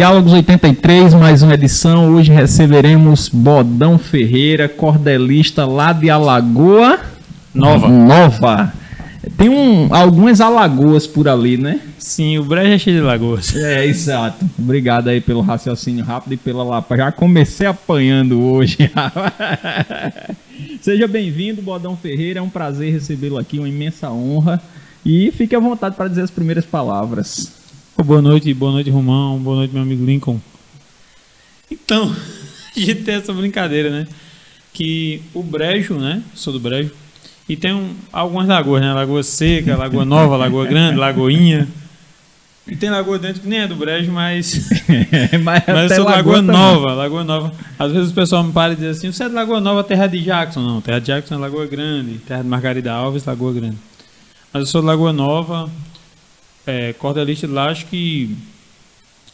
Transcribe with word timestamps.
Diálogos 0.00 0.32
83, 0.32 1.12
mais 1.12 1.42
uma 1.42 1.52
edição. 1.52 2.14
Hoje 2.14 2.32
receberemos 2.32 3.28
Bodão 3.28 3.98
Ferreira, 3.98 4.66
cordelista 4.66 5.66
lá 5.66 5.92
de 5.92 6.08
Alagoa 6.08 6.98
Nova. 7.54 7.86
Nova. 7.86 8.72
Tem 9.36 9.50
um, 9.50 9.94
algumas 9.94 10.40
alagoas 10.40 11.06
por 11.06 11.28
ali, 11.28 11.58
né? 11.58 11.80
Sim, 11.98 12.38
o 12.38 12.44
Brejo 12.44 12.72
é 12.72 12.78
cheio 12.78 12.96
de 12.96 13.02
lagoas. 13.02 13.54
É, 13.54 13.84
exato. 13.84 14.42
Obrigado 14.58 15.08
aí 15.08 15.20
pelo 15.20 15.42
raciocínio 15.42 16.02
rápido 16.02 16.32
e 16.32 16.38
pela 16.38 16.64
lapa. 16.64 16.96
Já 16.96 17.12
comecei 17.12 17.66
apanhando 17.66 18.42
hoje. 18.42 18.78
Seja 20.80 21.06
bem-vindo, 21.06 21.60
Bodão 21.60 21.94
Ferreira. 21.94 22.38
É 22.38 22.42
um 22.42 22.48
prazer 22.48 22.90
recebê-lo 22.90 23.36
aqui, 23.36 23.58
uma 23.58 23.68
imensa 23.68 24.10
honra. 24.10 24.62
E 25.04 25.30
fique 25.30 25.54
à 25.54 25.60
vontade 25.60 25.94
para 25.94 26.08
dizer 26.08 26.22
as 26.22 26.30
primeiras 26.30 26.64
palavras. 26.64 27.59
Boa 28.04 28.22
noite, 28.22 28.54
boa 28.54 28.72
noite, 28.72 28.88
Romão. 28.88 29.38
Boa 29.38 29.56
noite, 29.56 29.74
meu 29.74 29.82
amigo 29.82 30.04
Lincoln. 30.04 30.40
Então, 31.70 32.14
a 32.74 32.80
gente 32.80 33.02
tem 33.02 33.16
essa 33.16 33.32
brincadeira, 33.32 33.90
né? 33.90 34.06
Que 34.72 35.20
o 35.34 35.42
Brejo, 35.42 35.94
né? 35.94 36.22
Sou 36.34 36.50
do 36.50 36.58
Brejo. 36.58 36.92
E 37.46 37.56
tem 37.56 37.74
um, 37.74 37.94
algumas 38.10 38.48
lagoas, 38.48 38.80
né? 38.80 38.92
Lagoa 38.94 39.22
Seca, 39.22 39.76
Lagoa 39.76 40.04
Nova, 40.06 40.36
Lagoa 40.36 40.64
Grande, 40.66 40.98
Lagoinha. 40.98 41.68
E 42.66 42.74
tem 42.74 42.88
lagoa 42.88 43.18
dentro 43.18 43.42
que 43.42 43.48
nem 43.48 43.60
é 43.60 43.66
do 43.66 43.76
Brejo, 43.76 44.10
mas. 44.12 44.70
mas 45.44 45.64
mas 45.66 45.90
eu 45.90 45.96
sou 45.96 46.04
Lagoa 46.06 46.36
Lagoa. 46.36 46.42
Nova, 46.42 46.94
Lagoa 46.94 47.24
Nova. 47.24 47.52
Às 47.78 47.92
vezes 47.92 48.10
o 48.12 48.14
pessoal 48.14 48.42
me 48.42 48.52
para 48.52 48.72
e 48.72 48.76
diz 48.76 48.96
assim: 48.96 49.12
você 49.12 49.24
é 49.24 49.28
de 49.28 49.34
Lagoa 49.34 49.60
Nova, 49.60 49.84
terra 49.84 50.06
de 50.06 50.22
Jackson? 50.22 50.60
Não, 50.60 50.80
terra 50.80 51.00
de 51.00 51.06
Jackson 51.06 51.34
é 51.34 51.38
Lagoa 51.38 51.66
Grande. 51.66 52.18
Terra 52.18 52.42
de 52.42 52.48
Margarida 52.48 52.92
Alves, 52.92 53.26
Lagoa 53.26 53.52
Grande. 53.52 53.76
Mas 54.52 54.60
eu 54.62 54.66
sou 54.66 54.80
de 54.80 54.86
Lagoa 54.86 55.12
Nova, 55.12 55.68
é, 56.66 56.92
cordelista 56.92 57.46
de 57.46 57.52
lá, 57.52 57.70
acho 57.70 57.86
que 57.86 58.36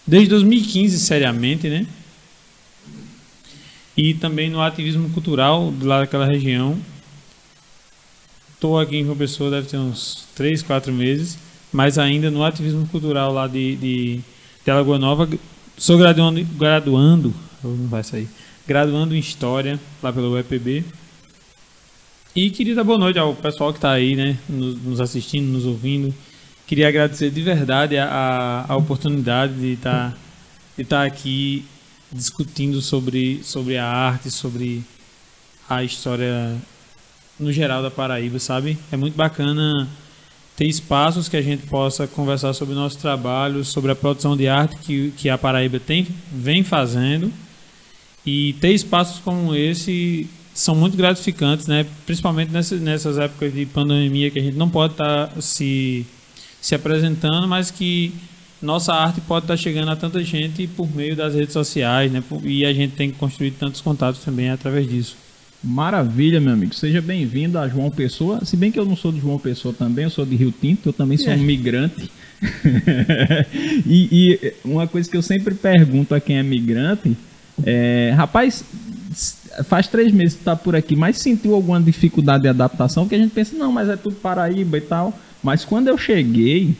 desde 0.06 0.28
2015, 0.30 0.98
seriamente, 0.98 1.68
né? 1.68 1.86
E 3.96 4.14
também 4.14 4.50
no 4.50 4.60
ativismo 4.60 5.08
cultural 5.10 5.72
de 5.72 5.84
lá 5.84 6.00
daquela 6.00 6.26
região. 6.26 6.78
Estou 8.54 8.78
aqui 8.78 8.96
em 8.96 9.04
João 9.04 9.16
Pessoa, 9.16 9.50
deve 9.50 9.68
ter 9.68 9.76
uns 9.76 10.26
3, 10.34 10.62
4 10.62 10.92
meses, 10.92 11.38
mas 11.72 11.98
ainda 11.98 12.30
no 12.30 12.44
ativismo 12.44 12.86
cultural 12.88 13.32
lá 13.32 13.46
de, 13.46 13.76
de, 13.76 14.20
de 14.64 14.70
Alagoa 14.70 14.98
Nova. 14.98 15.28
Sou 15.76 15.98
graduando, 15.98 16.42
graduando, 16.56 17.34
não 17.62 17.86
vai 17.88 18.02
sair, 18.02 18.28
graduando 18.66 19.14
em 19.14 19.18
História 19.18 19.78
lá 20.02 20.12
pelo 20.12 20.32
UEPB. 20.32 20.84
E 22.34 22.50
queria 22.50 22.74
dar 22.74 22.84
boa 22.84 22.98
noite 22.98 23.18
ao 23.18 23.34
pessoal 23.34 23.72
que 23.72 23.78
está 23.78 23.92
aí, 23.92 24.14
né, 24.14 24.38
nos, 24.48 24.82
nos 24.82 25.00
assistindo, 25.00 25.46
nos 25.46 25.64
ouvindo. 25.64 26.14
Queria 26.66 26.88
agradecer 26.88 27.30
de 27.30 27.42
verdade 27.42 27.96
a, 27.96 28.64
a, 28.68 28.76
oportunidade 28.76 29.54
de 29.54 29.74
estar 29.74 30.16
de 30.76 30.82
estar 30.82 31.06
aqui 31.06 31.64
discutindo 32.12 32.82
sobre, 32.82 33.40
sobre 33.44 33.78
a 33.78 33.86
arte, 33.86 34.30
sobre 34.30 34.82
a 35.68 35.84
história 35.84 36.56
no 37.38 37.52
geral 37.52 37.82
da 37.82 37.90
Paraíba, 37.90 38.38
sabe? 38.40 38.76
É 38.90 38.96
muito 38.96 39.14
bacana 39.14 39.88
ter 40.56 40.66
espaços 40.66 41.28
que 41.28 41.36
a 41.36 41.42
gente 41.42 41.66
possa 41.66 42.06
conversar 42.06 42.52
sobre 42.52 42.74
o 42.74 42.76
nosso 42.76 42.98
trabalho, 42.98 43.64
sobre 43.64 43.92
a 43.92 43.94
produção 43.94 44.36
de 44.36 44.48
arte 44.48 44.76
que, 44.78 45.12
que 45.16 45.30
a 45.30 45.38
Paraíba 45.38 45.78
tem, 45.78 46.06
vem 46.32 46.64
fazendo. 46.64 47.32
E 48.24 48.54
ter 48.54 48.72
espaços 48.72 49.20
como 49.20 49.54
esse 49.54 50.28
são 50.52 50.74
muito 50.74 50.96
gratificantes, 50.96 51.68
né? 51.68 51.86
Principalmente 52.04 52.50
nessas, 52.50 52.80
nessas 52.80 53.18
épocas 53.18 53.52
de 53.52 53.66
pandemia 53.66 54.30
que 54.30 54.38
a 54.40 54.42
gente 54.42 54.56
não 54.56 54.68
pode 54.68 54.94
estar 54.94 55.30
se, 55.40 56.04
se 56.66 56.74
apresentando, 56.74 57.46
mas 57.46 57.70
que 57.70 58.12
nossa 58.60 58.92
arte 58.92 59.20
pode 59.20 59.44
estar 59.44 59.56
chegando 59.56 59.88
a 59.88 59.94
tanta 59.94 60.20
gente 60.24 60.66
por 60.66 60.92
meio 60.92 61.14
das 61.14 61.32
redes 61.32 61.52
sociais, 61.52 62.10
né? 62.10 62.20
E 62.42 62.66
a 62.66 62.72
gente 62.72 62.96
tem 62.96 63.08
que 63.08 63.16
construir 63.16 63.52
tantos 63.52 63.80
contatos 63.80 64.24
também 64.24 64.50
através 64.50 64.88
disso. 64.88 65.16
Maravilha, 65.62 66.40
meu 66.40 66.54
amigo. 66.54 66.74
Seja 66.74 67.00
bem-vindo 67.00 67.56
a 67.56 67.68
João 67.68 67.88
Pessoa. 67.88 68.44
Se 68.44 68.56
bem 68.56 68.72
que 68.72 68.80
eu 68.80 68.84
não 68.84 68.96
sou 68.96 69.12
de 69.12 69.20
João 69.20 69.38
Pessoa 69.38 69.72
também, 69.72 70.06
eu 70.06 70.10
sou 70.10 70.26
de 70.26 70.34
Rio 70.34 70.52
Tinto, 70.60 70.88
eu 70.88 70.92
também 70.92 71.16
sou 71.16 71.32
É. 71.32 71.36
um 71.36 71.38
migrante. 71.38 72.10
e, 73.86 74.08
e 74.10 74.52
uma 74.64 74.88
coisa 74.88 75.08
que 75.08 75.16
eu 75.16 75.22
sempre 75.22 75.54
pergunto 75.54 76.16
a 76.16 76.20
quem 76.20 76.36
é 76.36 76.42
migrante 76.42 77.16
é, 77.64 78.12
rapaz, 78.16 78.64
faz 79.68 79.86
três 79.86 80.12
meses 80.12 80.34
que 80.34 80.42
tá 80.42 80.56
por 80.56 80.74
aqui, 80.74 80.96
mas 80.96 81.18
sentiu 81.18 81.54
alguma 81.54 81.80
dificuldade 81.80 82.42
de 82.42 82.48
adaptação? 82.48 83.04
Porque 83.04 83.14
a 83.14 83.18
gente 83.18 83.30
pensa, 83.30 83.56
não, 83.56 83.70
mas 83.70 83.88
é 83.88 83.96
tudo 83.96 84.16
Paraíba 84.16 84.78
e 84.78 84.80
tal. 84.80 85.16
Mas 85.42 85.64
quando 85.64 85.88
eu 85.88 85.96
cheguei, 85.96 86.74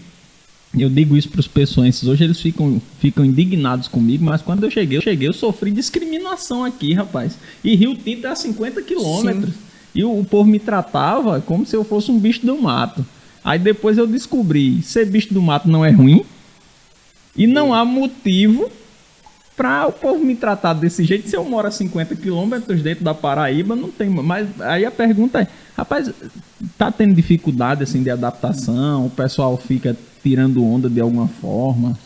eu 0.76 0.90
digo 0.90 1.16
isso 1.16 1.28
para 1.28 1.40
os 1.40 1.48
pessoenses, 1.48 2.06
hoje 2.06 2.24
eles 2.24 2.40
ficam, 2.40 2.80
ficam 3.00 3.24
indignados 3.24 3.88
comigo, 3.88 4.24
mas 4.24 4.42
quando 4.42 4.64
eu 4.64 4.70
cheguei, 4.70 4.98
eu 4.98 5.02
cheguei, 5.02 5.28
eu 5.28 5.32
sofri 5.32 5.70
discriminação 5.70 6.64
aqui, 6.64 6.92
rapaz. 6.92 7.38
E 7.64 7.74
Rio 7.74 7.94
Tinto 7.94 8.26
é 8.26 8.30
a 8.30 8.36
50 8.36 8.82
quilômetros. 8.82 9.54
E 9.94 10.04
o, 10.04 10.20
o 10.20 10.24
povo 10.24 10.48
me 10.48 10.58
tratava 10.58 11.40
como 11.40 11.64
se 11.64 11.74
eu 11.74 11.82
fosse 11.82 12.10
um 12.10 12.18
bicho 12.18 12.44
do 12.44 12.60
mato. 12.60 13.04
Aí 13.42 13.58
depois 13.58 13.96
eu 13.96 14.06
descobri, 14.06 14.82
ser 14.82 15.06
bicho 15.06 15.32
do 15.32 15.40
mato 15.40 15.68
não 15.68 15.84
é 15.84 15.90
ruim. 15.90 16.24
E 17.36 17.46
não 17.46 17.72
há 17.72 17.84
motivo 17.84 18.70
para 19.56 19.86
o 19.86 19.92
povo 19.92 20.22
me 20.22 20.36
tratar 20.36 20.74
desse 20.74 21.02
jeito. 21.02 21.28
Se 21.28 21.36
eu 21.36 21.44
moro 21.44 21.66
a 21.66 21.70
50 21.70 22.14
quilômetros 22.16 22.82
dentro 22.82 23.02
da 23.02 23.14
Paraíba, 23.14 23.74
não 23.74 23.90
tem. 23.90 24.08
Mas 24.10 24.48
aí 24.60 24.84
a 24.84 24.90
pergunta 24.90 25.40
é, 25.40 25.48
rapaz, 25.76 26.10
tá 26.76 26.92
tendo 26.92 27.14
dificuldade 27.14 27.82
assim 27.82 28.02
de 28.02 28.10
adaptação? 28.10 29.06
O 29.06 29.10
pessoal 29.10 29.56
fica 29.56 29.96
tirando 30.22 30.62
onda 30.62 30.90
de 30.90 31.00
alguma 31.00 31.26
forma? 31.26 31.98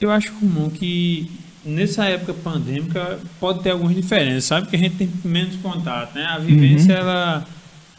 Eu 0.00 0.10
acho 0.10 0.32
comum 0.34 0.70
que 0.70 1.30
nessa 1.64 2.04
época 2.04 2.34
pandêmica 2.34 3.18
pode 3.40 3.62
ter 3.62 3.70
algumas 3.70 3.96
diferenças, 3.96 4.44
sabe? 4.44 4.68
Que 4.68 4.76
a 4.76 4.78
gente 4.78 4.96
tem 4.96 5.10
menos 5.24 5.56
contato, 5.56 6.14
né? 6.14 6.26
A 6.26 6.38
vivência 6.38 6.92
ela, 6.92 7.44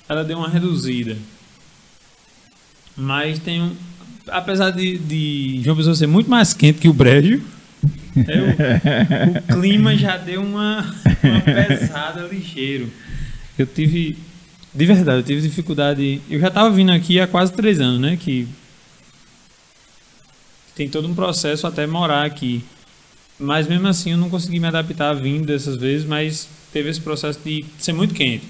ela 0.08 0.24
deu 0.24 0.38
uma 0.38 0.50
reduzida. 0.50 1.18
Mas 2.96 3.40
tem 3.40 3.62
um. 3.62 3.76
Apesar 4.28 4.72
de, 4.72 4.98
de 4.98 5.62
João 5.64 5.76
Pessoa 5.76 5.96
ser 5.96 6.08
muito 6.08 6.30
mais 6.30 6.54
quente 6.54 6.80
que 6.80 6.88
o 6.88 6.94
Brejo, 6.94 7.44
é, 8.28 9.42
o, 9.50 9.56
o 9.56 9.60
clima 9.60 9.96
já 9.96 10.18
deu 10.18 10.42
uma, 10.42 10.82
uma 11.24 11.42
pesada 11.68 12.22
ligeiro. 12.22 12.90
Eu 13.58 13.66
tive. 13.66 14.18
De 14.74 14.86
verdade, 14.86 15.20
eu 15.20 15.24
tive 15.24 15.42
dificuldade. 15.42 16.22
Eu 16.30 16.40
já 16.40 16.48
estava 16.48 16.70
vindo 16.70 16.92
aqui 16.92 17.20
há 17.20 17.28
quase 17.28 17.54
três 17.54 17.80
anos, 17.80 18.00
né? 18.00 18.18
Que 18.18 18.48
tem 20.76 20.90
todo 20.90 21.08
um 21.08 21.16
processo 21.16 21.66
até 21.66 21.88
morar 21.88 22.26
aqui. 22.26 22.64
Mas 23.40 23.68
mesmo 23.68 23.88
assim 23.88 24.12
eu 24.12 24.18
não 24.18 24.30
consegui 24.30 24.60
me 24.60 24.68
adaptar 24.68 25.14
vindo 25.14 25.46
dessas 25.46 25.76
vezes, 25.78 26.06
mas 26.06 26.48
teve 26.72 26.90
esse 26.90 27.02
processo 27.02 27.40
de 27.44 27.66
ser 27.78 27.94
muito 27.94 28.14
quente. 28.14 28.46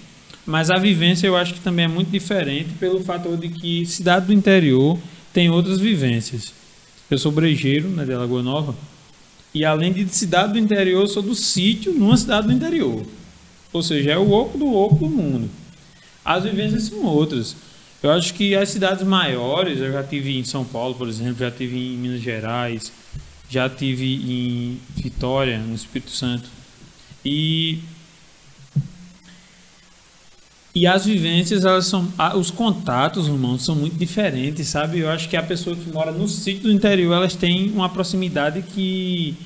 Mas 0.45 0.69
a 0.69 0.77
vivência 0.77 1.25
eu 1.25 1.35
acho 1.35 1.55
que 1.55 1.59
também 1.59 1.85
é 1.85 1.87
muito 1.87 2.11
diferente 2.11 2.69
pelo 2.79 3.03
fator 3.03 3.35
de 3.35 3.49
que 3.49 3.85
cidade 3.85 4.27
do 4.27 4.33
interior 4.33 4.99
tem 5.33 5.49
outras 5.49 5.79
vivências. 5.79 6.53
Eu 7.09 7.17
sou 7.17 7.31
brejeiro, 7.31 7.89
né, 7.89 8.05
de 8.05 8.13
Lagoa 8.13 8.43
Nova, 8.43 8.75
e 9.55 9.63
além 9.63 9.93
de 9.93 10.05
cidade 10.09 10.51
do 10.51 10.59
interior, 10.59 11.07
sou 11.07 11.23
do 11.23 11.33
sítio 11.33 11.93
numa 11.93 12.17
cidade 12.17 12.47
do 12.47 12.53
interior. 12.53 13.05
Ou 13.71 13.81
seja, 13.81 14.11
é 14.11 14.17
o 14.17 14.29
oco 14.29 14.57
do 14.57 14.67
oco 14.67 14.95
do 14.95 15.09
mundo. 15.09 15.49
As 16.25 16.43
vivências 16.43 16.83
são 16.83 17.05
outras. 17.05 17.55
Eu 18.03 18.11
acho 18.11 18.33
que 18.33 18.53
as 18.53 18.67
cidades 18.67 19.07
maiores, 19.07 19.79
eu 19.79 19.93
já 19.93 20.03
tive 20.03 20.37
em 20.37 20.43
São 20.43 20.65
Paulo, 20.65 20.93
por 20.95 21.07
exemplo, 21.07 21.37
já 21.39 21.49
tive 21.49 21.77
em 21.77 21.97
Minas 21.97 22.21
Gerais, 22.21 22.91
já 23.49 23.69
tive 23.69 24.15
em 24.15 24.77
Vitória, 24.93 25.57
no 25.57 25.73
Espírito 25.73 26.11
Santo. 26.11 26.49
E 27.23 27.79
e 30.75 30.85
as 30.85 31.05
vivências, 31.05 31.63
elas 31.63 31.85
são 31.85 32.05
os 32.37 32.51
contatos, 32.51 33.27
irmãos, 33.27 33.63
são 33.63 33.75
muito 33.75 33.95
diferentes, 33.95 34.67
sabe? 34.67 34.99
Eu 34.99 35.09
acho 35.09 35.29
que 35.29 35.37
a 35.37 35.41
pessoa 35.41 35.73
que 35.73 35.89
mora 35.89 36.11
no 36.11 36.27
sítio 36.27 36.63
do 36.63 36.71
interior, 36.71 37.13
elas 37.13 37.33
têm 37.33 37.71
uma 37.71 37.87
proximidade 37.87 38.61
que 38.61 39.37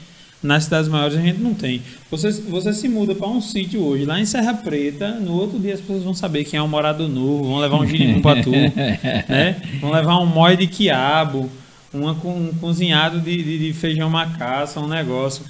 nas 0.42 0.64
cidades 0.64 0.90
maiores 0.90 1.16
a 1.16 1.22
gente 1.22 1.40
não 1.40 1.54
tem. 1.54 1.84
Você, 2.10 2.32
você 2.32 2.74
se 2.74 2.90
muda 2.90 3.14
para 3.14 3.28
um 3.28 3.40
sítio 3.42 3.80
hoje, 3.80 4.06
lá 4.06 4.20
em 4.20 4.26
Serra 4.26 4.56
Preta, 4.56 5.12
no 5.20 5.34
outro 5.34 5.60
dia 5.60 5.76
as 5.76 5.80
pessoas 5.82 6.04
vão 6.04 6.16
saber 6.16 6.46
quem 6.46 6.58
é 6.58 6.64
um 6.64 6.68
morador 6.68 7.08
novo, 7.08 7.44
vão 7.44 7.60
levar 7.60 7.78
um 7.78 7.86
girimum 7.86 8.22
para 8.22 8.42
tu, 8.42 8.50
né? 8.50 9.62
Vão 9.80 9.92
levar 9.92 10.18
um 10.20 10.26
mói 10.26 10.58
de 10.58 10.66
quiabo, 10.66 11.48
uma, 11.94 12.12
um 12.12 12.52
cozinhado 12.60 13.20
de, 13.20 13.44
de, 13.44 13.68
de 13.68 13.74
feijão 13.74 14.10
macaça, 14.10 14.80
um 14.80 14.88
negócio. 14.88 15.44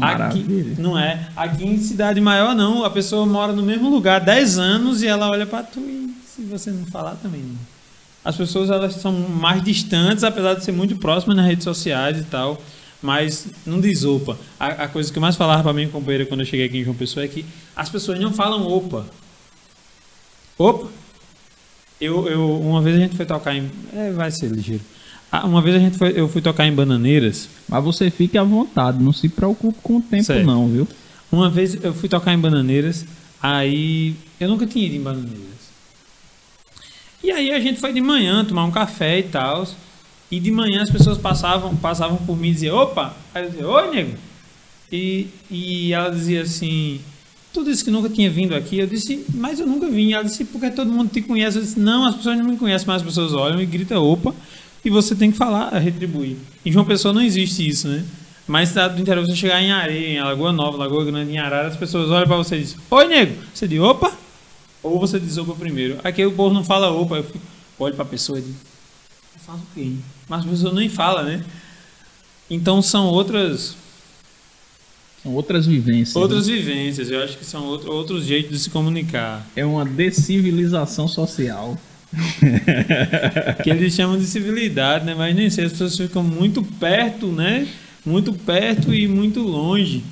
Maravilha. 0.00 0.74
não 0.78 0.98
é. 0.98 1.28
Aqui 1.36 1.64
em 1.66 1.78
cidade 1.78 2.20
maior, 2.20 2.54
não. 2.54 2.84
A 2.84 2.90
pessoa 2.90 3.26
mora 3.26 3.52
no 3.52 3.62
mesmo 3.62 3.90
lugar 3.90 4.20
10 4.20 4.58
anos 4.58 5.02
e 5.02 5.06
ela 5.06 5.28
olha 5.28 5.46
para 5.46 5.62
tu 5.62 5.80
e 5.80 6.14
se 6.26 6.42
você 6.42 6.70
não 6.70 6.86
falar 6.86 7.16
também 7.16 7.40
não. 7.40 7.56
As 8.24 8.36
pessoas 8.36 8.70
elas 8.70 8.94
são 8.94 9.12
mais 9.12 9.62
distantes, 9.62 10.22
apesar 10.22 10.54
de 10.54 10.64
ser 10.64 10.72
muito 10.72 10.96
próximas 10.96 11.36
nas 11.36 11.46
redes 11.46 11.64
sociais 11.64 12.18
e 12.18 12.24
tal. 12.24 12.60
Mas 13.02 13.48
não 13.66 13.80
diz 13.80 14.04
opa. 14.04 14.38
A, 14.60 14.66
a 14.68 14.88
coisa 14.88 15.10
que 15.10 15.18
eu 15.18 15.20
mais 15.20 15.34
falava 15.34 15.62
para 15.64 15.72
mim, 15.72 15.88
companheira, 15.88 16.24
quando 16.24 16.40
eu 16.40 16.46
cheguei 16.46 16.66
aqui 16.66 16.78
em 16.78 16.84
João 16.84 16.96
Pessoa 16.96 17.24
é 17.24 17.28
que 17.28 17.44
as 17.74 17.88
pessoas 17.88 18.20
não 18.20 18.32
falam 18.32 18.64
opa. 18.66 19.04
Opa! 20.56 20.88
Eu, 22.00 22.28
eu, 22.28 22.60
uma 22.60 22.80
vez 22.80 22.96
a 22.96 23.00
gente 23.00 23.16
foi 23.16 23.26
tocar 23.26 23.54
em. 23.54 23.70
É, 23.92 24.10
vai 24.12 24.30
ser 24.30 24.50
ligeiro. 24.50 24.82
Ah, 25.34 25.46
uma 25.46 25.62
vez 25.62 25.74
a 25.74 25.78
gente 25.78 25.96
foi, 25.96 26.12
eu 26.14 26.28
fui 26.28 26.42
tocar 26.42 26.66
em 26.66 26.74
Bananeiras. 26.74 27.48
Mas 27.66 27.82
você 27.82 28.10
fique 28.10 28.36
à 28.36 28.44
vontade, 28.44 29.02
não 29.02 29.14
se 29.14 29.30
preocupe 29.30 29.78
com 29.82 29.96
o 29.96 30.02
tempo 30.02 30.24
Certo. 30.24 30.44
não, 30.46 30.68
viu? 30.68 30.86
Uma 31.32 31.48
vez 31.48 31.82
eu 31.82 31.94
fui 31.94 32.06
tocar 32.06 32.34
em 32.34 32.38
Bananeiras, 32.38 33.06
aí 33.42 34.14
eu 34.38 34.46
nunca 34.46 34.66
tinha 34.66 34.84
ido 34.84 34.96
em 34.96 35.00
Bananeiras. 35.00 35.40
E 37.24 37.30
aí 37.30 37.50
a 37.50 37.58
gente 37.58 37.80
foi 37.80 37.94
de 37.94 38.00
manhã 38.02 38.44
tomar 38.44 38.64
um 38.66 38.70
café 38.70 39.20
e 39.20 39.22
tal. 39.22 39.66
E 40.30 40.38
de 40.38 40.50
manhã 40.50 40.82
as 40.82 40.90
pessoas 40.90 41.16
passavam, 41.16 41.74
passavam 41.76 42.18
por 42.18 42.36
mim 42.36 42.48
e 42.48 42.52
diziam, 42.52 42.76
opa! 42.76 43.16
Aí 43.34 43.44
eu 43.44 43.50
dizia, 43.50 43.68
oi, 43.68 43.90
nego! 43.90 44.18
E, 44.90 45.28
e 45.50 45.94
ela 45.94 46.10
dizia 46.10 46.42
assim, 46.42 47.00
tu 47.54 47.64
disse 47.64 47.82
que 47.82 47.90
nunca 47.90 48.10
tinha 48.10 48.30
vindo 48.30 48.54
aqui. 48.54 48.78
Eu 48.78 48.86
disse, 48.86 49.24
mas 49.32 49.60
eu 49.60 49.66
nunca 49.66 49.88
vim. 49.88 50.12
Ela 50.12 50.24
disse, 50.24 50.44
porque 50.44 50.70
todo 50.70 50.92
mundo 50.92 51.10
te 51.10 51.22
conhece. 51.22 51.56
Eu 51.56 51.62
disse, 51.62 51.80
não, 51.80 52.04
as 52.04 52.16
pessoas 52.16 52.36
não 52.36 52.44
me 52.44 52.56
conhecem, 52.58 52.86
mas 52.86 52.96
as 52.96 53.02
pessoas 53.02 53.32
olham 53.32 53.62
e 53.62 53.66
gritam, 53.66 54.02
opa! 54.02 54.34
E 54.84 54.90
você 54.90 55.14
tem 55.14 55.30
que 55.30 55.38
falar, 55.38 55.70
retribuir. 55.78 56.36
Em 56.64 56.72
João 56.72 56.84
Pessoa 56.84 57.14
não 57.14 57.22
existe 57.22 57.66
isso, 57.66 57.86
né? 57.88 58.04
Mas 58.46 58.70
cidade 58.70 58.96
do 58.96 59.00
interior, 59.00 59.24
você 59.24 59.36
chegar 59.36 59.62
em 59.62 59.70
Areia, 59.70 60.18
em 60.18 60.22
Lagoa 60.22 60.52
Nova, 60.52 60.76
Lagoa 60.76 61.04
Grande, 61.04 61.30
em 61.30 61.38
Arara, 61.38 61.68
as 61.68 61.76
pessoas 61.76 62.10
olham 62.10 62.26
pra 62.26 62.36
você 62.36 62.56
e 62.56 62.60
dizem, 62.60 62.78
oi, 62.90 63.06
nego! 63.06 63.36
Você 63.54 63.68
diz, 63.68 63.78
opa! 63.80 64.12
Ou 64.82 64.98
você 64.98 65.20
diz 65.20 65.38
opa 65.38 65.54
primeiro. 65.54 65.98
Aqui 66.02 66.26
o 66.26 66.32
povo 66.32 66.52
não 66.52 66.64
fala 66.64 66.90
opa, 66.90 67.16
eu 67.16 67.24
fico, 67.24 67.38
olho 67.78 67.94
pra 67.94 68.04
pessoa 68.04 68.40
e 68.40 68.42
digo, 68.42 68.56
faz 69.46 69.60
o 69.60 69.66
quê? 69.72 69.92
Mas 70.28 70.44
a 70.44 70.48
pessoa 70.48 70.74
nem 70.74 70.88
fala, 70.88 71.22
né? 71.22 71.44
Então 72.50 72.82
são 72.82 73.06
outras 73.06 73.76
São 75.22 75.32
outras 75.32 75.64
vivências. 75.64 76.16
outras 76.16 76.48
né? 76.48 76.54
vivências, 76.54 77.08
eu 77.10 77.22
acho 77.22 77.38
que 77.38 77.44
são 77.44 77.64
outro, 77.66 77.92
outros 77.92 78.24
jeitos 78.24 78.50
de 78.50 78.58
se 78.58 78.70
comunicar. 78.70 79.46
É 79.54 79.64
uma 79.64 79.84
decivilização 79.84 81.06
social. 81.06 81.78
Que 83.62 83.70
eles 83.70 83.94
chamam 83.94 84.18
de 84.18 84.26
civilidade, 84.26 85.04
né? 85.04 85.14
Mas 85.14 85.34
nem 85.34 85.48
sei, 85.48 85.64
as 85.64 85.72
pessoas 85.72 85.96
ficam 85.96 86.22
muito 86.22 86.62
perto, 86.62 87.28
né? 87.28 87.66
Muito 88.04 88.32
perto 88.32 88.92
e 88.92 89.08
muito 89.08 89.40
longe. 89.40 90.02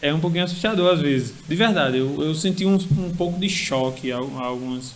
É 0.00 0.12
um 0.12 0.20
pouquinho 0.20 0.44
assustador 0.44 0.92
às 0.92 1.00
vezes. 1.00 1.34
De 1.48 1.56
verdade, 1.56 1.98
eu, 1.98 2.22
eu 2.22 2.34
senti 2.34 2.64
um, 2.64 2.74
um 2.74 3.12
pouco 3.16 3.40
de 3.40 3.48
choque 3.48 4.12
algumas. 4.12 4.94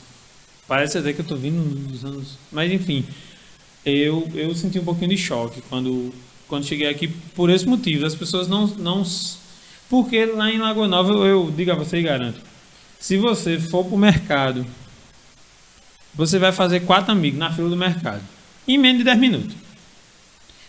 Parece 0.69 0.99
até 0.99 1.12
que 1.12 1.21
eu 1.21 1.25
tô 1.25 1.37
vindo 1.37 1.56
nos 1.91 2.05
anos. 2.05 2.38
Mas 2.53 2.71
enfim, 2.71 3.05
eu, 3.85 4.29
eu 4.35 4.55
senti 4.55 4.79
um 4.79 4.85
pouquinho 4.85 5.11
de 5.11 5.17
choque 5.17 5.62
quando, 5.69 6.12
quando 6.47 6.65
cheguei 6.65 6.88
aqui 6.88 7.09
por 7.09 7.50
esse 7.50 7.67
motivo. 7.67 8.06
As 8.06 8.15
pessoas 8.15 8.47
não. 8.47 8.67
não 8.67 9.05
porque 9.88 10.25
lá 10.25 10.49
em 10.49 10.59
Lagoa 10.59 10.87
Nova, 10.87 11.12
eu, 11.12 11.27
eu 11.27 11.50
digo 11.56 11.73
a 11.73 11.75
você 11.75 11.99
e 11.99 12.03
garanto. 12.03 12.41
Se 13.00 13.17
você 13.17 13.59
for 13.59 13.85
pro 13.85 13.97
mercado 13.97 14.65
você 16.14 16.38
vai 16.38 16.52
fazer 16.52 16.80
quatro 16.80 17.12
amigos 17.12 17.38
na 17.38 17.52
fila 17.52 17.68
do 17.68 17.76
mercado. 17.76 18.22
Em 18.66 18.78
menos 18.78 18.98
de 18.98 19.04
10 19.04 19.18
minutos. 19.18 19.54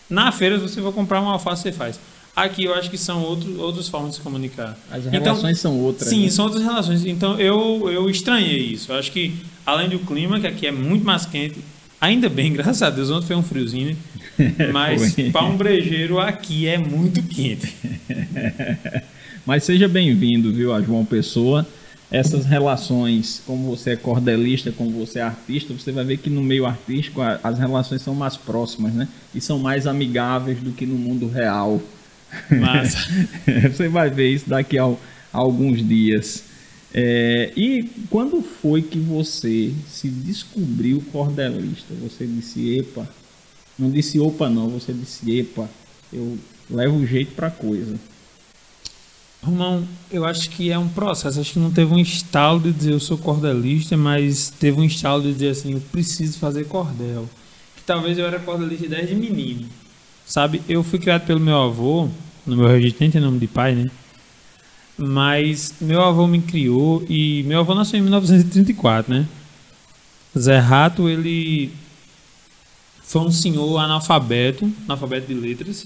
Na 0.10 0.32
feira, 0.32 0.58
você 0.58 0.82
for 0.82 0.94
comprar 0.94 1.22
uma 1.22 1.34
alface, 1.34 1.64
você 1.64 1.72
faz. 1.72 2.00
Aqui 2.36 2.64
eu 2.64 2.74
acho 2.74 2.90
que 2.90 2.98
são 2.98 3.22
outro, 3.24 3.60
outras 3.60 3.90
formas 3.90 4.12
de 4.12 4.16
se 4.18 4.22
comunicar. 4.22 4.78
As 4.90 5.06
Então, 5.06 5.20
relações 5.22 5.60
são 5.60 5.78
outras. 5.78 6.10
Sim, 6.10 6.24
né? 6.24 6.30
são 6.30 6.46
outras 6.46 6.64
relações. 6.64 7.06
Então 7.06 7.40
eu, 7.40 7.90
eu 7.92 8.10
estranhei 8.10 8.60
isso. 8.60 8.92
Eu 8.92 8.98
acho 8.98 9.12
que, 9.12 9.34
além 9.66 9.90
do 9.90 10.00
clima, 10.00 10.40
que 10.40 10.48
aqui 10.48 10.66
é 10.66 10.72
muito 10.72 11.06
mais 11.06 11.26
quente, 11.26 11.60
ainda 12.00 12.30
bem, 12.30 12.52
graças 12.54 12.82
a 12.82 12.90
Deus, 12.90 13.10
ontem 13.10 13.28
foi 13.28 13.36
um 13.36 13.44
friozinho, 13.44 13.98
né? 14.38 14.68
Mas 14.72 15.14
para 15.32 15.44
um 15.44 15.58
brejeiro 15.58 16.20
aqui 16.20 16.68
é 16.68 16.78
muito 16.78 17.22
quente. 17.24 17.76
Mas 19.46 19.64
seja 19.64 19.88
bem-vindo, 19.88 20.54
viu, 20.54 20.74
a 20.74 20.82
João 20.82 21.04
Pessoa. 21.04 21.68
Essas 22.12 22.46
relações, 22.46 23.42
como 23.46 23.70
você 23.70 23.92
é 23.92 23.96
cordelista, 23.96 24.70
como 24.72 24.92
você 24.92 25.20
é 25.20 25.22
artista, 25.22 25.74
você 25.74 25.94
vai 25.94 26.04
ver 26.04 26.18
que 26.18 26.30
no 26.30 26.44
meio 26.44 26.66
artístico 26.66 27.22
as 27.22 27.58
relações 27.58 28.02
são 28.02 28.14
mais 28.14 28.36
próximas, 28.36 28.94
né? 28.94 29.08
E 29.34 29.40
são 29.40 29.58
mais 29.58 29.88
amigáveis 29.88 30.60
do 30.60 30.72
que 30.72 30.86
no 30.86 30.96
mundo 30.96 31.28
real. 31.28 31.82
Mas 32.50 32.96
Você 33.72 33.88
vai 33.88 34.10
ver 34.10 34.30
isso 34.30 34.50
daqui 34.50 34.78
a, 34.78 34.86
a 34.86 34.98
alguns 35.32 35.86
dias. 35.88 36.44
É, 36.94 37.54
e 37.56 37.90
quando 38.10 38.42
foi 38.42 38.82
que 38.82 39.00
você 39.00 39.72
se 39.88 40.10
descobriu 40.10 41.02
cordelista? 41.12 41.94
Você 42.02 42.28
disse, 42.28 42.78
epa, 42.78 43.08
não 43.80 43.90
disse 43.90 44.20
opa 44.20 44.50
não, 44.50 44.68
você 44.68 44.92
disse, 44.92 45.40
epa, 45.40 45.70
eu 46.12 46.38
levo 46.70 46.98
o 46.98 47.08
jeito 47.08 47.32
pra 47.34 47.50
coisa. 47.50 47.98
Romão, 49.44 49.88
eu 50.12 50.24
acho 50.24 50.50
que 50.52 50.72
é 50.72 50.78
um 50.78 50.88
processo. 50.88 51.40
Acho 51.40 51.54
que 51.54 51.60
não 51.60 51.72
teve 51.72 51.92
um 51.92 51.98
estalo 51.98 52.60
de 52.60 52.72
dizer 52.72 52.92
eu 52.94 53.00
sou 53.00 53.18
cordelista, 53.18 53.98
mas 53.98 54.52
teve 54.60 54.80
um 54.80 54.84
estalo 54.84 55.24
de 55.24 55.34
dizer 55.34 55.50
assim, 55.50 55.74
eu 55.74 55.82
preciso 55.92 56.38
fazer 56.38 56.66
cordel. 56.66 57.28
Que 57.76 57.84
talvez 57.84 58.18
eu 58.18 58.26
era 58.26 58.40
cordelista 58.40 58.88
desde 58.88 59.16
menino. 59.16 59.68
Sabe, 60.26 60.62
eu 60.70 60.84
fui 60.84 61.00
criado 61.00 61.26
pelo 61.26 61.40
meu 61.40 61.58
avô, 61.58 62.08
no 62.46 62.56
meu 62.56 62.68
registro 62.68 63.00
nem 63.02 63.12
tem 63.12 63.20
nome 63.20 63.40
de 63.40 63.48
pai, 63.48 63.74
né? 63.74 63.90
Mas 64.98 65.74
meu 65.82 66.02
avô 66.04 66.28
me 66.28 66.42
criou 66.42 67.04
e 67.10 67.44
meu 67.44 67.60
avô 67.60 67.74
nasceu 67.74 68.00
em 68.00 68.04
1934, 68.04 69.12
né? 69.12 69.28
Zé 70.38 70.60
Rato, 70.60 71.10
ele 71.10 71.72
foi 73.04 73.22
um 73.24 73.32
senhor 73.32 73.78
analfabeto, 73.80 74.72
analfabeto 74.86 75.28
de 75.28 75.34
letras, 75.34 75.86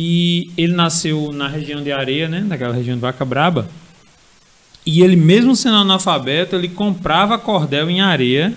e 0.00 0.52
ele 0.56 0.74
nasceu 0.74 1.32
na 1.32 1.48
região 1.48 1.82
de 1.82 1.90
Areia, 1.90 2.28
né? 2.28 2.38
Naquela 2.46 2.72
região 2.72 2.94
de 2.94 3.00
Vaca 3.00 3.24
Braba. 3.24 3.68
E 4.86 5.02
ele, 5.02 5.16
mesmo 5.16 5.56
sendo 5.56 5.74
analfabeto, 5.74 6.54
ele 6.54 6.68
comprava 6.68 7.36
cordel 7.36 7.90
em 7.90 8.00
areia. 8.00 8.54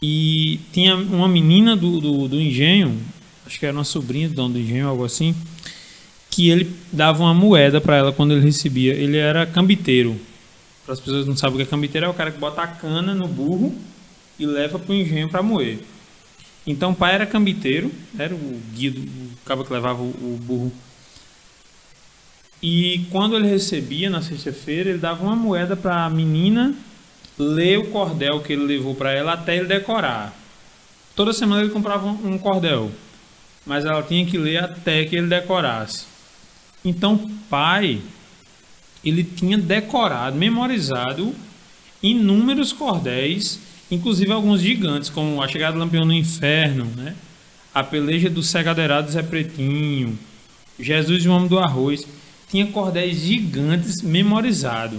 E 0.00 0.58
tinha 0.72 0.96
uma 0.96 1.28
menina 1.28 1.76
do, 1.76 2.00
do, 2.00 2.26
do 2.26 2.40
engenho, 2.40 2.98
acho 3.46 3.60
que 3.60 3.66
era 3.66 3.76
uma 3.76 3.84
sobrinha 3.84 4.30
do 4.30 4.34
dono 4.34 4.54
do 4.54 4.58
engenho, 4.58 4.88
algo 4.88 5.04
assim, 5.04 5.34
que 6.30 6.48
ele 6.48 6.74
dava 6.90 7.22
uma 7.22 7.34
moeda 7.34 7.78
para 7.78 7.96
ela 7.96 8.10
quando 8.10 8.32
ele 8.32 8.40
recebia. 8.40 8.94
Ele 8.94 9.18
era 9.18 9.44
cambiteiro. 9.44 10.18
Para 10.86 10.94
as 10.94 11.00
pessoas 11.00 11.24
que 11.24 11.28
não 11.28 11.36
sabem 11.36 11.56
o 11.56 11.58
que 11.58 11.64
é 11.64 11.66
cambiteiro, 11.66 12.06
é 12.06 12.08
o 12.08 12.14
cara 12.14 12.30
que 12.30 12.38
bota 12.38 12.62
a 12.62 12.66
cana 12.66 13.14
no 13.14 13.28
burro 13.28 13.74
e 14.38 14.46
leva 14.46 14.78
para 14.78 14.90
o 14.90 14.94
engenho 14.94 15.28
para 15.28 15.42
moer. 15.42 15.80
Então 16.66 16.92
o 16.92 16.94
pai 16.94 17.14
era 17.14 17.26
cambiteiro, 17.26 17.90
era 18.18 18.34
o 18.34 18.60
guia, 18.74 18.90
do, 18.90 19.00
o 19.00 19.30
cabo 19.44 19.64
que 19.64 19.72
levava 19.72 20.02
o, 20.02 20.08
o 20.08 20.38
burro. 20.40 20.72
E 22.62 23.06
quando 23.10 23.36
ele 23.36 23.48
recebia 23.48 24.10
na 24.10 24.20
sexta-feira, 24.20 24.90
ele 24.90 24.98
dava 24.98 25.24
uma 25.24 25.34
moeda 25.34 25.76
para 25.76 26.04
a 26.04 26.10
menina 26.10 26.74
ler 27.38 27.78
o 27.78 27.86
cordel 27.86 28.40
que 28.40 28.52
ele 28.52 28.64
levou 28.64 28.94
para 28.94 29.12
ela 29.12 29.32
até 29.32 29.56
ele 29.56 29.66
decorar. 29.66 30.34
Toda 31.16 31.32
semana 31.32 31.62
ele 31.62 31.72
comprava 31.72 32.06
um 32.06 32.38
cordel, 32.38 32.90
mas 33.64 33.84
ela 33.84 34.02
tinha 34.02 34.26
que 34.26 34.36
ler 34.36 34.62
até 34.62 35.04
que 35.04 35.16
ele 35.16 35.26
decorasse. 35.26 36.04
Então, 36.84 37.14
o 37.14 37.30
pai, 37.48 38.00
ele 39.04 39.24
tinha 39.24 39.56
decorado, 39.58 40.36
memorizado 40.36 41.34
inúmeros 42.02 42.72
cordéis, 42.72 43.58
inclusive 43.90 44.32
alguns 44.32 44.60
gigantes, 44.60 45.10
como 45.10 45.42
a 45.42 45.48
chegada 45.48 45.74
do 45.74 45.78
Lampião 45.78 46.04
no 46.04 46.12
Inferno, 46.12 46.84
né? 46.96 47.14
a 47.74 47.82
peleja 47.82 48.28
do 48.28 48.42
Segadeirado 48.42 49.10
Zé 49.10 49.22
Pretinho, 49.22 50.18
Jesus 50.78 51.24
e 51.24 51.28
o 51.28 51.32
Homem 51.32 51.48
do 51.48 51.58
Arroz. 51.58 52.06
Tinha 52.48 52.66
cordéis 52.66 53.18
gigantes 53.18 54.02
memorizados. 54.02 54.98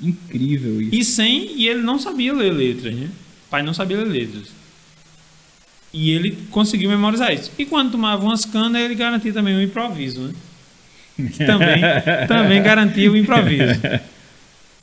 Incrível 0.00 0.80
isso. 0.80 0.94
E 0.94 1.04
sem, 1.04 1.52
e 1.56 1.68
ele 1.68 1.82
não 1.82 1.98
sabia 1.98 2.32
ler 2.32 2.52
letras, 2.52 2.94
né? 2.94 3.10
O 3.46 3.50
pai 3.50 3.62
não 3.62 3.74
sabia 3.74 3.98
ler 3.98 4.06
letras. 4.06 4.48
E 5.92 6.10
ele 6.10 6.38
conseguiu 6.50 6.88
memorizar 6.88 7.34
isso. 7.34 7.52
E 7.58 7.66
quando 7.66 7.92
tomava 7.92 8.24
umas 8.24 8.46
canas, 8.46 8.80
ele 8.80 8.94
garantia 8.94 9.32
também 9.32 9.56
o 9.56 9.60
improviso, 9.60 10.20
né? 10.22 10.34
Também, 11.44 11.82
também 12.26 12.62
garantia 12.62 13.12
o 13.12 13.16
improviso. 13.16 13.78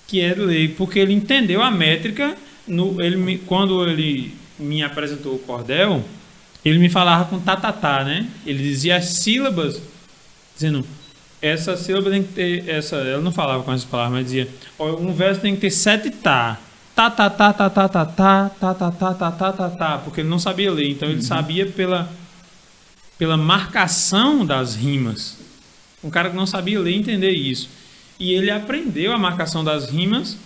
Que 0.05 0.21
é 0.21 0.35
ler, 0.35 0.75
porque 0.77 0.99
ele 0.99 1.11
entendeu 1.11 1.63
a 1.63 1.71
métrica. 1.71 2.37
No, 2.67 3.01
ele 3.01 3.15
me- 3.15 3.37
quando 3.37 3.87
ele 3.87 4.35
me 4.59 4.83
apresentou 4.83 5.35
o 5.35 5.39
cordel, 5.39 6.03
ele 6.65 6.79
me 6.79 6.89
falava 6.89 7.25
com 7.25 7.39
tatatá, 7.39 8.03
né? 8.03 8.27
Ele 8.45 8.61
dizia 8.61 8.97
as 8.97 9.05
sílabas, 9.05 9.81
dizendo, 10.53 10.85
essa 11.41 11.77
sílaba 11.77 12.09
tem 12.09 12.23
que 12.23 12.33
ter. 12.33 12.67
Essa, 12.69 12.97
ela 12.97 13.21
não 13.21 13.31
falava 13.31 13.63
com 13.63 13.71
essas 13.71 13.85
palavras, 13.85 14.13
mas 14.19 14.25
dizia: 14.25 14.47
um 14.79 15.13
verso 15.13 15.39
tem 15.41 15.55
que 15.55 15.61
ter 15.61 15.71
sete 15.71 16.09
tá. 16.09 16.59
Tá, 16.95 17.11
tá, 17.11 17.29
tá, 17.29 17.53
tá, 17.53 17.69
tá, 17.69 17.87
tá, 17.87 18.05
tá, 18.05 18.49
tá, 18.49 18.73
tá, 18.73 18.91
tá, 18.91 19.13
tá, 19.13 19.31
tá, 19.31 19.51
tá, 19.53 19.69
tá, 19.69 19.97
porque 19.99 20.21
ele 20.21 20.29
não 20.29 20.39
sabia 20.39 20.71
ler. 20.71 20.89
Então 20.89 21.07
ele 21.07 21.21
sabia 21.21 21.65
pela, 21.67 22.11
pela 23.19 23.37
marcação 23.37 24.43
das 24.43 24.75
rimas. 24.75 25.37
Um 26.03 26.09
cara 26.09 26.29
que 26.31 26.35
não 26.35 26.47
sabia 26.47 26.79
ler 26.79 26.95
entender 26.95 27.29
isso. 27.31 27.69
E 28.19 28.33
ele 28.33 28.49
aprendeu 28.49 29.13
a 29.13 29.17
marcação 29.17 29.63
das 29.63 29.89
rimas 29.91 30.37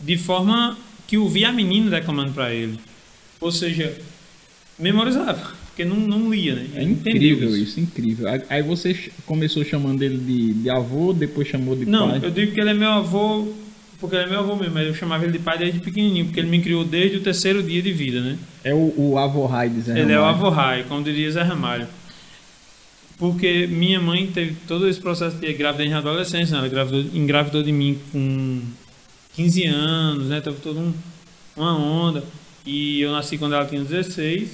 de 0.00 0.16
forma 0.16 0.76
que 1.06 1.16
ouvia 1.18 1.48
a 1.48 1.52
menina 1.52 1.90
declamando 1.90 2.32
para 2.32 2.52
ele. 2.54 2.78
Ou 3.40 3.50
seja, 3.50 3.96
memorizava, 4.78 5.52
porque 5.66 5.84
não, 5.84 5.96
não 5.96 6.32
lia, 6.32 6.54
né? 6.54 6.66
É 6.74 6.82
incrível 6.82 7.56
isso. 7.56 7.80
incrível. 7.80 8.26
Aí- 8.48 8.62
você 8.62 9.10
começou 9.26 9.64
chamando 9.64 10.02
ele 10.02 10.18
de, 10.18 10.52
de 10.54 10.70
avô, 10.70 11.12
depois 11.12 11.48
chamou 11.48 11.74
de 11.76 11.86
Não, 11.86 12.10
pai. 12.10 12.20
eu 12.22 12.30
digo 12.30 12.52
que 12.52 12.60
ele 12.60 12.70
é 12.70 12.74
meu 12.74 12.90
avô 12.90 13.52
porque 13.98 14.16
ele 14.16 14.24
é 14.24 14.28
meu 14.30 14.38
avô 14.40 14.56
mesmo, 14.56 14.72
mas 14.72 14.86
eu 14.86 14.94
chamava 14.94 15.24
ele 15.24 15.34
de 15.34 15.38
pai 15.40 15.58
desde 15.58 15.78
pequenininho, 15.80 16.24
porque 16.24 16.40
ele 16.40 16.48
me 16.48 16.62
criou 16.62 16.82
desde 16.84 17.18
o 17.18 17.20
terceiro 17.20 17.62
dia 17.62 17.82
de 17.82 17.92
vida, 17.92 18.22
né? 18.22 18.38
É 18.64 18.72
o, 18.72 18.94
o 18.96 19.18
avô 19.18 19.44
Rai 19.44 19.68
de 19.68 19.78
Zé 19.82 20.00
Ele 20.00 20.12
é 20.12 20.18
o 20.18 20.22
Ramalho. 20.22 20.36
avô 20.38 20.48
Rai, 20.48 20.84
como 20.88 21.04
diria 21.04 21.30
Zé 21.30 21.42
Ramalho. 21.42 21.86
Porque 23.18 23.66
minha 23.66 24.00
mãe 24.00 24.26
teve 24.28 24.54
todo 24.66 24.88
esse 24.88 24.98
processo 24.98 25.36
de 25.36 25.52
gravidez 25.52 25.90
na 25.90 25.98
adolescência, 25.98 26.52
né? 26.52 26.58
ela 26.60 26.66
engravidou, 26.68 27.00
engravidou 27.12 27.62
de 27.62 27.70
mim 27.72 27.98
com 28.10 28.62
15 29.34 29.66
anos, 29.66 30.28
né? 30.28 30.40
Teve 30.40 30.60
toda 30.60 30.80
um, 30.80 30.92
uma 31.56 31.76
onda. 31.76 32.24
E 32.64 33.00
eu 33.00 33.12
nasci 33.12 33.38
quando 33.38 33.54
ela 33.54 33.66
tinha 33.66 33.82
16. 33.82 34.50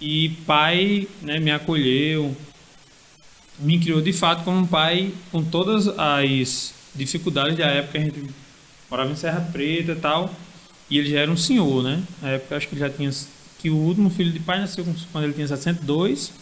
E 0.00 0.30
pai 0.46 1.08
né, 1.22 1.38
me 1.38 1.50
acolheu, 1.50 2.36
me 3.58 3.78
criou 3.78 4.00
de 4.02 4.12
fato 4.12 4.44
como 4.44 4.58
um 4.58 4.66
pai 4.66 5.12
com 5.32 5.42
todas 5.42 5.88
as 5.98 6.74
dificuldades 6.94 7.56
da 7.56 7.66
época. 7.66 7.98
A 7.98 8.02
gente 8.02 8.24
morava 8.90 9.10
em 9.10 9.16
Serra 9.16 9.40
Preta 9.52 9.92
e 9.92 9.96
tal. 9.96 10.34
E 10.88 10.98
ele 10.98 11.10
já 11.10 11.20
era 11.20 11.30
um 11.30 11.36
senhor, 11.36 11.82
né? 11.82 12.02
Na 12.22 12.30
época 12.30 12.56
acho 12.56 12.68
que 12.68 12.74
ele 12.74 12.80
já 12.80 12.90
tinha. 12.90 13.10
Que 13.58 13.70
o 13.70 13.76
último 13.76 14.10
filho 14.10 14.30
de 14.30 14.38
pai 14.38 14.60
nasceu 14.60 14.84
quando 15.10 15.24
ele 15.24 15.32
tinha 15.32 15.48
62, 15.48 16.32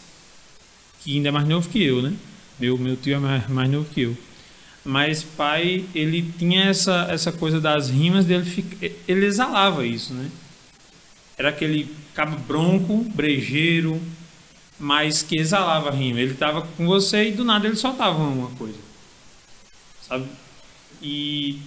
que 1.01 1.15
ainda 1.15 1.29
é 1.29 1.31
mais 1.31 1.47
novo 1.47 1.69
que 1.69 1.81
eu, 1.81 2.01
né? 2.01 2.13
Meu, 2.59 2.77
meu 2.77 2.95
tio 2.95 3.15
é 3.15 3.19
mais, 3.19 3.49
mais 3.49 3.69
novo 3.69 3.87
que 3.93 4.01
eu. 4.01 4.17
Mas 4.85 5.23
pai, 5.23 5.83
ele 5.95 6.31
tinha 6.37 6.65
essa, 6.65 7.07
essa 7.09 7.31
coisa 7.31 7.59
das 7.59 7.89
rimas 7.89 8.23
dele, 8.23 8.45
ele 9.07 9.25
exalava 9.25 9.85
isso, 9.85 10.13
né? 10.13 10.29
Era 11.37 11.49
aquele 11.49 11.93
cabo 12.13 12.37
bronco, 12.37 13.03
brejeiro, 13.15 13.99
mas 14.79 15.23
que 15.23 15.39
exalava 15.39 15.89
rima. 15.89 16.19
Ele 16.19 16.35
tava 16.35 16.61
com 16.61 16.85
você 16.85 17.29
e 17.29 17.31
do 17.31 17.43
nada 17.43 17.67
ele 17.67 17.75
soltava 17.75 18.17
uma 18.23 18.51
coisa. 18.51 18.77
Sabe? 20.07 20.27
E 21.01 21.59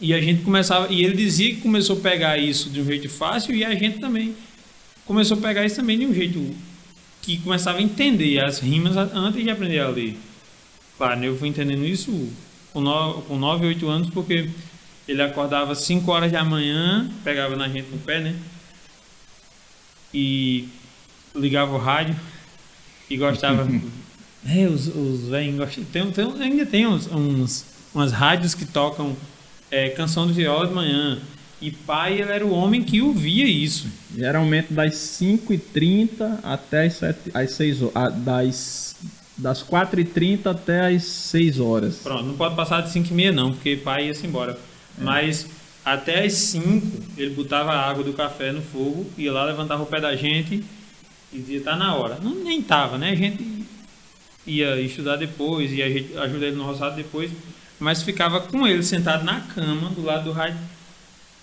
e 0.00 0.12
a 0.12 0.20
gente 0.20 0.42
começava, 0.42 0.92
e 0.92 1.04
ele 1.04 1.16
dizia 1.16 1.54
que 1.54 1.60
começou 1.60 1.96
a 1.96 2.00
pegar 2.00 2.36
isso 2.36 2.68
de 2.68 2.80
um 2.80 2.84
jeito 2.84 3.08
fácil 3.08 3.54
e 3.54 3.64
a 3.64 3.74
gente 3.74 4.00
também 4.00 4.34
começou 5.06 5.36
a 5.38 5.40
pegar 5.40 5.64
isso 5.64 5.76
também 5.76 5.98
de 5.98 6.04
um 6.04 6.12
jeito 6.12 6.54
que 7.22 7.38
começava 7.38 7.78
a 7.78 7.82
entender 7.82 8.42
as 8.44 8.58
rimas 8.58 8.96
antes 8.96 9.42
de 9.42 9.50
aprender 9.50 9.78
a 9.78 9.88
ler. 9.88 10.16
Né, 10.98 11.26
eu 11.26 11.36
fui 11.36 11.48
entendendo 11.48 11.84
isso 11.84 12.30
com 12.72 12.80
9, 12.80 13.22
com 13.22 13.36
9 13.36 13.66
8 13.66 13.88
anos 13.88 14.10
porque 14.10 14.48
ele 15.06 15.22
acordava 15.22 15.74
5 15.74 16.10
horas 16.10 16.32
da 16.32 16.44
manhã, 16.44 17.10
pegava 17.22 17.56
na 17.56 17.68
gente 17.68 17.90
no 17.90 17.98
pé, 17.98 18.20
né? 18.20 18.34
E 20.12 20.68
ligava 21.34 21.74
o 21.74 21.78
rádio 21.78 22.16
e 23.10 23.16
gostava. 23.16 23.68
é, 24.46 24.66
os, 24.66 24.86
os 24.88 25.28
velhos 25.28 25.56
gostam. 25.56 25.84
Tem, 25.84 26.10
tem, 26.10 26.42
ainda 26.42 26.66
tem 26.66 26.86
uns, 26.86 27.06
uns, 27.10 27.66
umas 27.94 28.12
rádios 28.12 28.54
que 28.54 28.64
tocam 28.64 29.16
é, 29.70 29.90
canção 29.90 30.26
do 30.26 30.32
viola 30.32 30.66
de 30.66 30.74
manhã. 30.74 31.20
E 31.60 31.70
pai, 31.70 32.20
ele 32.20 32.30
era 32.30 32.44
o 32.44 32.52
homem 32.52 32.82
que 32.82 33.00
ouvia 33.00 33.46
isso. 33.46 33.88
Geralmente 34.14 34.72
das 34.72 34.94
5h30 34.94 36.40
até 36.42 36.86
as, 36.86 36.94
7, 36.94 37.30
às 37.32 37.52
6 37.52 37.82
horas. 37.82 38.14
Das, 38.18 38.96
das 39.36 39.62
4h30 39.62 40.46
até 40.46 40.94
as 40.94 41.02
6 41.04 41.58
horas. 41.60 41.96
Pronto, 41.96 42.24
não 42.24 42.34
pode 42.36 42.54
passar 42.54 42.80
de 42.82 42.90
5 42.90 43.08
e 43.10 43.14
meia 43.14 43.32
não, 43.32 43.52
porque 43.52 43.76
pai 43.76 44.06
ia-se 44.06 44.26
embora. 44.26 44.58
Mas 44.96 45.46
até 45.84 46.24
as 46.24 46.32
5, 46.34 46.86
ele 47.16 47.30
botava 47.34 47.72
a 47.72 47.90
água 47.90 48.04
do 48.04 48.12
café 48.12 48.52
no 48.52 48.62
fogo, 48.62 49.06
ia 49.18 49.32
lá, 49.32 49.44
levantava 49.44 49.82
o 49.82 49.86
pé 49.86 50.00
da 50.00 50.14
gente 50.14 50.62
e 51.32 51.38
dizia, 51.38 51.60
tá 51.62 51.74
na 51.76 51.94
hora. 51.96 52.18
Não, 52.22 52.34
nem 52.34 52.62
tava, 52.62 52.96
né? 52.96 53.10
A 53.10 53.14
gente 53.16 53.64
ia 54.46 54.80
estudar 54.80 55.16
depois, 55.16 55.72
ia 55.72 55.86
aj- 55.86 56.16
ajudar 56.16 56.46
ele 56.46 56.56
no 56.56 56.64
roçado 56.64 56.94
depois, 56.96 57.30
mas 57.80 58.02
ficava 58.02 58.40
com 58.40 58.66
ele 58.66 58.82
sentado 58.84 59.24
na 59.24 59.40
cama, 59.40 59.90
do 59.90 60.02
lado 60.02 60.24
do 60.24 60.32
rádio, 60.32 60.58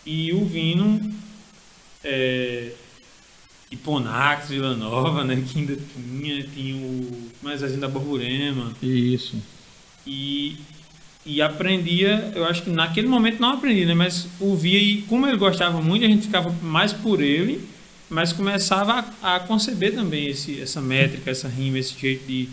e 0.06 0.32
ouvindo 0.34 1.12
é, 2.04 2.72
Iponax, 3.72 4.50
Vila 4.50 4.76
Nova, 4.76 5.24
né? 5.24 5.42
Que 5.48 5.60
ainda 5.60 5.78
tinha, 5.96 6.44
tinha 6.44 6.76
o 6.76 7.30
mais 7.42 7.62
da 7.62 7.88
Borborema. 7.88 8.74
Isso. 8.84 9.42
E, 10.06 10.58
e 11.26 11.42
aprendia, 11.42 12.34
eu 12.36 12.46
acho 12.46 12.64
que 12.64 12.70
naquele 12.70 13.08
momento 13.08 13.40
não 13.40 13.54
aprendi, 13.54 13.86
né? 13.86 13.94
Mas 13.94 14.28
ouvia 14.40 14.78
e 14.78 15.04
como 15.04 15.26
ele 15.26 15.38
gostava 15.38 15.82
muito, 15.82 16.04
a 16.04 16.08
gente 16.08 16.24
ficava 16.24 16.54
mais 16.62 16.92
por 16.92 17.22
ele, 17.22 17.66
mas 18.10 18.34
começava 18.34 19.06
a, 19.22 19.38
a 19.38 19.40
conceber 19.40 19.96
também 19.96 20.28
esse, 20.28 20.62
essa 20.62 20.82
métrica, 20.82 21.32
essa 21.32 21.48
rima, 21.48 21.80
esse 21.80 21.98
jeito 21.98 22.28
de, 22.28 22.50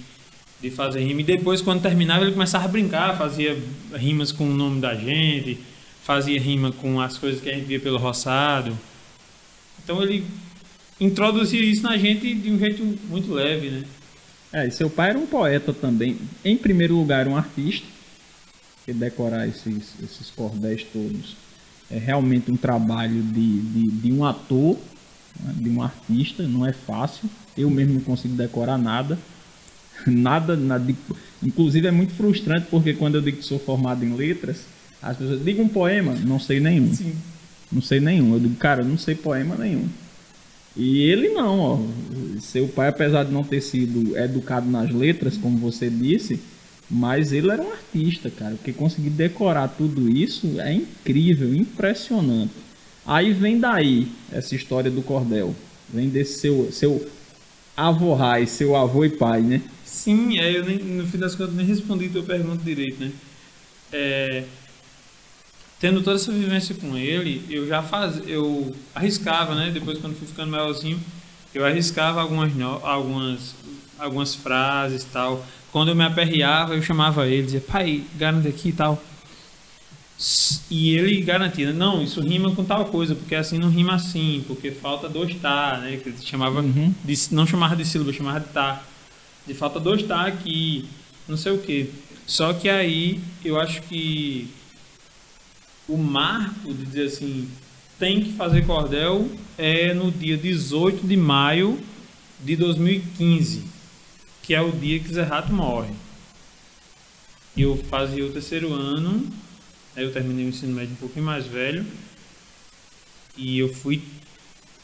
de 0.63 0.71
fazer 0.71 1.01
rima. 1.01 1.21
E 1.21 1.25
depois, 1.25 1.61
quando 1.61 1.83
terminava, 1.83 2.23
ele 2.23 2.33
começava 2.33 2.67
a 2.67 2.69
brincar, 2.69 3.19
fazia 3.19 3.59
rimas 3.93 4.31
com 4.31 4.49
o 4.49 4.55
nome 4.55 4.81
da 4.81 4.95
gente, 4.95 5.59
fazia 6.05 6.41
rima 6.41 6.71
com 6.71 7.01
as 7.01 7.19
coisas 7.19 7.41
que 7.41 7.51
a 7.51 7.55
gente 7.55 7.67
via 7.67 7.81
pelo 7.81 7.99
roçado. 7.99 8.79
Então 9.83 10.03
ele 10.03 10.25
introduzia 11.01 11.61
isso 11.61 11.83
na 11.83 11.97
gente 11.97 12.35
de 12.35 12.51
um 12.51 12.59
jeito 12.59 12.83
muito 13.09 13.33
leve, 13.33 13.71
né? 13.71 13.85
É, 14.53 14.67
e 14.67 14.71
seu 14.71 14.89
pai 14.89 15.11
era 15.11 15.19
um 15.19 15.27
poeta 15.27 15.73
também. 15.73 16.17
Em 16.45 16.57
primeiro 16.57 16.97
lugar, 16.97 17.29
um 17.29 17.37
artista. 17.37 17.87
Que 18.85 18.93
decorar 18.93 19.47
esses, 19.47 19.93
esses 20.03 20.31
cordéis 20.31 20.83
todos 20.83 21.37
é 21.91 21.99
realmente 21.99 22.51
um 22.51 22.57
trabalho 22.57 23.23
de, 23.23 23.61
de, 23.61 23.91
de 23.91 24.13
um 24.13 24.25
ator, 24.25 24.77
né, 25.41 25.55
de 25.57 25.71
um 25.71 25.83
artista, 25.83 26.43
não 26.43 26.67
é 26.67 26.73
fácil. 26.73 27.29
Eu 27.57 27.71
mesmo 27.71 27.95
não 27.95 28.01
consigo 28.01 28.35
decorar 28.35 28.79
nada. 28.79 29.19
Nada, 30.07 30.57
nada 30.57 30.95
inclusive 31.43 31.89
é 31.89 31.91
muito 31.91 32.13
frustrante 32.15 32.69
porque 32.71 32.95
quando 32.95 33.17
eu 33.17 33.21
digo 33.21 33.39
que 33.39 33.45
sou 33.45 33.59
formado 33.59 34.05
em 34.05 34.15
letras, 34.15 34.65
as 35.03 35.17
pessoas 35.17 35.45
digam 35.45 35.65
um 35.65 35.69
poema, 35.69 36.15
não 36.25 36.39
sei 36.39 36.61
nenhum. 36.61 36.95
Sim. 36.95 37.17
Não 37.71 37.83
sei 37.83 37.99
nenhum. 37.99 38.33
Eu 38.33 38.39
digo, 38.39 38.55
cara, 38.55 38.83
eu 38.83 38.87
não 38.87 38.97
sei 38.97 39.17
poema 39.17 39.57
nenhum. 39.57 39.89
E 40.79 41.03
ele 41.03 41.31
não, 41.31 41.59
ó. 41.59 41.79
Seu 42.41 42.69
pai, 42.69 42.89
apesar 42.89 43.25
de 43.25 43.33
não 43.33 43.43
ter 43.43 43.61
sido 43.61 44.17
educado 44.17 44.71
nas 44.71 44.89
letras, 44.91 45.37
como 45.37 45.59
você 45.59 45.91
disse, 45.91 46.41
mas 46.89 47.33
ele 47.33 47.51
era 47.51 47.61
um 47.61 47.73
artista, 47.73 48.31
cara. 48.31 48.55
Porque 48.55 48.73
conseguir 48.73 49.11
decorar 49.11 49.69
tudo 49.69 50.09
isso 50.09 50.61
é 50.61 50.73
incrível, 50.73 51.53
impressionante. 51.53 52.53
Aí 53.05 53.33
vem 53.33 53.59
daí 53.59 54.07
essa 54.31 54.55
história 54.55 54.91
do 54.91 55.03
cordel. 55.03 55.53
Vem 55.93 56.09
desse 56.09 56.39
seu, 56.39 56.71
seu 56.71 57.05
avô 57.77 58.15
raiz, 58.15 58.51
seu 58.51 58.77
avô 58.77 59.05
e 59.05 59.11
pai, 59.11 59.43
né? 59.43 59.61
Sim, 59.85 60.39
é, 60.39 60.57
eu 60.57 60.65
nem, 60.65 60.79
no 60.79 61.07
fim 61.07 61.19
das 61.19 61.35
contas 61.35 61.55
nem 61.55 61.67
respondi 61.67 62.09
tua 62.09 62.23
pergunta 62.23 62.63
direito, 62.63 63.03
né? 63.03 63.11
É, 63.91 64.45
tendo 65.81 66.03
toda 66.03 66.17
essa 66.17 66.33
vivência 66.33 66.75
com 66.75 66.97
ele, 66.97 67.45
eu 67.49 67.67
já 67.67 67.83
faz, 67.83 68.21
eu 68.27 68.75
arriscava, 68.95 69.55
né? 69.55 69.71
Depois 69.71 69.99
quando 69.99 70.17
fui 70.17 70.27
ficando 70.27 70.51
maiorzinho, 70.51 71.01
eu 71.55 71.65
arriscava 71.65 72.21
algumas, 72.21 72.51
algumas, 72.83 73.55
algumas 73.99 74.35
frases 74.35 75.05
tal. 75.05 75.45
Quando 75.71 75.89
eu 75.89 75.95
me 75.95 76.05
aperreava, 76.05 76.75
eu 76.75 76.83
chamava 76.83 77.27
ele, 77.27 77.45
dizia, 77.45 77.61
pai, 77.61 78.03
garante 78.17 78.49
aqui 78.49 78.71
e 78.71 78.73
tal. 78.73 79.03
E 80.69 80.95
ele 80.97 81.21
garantia, 81.23 81.73
não, 81.73 82.03
isso 82.03 82.21
rima 82.21 82.51
com 82.53 82.65
tal 82.65 82.87
coisa, 82.87 83.15
porque 83.15 83.37
assim 83.37 83.57
não 83.57 83.69
rima 83.71 83.95
assim, 83.95 84.45
porque 84.49 84.73
falta 84.73 85.09
dois 85.09 85.33
tá, 85.37 85.79
né? 85.79 85.97
Que 86.03 86.09
ele 86.09 86.19
chamava, 86.21 86.61
Uhum. 86.61 86.93
de, 87.05 87.15
não 87.31 87.47
chamava 87.47 87.77
de 87.77 87.85
sílaba, 87.85 88.13
chamava 88.13 88.41
de 88.41 88.49
tá. 88.49 88.83
De 89.47 89.55
falta 89.55 89.79
dois 89.79 90.03
tá 90.03 90.27
aqui, 90.27 90.89
não 91.29 91.37
sei 91.37 91.53
o 91.53 91.59
que. 91.59 91.91
Só 92.27 92.53
que 92.53 92.69
aí 92.69 93.21
eu 93.45 93.59
acho 93.61 93.81
que 93.83 94.49
o 95.89 95.97
marco 95.97 96.73
de 96.75 96.85
dizer 96.85 97.07
assim, 97.07 97.49
tem 97.99 98.23
que 98.23 98.33
fazer 98.35 98.67
cordel 98.67 99.29
é 99.57 99.93
no 99.95 100.13
dia 100.13 100.37
18 100.37 101.07
de 101.07 101.17
maio 101.17 101.81
de 102.41 102.55
2015, 102.55 103.65
que 104.43 104.55
é 104.55 104.61
o 104.61 104.71
dia 104.71 105.01
que 105.01 105.13
Zé 105.13 105.23
Rato 105.23 105.53
morre. 105.53 105.93
Eu 107.57 107.77
fazia 107.77 108.25
o 108.25 108.31
terceiro 108.31 108.73
ano, 108.73 109.27
aí 109.97 110.05
eu 110.05 110.13
terminei 110.13 110.45
o 110.45 110.49
ensino 110.49 110.75
médio 110.75 110.93
um 110.93 110.97
pouquinho 110.97 111.25
mais 111.25 111.47
velho, 111.47 111.85
e 113.37 113.59
eu 113.59 113.73
fui 113.73 114.03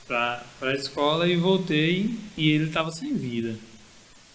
para 0.09 0.43
a 0.63 0.75
escola 0.75 1.29
e 1.29 1.37
voltei, 1.37 2.19
e 2.37 2.51
ele 2.51 2.65
estava 2.65 2.91
sem 2.91 3.15
vida. 3.15 3.57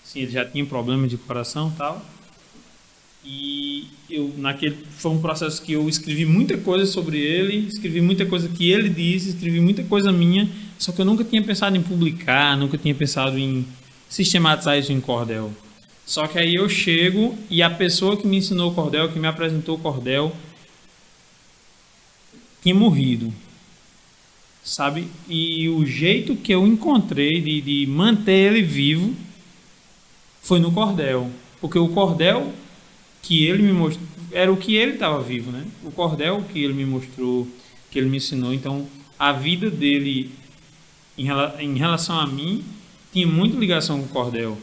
Sim, 0.03 0.21
ele 0.21 0.31
já 0.31 0.45
tinha 0.45 0.65
problema 0.65 1.07
de 1.07 1.17
coração 1.17 1.71
e 1.73 1.77
tal. 1.77 2.05
E 3.23 3.87
eu 4.09 4.33
naquele 4.37 4.77
foi 4.97 5.11
um 5.11 5.21
processo 5.21 5.61
que 5.61 5.73
eu 5.73 5.87
escrevi 5.89 6.25
muita 6.25 6.57
coisa 6.57 6.85
sobre 6.85 7.19
ele, 7.19 7.67
escrevi 7.67 8.01
muita 8.01 8.25
coisa 8.25 8.47
que 8.47 8.71
ele 8.71 8.89
disse, 8.89 9.29
escrevi 9.29 9.59
muita 9.59 9.83
coisa 9.83 10.11
minha, 10.11 10.49
só 10.77 10.91
que 10.91 11.01
eu 11.01 11.05
nunca 11.05 11.23
tinha 11.23 11.43
pensado 11.43 11.75
em 11.75 11.81
publicar, 11.81 12.57
nunca 12.57 12.77
tinha 12.77 12.95
pensado 12.95 13.37
em 13.37 13.65
sistematizar 14.07 14.77
isso 14.77 14.91
em 14.91 15.01
cordel. 15.01 15.51
Só 16.05 16.25
que 16.25 16.39
aí 16.39 16.55
eu 16.55 16.67
chego 16.67 17.37
e 17.51 17.61
a 17.61 17.69
pessoa 17.69 18.17
que 18.17 18.25
me 18.25 18.37
ensinou 18.37 18.73
cordel, 18.73 19.11
que 19.11 19.19
me 19.19 19.27
apresentou 19.27 19.75
o 19.75 19.79
cordel, 19.79 20.35
tinha 22.63 22.73
morrido. 22.73 23.31
Sabe? 24.63 25.07
E 25.27 25.69
o 25.69 25.85
jeito 25.85 26.35
que 26.35 26.53
eu 26.53 26.65
encontrei 26.65 27.39
de, 27.41 27.61
de 27.61 27.85
manter 27.85 28.31
ele 28.31 28.61
vivo 28.61 29.13
foi 30.41 30.59
no 30.59 30.71
cordel. 30.71 31.29
Porque 31.61 31.77
o 31.77 31.89
cordel 31.89 32.53
que 33.21 33.45
ele 33.45 33.63
me 33.63 33.73
mostrou, 33.73 34.07
era 34.31 34.51
o 34.51 34.57
que 34.57 34.75
ele 34.75 34.93
estava 34.93 35.21
vivo, 35.21 35.51
né? 35.51 35.65
O 35.83 35.91
cordel 35.91 36.43
que 36.51 36.63
ele 36.63 36.73
me 36.73 36.85
mostrou, 36.85 37.47
que 37.91 37.99
ele 37.99 38.09
me 38.09 38.17
ensinou. 38.17 38.53
Então, 38.53 38.87
a 39.17 39.31
vida 39.31 39.69
dele 39.69 40.31
em, 41.17 41.27
em 41.59 41.77
relação 41.77 42.19
a 42.19 42.27
mim 42.27 42.63
tinha 43.11 43.27
muita 43.27 43.57
ligação 43.57 43.99
com 43.99 44.05
o 44.05 44.09
cordel. 44.09 44.57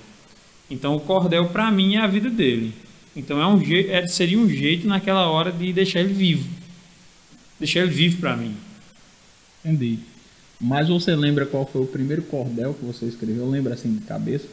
Então, 0.71 0.97
o 0.97 1.01
cordel 1.01 1.49
para 1.49 1.71
mim 1.71 1.97
é 1.97 2.01
a 2.01 2.07
vida 2.07 2.31
dele. 2.31 2.73
Então, 3.15 3.41
é 3.41 3.47
um 3.47 3.63
jeito, 3.65 3.91
é, 3.91 4.07
seria 4.07 4.39
um 4.39 4.49
jeito 4.49 4.87
naquela 4.87 5.29
hora 5.29 5.51
de 5.51 5.73
deixar 5.73 6.01
ele 6.01 6.13
vivo. 6.13 6.49
Deixar 7.59 7.81
ele 7.81 7.91
vivo 7.91 8.19
para 8.19 8.37
mim. 8.37 8.55
Entendi. 9.65 9.99
Mas 10.61 10.89
você 10.89 11.15
lembra 11.15 11.45
qual 11.45 11.67
foi 11.67 11.83
o 11.83 11.87
primeiro 11.87 12.23
cordel 12.23 12.75
que 12.75 12.85
você 12.85 13.07
escreveu? 13.07 13.49
Lembra 13.49 13.75
assim 13.75 13.95
de 13.95 14.01
cabeça? 14.01 14.47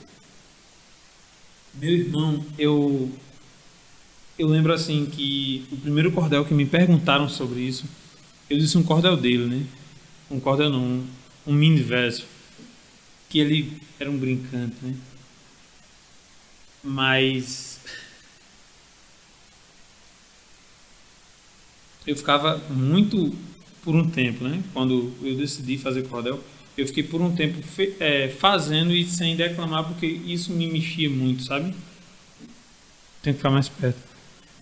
Meu 1.75 1.91
irmão, 1.91 2.45
eu 2.57 3.09
eu 4.37 4.47
lembro 4.47 4.73
assim 4.73 5.05
que 5.05 5.65
o 5.71 5.77
primeiro 5.77 6.11
cordel 6.11 6.45
que 6.45 6.53
me 6.53 6.65
perguntaram 6.65 7.29
sobre 7.29 7.61
isso, 7.61 7.85
eu 8.49 8.57
disse 8.57 8.77
um 8.77 8.83
cordel 8.83 9.15
dele, 9.15 9.45
né? 9.45 9.65
Um 10.29 10.39
cordel 10.39 10.69
não, 10.69 11.03
um, 11.45 11.53
mini 11.53 11.81
verso. 11.81 12.25
Que 13.29 13.39
ele 13.39 13.81
era 13.99 14.09
um 14.09 14.17
brincante, 14.17 14.75
né? 14.81 14.95
Mas 16.83 17.79
eu 22.05 22.15
ficava 22.15 22.57
muito 22.69 23.33
por 23.83 23.95
um 23.95 24.09
tempo, 24.09 24.43
né? 24.43 24.61
Quando 24.73 25.13
eu 25.21 25.35
decidi 25.35 25.77
fazer 25.77 26.07
cordel, 26.07 26.43
eu 26.77 26.87
fiquei 26.87 27.03
por 27.03 27.21
um 27.21 27.35
tempo 27.35 27.59
é, 27.99 28.29
fazendo 28.29 28.91
e 28.91 29.05
sem 29.05 29.35
declamar 29.35 29.85
porque 29.85 30.07
isso 30.07 30.51
me 30.51 30.67
mexia 30.67 31.09
muito, 31.09 31.43
sabe? 31.43 31.73
Tem 33.21 33.31
que 33.31 33.37
ficar 33.37 33.51
mais 33.51 33.69
perto. 33.69 34.12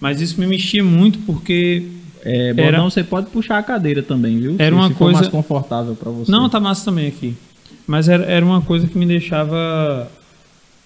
Mas 0.02 0.20
isso 0.20 0.40
me 0.40 0.48
mexia 0.48 0.84
muito 0.84 1.20
porque 1.20 1.88
é, 2.24 2.54
Bodão, 2.54 2.66
era... 2.66 2.82
você 2.82 3.04
pode 3.04 3.30
puxar 3.30 3.60
a 3.60 3.64
cadeira 3.64 4.02
também, 4.02 4.40
viu? 4.40 4.56
Era 4.58 4.76
uma 4.76 4.88
se 4.88 4.96
coisa 4.96 5.20
mais 5.20 5.28
confortável 5.30 5.96
para 5.96 6.10
você. 6.10 6.32
Não, 6.32 6.50
tá 6.50 6.60
massa 6.60 6.86
também 6.86 7.08
aqui. 7.08 7.36
Mas 7.86 8.10
era, 8.10 8.26
era 8.26 8.44
uma 8.44 8.62
coisa 8.62 8.88
que 8.88 8.98
me 8.98 9.06
deixava 9.06 10.12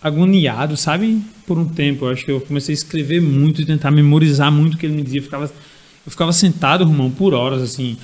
agoniado, 0.02 0.76
sabe? 0.76 1.22
Por 1.48 1.58
um 1.58 1.66
tempo. 1.66 2.06
Eu 2.06 2.10
acho 2.10 2.26
que 2.26 2.32
eu 2.32 2.42
comecei 2.42 2.74
a 2.74 2.78
escrever 2.78 3.22
muito 3.22 3.62
e 3.62 3.66
tentar 3.66 3.90
memorizar 3.90 4.52
muito 4.52 4.76
o 4.76 4.78
que 4.78 4.86
ele 4.86 4.96
me 4.96 5.02
dizia. 5.02 5.20
Eu 5.20 5.24
ficava, 5.24 5.46
eu 5.46 6.12
ficava 6.12 6.34
sentado, 6.34 6.84
irmão, 6.84 7.10
por 7.10 7.34
horas, 7.34 7.62
assim, 7.62 7.98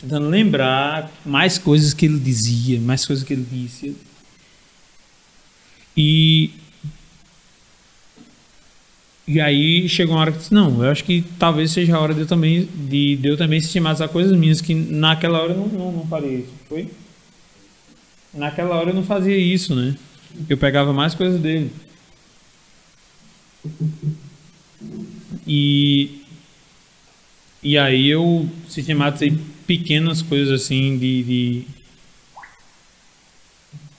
tentando 0.00 0.28
lembrar 0.28 1.10
mais 1.24 1.56
coisas 1.56 1.94
que 1.94 2.04
ele 2.04 2.18
dizia, 2.18 2.78
mais 2.78 3.06
coisas 3.06 3.24
que 3.24 3.32
ele 3.32 3.46
disse. 3.50 3.96
E 5.96 6.50
e 9.28 9.42
aí 9.42 9.86
chegou 9.90 10.14
uma 10.14 10.22
hora 10.22 10.32
que 10.32 10.38
disse, 10.38 10.54
não, 10.54 10.82
eu 10.82 10.90
acho 10.90 11.04
que 11.04 11.22
talvez 11.38 11.70
seja 11.70 11.94
a 11.94 12.00
hora 12.00 12.14
de 12.14 12.20
eu 12.20 12.26
também, 12.26 12.66
de, 12.88 13.14
de 13.14 13.28
eu 13.28 13.36
também 13.36 13.60
sistematizar 13.60 14.08
coisas 14.08 14.34
minhas, 14.34 14.62
que 14.62 14.74
naquela 14.74 15.42
hora 15.42 15.52
eu 15.52 15.58
não, 15.58 15.66
não, 15.66 15.92
não 15.92 16.06
faria 16.06 16.38
isso, 16.38 16.52
foi? 16.66 16.88
Naquela 18.32 18.74
hora 18.74 18.88
eu 18.88 18.94
não 18.94 19.04
fazia 19.04 19.36
isso, 19.36 19.74
né? 19.74 19.94
Eu 20.48 20.56
pegava 20.56 20.94
mais 20.94 21.14
coisas 21.14 21.38
dele. 21.38 21.70
E, 25.46 26.22
e 27.62 27.76
aí 27.76 28.08
eu 28.08 28.48
sistematizei 28.66 29.38
pequenas 29.66 30.22
coisas 30.22 30.62
assim 30.62 30.96
de, 30.96 31.22
de, 31.22 31.64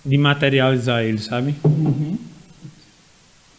de 0.04 0.18
materializar 0.18 1.04
ele, 1.04 1.20
sabe? 1.20 1.54
Uhum. 1.64 2.18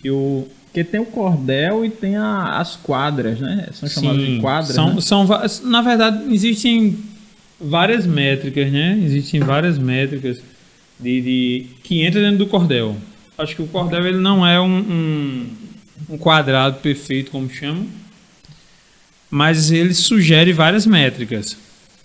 Eu 0.02 0.50
porque 0.70 0.84
tem 0.84 1.00
o 1.00 1.04
cordel 1.04 1.84
e 1.84 1.90
tem 1.90 2.16
a, 2.16 2.60
as 2.60 2.76
quadras, 2.76 3.40
né? 3.40 3.68
São 3.72 3.88
chamadas 3.88 4.22
Sim, 4.22 4.34
de 4.36 4.40
quadras. 4.40 4.74
São, 4.74 4.94
né? 4.94 5.00
são, 5.00 5.26
na 5.64 5.82
verdade, 5.82 6.32
existem 6.32 6.96
várias 7.60 8.06
métricas, 8.06 8.70
né? 8.70 8.96
Existem 9.04 9.40
várias 9.40 9.76
métricas 9.76 10.40
de, 10.98 11.20
de, 11.20 11.66
que 11.82 12.06
entram 12.06 12.22
dentro 12.22 12.38
do 12.38 12.46
cordel. 12.46 12.96
Acho 13.36 13.56
que 13.56 13.62
o 13.62 13.66
cordel 13.66 14.06
ele 14.06 14.18
não 14.18 14.46
é 14.46 14.60
um, 14.60 14.78
um, 14.78 15.46
um 16.10 16.18
quadrado 16.18 16.78
perfeito, 16.78 17.32
como 17.32 17.50
chamam, 17.50 17.86
mas 19.28 19.72
ele 19.72 19.92
sugere 19.92 20.52
várias 20.52 20.86
métricas 20.86 21.56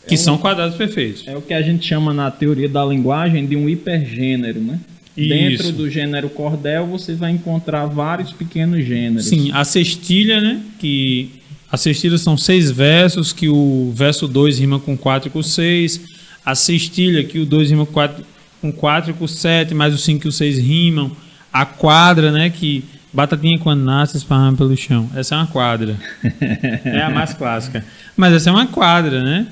que 0.08 0.15
é 0.15 0.17
um, 0.17 0.21
são 0.21 0.38
quadrados 0.39 0.75
perfeitos. 0.75 1.28
É 1.28 1.38
o 1.38 1.41
que 1.41 1.54
a 1.54 1.62
gente 1.62 1.86
chama 1.86 2.13
na 2.13 2.32
teoria 2.32 2.69
da 2.69 2.84
linguagem 2.84 3.45
de 3.45 3.56
um 3.56 3.69
hipergênero, 3.69 4.60
né? 4.60 4.80
Isso. 5.17 5.30
Dentro 5.30 5.71
do 5.71 5.89
gênero 5.89 6.30
cordel, 6.30 6.86
você 6.86 7.15
vai 7.15 7.32
encontrar 7.32 7.86
vários 7.86 8.34
pequenos 8.34 8.86
gêneros. 8.86 9.28
Sim, 9.28 9.49
a 9.54 9.63
cestilha, 9.63 10.41
né? 10.41 10.62
Que 10.78 11.30
a 11.71 11.78
cestilha 11.78 12.17
são 12.17 12.38
seis 12.38 12.69
versos, 12.69 13.32
que 13.32 13.47
o 13.47 13.93
verso 13.95 14.28
2 14.28 14.60
rima 14.60 14.80
com 14.80 14.97
4 14.97 15.30
e 15.30 15.32
com 15.32 15.41
6. 15.41 16.01
A 16.45 16.54
cestilha, 16.54 17.23
que 17.23 17.39
o 17.39 17.45
2 17.45 17.69
rima 17.69 17.86
com 17.86 17.93
4, 17.93 18.25
com 18.62 18.71
4 18.71 19.12
e 19.12 19.13
com 19.13 19.28
7, 19.28 19.73
mais 19.73 19.93
o 19.93 19.97
5 19.97 20.25
e 20.25 20.30
o 20.30 20.32
6 20.32 20.58
rimam. 20.58 21.12
A 21.51 21.65
quadra, 21.65 22.32
né? 22.32 22.49
Que 22.49 22.84
batatinha 23.13 23.58
quando 23.60 23.84
nasce 23.84 24.17
esparrama 24.17 24.58
pelo 24.58 24.75
chão. 24.75 25.10
Essa 25.15 25.36
é 25.36 25.38
uma 25.38 25.47
quadra. 25.47 25.95
é 26.84 27.01
a 27.01 27.10
mais 27.10 27.34
clássica. 27.34 27.86
Mas 28.17 28.34
essa 28.34 28.49
é 28.49 28.54
uma 28.54 28.67
quadra, 28.67 29.23
né? 29.23 29.47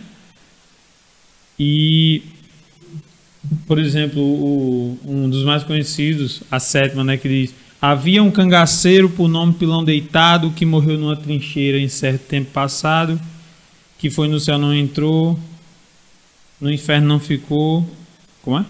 E 1.57 2.21
por 3.67 3.77
exemplo, 3.77 4.21
o, 4.21 4.97
um 5.05 5.29
dos 5.29 5.43
mais 5.43 5.63
conhecidos, 5.63 6.43
a 6.49 6.59
sétima, 6.59 7.03
né, 7.03 7.17
que 7.17 7.27
diz: 7.27 7.53
Havia 7.81 8.23
um 8.23 8.31
cangaceiro 8.31 9.09
por 9.09 9.27
nome 9.27 9.53
Pilão 9.53 9.83
Deitado 9.83 10.51
que 10.51 10.65
morreu 10.65 10.97
numa 10.97 11.15
trincheira 11.15 11.77
em 11.77 11.89
certo 11.89 12.21
tempo 12.27 12.51
passado, 12.51 13.19
que 13.97 14.09
foi 14.09 14.27
no 14.27 14.39
céu 14.39 14.57
não 14.57 14.73
entrou, 14.73 15.37
no 16.59 16.71
inferno 16.71 17.07
não 17.07 17.19
ficou. 17.19 17.85
Como 18.41 18.57
é? 18.57 18.65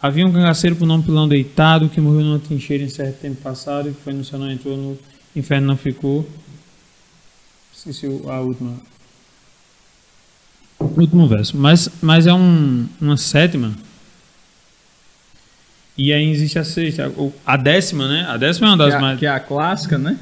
Havia 0.00 0.26
um 0.26 0.32
cangaceiro 0.32 0.76
por 0.76 0.86
nome 0.86 1.02
Pilão 1.02 1.26
Deitado 1.26 1.88
que 1.88 2.00
morreu 2.00 2.20
numa 2.20 2.38
trincheira 2.38 2.84
em 2.84 2.88
certo 2.88 3.20
tempo 3.20 3.40
passado, 3.42 3.92
que 3.92 4.00
foi 4.02 4.12
no 4.12 4.24
céu 4.24 4.38
não 4.38 4.50
entrou, 4.50 4.76
no 4.76 4.98
inferno 5.34 5.66
não 5.66 5.76
ficou. 5.76 6.28
Esqueci 7.74 8.06
a 8.06 8.40
última. 8.40 8.74
Último 10.78 11.26
verso. 11.26 11.56
Mas, 11.56 11.88
mas 12.00 12.26
é 12.26 12.32
um, 12.32 12.86
uma 13.00 13.16
sétima 13.16 13.74
e 15.96 16.12
aí 16.12 16.28
existe 16.28 16.58
a 16.58 16.64
sexta. 16.64 17.12
A 17.46 17.56
décima, 17.56 18.08
né? 18.08 18.26
A 18.28 18.36
décima 18.36 18.68
é 18.68 18.70
uma 18.70 18.76
das 18.76 18.90
que 18.90 18.96
é, 18.96 19.00
mais. 19.00 19.18
Que 19.20 19.26
é 19.26 19.30
a 19.30 19.40
clássica, 19.40 19.96
né? 19.96 20.18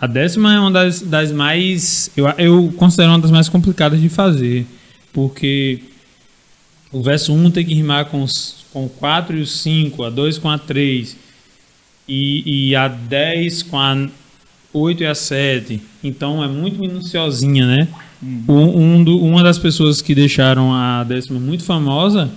A 0.00 0.06
décima 0.06 0.54
é 0.54 0.58
uma 0.58 0.70
das, 0.70 1.02
das 1.02 1.30
mais. 1.30 2.10
Eu, 2.16 2.26
eu 2.38 2.72
considero 2.76 3.10
uma 3.10 3.18
das 3.18 3.30
mais 3.30 3.48
complicadas 3.48 4.00
de 4.00 4.08
fazer. 4.08 4.66
Porque 5.12 5.80
o 6.90 7.02
verso 7.02 7.32
1 7.34 7.50
tem 7.50 7.64
que 7.64 7.74
rimar 7.74 8.06
com, 8.06 8.22
os, 8.22 8.64
com 8.72 8.86
o 8.86 8.88
4 8.88 9.36
e 9.36 9.42
o 9.42 9.46
5, 9.46 10.02
a 10.02 10.10
2 10.10 10.38
com 10.38 10.48
a 10.48 10.58
3, 10.58 11.16
e, 12.08 12.68
e 12.70 12.76
a 12.76 12.88
10 12.88 13.64
com 13.64 13.78
a 13.78 14.08
8 14.72 15.02
e 15.02 15.06
a 15.06 15.14
7. 15.14 15.82
Então 16.02 16.42
é 16.42 16.48
muito 16.48 16.80
minuciosinha, 16.80 17.66
né? 17.66 17.88
Uhum. 18.22 18.98
Um, 18.98 19.04
do, 19.04 19.22
uma 19.22 19.42
das 19.42 19.58
pessoas 19.58 20.00
que 20.00 20.14
deixaram 20.14 20.72
a 20.72 21.04
décima 21.04 21.38
muito 21.38 21.64
famosa 21.64 22.30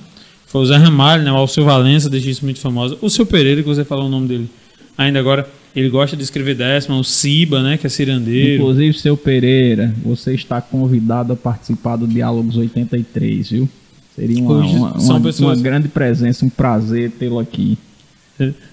foi 0.56 0.62
o 0.62 0.66
Zé 0.66 0.78
Ramalho, 0.78 1.22
né? 1.22 1.32
O 1.34 1.36
Alceu 1.36 1.66
Valença 1.66 2.10
deixa 2.10 2.30
isso 2.30 2.46
muito 2.46 2.62
famoso. 2.62 2.98
O 3.02 3.10
seu 3.10 3.26
Pereira, 3.26 3.62
que 3.62 3.68
você 3.68 3.84
falou 3.84 4.06
o 4.06 4.10
nome 4.10 4.26
dele 4.26 4.50
ainda 4.98 5.20
agora, 5.20 5.46
ele 5.76 5.90
gosta 5.90 6.16
de 6.16 6.24
escrever 6.24 6.56
décima. 6.56 6.98
O 6.98 7.04
Siba, 7.04 7.62
né? 7.62 7.76
Que 7.78 7.88
é 7.88 7.90
cirandeiro. 7.90 8.62
Inclusive, 8.62 8.98
seu 8.98 9.18
Pereira, 9.18 9.94
você 10.02 10.34
está 10.34 10.62
convidado 10.62 11.34
a 11.34 11.36
participar 11.36 11.98
do 11.98 12.08
Diálogos 12.08 12.56
83, 12.56 13.50
viu? 13.50 13.70
Seria 14.16 14.42
uma, 14.42 14.54
uma, 14.54 14.94
uma, 14.94 15.20
pessoas... 15.20 15.58
uma 15.58 15.62
grande 15.62 15.90
presença, 15.90 16.46
um 16.46 16.50
prazer 16.50 17.12
tê-lo 17.12 17.38
aqui. 17.38 17.78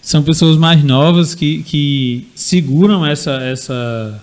São 0.01 0.23
pessoas 0.23 0.57
mais 0.57 0.85
novas 0.85 1.35
que, 1.35 1.65
que 1.65 2.29
seguram 2.37 3.05
essa, 3.05 3.33
essa, 3.43 4.23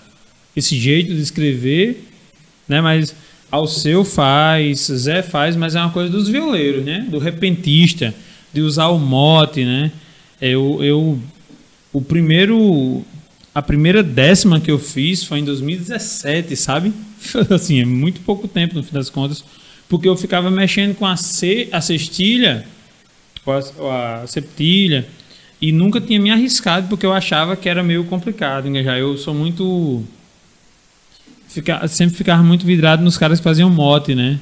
esse 0.56 0.78
jeito 0.78 1.14
de 1.14 1.20
escrever, 1.20 2.08
né? 2.66 2.80
Mas 2.80 3.14
Alceu 3.50 4.04
faz, 4.04 4.86
Zé 4.86 5.22
faz, 5.22 5.56
mas 5.56 5.74
é 5.74 5.80
uma 5.80 5.90
coisa 5.90 6.10
dos 6.10 6.28
violeiros, 6.28 6.84
né? 6.84 7.06
Do 7.10 7.18
repentista, 7.18 8.14
de 8.52 8.60
usar 8.60 8.88
o 8.88 8.98
mote, 8.98 9.64
né? 9.64 9.90
Eu, 10.40 10.78
eu 10.82 11.18
o 11.92 12.00
primeiro 12.00 13.04
a 13.54 13.60
primeira 13.60 14.02
décima 14.02 14.60
que 14.60 14.70
eu 14.70 14.78
fiz 14.78 15.24
foi 15.24 15.40
em 15.40 15.44
2017, 15.44 16.54
sabe? 16.56 16.92
assim, 17.50 17.80
é 17.80 17.84
muito 17.84 18.20
pouco 18.20 18.46
tempo 18.46 18.74
no 18.74 18.82
fim 18.82 18.92
das 18.92 19.10
contas, 19.10 19.44
porque 19.88 20.08
eu 20.08 20.16
ficava 20.16 20.50
mexendo 20.50 20.94
com 20.94 21.04
a, 21.04 21.16
ce, 21.16 21.68
a 21.72 21.80
cestilha, 21.80 22.64
a, 23.46 24.22
a 24.22 24.26
septilha, 24.26 25.06
e 25.60 25.72
nunca 25.72 26.00
tinha 26.00 26.20
me 26.20 26.30
arriscado 26.30 26.88
porque 26.88 27.04
eu 27.04 27.12
achava 27.12 27.56
que 27.56 27.68
era 27.68 27.82
meio 27.82 28.04
complicado. 28.04 28.72
Já 28.82 28.98
eu 28.98 29.18
sou 29.18 29.34
muito 29.34 30.02
fica, 31.50 31.86
sempre 31.88 32.16
ficava 32.16 32.42
muito 32.42 32.64
vidrado 32.64 33.02
nos 33.02 33.18
caras 33.18 33.38
que 33.38 33.44
faziam 33.44 33.68
mote, 33.68 34.14
né? 34.14 34.38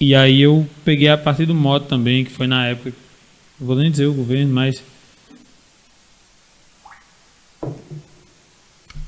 E 0.00 0.14
aí 0.14 0.40
eu 0.40 0.66
peguei 0.84 1.08
a 1.08 1.18
partir 1.18 1.46
do 1.46 1.54
mote 1.54 1.88
também, 1.88 2.24
que 2.24 2.30
foi 2.30 2.46
na 2.46 2.66
época, 2.66 2.92
não 3.58 3.66
vou 3.66 3.76
nem 3.76 3.90
dizer 3.90 4.06
o 4.06 4.14
governo, 4.14 4.52
mas 4.52 4.82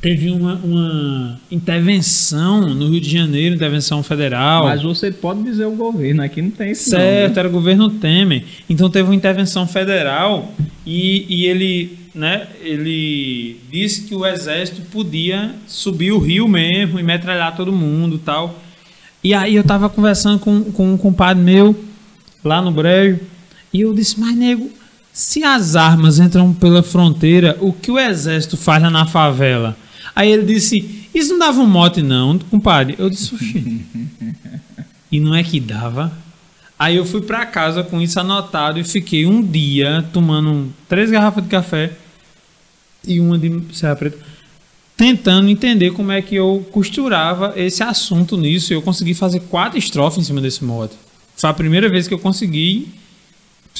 teve 0.00 0.30
uma, 0.30 0.54
uma 0.54 1.40
intervenção 1.50 2.60
no 2.74 2.88
Rio 2.88 3.00
de 3.00 3.10
Janeiro, 3.10 3.54
intervenção 3.54 4.02
federal. 4.02 4.64
Mas 4.64 4.82
você 4.82 5.10
pode 5.10 5.42
dizer 5.42 5.66
o 5.66 5.72
governo, 5.72 6.22
aqui 6.22 6.40
não 6.40 6.50
tem 6.50 6.70
isso. 6.70 6.90
Certo, 6.90 7.28
não, 7.28 7.34
né? 7.34 7.38
era 7.40 7.48
o 7.48 7.52
governo 7.52 7.90
Temer. 7.90 8.44
Então 8.68 8.88
teve 8.88 9.08
uma 9.08 9.14
intervenção 9.14 9.66
federal 9.66 10.52
e, 10.86 11.26
e 11.28 11.46
ele, 11.46 11.98
né, 12.14 12.46
ele 12.60 13.58
disse 13.70 14.02
que 14.02 14.14
o 14.14 14.24
exército 14.24 14.82
podia 14.82 15.54
subir 15.66 16.12
o 16.12 16.18
rio 16.18 16.46
mesmo 16.46 16.98
e 16.98 17.02
metralhar 17.02 17.56
todo 17.56 17.72
mundo 17.72 18.18
tal. 18.18 18.62
E 19.22 19.34
aí 19.34 19.56
eu 19.56 19.64
tava 19.64 19.88
conversando 19.88 20.38
com, 20.38 20.64
com 20.64 20.92
um 20.92 20.96
compadre 20.96 21.42
meu 21.42 21.76
lá 22.44 22.62
no 22.62 22.70
brejo 22.70 23.18
e 23.72 23.80
eu 23.80 23.92
disse, 23.92 24.18
mas 24.18 24.36
nego, 24.36 24.70
se 25.12 25.42
as 25.42 25.74
armas 25.74 26.20
entram 26.20 26.54
pela 26.54 26.84
fronteira, 26.84 27.56
o 27.60 27.72
que 27.72 27.90
o 27.90 27.98
exército 27.98 28.56
faz 28.56 28.80
lá 28.80 28.88
na 28.88 29.04
favela? 29.04 29.76
Aí 30.18 30.32
ele 30.32 30.42
disse: 30.42 31.06
Isso 31.14 31.30
não 31.30 31.38
dava 31.38 31.60
um 31.60 31.66
mote, 31.66 32.02
não, 32.02 32.36
compadre. 32.40 32.96
Eu 32.98 33.08
disse: 33.08 33.32
Oxi. 33.36 33.86
e 35.12 35.20
não 35.20 35.32
é 35.32 35.44
que 35.44 35.60
dava. 35.60 36.12
Aí 36.76 36.96
eu 36.96 37.06
fui 37.06 37.20
para 37.20 37.46
casa 37.46 37.84
com 37.84 38.00
isso 38.00 38.18
anotado 38.18 38.80
e 38.80 38.84
fiquei 38.84 39.26
um 39.26 39.40
dia 39.40 40.04
tomando 40.12 40.74
três 40.88 41.08
garrafas 41.08 41.44
de 41.44 41.48
café 41.48 41.92
e 43.06 43.20
uma 43.20 43.38
de 43.38 43.62
Serra 43.72 43.94
Preta, 43.94 44.18
tentando 44.96 45.48
entender 45.48 45.92
como 45.92 46.10
é 46.10 46.20
que 46.20 46.34
eu 46.34 46.66
costurava 46.72 47.52
esse 47.54 47.84
assunto 47.84 48.36
nisso. 48.36 48.72
Eu 48.72 48.82
consegui 48.82 49.14
fazer 49.14 49.38
quatro 49.42 49.78
estrofes 49.78 50.18
em 50.18 50.24
cima 50.24 50.40
desse 50.40 50.64
mote. 50.64 50.96
Foi 51.36 51.48
a 51.48 51.54
primeira 51.54 51.88
vez 51.88 52.08
que 52.08 52.14
eu 52.14 52.18
consegui 52.18 52.88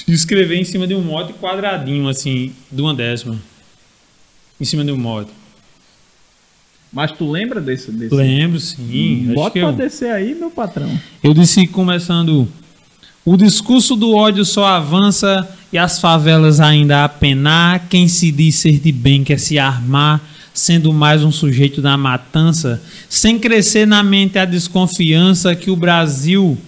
escrever 0.07 0.61
em 0.61 0.65
cima 0.65 0.87
de 0.87 0.95
um 0.95 1.03
mote 1.03 1.33
quadradinho, 1.33 2.07
assim, 2.07 2.53
de 2.71 2.81
uma 2.81 2.95
décima. 2.95 3.37
Em 4.61 4.65
cima 4.65 4.85
de 4.85 4.93
um 4.93 4.97
mote. 4.97 5.38
Mas 6.99 7.13
tu 7.13 7.31
lembra 7.31 7.61
desse? 7.61 7.93
desse? 7.93 8.13
Lembro, 8.13 8.59
sim. 8.59 9.29
Hum, 9.31 9.35
bota 9.35 9.53
pra 9.53 9.61
eu... 9.61 9.73
descer 9.73 10.11
aí, 10.11 10.35
meu 10.35 10.51
patrão. 10.51 10.91
Eu 11.23 11.33
disse 11.33 11.65
começando. 11.69 12.49
O 13.25 13.37
discurso 13.37 13.95
do 13.95 14.17
ódio 14.17 14.45
só 14.45 14.65
avança 14.67 15.49
e 15.73 15.79
as 15.79 16.01
favelas 16.01 16.59
ainda 16.59 17.05
a 17.05 17.09
penar. 17.09 17.87
Quem 17.89 18.09
se 18.09 18.33
diz 18.33 18.57
ser 18.57 18.81
de 18.81 18.91
bem 18.91 19.23
quer 19.23 19.39
se 19.39 19.61
armar, 19.61 20.21
sendo 20.53 20.93
mais 20.93 21.23
um 21.23 21.31
sujeito 21.31 21.81
da 21.81 21.97
matança, 21.97 22.83
sem 23.09 23.39
crescer 23.39 23.87
na 23.87 24.03
mente 24.03 24.37
a 24.37 24.45
desconfiança 24.45 25.55
que 25.55 25.71
o 25.71 25.77
Brasil 25.77 26.59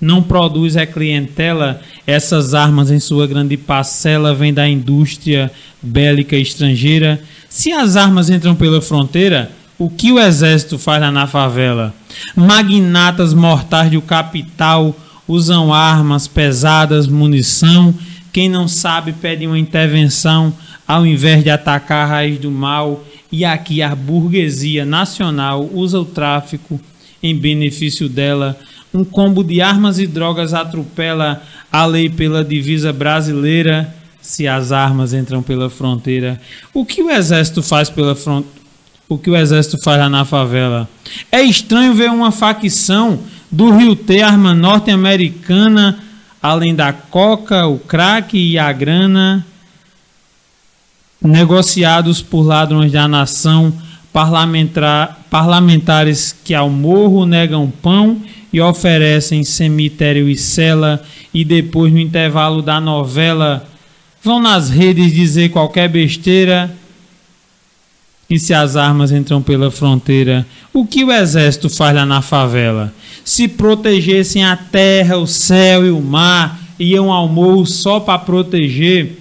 não 0.00 0.22
produz 0.22 0.76
é 0.76 0.86
clientela. 0.86 1.78
Essas 2.06 2.54
armas, 2.54 2.90
em 2.90 2.98
sua 2.98 3.26
grande 3.26 3.58
parcela, 3.58 4.34
vêm 4.34 4.54
da 4.54 4.66
indústria 4.66 5.52
bélica 5.82 6.36
estrangeira. 6.36 7.20
Se 7.50 7.70
as 7.70 7.96
armas 7.96 8.30
entram 8.30 8.54
pela 8.54 8.80
fronteira, 8.80 9.50
o 9.78 9.90
que 9.90 10.12
o 10.12 10.20
exército 10.20 10.78
faz 10.78 11.00
lá 11.00 11.10
na 11.10 11.26
favela? 11.26 11.92
Magnatas 12.36 13.34
mortais 13.34 13.90
do 13.90 14.00
capital 14.00 14.94
usam 15.26 15.72
armas 15.72 16.28
pesadas, 16.28 17.08
munição. 17.08 17.94
Quem 18.32 18.48
não 18.48 18.68
sabe 18.68 19.12
pede 19.12 19.46
uma 19.46 19.58
intervenção 19.58 20.52
ao 20.86 21.06
invés 21.06 21.42
de 21.42 21.50
atacar 21.50 22.06
a 22.06 22.10
raiz 22.10 22.38
do 22.38 22.50
mal. 22.50 23.04
E 23.32 23.44
aqui 23.44 23.82
a 23.82 23.94
burguesia 23.94 24.84
nacional 24.84 25.68
usa 25.72 25.98
o 25.98 26.04
tráfico 26.04 26.80
em 27.22 27.36
benefício 27.36 28.08
dela. 28.08 28.56
Um 28.92 29.04
combo 29.04 29.42
de 29.42 29.60
armas 29.60 29.98
e 29.98 30.06
drogas 30.06 30.54
atropela 30.54 31.42
a 31.72 31.84
lei 31.84 32.08
pela 32.08 32.44
divisa 32.44 32.92
brasileira. 32.92 33.92
Se 34.20 34.46
as 34.46 34.72
armas 34.72 35.12
entram 35.12 35.42
pela 35.42 35.68
fronteira, 35.68 36.40
o 36.72 36.86
que 36.86 37.02
o 37.02 37.10
exército 37.10 37.62
faz 37.62 37.90
pela 37.90 38.14
fronteira? 38.14 38.63
O 39.08 39.18
que 39.18 39.30
o 39.30 39.36
exército 39.36 39.82
faz 39.82 39.98
lá 39.98 40.08
na 40.08 40.24
favela. 40.24 40.88
É 41.30 41.42
estranho 41.42 41.94
ver 41.94 42.10
uma 42.10 42.32
facção 42.32 43.20
do 43.50 43.70
Rio 43.70 43.94
T, 43.94 44.22
arma 44.22 44.54
norte-americana, 44.54 45.98
além 46.42 46.74
da 46.74 46.92
coca, 46.92 47.66
o 47.66 47.78
crack 47.78 48.36
e 48.36 48.58
a 48.58 48.72
grana, 48.72 49.46
negociados 51.22 52.20
por 52.20 52.42
ladrões 52.42 52.92
da 52.92 53.06
nação, 53.06 53.72
parlamentar, 54.12 55.24
parlamentares 55.30 56.36
que 56.44 56.54
ao 56.54 56.68
morro 56.68 57.26
negam 57.26 57.72
pão 57.82 58.20
e 58.52 58.60
oferecem 58.60 59.42
cemitério 59.42 60.28
e 60.28 60.36
cela, 60.36 61.02
e 61.32 61.44
depois, 61.44 61.92
no 61.92 61.98
intervalo 61.98 62.62
da 62.62 62.80
novela, 62.80 63.66
vão 64.22 64.40
nas 64.40 64.70
redes 64.70 65.12
dizer 65.12 65.48
qualquer 65.50 65.88
besteira 65.88 66.74
e 68.28 68.38
se 68.38 68.54
as 68.54 68.76
armas 68.76 69.12
entram 69.12 69.42
pela 69.42 69.70
fronteira, 69.70 70.46
o 70.72 70.86
que 70.86 71.04
o 71.04 71.12
exército 71.12 71.68
faz 71.68 71.94
lá 71.94 72.06
na 72.06 72.22
favela? 72.22 72.92
Se 73.24 73.46
protegessem 73.46 74.44
a 74.44 74.56
terra, 74.56 75.16
o 75.16 75.26
céu 75.26 75.84
e 75.84 75.90
o 75.90 76.00
mar, 76.00 76.58
iam 76.78 77.12
ao 77.12 77.28
morro 77.28 77.66
só 77.66 78.00
para 78.00 78.18
proteger 78.18 79.18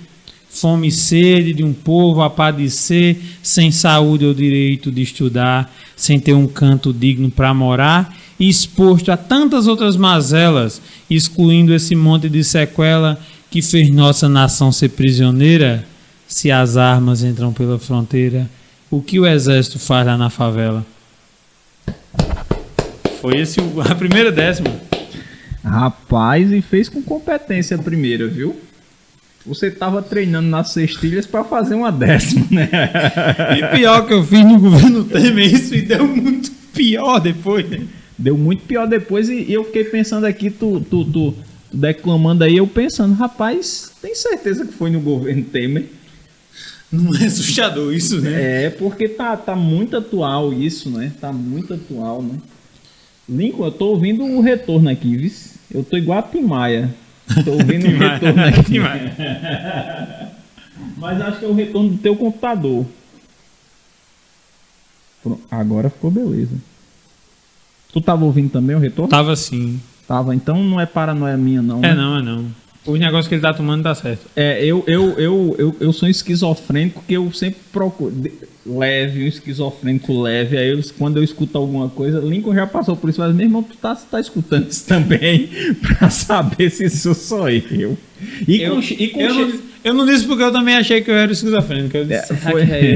fome 0.50 0.88
e 0.88 0.92
sede 0.92 1.54
de 1.54 1.64
um 1.64 1.74
povo 1.74 2.22
a 2.22 2.30
padecer, 2.30 3.18
sem 3.42 3.72
saúde 3.72 4.26
ou 4.26 4.34
direito 4.34 4.92
de 4.92 5.02
estudar, 5.02 5.74
sem 5.96 6.20
ter 6.20 6.34
um 6.34 6.48
canto 6.48 6.94
digno 6.94 7.30
para 7.32 7.54
morar, 7.54 8.16
e 8.40 8.48
exposto 8.48 9.12
a 9.12 9.18
tantas 9.18 9.68
outras 9.68 9.98
mazelas, 9.98 10.82
excluindo 11.10 11.74
esse 11.74 11.96
monte 11.96 12.30
de 12.30 12.44
sequela 12.44 13.20
que 13.50 13.62
fez 13.62 13.90
nossa 13.90 14.30
nação 14.30 14.72
ser 14.72 14.90
prisioneira, 14.90 15.86
se 16.28 16.52
as 16.52 16.78
armas 16.78 17.24
entram 17.24 17.52
pela 17.52 17.80
fronteira 17.80 18.50
o 18.96 19.02
que 19.02 19.20
o 19.20 19.26
exército 19.26 19.80
faz 19.80 20.06
lá 20.06 20.16
na 20.16 20.30
favela? 20.30 20.86
Foi 23.20 23.40
esse 23.40 23.60
a 23.90 23.96
primeira 23.96 24.32
décima. 24.32 24.70
Rapaz, 25.64 26.52
e 26.52 26.62
fez 26.62 26.90
com 26.90 27.02
competência 27.02 27.76
a 27.76 27.82
primeira, 27.82 28.28
viu? 28.28 28.56
Você 29.46 29.68
estava 29.68 30.02
treinando 30.02 30.48
nas 30.48 30.72
cestilhas 30.72 31.26
para 31.26 31.44
fazer 31.44 31.74
uma 31.74 31.92
décima, 31.92 32.46
né? 32.52 32.70
E 33.58 33.76
pior 33.76 34.06
que 34.06 34.14
eu 34.14 34.24
fiz 34.24 34.46
no 34.46 34.60
governo 34.60 35.04
Temer, 35.10 35.54
isso 35.54 35.74
e 35.74 35.82
deu 35.82 36.08
muito 36.08 36.52
pior 36.74 37.20
depois, 37.20 37.68
né? 37.68 37.82
Deu 38.18 38.38
muito 38.38 38.64
pior 38.64 38.88
depois 38.88 39.28
e, 39.28 39.52
eu 39.52 39.66
fiquei 39.66 39.86
pensando 39.86 40.26
aqui, 40.26 40.52
tu, 40.52 40.80
tu, 40.82 41.04
tu, 41.04 41.32
tu 41.32 41.36
declamando 41.74 42.44
aí, 42.44 42.58
eu 42.58 42.68
pensando, 42.68 43.16
rapaz, 43.16 43.92
tem 44.02 44.14
certeza 44.14 44.66
que 44.66 44.74
foi 44.74 44.92
no 44.92 45.00
governo 45.00 45.44
Temer? 45.44 45.88
Não 46.94 47.16
é 47.16 47.26
assustador 47.26 47.92
isso, 47.92 48.22
né? 48.22 48.66
É, 48.66 48.70
porque 48.70 49.10
tá, 49.10 49.36
tá 49.36 49.56
muito 49.56 49.98
atual 49.98 50.54
isso, 50.54 50.92
né? 50.92 51.12
Tá 51.20 51.34
muito 51.34 51.74
atual, 51.74 52.22
né? 52.22 52.38
Lincoln, 53.28 53.66
eu 53.66 53.72
tô 53.72 53.88
ouvindo 53.88 54.24
o 54.24 54.42
retorno 54.42 54.88
aqui, 54.88 55.18
viu? 55.18 55.32
Eu 55.74 55.84
tô 55.84 55.98
igual 55.98 56.20
a 56.20 56.22
Tim 56.22 56.42
Maia. 56.42 56.94
Tô 57.44 57.54
ouvindo 57.54 57.88
o 57.88 57.98
retorno 57.98 58.44
aqui. 58.46 58.80
Mas 60.98 61.20
acho 61.20 61.40
que 61.40 61.46
é 61.46 61.48
o 61.48 61.54
retorno 61.54 61.90
do 61.90 61.98
teu 61.98 62.16
computador. 62.16 62.86
Agora 65.50 65.90
ficou 65.90 66.12
beleza. 66.12 66.56
Tu 67.92 68.02
tava 68.02 68.24
ouvindo 68.24 68.52
também 68.52 68.76
o 68.76 68.80
retorno? 68.80 69.10
Tava 69.10 69.36
sim. 69.36 69.82
Tava, 70.08 70.36
então 70.36 70.64
não 70.64 70.80
é 70.80 70.86
paranoia 70.86 71.38
minha, 71.38 71.62
não. 71.62 71.80
É 71.80 71.88
né? 71.88 71.96
não, 71.96 72.18
é 72.18 72.22
não. 72.22 72.63
Os 72.86 73.00
negócios 73.00 73.28
que 73.28 73.36
ele 73.36 73.42
tá 73.42 73.54
tomando 73.54 73.82
dá 73.82 73.96
certo. 73.96 74.26
É, 74.36 74.64
eu, 74.64 74.84
eu, 74.88 75.12
eu, 75.12 75.56
eu, 75.58 75.76
eu 75.80 75.94
sou 75.94 76.10
esquizofrênico 76.10 77.04
que 77.08 77.14
eu 77.14 77.32
sempre 77.32 77.62
procuro. 77.72 78.14
Leve, 78.66 79.24
um 79.24 79.28
esquizofrênico 79.28 80.22
leve. 80.22 80.58
Aí 80.58 80.70
eu, 80.70 80.82
quando 80.98 81.18
eu 81.18 81.24
escuto 81.24 81.58
alguma 81.58 81.90
coisa, 81.90 82.20
Lincoln 82.20 82.54
já 82.54 82.68
passou 82.68 82.96
por 82.96 83.10
isso, 83.10 83.20
mas 83.22 83.34
meu 83.34 83.46
irmão, 83.46 83.64
tu 83.64 83.78
tá, 83.78 83.96
tá 83.96 84.20
escutando 84.20 84.70
isso 84.70 84.86
também 84.86 85.50
pra 85.82 86.10
saber 86.10 86.70
se 86.70 86.86
isso 86.86 87.14
sou 87.14 87.50
eu. 87.50 87.98
E 88.48 88.62
eu, 88.62 88.76
com, 88.76 88.82
e 88.82 89.08
com 89.10 89.22
eu, 89.22 89.34
não, 89.34 89.60
eu 89.84 89.94
não 89.94 90.06
disse 90.06 90.26
porque 90.26 90.44
eu 90.44 90.52
também 90.52 90.76
achei 90.76 91.02
que 91.02 91.12
eu 91.12 91.16
era 91.16 91.32
esquizofrênico. 91.32 91.98
Eu 91.98 92.06
disse, 92.06 92.32
é, 92.34 92.36
foi... 92.36 92.62
é, 92.64 92.94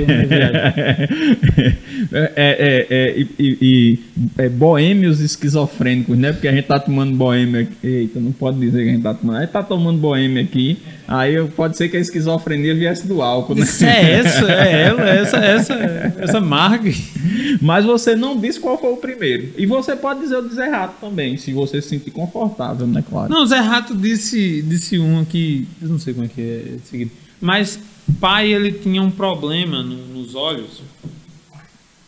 é, 2.13 2.31
é, 2.35 2.87
é, 2.89 3.19
e, 3.19 3.57
e 3.61 3.99
é, 4.37 4.47
boêmios 4.49 5.19
esquizofrênicos, 5.19 6.17
né? 6.17 6.31
Porque 6.31 6.47
a 6.47 6.51
gente 6.51 6.65
tá 6.65 6.79
tomando 6.79 7.15
boêmio 7.15 7.61
aqui. 7.61 7.75
Eita, 7.83 8.19
não 8.19 8.31
pode 8.31 8.59
dizer 8.59 8.83
que 8.83 8.89
a 8.89 8.93
gente 8.93 9.03
tá 9.03 9.13
tomando. 9.13 9.37
A 9.37 9.41
gente 9.41 9.51
tá 9.51 9.63
tomando 9.63 9.99
boêmio 9.99 10.41
aqui. 10.41 10.77
Aí 11.07 11.41
pode 11.55 11.77
ser 11.77 11.87
que 11.87 11.95
a 11.95 11.99
esquizofrenia 12.01 12.75
viesse 12.75 13.07
do 13.07 13.21
álcool, 13.21 13.55
né? 13.55 13.65
É 13.81 14.11
essa, 14.19 14.51
é 14.51 14.81
ela, 14.91 15.09
essa, 15.09 15.37
essa, 15.37 15.73
essa 16.17 16.41
marca. 16.41 16.91
Mas 17.61 17.85
você 17.85 18.13
não 18.13 18.37
disse 18.37 18.59
qual 18.59 18.77
foi 18.77 18.91
o 18.91 18.97
primeiro. 18.97 19.53
E 19.57 19.65
você 19.65 19.95
pode 19.95 20.19
dizer 20.19 20.35
o 20.35 20.49
Zé 20.49 20.67
Rato 20.67 20.95
também, 20.99 21.37
se 21.37 21.53
você 21.53 21.81
se 21.81 21.87
sentir 21.87 22.11
confortável, 22.11 22.85
né, 22.85 23.01
claro. 23.09 23.31
Não, 23.31 23.43
o 23.43 23.45
Zé 23.45 23.59
Rato 23.59 23.95
disse, 23.95 24.61
disse 24.63 24.99
um 24.99 25.21
aqui, 25.21 25.65
eu 25.81 25.87
não 25.87 25.97
sei 25.97 26.13
como 26.13 26.25
é 26.25 26.29
que 26.29 26.41
é 26.41 26.75
seguido. 26.83 27.11
Mas 27.39 27.79
pai, 28.19 28.51
ele 28.51 28.73
tinha 28.73 29.01
um 29.01 29.11
problema 29.11 29.81
no, 29.81 29.95
nos 30.07 30.35
olhos. 30.35 30.81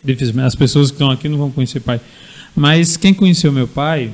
Difícil, 0.03 0.41
as 0.41 0.55
pessoas 0.55 0.89
que 0.91 0.95
estão 0.95 1.09
aqui 1.09 1.29
não 1.29 1.38
vão 1.38 1.51
conhecer 1.51 1.79
pai. 1.79 2.01
Mas 2.53 2.97
quem 2.97 3.13
conheceu 3.13 3.51
meu 3.51 3.67
pai, 3.67 4.12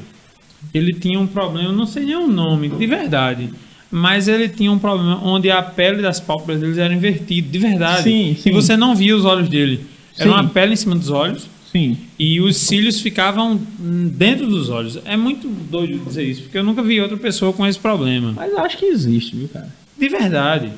ele 0.72 0.94
tinha 0.94 1.20
um 1.20 1.26
problema, 1.26 1.72
não 1.72 1.88
sei 1.88 2.06
nem 2.06 2.16
o 2.16 2.28
nome, 2.28 2.70
de 2.70 2.86
verdade. 2.86 3.50
Mas 3.98 4.28
ele 4.28 4.50
tinha 4.50 4.70
um 4.70 4.78
problema 4.78 5.24
onde 5.24 5.50
a 5.50 5.64
pele 5.64 6.02
das 6.02 6.20
pálpebras 6.20 6.60
dele 6.60 6.78
era 6.82 6.94
invertida, 6.94 7.48
de 7.48 7.58
verdade. 7.58 8.04
Sim, 8.04 8.36
sim. 8.38 8.50
E 8.50 8.52
você 8.52 8.76
não 8.76 8.94
via 8.94 9.16
os 9.16 9.24
olhos 9.24 9.48
dele. 9.48 9.86
Era 10.18 10.30
Sim. 10.30 10.36
uma 10.36 10.50
pele 10.50 10.74
em 10.74 10.76
cima 10.76 10.98
dos 10.98 11.10
olhos 11.10 11.48
Sim. 11.72 11.98
e 12.20 12.42
os 12.42 12.58
cílios 12.58 13.00
ficavam 13.00 13.58
dentro 13.80 14.48
dos 14.48 14.70
olhos. 14.70 15.00
É 15.06 15.16
muito 15.16 15.48
doido 15.48 16.04
dizer 16.06 16.24
isso, 16.24 16.42
porque 16.42 16.58
eu 16.58 16.64
nunca 16.64 16.84
vi 16.84 17.00
outra 17.00 17.16
pessoa 17.16 17.54
com 17.54 17.66
esse 17.66 17.80
problema. 17.80 18.34
Mas 18.36 18.52
eu 18.52 18.60
acho 18.60 18.78
que 18.78 18.86
existe, 18.86 19.34
viu, 19.34 19.48
cara? 19.48 19.74
De 19.98 20.10
verdade. 20.10 20.74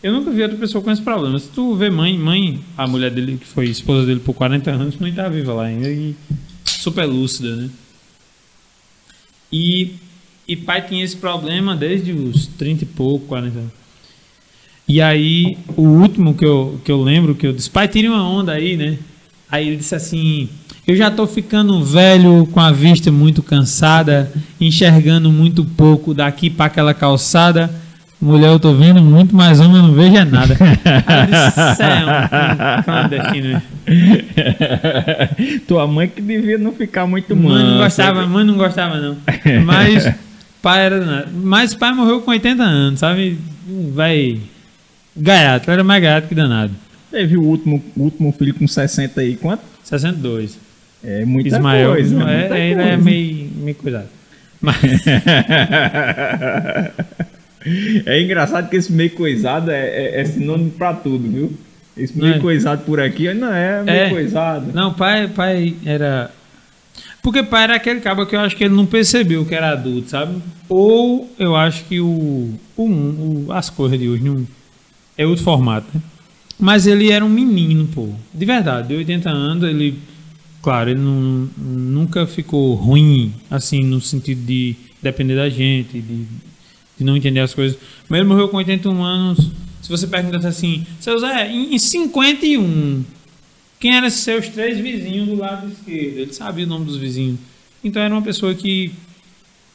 Eu 0.00 0.12
nunca 0.12 0.30
vi 0.30 0.40
outra 0.40 0.56
pessoa 0.56 0.82
com 0.82 0.92
esse 0.92 1.02
problema. 1.02 1.40
Se 1.40 1.48
tu 1.48 1.74
vê 1.74 1.90
mãe, 1.90 2.16
mãe, 2.16 2.60
a 2.78 2.86
mulher 2.86 3.10
dele, 3.10 3.36
que 3.36 3.46
foi 3.48 3.66
esposa 3.66 4.06
dele 4.06 4.20
por 4.20 4.34
40 4.34 4.70
anos, 4.70 4.96
não 5.00 5.10
tá 5.10 5.28
viva 5.28 5.52
lá 5.52 5.64
ainda 5.64 5.90
e 5.90 6.14
super 6.64 7.04
lúcida, 7.04 7.56
né? 7.56 7.68
E, 9.52 9.94
e 10.50 10.56
pai 10.56 10.82
tinha 10.82 11.04
esse 11.04 11.16
problema 11.16 11.76
desde 11.76 12.10
os 12.10 12.48
30 12.48 12.82
e 12.82 12.86
pouco, 12.86 13.26
40 13.26 13.56
anos. 13.56 13.70
E 14.88 15.00
aí, 15.00 15.56
o 15.76 15.82
último 15.82 16.34
que 16.34 16.44
eu, 16.44 16.80
que 16.84 16.90
eu 16.90 17.00
lembro, 17.00 17.36
que 17.36 17.46
eu 17.46 17.52
disse, 17.52 17.70
pai, 17.70 17.86
tire 17.86 18.08
uma 18.08 18.28
onda 18.28 18.50
aí, 18.50 18.76
né? 18.76 18.98
Aí 19.48 19.68
ele 19.68 19.76
disse 19.76 19.94
assim, 19.94 20.48
eu 20.84 20.96
já 20.96 21.08
tô 21.08 21.24
ficando 21.24 21.84
velho, 21.84 22.48
com 22.50 22.58
a 22.58 22.72
vista 22.72 23.12
muito 23.12 23.44
cansada, 23.44 24.28
enxergando 24.60 25.30
muito 25.30 25.64
pouco 25.64 26.12
daqui 26.12 26.50
para 26.50 26.66
aquela 26.66 26.92
calçada. 26.92 27.70
Mulher, 28.20 28.48
eu 28.48 28.58
tô 28.58 28.74
vendo 28.74 29.00
muito, 29.00 29.34
mas 29.34 29.60
homem 29.60 29.76
eu 29.76 29.82
não 29.84 29.94
vejo 29.94 30.16
é 30.16 30.24
nada. 30.24 30.56
Aí 31.06 31.20
eu 31.20 31.26
disse, 31.26 31.76
"Cê 31.76 31.84
é 33.38 33.40
né?" 33.40 33.62
Tua 35.68 35.86
mãe 35.86 36.08
que 36.08 36.20
devia 36.20 36.58
não 36.58 36.72
ficar 36.72 37.06
muito 37.06 37.36
Mãe 37.36 37.62
não 37.64 37.78
mansa. 37.78 37.84
gostava, 37.84 38.26
mãe 38.26 38.44
não 38.44 38.56
gostava 38.56 38.98
não. 38.98 39.16
Mas 39.64 40.12
pai 40.62 40.86
era. 40.86 41.28
Mas 41.32 41.74
pai 41.74 41.92
morreu 41.92 42.20
com 42.22 42.30
80 42.30 42.62
anos, 42.62 43.00
sabe? 43.00 43.36
Vai 43.92 44.40
gaiato, 45.16 45.70
era 45.70 45.82
mais 45.84 46.02
gaiato 46.02 46.28
que 46.28 46.34
danado. 46.34 46.72
Teve 47.10 47.36
o 47.36 47.42
último, 47.42 47.82
último 47.96 48.32
filho 48.32 48.54
com 48.54 48.66
60 48.68 49.20
aí. 49.20 49.36
Quanto? 49.36 49.62
62. 49.84 50.58
É 51.02 51.24
muita 51.24 51.48
Ismael, 51.48 51.92
coisa. 51.92 52.14
não 52.18 52.28
é, 52.28 52.46
é, 52.48 52.70
ele 52.70 52.82
é 52.82 52.96
meio, 52.96 53.50
meio 53.56 53.74
cuidado. 53.74 54.08
Mas, 54.60 54.76
É 58.06 58.22
engraçado 58.22 58.70
que 58.70 58.76
esse 58.76 58.90
meio 58.92 59.10
coisado 59.10 59.70
é, 59.70 59.86
é, 59.86 60.20
é 60.20 60.24
sinônimo 60.24 60.70
pra 60.70 60.94
tudo, 60.94 61.28
viu? 61.28 61.52
Esse 61.96 62.16
meio 62.18 62.36
é? 62.36 62.38
coisado 62.38 62.84
por 62.84 63.00
aqui, 63.00 63.32
não 63.34 63.52
é 63.52 63.82
meio 63.82 63.98
É. 63.98 64.10
coisado. 64.10 64.72
não, 64.72 64.94
pai, 64.94 65.28
pai 65.28 65.74
era. 65.84 66.30
Porque 67.22 67.42
pai 67.42 67.64
era 67.64 67.76
aquele 67.76 68.00
cabo 68.00 68.24
que 68.26 68.34
eu 68.34 68.40
acho 68.40 68.56
que 68.56 68.64
ele 68.64 68.74
não 68.74 68.86
percebeu 68.86 69.44
que 69.44 69.54
era 69.54 69.72
adulto, 69.72 70.08
sabe? 70.10 70.40
Ou 70.68 71.30
eu 71.38 71.54
acho 71.54 71.84
que 71.84 72.00
o, 72.00 72.54
o, 72.76 72.82
o- 72.84 73.46
as 73.52 73.68
coisas 73.68 73.98
de 73.98 74.08
hoje 74.08 74.22
não, 74.24 74.46
é 75.18 75.26
outro 75.26 75.44
formato, 75.44 75.86
né? 75.94 76.00
Mas 76.58 76.86
ele 76.86 77.10
era 77.10 77.24
um 77.24 77.28
menino, 77.28 77.86
pô. 77.86 78.08
De 78.32 78.44
verdade, 78.44 78.88
de 78.88 78.94
80 78.94 79.30
anos, 79.30 79.64
ele. 79.64 79.98
Claro, 80.62 80.90
ele 80.90 81.00
não, 81.00 81.48
nunca 81.56 82.26
ficou 82.26 82.74
ruim, 82.74 83.32
assim, 83.50 83.82
no 83.82 83.98
sentido 84.00 84.44
de 84.44 84.76
depender 85.02 85.36
da 85.36 85.48
gente, 85.48 85.98
de, 86.00 86.24
de 86.98 87.04
não 87.04 87.16
entender 87.16 87.40
as 87.40 87.54
coisas. 87.54 87.78
Mas 88.08 88.20
ele 88.20 88.28
morreu 88.28 88.48
com 88.48 88.58
81 88.58 89.02
anos. 89.02 89.50
Se 89.80 89.88
você 89.88 90.06
perguntasse 90.06 90.46
assim, 90.46 90.86
seu 91.00 91.18
Zé, 91.18 91.50
em 91.50 91.78
51, 91.78 93.02
quem 93.80 93.96
eram 93.96 94.10
seus 94.10 94.48
três 94.48 94.78
vizinhos 94.78 95.26
do 95.26 95.36
lado 95.36 95.66
esquerdo? 95.68 96.18
Ele 96.18 96.32
sabia 96.32 96.66
o 96.66 96.68
nome 96.68 96.84
dos 96.84 96.98
vizinhos. 96.98 97.40
Então 97.82 98.02
era 98.02 98.14
uma 98.14 98.22
pessoa 98.22 98.54
que 98.54 98.92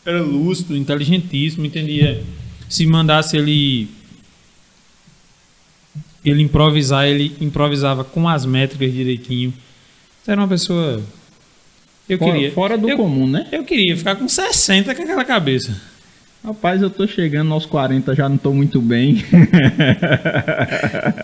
era 0.06 0.22
lúcido, 0.22 0.78
inteligentíssimo, 0.78 1.66
entendia. 1.66 2.24
Se 2.70 2.86
mandasse 2.86 3.36
ele 3.36 3.90
ele 6.24 6.42
improvisar, 6.42 7.06
ele 7.08 7.36
improvisava 7.42 8.04
com 8.04 8.30
as 8.30 8.46
métricas 8.46 8.94
direitinho. 8.94 9.54
Então 10.22 10.34
era 10.34 10.42
uma 10.42 10.48
pessoa 10.48 11.04
eu 12.08 12.20
Fora, 12.20 12.32
queria 12.34 12.52
fora 12.52 12.78
do 12.78 12.88
eu, 12.88 12.98
comum, 12.98 13.28
né? 13.28 13.48
eu 13.52 13.64
queria 13.64 13.98
ficar 13.98 14.16
com 14.16 14.28
60 14.28 14.94
com 14.94 15.02
aquela 15.02 15.26
cabeça. 15.26 15.82
Rapaz, 16.46 16.80
eu 16.82 16.90
tô 16.92 17.08
chegando 17.08 17.52
aos 17.54 17.66
40, 17.66 18.14
já 18.14 18.30
não 18.30 18.38
tô 18.38 18.54
muito 18.54 18.80
bem. 18.80 19.24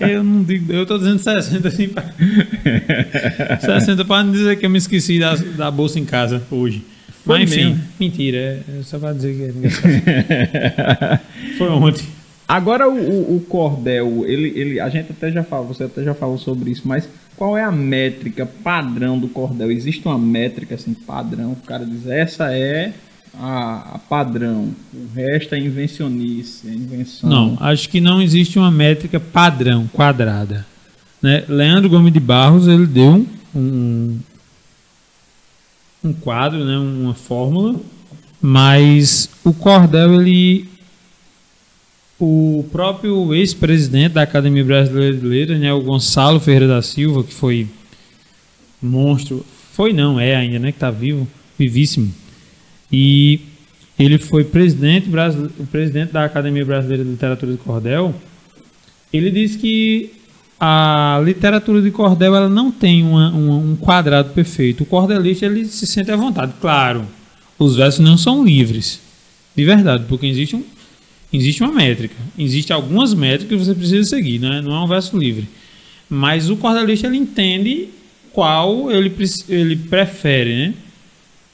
Eu 0.02 0.24
não 0.24 0.44
digo, 0.44 0.74
eu 0.74 0.84
tô 0.86 0.98
dizendo 0.98 1.20
60 1.20 1.68
assim 1.68 1.88
pra... 1.90 2.04
60 3.62 4.04
para 4.04 4.24
não 4.24 4.32
dizer 4.32 4.58
que 4.58 4.66
eu 4.66 4.70
me 4.70 4.80
esqueci 4.80 5.20
da, 5.20 5.36
da 5.36 5.70
bolsa 5.70 6.00
em 6.00 6.06
casa 6.06 6.42
hoje. 6.50 6.84
Foi 7.24 7.40
Mas 7.40 7.52
enfim, 7.52 7.66
mesmo. 7.66 7.82
mentira, 8.00 8.38
é 8.38 8.62
é 8.80 8.84
só 8.84 8.98
pra 8.98 9.14
dizer 9.14 9.36
que 9.36 9.68
é. 9.68 11.20
Foi 11.58 11.70
ontem. 11.70 12.04
Agora 12.48 12.90
o, 12.90 12.96
o- 12.98 13.36
o 13.38 13.42
cordel, 13.42 14.24
ele, 14.26 14.52
ele, 14.60 14.80
a 14.80 14.90
gente 14.90 15.12
até 15.12 15.32
já 15.32 15.44
falou, 15.44 15.68
você 15.68 15.84
até 15.84 16.04
já 16.04 16.16
falou 16.16 16.40
sobre 16.40 16.72
isso, 16.72 16.82
mas 16.86 17.08
qual 17.38 17.56
é 17.56 17.64
a 17.64 17.72
métrica 17.72 18.46
padrão 18.64 19.20
do 19.20 19.28
cordel? 19.28 19.72
Existe 19.72 20.02
uma 20.08 20.18
métrica 20.18 20.74
assim 20.76 20.94
padrão? 20.96 21.52
O 21.52 21.56
cara 21.68 21.86
diz 21.86 22.08
essa 22.08 22.52
é 22.54 22.92
a, 23.34 23.96
a 23.96 24.00
padrão, 24.00 24.74
o 24.94 25.08
resto 25.15 25.56
é 25.56 25.60
invencionice, 25.60 26.67
é 26.67 26.74
invenção. 26.74 27.30
Não, 27.30 27.58
acho 27.60 27.89
que 27.89 28.02
não 28.02 28.22
existe 28.22 28.60
uma 28.60 28.72
métrica 28.72 29.20
padrão, 29.20 29.88
quadrada. 29.94 30.65
Né? 31.22 31.44
Leandro 31.48 31.89
Gomes 31.89 32.12
de 32.12 32.20
Barros, 32.20 32.67
ele 32.67 32.86
deu 32.86 33.26
um, 33.56 34.20
um 36.04 36.13
quadro, 36.13 36.65
né? 36.65 36.78
uma 36.78 37.13
fórmula, 37.13 37.80
mas 38.41 39.30
o 39.44 39.54
cordel, 39.54 40.22
ele... 40.22 40.70
O 42.24 42.63
próprio 42.72 43.34
ex-presidente 43.34 44.13
da 44.13 44.22
Academia 44.22 44.63
Brasileira 44.63 45.17
de 45.17 45.26
Letras, 45.26 45.60
né, 45.60 45.74
o 45.74 45.82
Gonçalo 45.82 46.39
Ferreira 46.39 46.67
da 46.67 46.80
Silva, 46.80 47.24
que 47.24 47.34
foi 47.34 47.67
monstro, 48.80 49.44
foi 49.74 49.91
não, 49.91 50.20
é 50.20 50.36
ainda, 50.36 50.60
né, 50.60 50.72
que 50.72 50.78
está 50.78 50.91
vivo, 50.91 51.28
vivíssimo. 51.58 52.13
E 52.92 53.40
ele 53.98 54.18
foi 54.18 54.44
presidente, 54.44 55.10
presidente 55.72 56.12
da 56.12 56.26
Academia 56.26 56.66
Brasileira 56.66 57.04
de 57.04 57.10
Literatura 57.12 57.52
de 57.52 57.58
Cordel. 57.60 58.16
Ele 59.14 59.30
disse 59.30 59.58
que 59.58 60.12
a 60.60 61.22
literatura 61.26 61.82
de 61.82 61.90
cordel 61.92 62.36
ela 62.36 62.48
não 62.50 62.72
tem 62.72 63.02
uma- 63.04 63.30
uma- 63.32 63.58
um 63.58 63.76
quadrado 63.76 64.30
perfeito. 64.30 64.84
O 64.84 64.86
cordelista 64.86 65.46
ele 65.46 65.66
se 65.66 65.88
sente 65.88 66.12
à 66.12 66.16
vontade. 66.16 66.54
Claro, 66.62 67.06
os 67.58 67.76
versos 67.76 68.00
não 68.00 68.18
são 68.18 68.44
livres, 68.44 69.00
de 69.56 69.66
verdade, 69.66 70.06
porque 70.08 70.28
existe, 70.28 70.56
um, 70.56 70.64
existe 71.34 71.64
uma 71.64 71.74
métrica. 71.74 72.16
Existem 72.38 72.76
algumas 72.76 73.14
métricas 73.14 73.60
que 73.60 73.66
você 73.66 73.74
precisa 73.74 74.08
seguir, 74.08 74.40
né? 74.40 74.62
não 74.62 74.74
é 74.76 74.84
um 74.84 74.88
verso 74.88 75.18
livre. 75.18 75.48
Mas 76.10 76.50
o 76.50 76.56
cordelista 76.56 77.08
ele 77.08 77.18
entende 77.18 77.88
qual 78.32 78.92
ele, 78.92 79.12
ele 79.50 79.76
prefere, 79.76 80.56
né? 80.56 80.74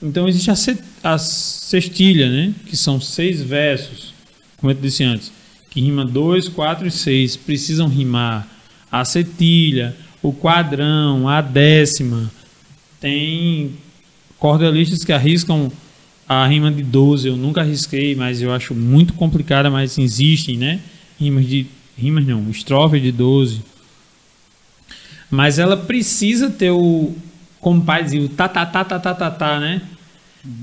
Então 0.01 0.27
existe 0.27 0.51
a, 0.51 0.55
ce- 0.55 0.77
a 1.03 1.17
cestilha, 1.17 2.29
né? 2.29 2.53
Que 2.65 2.77
são 2.77 3.01
seis 3.01 3.41
versos, 3.41 4.13
como 4.57 4.71
eu 4.71 4.75
disse 4.75 5.03
antes, 5.03 5.31
que 5.69 5.81
rima 5.81 6.05
dois, 6.05 6.47
quatro 6.47 6.87
e 6.87 6.91
seis, 6.91 7.35
precisam 7.35 7.87
rimar. 7.87 8.47
A 8.91 9.03
cetilha, 9.03 9.95
o 10.21 10.31
quadrão, 10.31 11.27
a 11.27 11.41
décima. 11.41 12.31
Tem 12.99 13.71
cordelistas 14.39 15.03
que 15.03 15.11
arriscam 15.11 15.71
a 16.29 16.45
rima 16.47 16.71
de 16.71 16.83
12, 16.83 17.27
eu 17.27 17.37
nunca 17.37 17.61
arrisquei, 17.61 18.13
mas 18.15 18.41
eu 18.41 18.51
acho 18.53 18.75
muito 18.75 19.13
complicada, 19.13 19.69
mas 19.69 19.97
existem, 19.97 20.57
né? 20.57 20.79
Rimas 21.19 21.47
de 21.47 21.65
rimas 21.97 22.25
não, 22.25 22.49
estrofe 22.49 22.99
de 22.99 23.11
12. 23.11 23.61
Mas 25.29 25.59
ela 25.59 25.75
precisa 25.75 26.49
ter 26.49 26.71
o 26.71 27.13
como 27.67 27.81
o 27.81 27.83
pai 27.83 28.01
dizia, 28.01 28.21
o 28.21 28.29
tá 28.29 28.47
tá 28.47 28.65
tá 28.65 28.85
tá 28.85 28.97
tá 28.97 29.13
tá, 29.13 29.29
tá 29.29 29.59
né? 29.59 29.81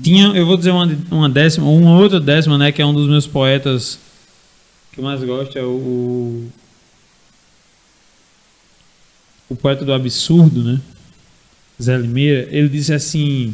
Tinha, 0.01 0.29
eu 0.29 0.43
vou 0.43 0.57
dizer 0.57 0.71
uma, 0.71 0.89
uma 1.11 1.29
décima, 1.29 1.67
uma 1.67 1.99
outra 1.99 2.19
décima, 2.19 2.57
né, 2.57 2.71
que 2.71 2.81
é 2.81 2.85
um 2.85 2.93
dos 2.95 3.07
meus 3.07 3.27
poetas 3.27 3.99
que 4.91 4.99
eu 4.99 5.03
mais 5.03 5.23
gosto 5.23 5.55
é 5.55 5.61
o, 5.61 5.67
o 5.67 6.51
o 9.47 9.55
poeta 9.55 9.85
do 9.85 9.93
absurdo, 9.93 10.63
né? 10.63 10.81
Zé 11.79 11.95
Limeira, 11.95 12.47
ele 12.49 12.69
disse 12.69 12.91
assim: 12.91 13.53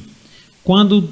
quando 0.64 1.10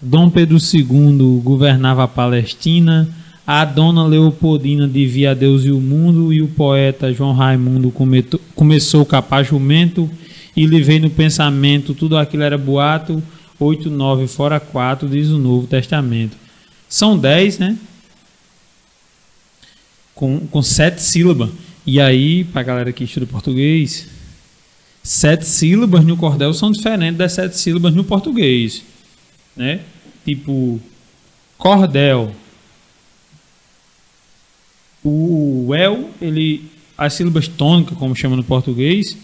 Dom 0.00 0.30
Pedro 0.30 0.56
II 0.56 1.42
governava 1.42 2.04
a 2.04 2.08
Palestina, 2.08 3.06
a 3.46 3.62
dona 3.66 4.06
Leopoldina 4.06 4.88
devia 4.88 5.32
a 5.32 5.34
Deus 5.34 5.66
e 5.66 5.70
o 5.70 5.80
mundo, 5.80 6.32
e 6.32 6.40
o 6.40 6.48
poeta 6.48 7.12
João 7.12 7.34
Raimundo 7.34 7.90
cometo- 7.90 8.40
começou 8.54 9.02
a 9.02 9.06
capar 9.06 9.44
jumento, 9.44 10.10
e 10.56 10.66
lhe 10.66 10.82
veio 10.82 11.02
no 11.02 11.10
pensamento, 11.10 11.94
tudo 11.94 12.16
aquilo 12.16 12.42
era 12.42 12.56
boato, 12.56 13.22
8, 13.58 13.90
9 13.90 14.26
fora 14.28 14.60
4, 14.60 15.08
diz 15.08 15.28
o 15.28 15.38
Novo 15.38 15.66
Testamento. 15.66 16.36
São 16.88 17.18
10, 17.18 17.58
né? 17.58 17.78
Com, 20.14 20.46
com 20.46 20.62
sete 20.62 21.02
sílabas. 21.02 21.50
E 21.86 22.00
aí, 22.00 22.44
pra 22.44 22.62
galera 22.62 22.92
que 22.92 23.04
estuda 23.04 23.26
português, 23.26 24.08
sete 25.02 25.44
sílabas 25.44 26.04
no 26.04 26.16
cordel 26.16 26.54
são 26.54 26.70
diferentes 26.70 27.18
das 27.18 27.32
sete 27.32 27.56
sílabas 27.58 27.94
no 27.94 28.04
português. 28.04 28.82
Né? 29.56 29.80
Tipo, 30.24 30.80
cordel. 31.58 32.32
O 35.02 35.74
el, 35.74 36.10
ele, 36.20 36.70
as 36.96 37.12
sílabas 37.12 37.46
tônicas, 37.46 37.98
como 37.98 38.16
chama 38.16 38.36
no 38.36 38.44
português, 38.44 39.16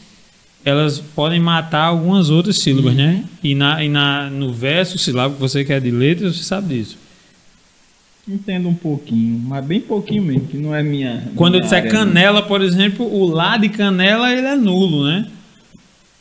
elas 0.65 0.99
podem 0.99 1.41
matar 1.41 1.85
algumas 1.85 2.29
outras 2.31 2.59
sílabas, 2.59 2.95
né? 2.95 3.25
E, 3.43 3.55
na, 3.55 3.83
e 3.83 3.89
na, 3.89 4.29
no 4.29 4.53
verso 4.53 4.99
silábico 4.99 5.37
que 5.37 5.41
você 5.49 5.65
quer 5.65 5.81
de 5.81 5.91
letras, 5.91 6.37
você 6.37 6.43
sabe 6.45 6.75
disso. 6.77 6.99
Entendo 8.29 8.69
um 8.69 8.75
pouquinho, 8.75 9.41
mas 9.47 9.65
bem 9.65 9.81
pouquinho 9.81 10.23
mesmo, 10.23 10.47
que 10.47 10.57
não 10.57 10.75
é 10.75 10.83
minha. 10.83 11.29
Quando 11.35 11.55
eu 11.55 11.61
minha 11.61 11.63
disser 11.65 11.79
área, 11.79 11.93
né? 11.93 11.99
canela, 11.99 12.43
por 12.43 12.61
exemplo, 12.63 13.05
o 13.07 13.27
lá 13.27 13.57
de 13.57 13.69
canela 13.71 14.31
ele 14.33 14.47
é 14.47 14.55
nulo, 14.55 15.05
né? 15.07 15.27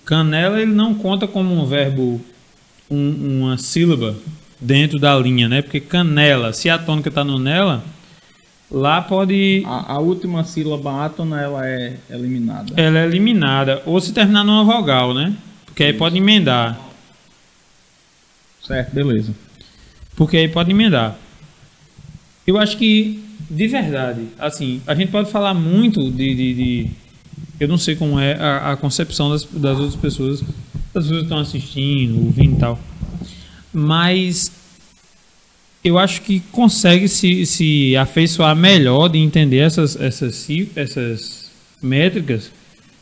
Canela 0.05 0.59
ele 0.61 0.71
não 0.71 0.93
conta 0.95 1.27
como 1.27 1.53
um 1.53 1.65
verbo, 1.65 2.19
um- 2.89 3.41
uma 3.41 3.57
sílaba 3.57 4.15
dentro 4.59 4.97
da 4.97 5.15
linha, 5.19 5.47
né? 5.47 5.61
Porque 5.61 5.79
canela, 5.79 6.51
se 6.53 6.69
a 6.69 6.77
tônica 6.79 7.09
está 7.09 7.23
no 7.23 7.37
nela, 7.37 7.83
lá 8.71 9.01
pode 9.01 9.63
A, 9.65 9.93
a 9.93 9.99
última 9.99 10.43
sílaba 10.43 11.05
átona 11.05 11.41
ela 11.41 11.67
é 11.67 11.97
eliminada. 12.09 12.73
ela 12.77 12.99
é 12.99 13.05
eliminada 13.05 13.81
ou 13.85 13.99
se 13.99 14.13
terminar 14.13 14.43
numa 14.43 14.63
vogal, 14.63 15.13
né? 15.13 15.33
Porque 15.65 15.83
aí 15.83 15.93
pode 15.93 16.17
emendar, 16.17 16.77
Certo, 18.65 18.93
beleza. 18.93 19.33
porque 20.15 20.37
aí 20.37 20.47
pode 20.47 20.71
emendar. 20.71 21.15
Eu 22.45 22.57
acho 22.57 22.77
que 22.77 23.23
de 23.49 23.67
verdade, 23.67 24.27
assim, 24.37 24.81
a 24.85 24.93
gente 24.93 25.09
pode 25.11 25.31
falar 25.31 25.53
muito 25.55 26.11
de, 26.11 26.35
de- 26.35 26.53
de- 26.53 26.89
eu 27.59 27.67
não 27.67 27.77
sei 27.77 27.95
como 27.95 28.19
é 28.19 28.33
a, 28.35 28.73
a 28.73 28.77
concepção 28.77 29.29
das, 29.31 29.43
das 29.45 29.77
outras 29.79 29.95
pessoas, 29.95 30.41
das 30.93 31.03
pessoas 31.05 31.17
que 31.19 31.23
estão 31.23 31.39
assistindo, 31.39 32.25
ouvindo 32.25 32.55
e 32.57 32.59
tal, 32.59 32.79
mas 33.73 34.51
eu 35.83 35.97
acho 35.97 36.21
que 36.21 36.41
consegue 36.51 37.07
se, 37.07 37.45
se 37.45 37.95
afeiçoar 37.95 38.55
melhor 38.55 39.07
de 39.07 39.17
entender 39.17 39.59
essas, 39.59 39.95
essas, 39.99 40.47
essas 40.75 41.51
métricas 41.81 42.51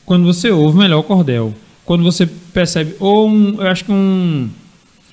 quando 0.06 0.26
você 0.26 0.50
ouve 0.52 0.78
melhor 0.78 1.00
o 1.00 1.04
cordel. 1.04 1.54
Quando 1.86 2.04
você 2.04 2.26
percebe, 2.26 2.96
ou 3.00 3.30
um, 3.30 3.62
eu 3.62 3.68
acho 3.68 3.86
que 3.86 3.92
um, 3.92 4.50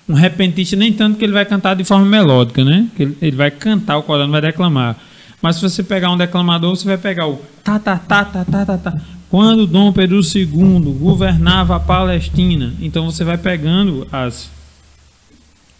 um 0.08 0.14
repentista, 0.14 0.76
nem 0.76 0.92
tanto 0.92 1.18
que 1.18 1.24
ele 1.24 1.32
vai 1.32 1.44
cantar 1.44 1.74
de 1.74 1.84
forma 1.84 2.04
melódica, 2.04 2.64
né? 2.64 2.88
Que 2.96 3.02
ele, 3.02 3.18
ele 3.20 3.36
vai 3.36 3.50
cantar 3.50 3.96
o 3.96 4.02
cordel, 4.02 4.26
não 4.26 4.32
vai 4.32 4.40
declamar. 4.40 4.96
Mas 5.40 5.56
se 5.56 5.62
você 5.62 5.82
pegar 5.82 6.10
um 6.10 6.16
declamador, 6.16 6.76
você 6.76 6.84
vai 6.84 6.98
pegar 6.98 7.26
o 7.26 7.40
tá, 7.62 7.78
tá, 7.78 7.98
tá, 7.98 8.24
tá, 8.24 8.44
tá, 8.44 8.64
tá, 8.64 8.78
tá. 8.78 9.00
Quando 9.28 9.66
Dom 9.66 9.92
Pedro 9.92 10.20
II 10.20 10.96
governava 11.00 11.76
a 11.76 11.80
Palestina, 11.80 12.72
então 12.80 13.10
você 13.10 13.24
vai 13.24 13.36
pegando 13.36 14.06
as, 14.12 14.48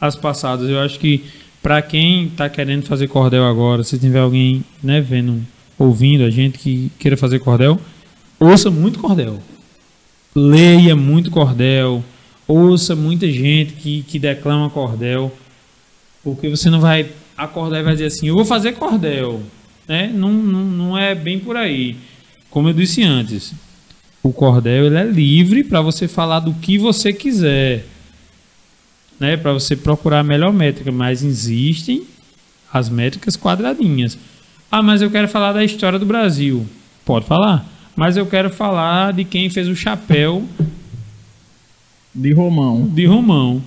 as 0.00 0.16
passadas. 0.16 0.68
Eu 0.68 0.80
acho 0.80 0.98
que 0.98 1.24
para 1.64 1.80
quem 1.80 2.26
está 2.26 2.46
querendo 2.46 2.82
fazer 2.82 3.08
cordel 3.08 3.42
agora, 3.42 3.82
se 3.82 3.98
tiver 3.98 4.18
alguém 4.18 4.62
né, 4.82 5.00
vendo, 5.00 5.40
ouvindo 5.78 6.22
a 6.22 6.28
gente 6.28 6.58
que 6.58 6.92
queira 6.98 7.16
fazer 7.16 7.38
cordel, 7.38 7.80
ouça 8.38 8.70
muito 8.70 8.98
cordel. 8.98 9.40
Leia 10.36 10.94
muito 10.94 11.30
cordel. 11.30 12.04
Ouça 12.46 12.94
muita 12.94 13.32
gente 13.32 13.72
que, 13.72 14.02
que 14.02 14.18
declama 14.18 14.68
cordel. 14.68 15.32
Porque 16.22 16.50
você 16.50 16.68
não 16.68 16.82
vai 16.82 17.08
acordar 17.34 17.80
e 17.80 17.82
vai 17.82 17.94
dizer 17.94 18.06
assim, 18.06 18.28
eu 18.28 18.34
vou 18.34 18.44
fazer 18.44 18.72
cordel. 18.72 19.40
Né? 19.88 20.12
Não, 20.14 20.30
não, 20.34 20.64
não 20.64 20.98
é 20.98 21.14
bem 21.14 21.38
por 21.38 21.56
aí. 21.56 21.96
Como 22.50 22.68
eu 22.68 22.74
disse 22.74 23.02
antes, 23.02 23.54
o 24.22 24.34
cordel 24.34 24.84
ele 24.84 24.98
é 24.98 25.04
livre 25.04 25.64
para 25.64 25.80
você 25.80 26.06
falar 26.06 26.40
do 26.40 26.52
que 26.52 26.76
você 26.76 27.10
quiser 27.10 27.86
né, 29.18 29.36
para 29.36 29.52
você 29.52 29.76
procurar 29.76 30.20
a 30.20 30.24
melhor 30.24 30.52
métrica, 30.52 30.90
mas 30.90 31.22
existem 31.22 32.04
as 32.72 32.88
métricas 32.88 33.36
quadradinhas. 33.36 34.18
Ah, 34.70 34.82
mas 34.82 35.00
eu 35.00 35.10
quero 35.10 35.28
falar 35.28 35.52
da 35.52 35.64
história 35.64 35.98
do 35.98 36.06
Brasil. 36.06 36.66
Pode 37.04 37.26
falar. 37.26 37.64
Mas 37.94 38.16
eu 38.16 38.26
quero 38.26 38.50
falar 38.50 39.12
de 39.12 39.24
quem 39.24 39.48
fez 39.48 39.68
o 39.68 39.76
chapéu 39.76 40.42
De 42.12 42.32
Romão. 42.32 42.88
de 42.88 43.06
Romão. 43.06 43.62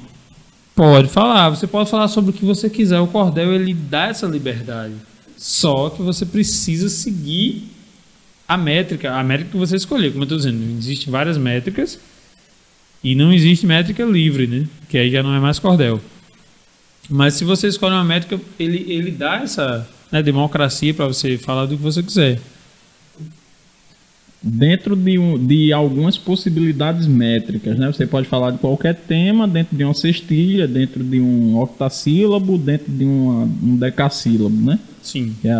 Pode 0.75 1.07
falar. 1.07 1.49
Você 1.49 1.65
pode 1.65 1.89
falar 1.89 2.07
sobre 2.09 2.31
o 2.31 2.33
que 2.33 2.43
você 2.43 2.69
quiser. 2.69 2.99
O 2.99 3.07
cordel 3.07 3.53
ele 3.53 3.73
dá 3.73 4.07
essa 4.07 4.27
liberdade. 4.27 4.93
Só 5.37 5.89
que 5.89 6.01
você 6.01 6.25
precisa 6.25 6.89
seguir 6.89 7.69
a 8.47 8.57
métrica, 8.57 9.13
a 9.13 9.23
métrica 9.23 9.51
que 9.51 9.57
você 9.57 9.75
escolher. 9.77 10.09
Como 10.11 10.23
eu 10.23 10.25
estou 10.25 10.37
dizendo, 10.37 10.61
existem 10.77 11.11
várias 11.11 11.37
métricas 11.37 11.99
e 13.11 13.15
não 13.15 13.31
existe 13.31 13.65
métrica 13.65 14.03
livre, 14.03 14.47
né? 14.47 14.67
Que 14.89 14.97
aí 14.97 15.09
já 15.09 15.23
não 15.23 15.33
é 15.33 15.39
mais 15.39 15.59
cordel. 15.59 16.01
Mas 17.09 17.35
se 17.35 17.45
você 17.45 17.69
escolhe 17.69 17.93
uma 17.93 18.03
métrica, 18.03 18.37
ele, 18.59 18.85
ele 18.91 19.11
dá 19.11 19.37
essa 19.37 19.87
né, 20.11 20.21
democracia 20.21 20.93
para 20.93 21.07
você 21.07 21.37
falar 21.37 21.67
do 21.67 21.77
que 21.77 21.81
você 21.81 22.03
quiser. 22.03 22.37
Dentro 24.43 24.93
de, 24.93 25.17
de 25.39 25.71
algumas 25.71 26.17
possibilidades 26.17 27.07
métricas, 27.07 27.77
né? 27.79 27.87
Você 27.87 28.05
pode 28.05 28.27
falar 28.27 28.51
de 28.51 28.57
qualquer 28.57 28.93
tema 28.93 29.47
dentro 29.47 29.77
de 29.77 29.85
uma 29.85 29.93
cestilha, 29.93 30.67
dentro 30.67 31.01
de 31.01 31.21
um 31.21 31.57
octassílabo, 31.57 32.57
dentro 32.57 32.91
de 32.91 33.05
uma, 33.05 33.43
um 33.63 33.77
decassílabo, 33.77 34.65
né? 34.65 34.77
Sim. 35.01 35.33
que 35.41 35.47
é 35.47 35.55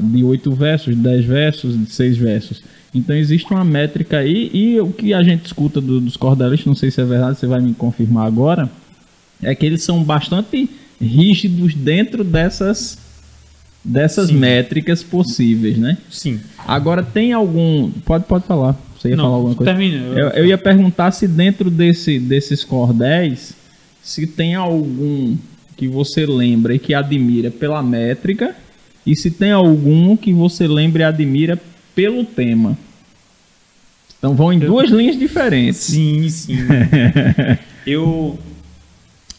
de 0.00 0.22
oito 0.22 0.52
versos, 0.52 0.94
de 0.94 1.02
dez 1.02 1.24
versos, 1.24 1.76
de 1.76 1.92
seis 1.92 2.16
versos. 2.16 2.62
Então 2.94 3.14
existe 3.16 3.52
uma 3.52 3.64
métrica 3.64 4.18
aí, 4.18 4.50
e 4.54 4.80
o 4.80 4.90
que 4.92 5.12
a 5.12 5.22
gente 5.22 5.46
escuta 5.46 5.80
do- 5.80 6.00
dos 6.00 6.16
cordelistas, 6.16 6.66
não 6.66 6.76
sei 6.76 6.90
se 6.90 7.00
é 7.00 7.04
verdade, 7.04 7.38
você 7.38 7.46
vai 7.46 7.60
me 7.60 7.74
confirmar 7.74 8.26
agora, 8.26 8.70
é 9.42 9.54
que 9.54 9.66
eles 9.66 9.82
são 9.82 10.02
bastante 10.04 10.70
rígidos 11.00 11.74
dentro 11.74 12.22
dessas, 12.22 12.96
dessas 13.84 14.28
Sim. 14.28 14.36
métricas 14.36 15.02
possíveis, 15.02 15.76
né? 15.76 15.98
Sim. 16.08 16.40
Agora 16.66 17.02
tem 17.02 17.32
algum. 17.32 17.90
Pode, 18.04 18.24
pode 18.26 18.46
falar. 18.46 18.78
Você 18.96 19.08
ia 19.10 19.16
Não, 19.16 19.24
falar 19.24 19.36
alguma 19.36 19.54
coisa? 19.56 19.72
termina. 19.72 19.98
Eu, 20.18 20.28
eu 20.28 20.46
ia 20.46 20.56
perguntar 20.56 21.10
se 21.10 21.26
dentro 21.26 21.70
desse, 21.70 22.18
desses 22.20 22.64
cordéis, 22.64 23.54
se 24.02 24.26
tem 24.26 24.54
algum 24.54 25.36
que 25.76 25.88
você 25.88 26.24
lembra 26.24 26.74
e 26.74 26.78
que 26.78 26.94
admira 26.94 27.50
pela 27.50 27.82
métrica, 27.82 28.54
e 29.04 29.16
se 29.16 29.30
tem 29.32 29.50
algum 29.50 30.16
que 30.16 30.32
você 30.32 30.66
lembra 30.68 31.02
e 31.02 31.04
admira 31.04 31.60
pelo 31.94 32.24
tema. 32.24 32.76
Então 34.18 34.34
vão 34.34 34.52
em 34.52 34.58
duas 34.58 34.90
linhas 34.90 35.18
diferentes. 35.18 35.80
Sim, 35.80 36.28
sim. 36.28 36.56
eu, 37.86 38.38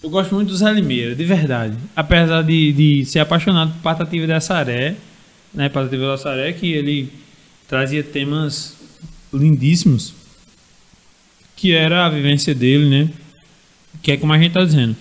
eu 0.03 0.09
gosto 0.09 0.35
muito 0.35 0.49
do 0.49 0.57
Zé 0.57 0.71
Limeira, 0.71 1.15
de 1.15 1.25
verdade. 1.25 1.75
Apesar 1.95 2.43
de, 2.43 2.71
de 2.71 3.05
ser 3.05 3.19
apaixonado 3.19 3.71
por 3.73 3.81
Patativa 3.81 4.27
de 4.27 4.33
Assaré, 4.33 4.95
né? 5.53 5.69
Patativa 5.69 6.03
de 6.03 6.11
Assaré, 6.11 6.53
que 6.53 6.71
ele 6.71 7.09
trazia 7.67 8.03
temas 8.03 8.77
lindíssimos, 9.33 10.13
que 11.55 11.71
era 11.71 12.05
a 12.05 12.09
vivência 12.09 12.53
dele, 12.53 12.87
né? 12.87 13.09
Que 14.03 14.11
é 14.11 14.17
como 14.17 14.33
a 14.33 14.37
gente 14.37 14.49
está 14.49 14.63
dizendo. 14.63 14.95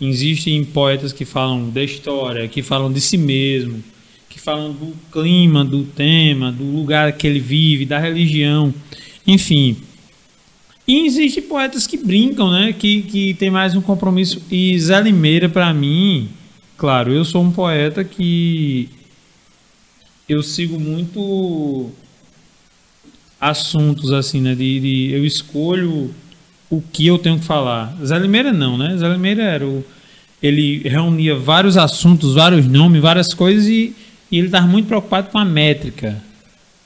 Existem 0.00 0.64
poetas 0.64 1.12
que 1.12 1.24
falam 1.24 1.70
da 1.70 1.82
história, 1.82 2.46
que 2.48 2.62
falam 2.62 2.92
de 2.92 3.00
si 3.00 3.16
mesmo, 3.16 3.82
falam 4.40 4.72
do 4.72 4.94
clima, 5.12 5.64
do 5.64 5.84
tema, 5.84 6.50
do 6.50 6.64
lugar 6.64 7.12
que 7.12 7.26
ele 7.26 7.40
vive, 7.40 7.84
da 7.86 7.98
religião, 7.98 8.72
enfim. 9.26 9.76
E 10.86 11.06
existem 11.06 11.42
poetas 11.42 11.86
que 11.86 11.96
brincam, 11.96 12.50
né? 12.50 12.72
Que, 12.72 13.02
que 13.02 13.34
tem 13.34 13.50
mais 13.50 13.76
um 13.76 13.80
compromisso. 13.80 14.42
E 14.50 14.78
Zé 14.78 15.00
Limeira, 15.00 15.48
para 15.48 15.72
mim, 15.72 16.28
claro, 16.76 17.12
eu 17.12 17.24
sou 17.24 17.42
um 17.42 17.50
poeta 17.52 18.02
que 18.02 18.88
eu 20.28 20.42
sigo 20.42 20.78
muito 20.80 21.90
assuntos 23.40 24.12
assim, 24.12 24.40
né? 24.40 24.54
De, 24.54 24.80
de- 24.80 25.12
eu 25.12 25.24
escolho 25.24 26.14
o 26.68 26.80
que 26.80 27.06
eu 27.06 27.18
tenho 27.18 27.38
que 27.38 27.44
falar. 27.44 27.96
Zé 28.04 28.18
Limeira 28.18 28.52
não, 28.52 28.76
né? 28.76 28.96
Zé 28.96 29.08
Limeira 29.08 29.42
era 29.42 29.66
o, 29.66 29.84
ele 30.42 30.78
reunia 30.88 31.36
vários 31.36 31.76
assuntos, 31.76 32.34
vários 32.34 32.66
nomes, 32.66 33.00
várias 33.00 33.32
coisas 33.34 33.66
e, 33.66 33.94
e 34.30 34.38
ele 34.38 34.46
estava 34.46 34.66
muito 34.66 34.86
preocupado 34.86 35.30
com 35.30 35.38
a 35.38 35.44
métrica, 35.44 36.22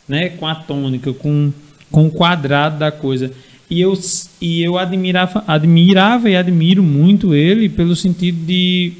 né? 0.09 0.31
Com 0.31 0.47
a 0.47 0.55
tônica, 0.55 1.12
com, 1.12 1.53
com 1.91 2.07
o 2.07 2.11
quadrado 2.11 2.79
da 2.79 2.91
coisa. 2.91 3.31
E 3.71 3.81
eu, 3.81 3.99
e 4.41 4.62
eu 4.62 4.79
admirava, 4.79 5.43
admirava 5.47 6.31
e 6.31 6.37
admiro 6.37 6.83
muito 6.83 7.35
ele 7.35 7.68
pelo 7.68 7.97
sentido 7.97 8.45
de 8.45 8.93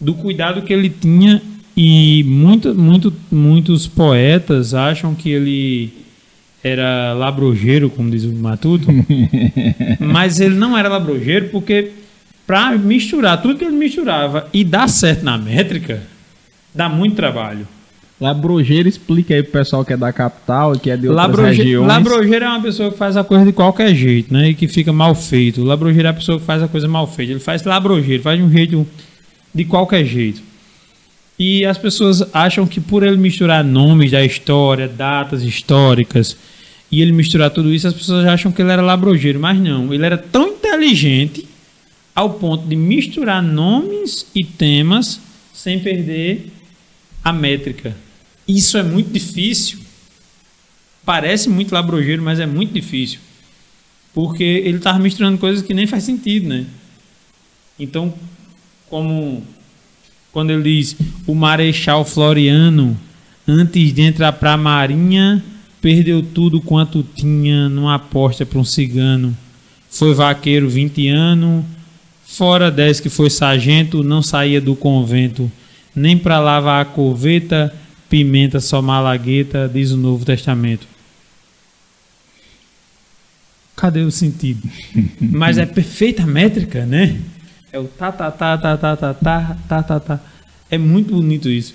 do 0.00 0.14
cuidado 0.14 0.62
que 0.62 0.72
ele 0.72 0.90
tinha 0.90 1.40
e 1.76 2.24
muito, 2.24 2.74
muito, 2.74 3.14
muitos 3.30 3.86
poetas 3.86 4.74
acham 4.74 5.14
que 5.14 5.30
ele 5.30 5.92
era 6.62 7.12
labrojeiro, 7.12 7.88
como 7.88 8.10
diz 8.10 8.24
o 8.24 8.32
Matuto, 8.32 8.86
mas 9.98 10.38
ele 10.40 10.54
não 10.56 10.76
era 10.76 10.88
labrojeiro 10.88 11.48
porque 11.48 11.92
para 12.46 12.76
misturar 12.76 13.40
tudo 13.40 13.56
que 13.56 13.64
ele 13.64 13.76
misturava 13.76 14.48
e 14.52 14.64
dar 14.64 14.88
certo 14.88 15.24
na 15.24 15.38
métrica, 15.38 16.02
dá 16.74 16.88
muito 16.88 17.16
trabalho. 17.16 17.66
Labrojeiro 18.20 18.88
explica 18.88 19.34
aí 19.34 19.42
pro 19.42 19.52
pessoal 19.52 19.84
que 19.84 19.92
é 19.92 19.96
da 19.96 20.12
capital 20.12 20.74
e 20.76 20.78
que 20.78 20.90
é 20.90 20.96
de 20.96 21.08
outras 21.08 21.26
Labroje- 21.26 21.62
regiões. 21.62 21.88
Labrojeiro 21.88 22.44
é 22.44 22.48
uma 22.48 22.62
pessoa 22.62 22.90
que 22.92 22.96
faz 22.96 23.16
a 23.16 23.24
coisa 23.24 23.44
de 23.44 23.52
qualquer 23.52 23.92
jeito, 23.94 24.32
né? 24.32 24.50
E 24.50 24.54
que 24.54 24.68
fica 24.68 24.92
mal 24.92 25.12
feito. 25.14 25.64
Labrojeiro 25.64 26.06
é 26.06 26.10
a 26.10 26.14
pessoa 26.14 26.38
que 26.38 26.44
faz 26.44 26.62
a 26.62 26.68
coisa 26.68 26.86
mal 26.86 27.06
feita. 27.08 27.32
Ele 27.32 27.40
faz 27.40 27.64
labrojeiro, 27.64 28.22
faz 28.22 28.38
de 28.38 28.44
um 28.44 28.50
jeito 28.52 28.86
de 29.52 29.64
qualquer 29.64 30.04
jeito. 30.04 30.40
E 31.36 31.64
as 31.64 31.76
pessoas 31.76 32.22
acham 32.32 32.64
que 32.64 32.80
por 32.80 33.02
ele 33.02 33.16
misturar 33.16 33.64
nomes 33.64 34.12
da 34.12 34.24
história, 34.24 34.86
datas 34.86 35.42
históricas 35.42 36.36
e 36.92 37.02
ele 37.02 37.10
misturar 37.10 37.50
tudo 37.50 37.74
isso, 37.74 37.88
as 37.88 37.94
pessoas 37.94 38.24
acham 38.26 38.52
que 38.52 38.62
ele 38.62 38.70
era 38.70 38.82
labrogeiro, 38.82 39.40
mas 39.40 39.58
não. 39.58 39.92
Ele 39.92 40.06
era 40.06 40.16
tão 40.16 40.46
inteligente 40.50 41.44
ao 42.14 42.30
ponto 42.30 42.68
de 42.68 42.76
misturar 42.76 43.42
nomes 43.42 44.26
e 44.32 44.44
temas 44.44 45.18
sem 45.52 45.80
perder 45.80 46.46
a 47.24 47.32
métrica. 47.32 47.96
Isso 48.46 48.76
é 48.76 48.82
muito 48.82 49.12
difícil. 49.12 49.78
Parece 51.04 51.48
muito 51.48 51.72
labrogeiro, 51.72 52.22
mas 52.22 52.40
é 52.40 52.46
muito 52.46 52.72
difícil. 52.72 53.18
Porque 54.14 54.42
ele 54.42 54.78
estava 54.78 54.98
misturando 54.98 55.38
coisas 55.38 55.64
que 55.64 55.74
nem 55.74 55.86
faz 55.86 56.04
sentido, 56.04 56.48
né? 56.48 56.66
Então, 57.78 58.12
como 58.88 59.42
quando 60.32 60.50
ele 60.50 60.62
diz 60.62 60.96
o 61.26 61.34
Marechal 61.34 62.04
Floriano, 62.04 62.98
antes 63.46 63.92
de 63.92 64.02
entrar 64.02 64.32
para 64.32 64.54
a 64.54 64.56
Marinha, 64.56 65.42
perdeu 65.80 66.22
tudo 66.22 66.60
quanto 66.60 67.02
tinha 67.02 67.68
numa 67.68 67.96
aposta 67.96 68.46
para 68.46 68.58
um 68.58 68.64
cigano. 68.64 69.36
Foi 69.90 70.14
vaqueiro 70.14 70.70
20 70.70 71.08
anos, 71.08 71.64
fora 72.24 72.70
10 72.70 73.00
que 73.00 73.10
foi 73.10 73.28
sargento, 73.28 74.02
não 74.02 74.22
saía 74.22 74.60
do 74.60 74.74
convento, 74.74 75.50
nem 75.94 76.16
para 76.16 76.40
lavar 76.40 76.82
a 76.82 76.84
corveta, 76.84 77.72
pimenta 78.08 78.60
só 78.60 78.80
malagueta, 78.82 79.70
diz 79.72 79.90
o 79.90 79.96
Novo 79.96 80.24
Testamento. 80.24 80.86
Cadê 83.76 84.00
o 84.02 84.10
sentido? 84.10 84.68
Mas 85.20 85.58
é 85.58 85.66
perfeita 85.66 86.26
métrica, 86.26 86.84
né? 86.86 87.20
É 87.72 87.78
o 87.78 87.84
tá, 87.84 88.12
tá, 88.12 88.30
tá, 88.30 88.58
tá, 88.58 88.76
tá, 88.76 88.96
tá, 88.96 89.14
tá, 89.14 89.56
tá, 89.68 89.82
tá, 89.82 90.00
tá. 90.00 90.20
É 90.70 90.76
muito 90.76 91.14
bonito 91.14 91.48
isso. 91.48 91.74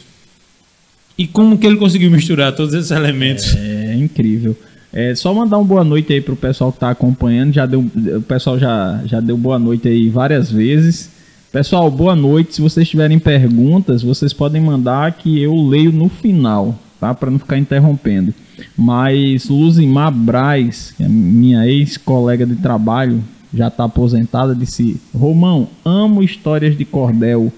E 1.17 1.25
como 1.25 1.57
que 1.57 1.65
ele 1.65 1.77
conseguiu 1.77 2.11
misturar 2.11 2.51
todos 2.55 2.73
esses 2.73 2.91
elementos? 2.91 3.55
É 3.55 3.95
incrível. 3.95 4.55
É 4.93 5.15
só 5.15 5.33
mandar 5.33 5.57
uma 5.57 5.65
boa 5.65 5.83
noite 5.83 6.13
aí 6.13 6.21
pro 6.21 6.35
pessoal 6.35 6.71
que 6.71 6.79
tá 6.79 6.91
acompanhando. 6.91 7.53
Já 7.53 7.65
deu, 7.65 7.79
o 7.81 8.21
pessoal 8.21 8.59
já, 8.59 9.01
já 9.05 9.19
deu 9.19 9.35
boa 9.35 9.57
noite 9.57 9.87
aí 9.87 10.09
várias 10.09 10.51
vezes. 10.51 11.09
Pessoal, 11.57 11.89
boa 11.89 12.15
noite. 12.15 12.53
Se 12.53 12.61
vocês 12.61 12.87
tiverem 12.87 13.17
perguntas, 13.17 14.03
vocês 14.03 14.31
podem 14.31 14.61
mandar 14.61 15.11
que 15.13 15.41
eu 15.41 15.55
leio 15.55 15.91
no 15.91 16.07
final, 16.07 16.77
tá? 16.99 17.15
Para 17.15 17.31
não 17.31 17.39
ficar 17.39 17.57
interrompendo. 17.57 18.31
Mas 18.77 19.49
Luzimar 19.49 20.11
Braz, 20.11 20.93
é 20.99 21.07
minha 21.07 21.65
ex-colega 21.65 22.45
de 22.45 22.57
trabalho, 22.57 23.23
já 23.51 23.69
está 23.69 23.85
aposentada, 23.85 24.53
disse: 24.53 25.01
Romão, 25.11 25.67
amo 25.83 26.21
histórias 26.21 26.77
de 26.77 26.85
cordel. 26.85 27.51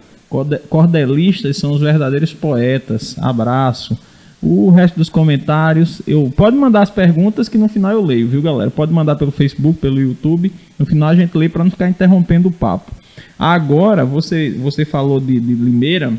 Cordelistas 0.70 1.58
são 1.58 1.72
os 1.72 1.82
verdadeiros 1.82 2.34
poetas. 2.34 3.18
Abraço. 3.20 4.00
O 4.42 4.70
resto 4.70 4.96
dos 4.96 5.10
comentários, 5.10 6.02
eu 6.08 6.32
pode 6.38 6.56
mandar 6.56 6.84
as 6.84 6.90
perguntas 6.90 7.50
que 7.50 7.58
no 7.58 7.68
final 7.68 7.92
eu 7.92 8.02
leio, 8.02 8.30
viu, 8.30 8.42
galera? 8.42 8.72
Pode 8.72 8.94
mandar 8.94 9.18
pelo 9.18 9.32
Facebook, 9.32 9.78
pelo 9.78 10.00
YouTube. 10.00 10.54
No 10.80 10.86
final 10.86 11.10
a 11.10 11.16
gente 11.16 11.38
lê 11.38 11.50
para 11.50 11.66
não 11.66 11.72
ficar 11.72 11.90
interrompendo 11.90 12.48
o 12.48 12.52
papo. 12.54 12.98
Agora, 13.40 14.06
você, 14.06 14.52
você 14.52 14.84
falou 14.84 15.20
de, 15.20 15.40
de 15.40 15.54
Limeira, 15.54 16.14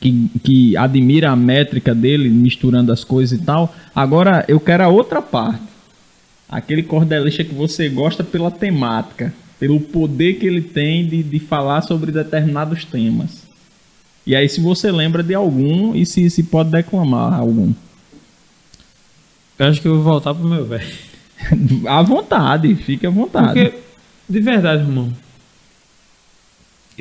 que, 0.00 0.28
que 0.42 0.76
admira 0.76 1.30
a 1.30 1.36
métrica 1.36 1.94
dele, 1.94 2.28
misturando 2.28 2.92
as 2.92 3.04
coisas 3.04 3.38
e 3.38 3.42
tal. 3.42 3.72
Agora 3.94 4.44
eu 4.48 4.58
quero 4.58 4.82
a 4.82 4.88
outra 4.88 5.22
parte. 5.22 5.62
Aquele 6.48 6.82
cordelista 6.82 7.44
que 7.44 7.54
você 7.54 7.88
gosta 7.88 8.24
pela 8.24 8.50
temática 8.50 9.32
pelo 9.62 9.78
poder 9.78 10.40
que 10.40 10.46
ele 10.48 10.60
tem 10.60 11.06
de, 11.06 11.22
de 11.22 11.38
falar 11.38 11.82
sobre 11.82 12.10
determinados 12.10 12.84
temas. 12.84 13.44
E 14.26 14.34
aí, 14.34 14.48
se 14.48 14.60
você 14.60 14.90
lembra 14.90 15.22
de 15.22 15.36
algum 15.36 15.94
e 15.94 16.04
se, 16.04 16.28
se 16.30 16.42
pode 16.42 16.72
declamar 16.72 17.34
algum. 17.34 17.72
Eu 19.56 19.66
acho 19.66 19.80
que 19.80 19.86
eu 19.86 19.94
vou 19.94 20.02
voltar 20.02 20.34
pro 20.34 20.48
meu 20.48 20.66
velho. 20.66 20.92
à 21.86 22.02
vontade, 22.02 22.74
fique 22.74 23.06
à 23.06 23.10
vontade. 23.10 23.52
Porque, 23.52 23.78
de 24.28 24.40
verdade, 24.40 24.82
irmão, 24.82 25.12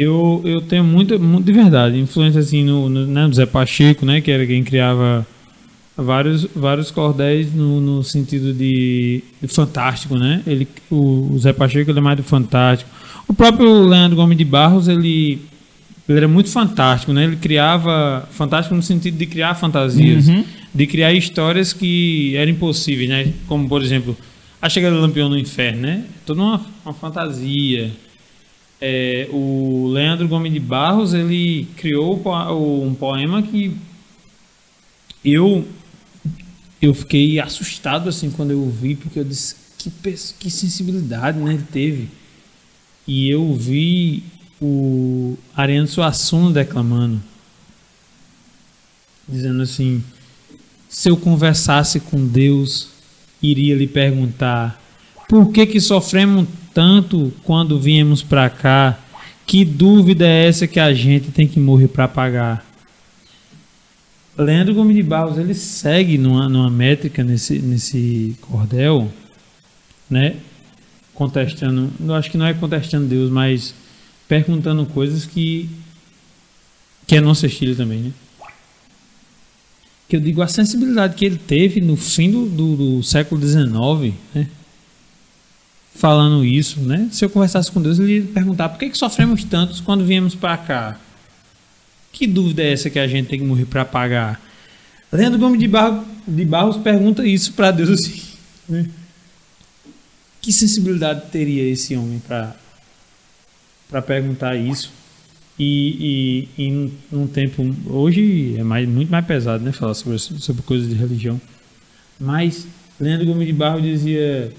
eu, 0.01 0.41
eu 0.43 0.61
tenho 0.61 0.83
muito, 0.83 1.19
muito 1.19 1.45
de 1.45 1.53
verdade, 1.53 1.99
influência 1.99 2.39
assim 2.39 2.63
no, 2.63 2.89
no, 2.89 3.05
né, 3.05 3.27
no 3.27 3.33
Zé 3.33 3.45
Pacheco, 3.45 4.05
né, 4.05 4.19
que 4.19 4.31
era 4.31 4.45
quem 4.47 4.63
criava 4.63 5.25
vários, 5.95 6.45
vários 6.55 6.89
cordéis 6.89 7.53
no, 7.53 7.79
no 7.79 8.03
sentido 8.03 8.51
de, 8.53 9.23
de, 9.39 9.47
fantástico, 9.47 10.15
né? 10.15 10.41
Ele, 10.47 10.67
o, 10.89 11.33
o 11.33 11.39
Zé 11.39 11.53
Pacheco 11.53 11.91
ele 11.91 11.99
é 11.99 12.01
mais 12.01 12.17
do 12.17 12.23
fantástico. 12.23 12.89
O 13.27 13.33
próprio 13.33 13.85
Leandro 13.85 14.15
Gomes 14.15 14.37
de 14.37 14.45
Barros, 14.45 14.87
ele, 14.87 15.39
ele 16.09 16.17
era 16.17 16.27
muito 16.27 16.49
fantástico, 16.49 17.13
né? 17.13 17.25
Ele 17.25 17.35
criava 17.35 18.27
fantástico 18.31 18.73
no 18.73 18.81
sentido 18.81 19.17
de 19.17 19.25
criar 19.27 19.53
fantasias, 19.53 20.27
uhum. 20.27 20.43
de 20.73 20.87
criar 20.87 21.13
histórias 21.13 21.73
que 21.73 22.35
eram 22.35 22.51
impossíveis, 22.51 23.07
né? 23.07 23.31
Como 23.47 23.69
por 23.69 23.83
exemplo, 23.83 24.17
a 24.59 24.67
chegada 24.67 24.95
do 24.95 25.01
Lampião 25.01 25.29
no 25.29 25.37
Inferno, 25.37 25.81
né? 25.81 26.05
Toda 26.25 26.41
uma, 26.41 26.61
uma 26.83 26.93
fantasia. 26.93 27.91
É, 28.83 29.29
o 29.31 29.89
Leandro 29.93 30.27
Gomes 30.27 30.51
de 30.51 30.59
Barros 30.59 31.13
ele 31.13 31.67
criou 31.77 32.19
um 32.85 32.95
poema 32.95 33.43
que 33.43 33.77
eu 35.23 35.63
eu 36.81 36.93
fiquei 36.95 37.39
assustado 37.39 38.09
assim 38.09 38.31
quando 38.31 38.49
eu 38.49 38.67
vi, 38.67 38.95
porque 38.95 39.19
eu 39.19 39.23
disse 39.23 39.55
que, 39.77 39.91
que 40.39 40.49
sensibilidade 40.49 41.37
né, 41.37 41.53
ele 41.53 41.65
teve. 41.71 42.09
E 43.07 43.29
eu 43.29 43.53
vi 43.53 44.23
o 44.59 45.37
Ariano 45.55 45.87
Suassuna 45.87 46.51
declamando, 46.51 47.21
dizendo 49.27 49.61
assim: 49.61 50.03
se 50.89 51.07
eu 51.07 51.17
conversasse 51.17 51.99
com 51.99 52.25
Deus, 52.25 52.89
iria 53.41 53.75
lhe 53.75 53.87
perguntar 53.87 54.81
por 55.29 55.51
que 55.51 55.65
que 55.65 55.79
sofremos 55.79 56.47
tanto 56.73 57.31
quando 57.43 57.79
viemos 57.79 58.23
para 58.23 58.49
cá? 58.49 58.99
Que 59.45 59.65
dúvida 59.65 60.25
é 60.25 60.47
essa 60.47 60.67
que 60.67 60.79
a 60.79 60.93
gente 60.93 61.31
tem 61.31 61.47
que 61.47 61.59
morrer 61.59 61.87
para 61.87 62.07
pagar? 62.07 62.65
Leandro 64.37 64.73
Gomes 64.73 64.95
de 64.95 65.03
Barros 65.03 65.37
ele 65.37 65.53
segue 65.53 66.17
numa, 66.17 66.47
numa 66.47 66.69
métrica 66.69 67.23
nesse, 67.23 67.59
nesse 67.59 68.35
cordel, 68.41 69.11
né? 70.09 70.37
Contestando, 71.13 71.91
eu 71.99 72.15
acho 72.15 72.31
que 72.31 72.37
não 72.37 72.45
é 72.45 72.53
contestando 72.53 73.07
Deus, 73.07 73.29
mas 73.29 73.75
perguntando 74.27 74.85
coisas 74.85 75.25
que 75.25 75.69
que 77.05 77.17
é 77.17 77.19
nosso 77.19 77.45
estilo 77.45 77.75
também, 77.75 77.99
né? 77.99 78.11
Que 80.07 80.15
eu 80.15 80.21
digo 80.21 80.41
a 80.41 80.47
sensibilidade 80.47 81.15
que 81.15 81.25
ele 81.25 81.37
teve 81.37 81.81
no 81.81 81.97
fim 81.97 82.31
do, 82.31 82.45
do, 82.45 82.75
do 82.75 83.03
século 83.03 83.41
XIX, 83.41 84.15
né? 84.33 84.47
Falando 85.93 86.43
isso, 86.45 86.79
né? 86.79 87.09
Se 87.11 87.23
eu 87.23 87.29
conversasse 87.29 87.71
com 87.71 87.81
Deus, 87.81 87.99
ele 87.99 88.19
ia 88.19 88.23
perguntar 88.23 88.69
por 88.69 88.79
que, 88.79 88.89
que 88.89 88.97
sofremos 88.97 89.43
tantos 89.43 89.81
quando 89.81 90.05
viemos 90.05 90.33
para 90.33 90.57
cá? 90.57 90.97
Que 92.11 92.25
dúvida 92.25 92.63
é 92.63 92.73
essa 92.73 92.89
que 92.89 92.99
a 92.99 93.07
gente 93.07 93.27
tem 93.27 93.39
que 93.39 93.45
morrer 93.45 93.65
para 93.65 93.85
pagar? 93.85 94.41
Leandro 95.11 95.39
Gomes 95.39 95.59
de, 95.59 95.67
Barro, 95.67 96.05
de 96.25 96.45
Barros 96.45 96.77
pergunta 96.77 97.25
isso 97.25 97.53
para 97.53 97.71
Deus 97.71 97.89
assim. 97.91 98.21
Né? 98.67 98.89
Que 100.41 100.51
sensibilidade 100.51 101.29
teria 101.29 101.69
esse 101.69 101.95
homem 101.95 102.19
para 102.19 104.01
perguntar 104.01 104.55
isso? 104.55 104.91
E, 105.59 106.47
e, 106.57 106.63
e 106.63 106.91
num 107.11 107.27
tempo 107.27 107.63
hoje 107.85 108.55
é 108.57 108.63
mais, 108.63 108.87
muito 108.87 109.11
mais 109.11 109.25
pesado, 109.25 109.63
né, 109.63 109.71
falar 109.71 109.93
sobre 109.93 110.17
sobre 110.17 110.63
coisas 110.63 110.89
de 110.89 110.95
religião. 110.95 111.39
Mas 112.19 112.65
Leandro 112.99 113.27
Gomes 113.27 113.45
de 113.45 113.53
Barro 113.53 113.81
dizia 113.81 114.51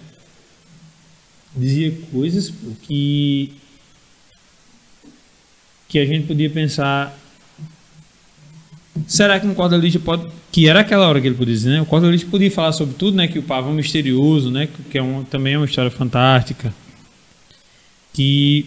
dizia 1.56 1.92
coisas 2.10 2.52
que 2.82 3.52
que 5.88 5.98
a 5.98 6.06
gente 6.06 6.26
podia 6.26 6.48
pensar 6.48 7.18
Será 9.06 9.40
que 9.40 9.46
um 9.46 9.54
cordelista 9.54 9.98
pode. 9.98 10.26
Que 10.50 10.68
era 10.68 10.80
aquela 10.80 11.08
hora 11.08 11.20
que 11.20 11.26
ele 11.26 11.34
podia 11.34 11.54
dizer, 11.54 11.70
né? 11.70 11.80
O 11.80 11.86
cordelista 11.86 12.28
podia 12.30 12.50
falar 12.50 12.72
sobre 12.72 12.94
tudo, 12.94 13.16
né? 13.16 13.26
Que 13.26 13.38
o 13.38 13.42
pavão 13.42 13.72
misterioso, 13.72 14.50
né? 14.50 14.68
Que 14.90 14.98
é 14.98 15.02
um, 15.02 15.24
também 15.24 15.54
é 15.54 15.56
uma 15.56 15.66
história 15.66 15.90
fantástica. 15.90 16.74
Que 18.12 18.66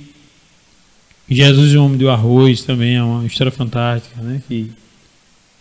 Jesus 1.29 1.73
e 1.73 1.77
o 1.77 1.85
Homem 1.85 1.97
do 1.97 2.09
Arroz 2.09 2.63
também 2.63 2.95
é 2.95 3.03
uma 3.03 3.25
história 3.25 3.51
fantástica, 3.51 4.19
né? 4.19 4.41
Que 4.47 4.71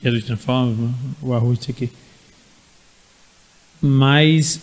Jesus 0.02 0.24
transforma 0.24 0.94
o 1.20 1.34
arroz, 1.34 1.58
isso 1.60 1.70
aqui. 1.70 1.90
Mas 3.80 4.60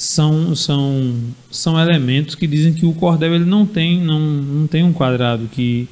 são, 0.00 0.56
são, 0.56 1.14
são 1.50 1.78
elementos 1.78 2.34
que 2.34 2.46
dizem 2.46 2.72
que 2.72 2.86
o 2.86 2.94
cordel 2.94 3.34
ele 3.34 3.44
não 3.44 3.66
tem, 3.66 4.00
não, 4.00 4.18
não 4.18 4.66
tem 4.66 4.82
um 4.82 4.94
quadrado 4.94 5.46
que 5.48 5.86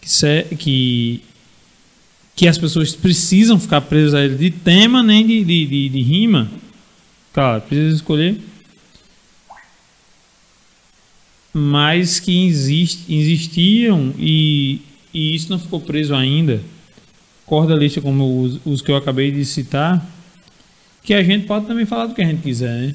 que, 0.00 0.56
que, 0.56 1.22
que 2.34 2.48
as 2.48 2.58
pessoas 2.58 2.92
precisam 2.92 3.60
ficar 3.60 3.82
presas 3.82 4.14
a 4.14 4.24
ele 4.24 4.34
de 4.34 4.50
tema 4.50 5.00
nem 5.00 5.24
de, 5.24 5.44
de, 5.44 5.64
de, 5.64 5.88
de 5.90 6.02
rima. 6.02 6.50
Claro, 7.32 7.62
precisa 7.62 7.94
escolher. 7.94 8.40
Mas 11.54 12.18
que 12.18 12.46
exist, 12.48 13.04
existiam 13.08 14.12
e, 14.18 14.80
e 15.14 15.36
isso 15.36 15.48
não 15.48 15.58
ficou 15.60 15.80
preso 15.80 16.16
ainda. 16.16 16.60
Corda 17.46 17.76
lista 17.76 18.00
como 18.00 18.42
os, 18.42 18.58
os 18.64 18.82
que 18.82 18.90
eu 18.90 18.96
acabei 18.96 19.30
de 19.30 19.44
citar, 19.44 20.04
que 21.02 21.14
a 21.14 21.22
gente 21.22 21.46
pode 21.46 21.66
também 21.66 21.84
falar 21.84 22.06
do 22.06 22.14
que 22.14 22.22
a 22.22 22.26
gente 22.26 22.42
quiser, 22.42 22.80
né? 22.80 22.94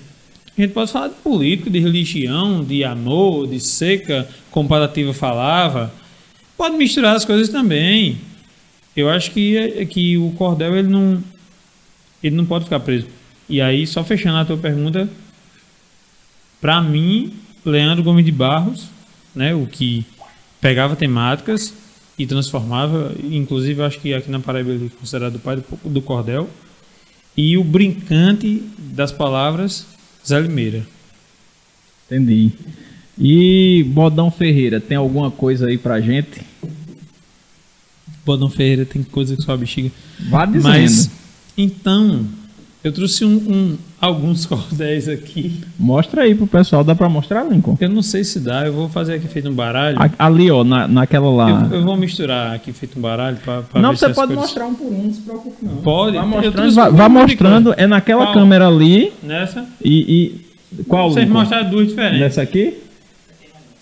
A 0.58 0.62
gente 0.62 0.74
pode 0.74 0.91
falar 0.91 1.10
de 1.10 1.16
político, 1.16 1.70
de 1.70 1.80
religião, 1.80 2.64
de 2.64 2.84
amor, 2.84 3.47
de 3.47 3.60
seca, 3.60 4.28
comparativa 4.49 5.14
falava. 5.14 5.93
Pode 6.58 6.76
misturar 6.78 7.16
as 7.16 7.24
coisas 7.24 7.49
também. 7.49 8.18
Eu 8.95 9.08
acho 9.08 9.30
que, 9.30 9.86
que 9.86 10.18
o 10.18 10.32
cordel 10.32 10.76
ele 10.76 10.88
não, 10.88 11.24
ele 12.24 12.36
não 12.36 12.45
pode 12.45 12.64
ficar 12.64 12.80
preso. 12.80 13.05
E 13.47 13.62
aí, 13.62 13.86
só 13.86 14.03
fechando 14.03 14.38
a 14.38 14.45
tua 14.45 14.58
pergunta, 14.58 15.08
para 16.60 16.82
mim, 16.82 17.34
Leandro 17.64 18.03
Gomes 18.03 18.26
de 18.26 18.32
Barros, 18.32 18.88
né, 19.36 19.53
o 19.53 19.68
que 19.68 20.03
pegava 20.60 20.95
temáticas 20.95 21.72
e 22.18 22.26
transformava, 22.26 23.14
inclusive 23.24 23.84
acho 23.84 23.99
que 23.99 24.12
aqui 24.14 24.32
na 24.32 24.39
Paraíba 24.39 24.72
ele 24.72 24.88
é 24.88 24.99
considerado 24.99 25.36
o 25.36 25.39
pai 25.39 25.58
do, 25.58 25.89
do 25.89 26.01
cordel, 26.01 26.49
e 27.38 27.55
o 27.55 27.63
brincante 27.63 28.63
das 28.79 29.11
palavras, 29.11 29.85
Zé 30.25 30.39
Limeira. 30.41 30.85
Entendi. 32.07 32.51
E 33.17 33.85
Bodão 33.89 34.31
Ferreira, 34.31 34.81
tem 34.81 34.97
alguma 34.97 35.29
coisa 35.29 35.67
aí 35.67 35.77
pra 35.77 36.01
gente? 36.01 36.41
Bodão 38.25 38.49
Ferreira 38.49 38.85
tem 38.85 39.03
coisa 39.03 39.35
que 39.35 39.43
só 39.43 39.53
a 39.53 39.57
bexiga. 39.57 39.91
Vá 40.29 40.45
dizendo. 40.45 40.63
Mas, 40.63 41.11
então, 41.55 42.27
eu 42.84 42.91
trouxe 42.91 43.25
um, 43.25 43.36
um, 43.36 43.78
alguns 43.99 44.45
cordéis 44.47 45.09
aqui. 45.09 45.61
Mostra 45.78 46.21
aí 46.23 46.34
pro 46.36 46.47
pessoal, 46.47 46.84
dá 46.84 46.95
pra 46.95 47.09
mostrar, 47.09 47.43
Lincoln? 47.43 47.78
Eu 47.82 47.89
não 47.89 48.01
sei 48.01 48.23
se 48.23 48.39
dá, 48.39 48.65
eu 48.65 48.73
vou 48.73 48.88
fazer 48.89 49.15
aqui 49.15 49.28
feito 49.28 49.49
um 49.49 49.53
baralho. 49.53 49.97
A- 49.99 50.25
Ali, 50.25 50.49
ó, 50.51 50.63
na, 50.63 50.88
naquela 50.88 51.30
lá. 51.30 51.67
Eu, 51.71 51.78
eu 51.80 51.84
vou 51.84 51.97
misturar 51.97 52.53
aqui 52.55 52.71
feito 52.71 52.97
um 52.97 53.01
baralho 53.01 53.38
pra, 53.43 53.61
pra 53.63 53.82
não, 53.82 53.95
você 53.95 54.07
pode 54.09 54.34
cores- 54.34 54.36
mostrar 54.49 54.65
um 54.67 54.75
por 54.75 54.88
um, 54.88 55.03
não 55.03 55.13
se 55.13 55.21
preocupe 55.21 55.65
não. 55.65 55.78
Pode, 55.78 56.15
Vá 56.17 56.23
eu 56.23 56.28
mostrando, 56.28 56.95
vá, 56.95 57.09
mostrando, 57.09 57.73
é 57.78 57.88
naquela 57.88 58.25
Qual? 58.28 58.34
câmera 58.36 58.67
ali 58.67 59.11
Nessa? 59.23 59.65
e... 59.84 60.39
e 60.80 60.84
qual, 60.84 61.09
Vocês 61.09 61.25
Lincoln? 61.25 61.39
mostraram 61.39 61.69
duas 61.69 61.88
diferentes. 61.88 62.19
Nessa 62.19 62.41
aqui? 62.41 62.78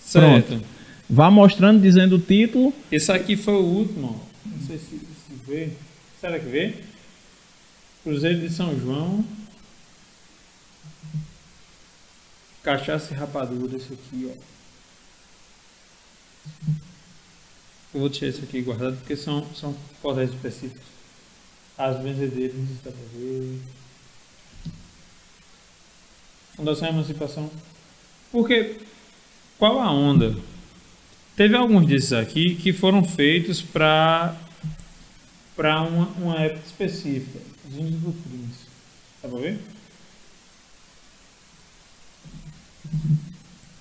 Certo. 0.00 0.60
Vá 1.08 1.30
mostrando, 1.30 1.80
dizendo 1.80 2.16
o 2.16 2.18
título. 2.18 2.72
Esse 2.90 3.10
aqui 3.12 3.36
foi 3.36 3.54
o 3.54 3.62
último. 3.64 4.16
ó. 4.16 4.48
Não 4.48 4.66
sei 4.66 4.78
se, 4.78 4.84
se 4.96 5.00
vê. 5.46 5.68
Será 6.20 6.38
que 6.38 6.48
vê? 6.48 6.74
Cruzeiro 8.06 8.38
de 8.38 8.48
São 8.48 8.78
João. 8.78 9.24
Cachaça 12.62 13.12
e 13.12 13.16
rapadura, 13.16 13.76
esse 13.76 13.94
aqui, 13.94 14.30
ó. 14.30 14.36
Eu 17.92 18.00
vou 18.00 18.08
deixar 18.08 18.28
esse 18.28 18.44
aqui 18.44 18.62
guardado 18.62 18.96
porque 18.98 19.16
são, 19.16 19.44
são 19.56 19.76
cordéis 20.00 20.30
específicos. 20.30 20.86
As 21.76 21.98
benzedeiras, 21.98 22.54
pra 22.80 22.92
ver. 23.12 23.60
Fundação 26.54 26.88
Emancipação. 26.88 27.50
Porque, 28.30 28.82
qual 29.58 29.80
a 29.80 29.90
onda? 29.90 30.36
Teve 31.34 31.56
alguns 31.56 31.84
desses 31.88 32.12
aqui 32.12 32.54
que 32.54 32.72
foram 32.72 33.02
feitos 33.02 33.60
para 33.60 34.36
para 35.56 35.82
uma, 35.82 36.06
uma 36.18 36.38
época 36.38 36.66
específica. 36.66 37.55
Os 37.68 37.78
índios 37.78 38.00
do 38.00 38.12
Prince. 38.12 38.66
Dá 39.22 39.28
pra 39.28 39.38
ver? 39.38 39.58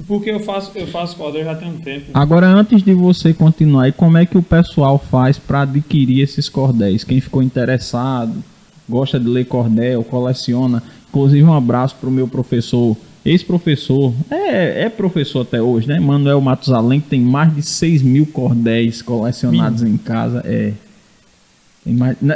Porque 0.08 0.30
eu 0.30 0.40
faço, 0.40 0.72
eu 0.76 0.88
faço 0.88 1.16
cordel 1.16 1.44
já 1.44 1.56
tem 1.56 1.70
um 1.70 1.78
tempo. 1.80 2.12
Agora, 2.14 2.48
antes 2.48 2.84
de 2.84 2.94
você 2.94 3.34
continuar, 3.34 3.92
como 3.94 4.18
é 4.18 4.26
que 4.26 4.38
o 4.38 4.44
pessoal 4.44 5.00
faz 5.00 5.40
para 5.40 5.62
adquirir 5.62 6.22
esses 6.22 6.48
cordéis? 6.48 7.04
Quem 7.04 7.20
ficou 7.20 7.42
interessado, 7.42 8.44
gosta 8.88 9.20
de 9.20 9.28
ler 9.28 9.46
cordel, 9.46 10.04
coleciona. 10.04 10.84
Inclusive, 11.10 11.44
um 11.44 11.54
abraço 11.54 11.96
para 11.96 12.10
o 12.10 12.12
meu 12.12 12.28
professor, 12.28 12.96
ex-professor, 13.24 14.14
é, 14.30 14.84
é 14.84 14.90
professor 14.90 15.42
até 15.42 15.62
hoje, 15.62 15.88
né? 15.88 16.00
Manuel 16.00 16.40
Matusalém, 16.40 17.02
que 17.02 17.10
tem 17.10 17.22
mais 17.22 17.56
de 17.56 17.64
6 17.64 18.04
mil 18.04 18.28
cordéis 18.28 19.02
colecionados 19.02 19.82
em 19.82 19.98
casa. 19.98 20.44
É. 20.46 20.74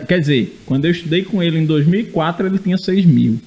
Quer 0.07 0.19
dizer, 0.19 0.59
quando 0.65 0.85
eu 0.85 0.91
estudei 0.91 1.23
com 1.23 1.41
ele 1.41 1.57
em 1.59 1.65
2004, 1.65 2.45
ele 2.45 2.59
tinha 2.59 2.77
6 2.77 3.05
mil. 3.05 3.39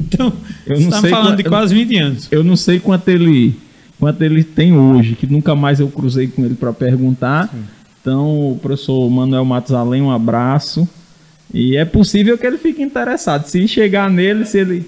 Então, 0.00 0.32
Eu 0.66 0.80
não 0.80 0.88
tá 0.90 1.00
sei 1.00 1.10
falando 1.10 1.36
de 1.36 1.44
quase 1.44 1.74
20 1.74 1.96
anos. 1.98 2.28
Eu 2.30 2.42
não 2.42 2.56
sei 2.56 2.78
quanto 2.80 3.08
ele, 3.08 3.54
quanto 3.98 4.22
ele 4.22 4.42
tem 4.44 4.72
hoje, 4.74 5.14
que 5.16 5.26
nunca 5.26 5.54
mais 5.54 5.80
eu 5.80 5.88
cruzei 5.88 6.28
com 6.28 6.44
ele 6.44 6.54
para 6.54 6.72
perguntar. 6.72 7.52
Então, 8.00 8.52
o 8.52 8.58
professor 8.60 9.08
Manuel 9.10 9.44
Matos 9.44 9.72
Além, 9.72 10.00
um 10.00 10.10
abraço. 10.10 10.88
E 11.52 11.76
é 11.76 11.84
possível 11.84 12.38
que 12.38 12.46
ele 12.46 12.56
fique 12.56 12.80
interessado. 12.82 13.46
Se 13.46 13.68
chegar 13.68 14.08
nele, 14.08 14.46
se 14.46 14.58
ele, 14.58 14.86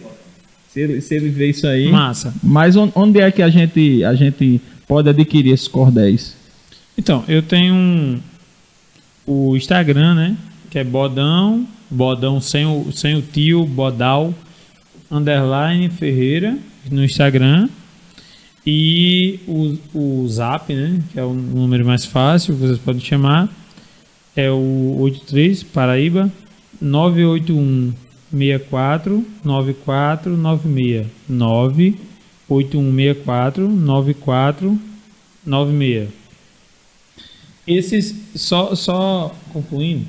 se 0.73 0.81
ele, 0.81 1.01
se 1.03 1.15
ele 1.15 1.29
ver 1.29 1.51
isso 1.51 1.67
aí. 1.67 1.91
Massa. 1.91 2.33
Mas 2.43 2.75
on- 2.75 2.91
onde 2.95 3.21
é 3.21 3.31
que 3.31 3.43
a 3.43 3.51
gente, 3.51 4.03
a 4.05 4.15
gente 4.15 4.59
pode 4.89 5.09
adquirir 5.11 5.53
esses 5.53 5.69
cordéis? 5.69 6.35
Então, 6.97 7.23
eu 7.29 7.43
tenho 7.43 7.75
um, 7.75 8.19
o 9.27 9.57
Instagram, 9.57 10.15
né? 10.15 10.37
Que 10.71 10.79
é 10.79 10.85
Bodão, 10.85 11.67
Bodão 11.91 12.41
sem 12.41 12.65
o, 12.67 12.93
sem 12.93 13.17
o 13.17 13.23
tio, 13.23 13.65
Bodal, 13.65 14.33
underline 15.11 15.89
Ferreira, 15.91 16.57
no 16.91 17.05
Instagram. 17.05 17.69
E 18.67 19.41
o, 19.47 19.77
o 19.95 20.27
Zap, 20.29 20.75
né? 20.75 20.99
Que 21.13 21.21
é 21.21 21.25
o 21.25 21.35
número 21.35 21.85
mais 21.85 22.07
fácil, 22.07 22.57
vocês 22.57 22.79
podem 22.79 23.01
chamar. 23.01 23.49
É 24.35 24.51
o 24.51 24.97
83 25.01 25.63
Paraíba 25.65 26.33
981 26.81 27.93
64 28.33 29.23
9496 29.45 31.07
98164 31.29 33.69
9496 33.69 36.24
esses 37.67 38.15
só 38.35 38.75
só 38.75 39.35
concluindo 39.53 40.07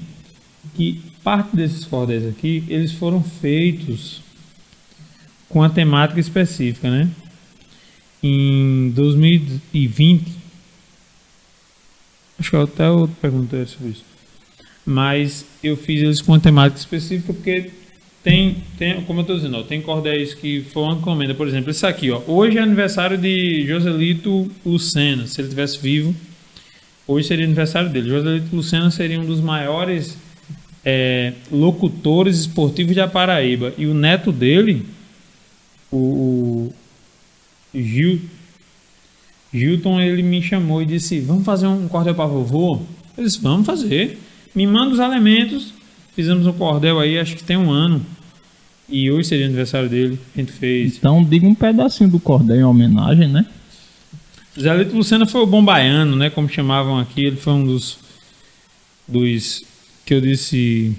que 0.76 1.02
parte 1.24 1.56
desses 1.56 1.86
cordéis 1.86 2.28
aqui 2.28 2.64
eles 2.68 2.92
foram 2.92 3.24
feitos 3.24 4.22
com 5.48 5.64
a 5.64 5.70
temática 5.70 6.20
específica, 6.20 6.90
né? 6.90 7.10
Em 8.22 8.90
2020 8.92 10.32
acho 12.40 12.50
que 12.50 12.56
até 12.56 12.88
eu 12.88 13.10
perguntei 13.22 13.66
sobre 13.66 13.90
isso, 13.90 14.04
mas 14.86 15.46
eu 15.64 15.78
fiz 15.78 16.02
eles 16.02 16.22
com 16.22 16.34
uma 16.34 16.40
temática 16.40 16.80
específica 16.80 17.34
porque 17.34 17.72
tem, 18.26 18.58
tem 18.78 19.02
como 19.04 19.20
eu 19.20 19.22
estou 19.22 19.36
dizendo, 19.36 19.64
tem 19.64 19.80
cordéis 19.82 20.34
que 20.34 20.62
foram 20.74 20.98
encomenda, 20.98 21.36
por 21.36 21.48
exemplo, 21.48 21.70
esse 21.70 21.86
aqui, 21.86 22.10
ó, 22.10 22.22
hoje 22.26 22.58
é 22.58 22.62
aniversário 22.62 23.20
de 23.20 23.66
Joselito 23.68 24.52
Lucena, 24.66 25.28
se 25.28 25.40
ele 25.40 25.50
tivesse 25.50 25.80
vivo, 25.80 26.16
Hoje 27.08 27.28
seria 27.28 27.46
aniversário 27.46 27.90
dele. 27.90 28.10
Joselito 28.10 28.56
Lucena 28.56 28.90
seria 28.90 29.20
um 29.20 29.26
dos 29.26 29.40
maiores 29.40 30.18
é, 30.84 31.34
locutores 31.52 32.40
esportivos 32.40 32.96
da 32.96 33.08
Paraíba. 33.08 33.74
E 33.78 33.86
o 33.86 33.94
neto 33.94 34.32
dele, 34.32 34.86
o, 35.92 35.98
o 35.98 36.74
Gil, 37.74 38.22
Gilton, 39.54 40.02
ele 40.02 40.24
me 40.24 40.42
chamou 40.42 40.82
e 40.82 40.86
disse: 40.86 41.20
Vamos 41.20 41.46
fazer 41.46 41.68
um 41.68 41.88
cordel 41.88 42.16
para 42.16 42.26
vovô? 42.26 42.82
Eu 43.18 43.24
disse: 43.24 43.40
Vamos 43.42 43.66
fazer. 43.66 44.20
Me 44.54 44.66
manda 44.66 44.94
os 44.94 45.00
elementos. 45.00 45.74
Fizemos 46.16 46.48
um 46.48 46.54
cordel 46.54 47.00
aí, 47.00 47.20
acho 47.20 47.36
que 47.36 47.44
tem 47.44 47.58
um 47.58 47.70
ano. 47.70 48.02
E 48.88 49.12
hoje 49.12 49.30
seria 49.30 49.46
aniversário 49.46 49.90
dele. 49.90 50.20
A 50.36 50.40
gente 50.40 50.52
fez. 50.52 50.98
Então, 50.98 51.24
diga 51.24 51.46
um 51.46 51.56
pedacinho 51.56 52.10
do 52.10 52.20
cordel 52.20 52.58
em 52.58 52.64
homenagem, 52.64 53.28
né? 53.28 53.46
Zé 54.60 54.74
Lito 54.74 54.96
Lucena 54.96 55.26
foi 55.26 55.42
o 55.42 55.46
bom 55.46 55.64
baiano, 55.64 56.16
né? 56.16 56.30
Como 56.30 56.48
chamavam 56.48 56.98
aqui. 56.98 57.26
Ele 57.26 57.36
foi 57.36 57.54
um 57.54 57.66
dos, 57.66 57.98
dos 59.08 59.66
que 60.06 60.14
eu 60.14 60.22
disse. 60.22 60.98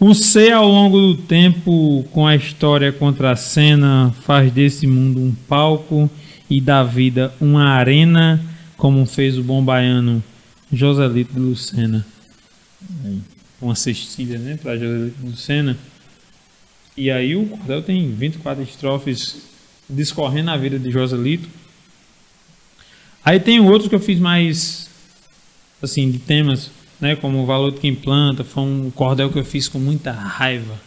O 0.00 0.14
ser 0.14 0.52
ao 0.52 0.66
longo 0.66 0.98
do 0.98 1.16
tempo, 1.16 2.04
com 2.10 2.26
a 2.26 2.34
história 2.34 2.90
contra 2.92 3.32
a 3.32 3.36
cena, 3.36 4.14
faz 4.22 4.50
desse 4.50 4.86
mundo 4.86 5.20
um 5.20 5.34
palco 5.46 6.10
e 6.48 6.60
da 6.60 6.82
vida 6.82 7.34
uma 7.40 7.68
arena, 7.68 8.42
como 8.76 9.04
fez 9.04 9.36
o 9.38 9.42
bom 9.42 9.62
baiano 9.62 10.22
Joselito 10.72 11.34
de 11.34 11.40
Lucena. 11.40 12.06
Uma 13.60 13.74
cestilha, 13.74 14.38
né? 14.38 14.58
Para 14.62 14.76
Joselito 14.76 15.18
de 15.20 15.30
Lucena. 15.30 15.76
E 16.96 17.10
aí 17.10 17.36
o 17.36 17.46
cordel 17.46 17.82
tem 17.82 18.10
24 18.10 18.62
estrofes 18.62 19.42
discorrendo 19.88 20.50
a 20.50 20.56
vida 20.56 20.78
de 20.78 20.90
Joselito. 20.90 21.46
Aí 23.26 23.40
tem 23.40 23.58
outros 23.58 23.88
que 23.88 23.94
eu 23.96 24.00
fiz 24.00 24.20
mais 24.20 24.88
assim 25.82 26.08
de 26.12 26.18
temas, 26.18 26.70
né, 27.00 27.16
como 27.16 27.42
o 27.42 27.44
valor 27.44 27.72
de 27.72 27.80
quem 27.80 27.92
planta, 27.92 28.44
foi 28.44 28.62
um 28.62 28.88
cordel 28.88 29.28
que 29.30 29.38
eu 29.40 29.44
fiz 29.44 29.68
com 29.68 29.80
muita 29.80 30.12
raiva. 30.12 30.80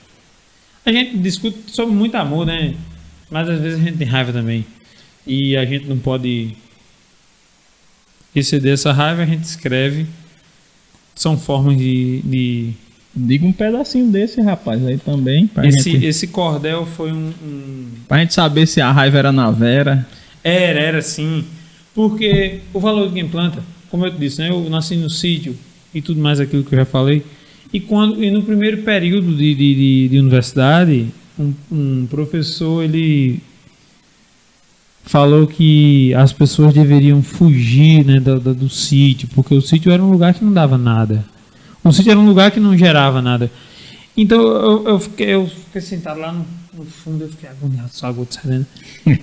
A 0.86 0.92
gente 0.92 1.18
discute 1.18 1.58
sobre 1.68 1.94
muito 1.94 2.16
amor, 2.16 2.46
né? 2.46 2.76
Mas 3.30 3.50
às 3.50 3.60
vezes 3.60 3.78
a 3.80 3.84
gente 3.84 3.98
tem 3.98 4.08
raiva 4.08 4.32
também. 4.32 4.66
E 5.28 5.58
a 5.58 5.66
gente 5.66 5.86
não 5.86 6.00
pode 6.00 6.56
exceder 8.34 8.74
essa 8.74 8.94
raiva, 8.94 9.22
a 9.24 9.26
gente 9.26 9.44
escreve. 9.44 10.08
São 11.14 11.38
formas 11.38 11.78
de, 11.78 12.22
de, 12.24 12.74
Diga 13.14 13.46
um 13.46 13.52
pedacinho 13.52 14.10
desse, 14.10 14.40
rapaz, 14.42 14.84
aí 14.88 14.98
também. 14.98 15.50
Esse, 15.64 15.92
gente, 15.92 16.06
esse 16.06 16.28
cordel 16.28 16.86
foi 16.86 17.12
um, 17.12 17.34
um- 17.44 17.88
pra 18.08 18.20
gente 18.20 18.34
saber 18.34 18.66
se 18.66 18.80
a 18.80 18.92
raiva 18.92 19.18
era 19.18 19.32
na 19.32 19.52
Vera. 19.52 20.08
Era, 20.42 20.80
era 20.80 21.02
sim. 21.02 21.44
Porque 22.00 22.62
o 22.74 22.80
valor 22.80 23.10
de 23.10 23.14
quem 23.16 23.28
planta, 23.28 23.62
como 23.92 24.06
eu 24.06 24.12
te 24.12 24.18
disse, 24.18 24.40
né? 24.40 24.50
Eu 24.50 24.70
nasci 24.70 24.96
no 24.96 25.10
sítio 25.10 25.54
e 25.94 26.02
tudo 26.02 26.22
mais 26.22 26.40
aquilo 26.40 26.64
que 26.64 26.74
eu 26.74 26.80
já 26.80 26.86
falei. 26.86 27.22
E, 27.74 27.80
quando, 27.82 28.24
e 28.24 28.32
no 28.32 28.42
primeiro 28.42 28.78
período 28.84 29.36
de, 29.36 29.54
de, 29.54 29.76
de- 29.76 30.08
de 30.08 30.18
universidade, 30.18 31.08
um, 31.38 31.54
um 31.70 32.08
professor 32.10 32.86
ele 32.86 33.42
falou 35.04 35.46
que 35.46 36.14
as 36.14 36.32
pessoas 36.32 36.74
deveriam 36.74 37.22
fugir 37.22 38.06
né, 38.06 38.18
do, 38.18 38.40
do, 38.40 38.54
do 38.54 38.70
sítio, 38.70 39.28
porque 39.36 39.54
o 39.54 39.62
sítio 39.62 39.92
era 39.92 40.02
um 40.02 40.10
lugar 40.10 40.34
que 40.34 40.42
não 40.46 40.54
dava 40.54 40.78
nada. 40.78 41.26
O 41.84 41.92
sítio 41.92 42.12
era 42.12 42.20
um 42.20 42.26
lugar 42.26 42.50
que 42.50 42.62
não 42.62 42.78
gerava 42.78 43.22
nada. 43.22 43.52
Então 44.22 44.42
eu, 44.42 44.88
eu, 44.90 45.00
fiquei, 45.00 45.34
eu 45.34 45.48
fiquei 45.48 45.80
sentado 45.80 46.20
lá 46.20 46.34
no, 46.34 46.46
no 46.74 46.84
fundo, 46.84 47.24
eu 47.24 47.30
fiquei 47.30 47.50
agoniado, 47.50 47.90
só 47.90 48.12
de 48.12 48.34
serena. 48.34 48.68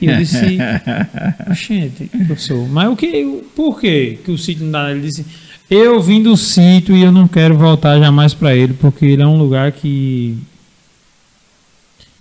E 0.00 0.06
eu 0.06 0.16
disse, 0.16 0.56
gente, 1.52 2.06
professor, 2.26 2.66
mas 2.66 2.90
o 2.90 2.96
que, 2.96 3.42
por 3.54 3.78
que 3.78 4.18
que 4.24 4.30
o 4.30 4.38
sítio 4.38 4.64
não 4.64 4.72
dá? 4.72 4.90
Ele 4.90 5.02
disse, 5.02 5.26
eu 5.68 6.00
vim 6.00 6.22
do 6.22 6.34
sítio 6.34 6.96
e 6.96 7.02
eu 7.02 7.12
não 7.12 7.28
quero 7.28 7.58
voltar 7.58 7.98
jamais 7.98 8.32
para 8.32 8.56
ele, 8.56 8.72
porque 8.72 9.04
ele 9.04 9.22
é 9.22 9.26
um 9.26 9.36
lugar 9.36 9.70
que 9.72 10.38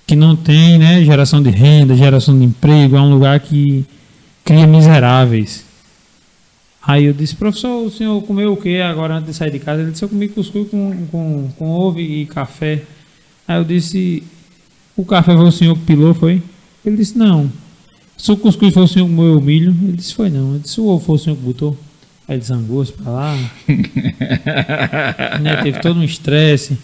que 0.06 0.16
não 0.16 0.36
tem 0.36 0.78
né, 0.78 1.04
geração 1.04 1.42
de 1.42 1.50
renda, 1.50 1.96
geração 1.96 2.38
de 2.38 2.46
emprego, 2.46 2.96
é 2.96 3.02
um 3.02 3.10
lugar 3.10 3.40
que 3.40 3.84
cria 4.44 4.68
miseráveis. 4.68 5.65
Aí 6.88 7.06
eu 7.06 7.14
disse, 7.14 7.36
professor, 7.36 7.84
o 7.84 7.90
senhor 7.90 8.22
comeu 8.24 8.54
o 8.54 8.58
que 8.58 8.80
agora 8.80 9.16
antes 9.16 9.30
de 9.30 9.34
sair 9.34 9.52
de 9.52 9.60
casa? 9.60 9.82
Ele 9.82 9.92
disse, 9.92 10.04
eu 10.04 10.10
comi 10.10 10.28
cuscuz 10.28 10.70
com, 10.70 11.08
com, 11.08 11.50
com 11.58 11.72
ovo 11.72 12.00
e 12.00 12.28
café. 12.28 12.84
Aí 13.48 13.58
eu 13.58 13.64
disse, 13.64 14.22
o 14.96 15.04
café 15.04 15.36
foi 15.36 15.46
o 15.46 15.52
senhor 15.52 15.76
que 15.76 15.82
pilou, 15.82 16.14
foi? 16.14 16.42
Ele 16.86 16.98
disse, 16.98 17.18
não. 17.18 17.52
Se 18.16 18.32
o 18.32 18.38
cuscuz 18.38 18.72
foi 18.72 18.84
o 18.84 18.88
senhor 18.88 19.08
que 19.08 19.12
moeu 19.12 19.40
o 19.40 19.42
milho? 19.42 19.76
Ele 19.82 19.94
disse, 19.94 20.14
foi 20.14 20.30
não. 20.30 20.54
Eu 20.54 20.60
disse, 20.60 20.80
o 20.80 20.86
ovo 20.86 21.04
foi 21.04 21.16
o 21.16 21.20
senhor 21.20 21.36
que 21.36 21.42
botou? 21.42 21.76
Aí 22.28 22.36
ele 22.36 22.44
zangou-se 22.44 22.94
pra 22.94 23.12
lá. 23.12 23.36
né, 25.42 25.56
teve 25.64 25.80
todo 25.80 26.00
um 26.00 26.04
estresse. 26.04 26.78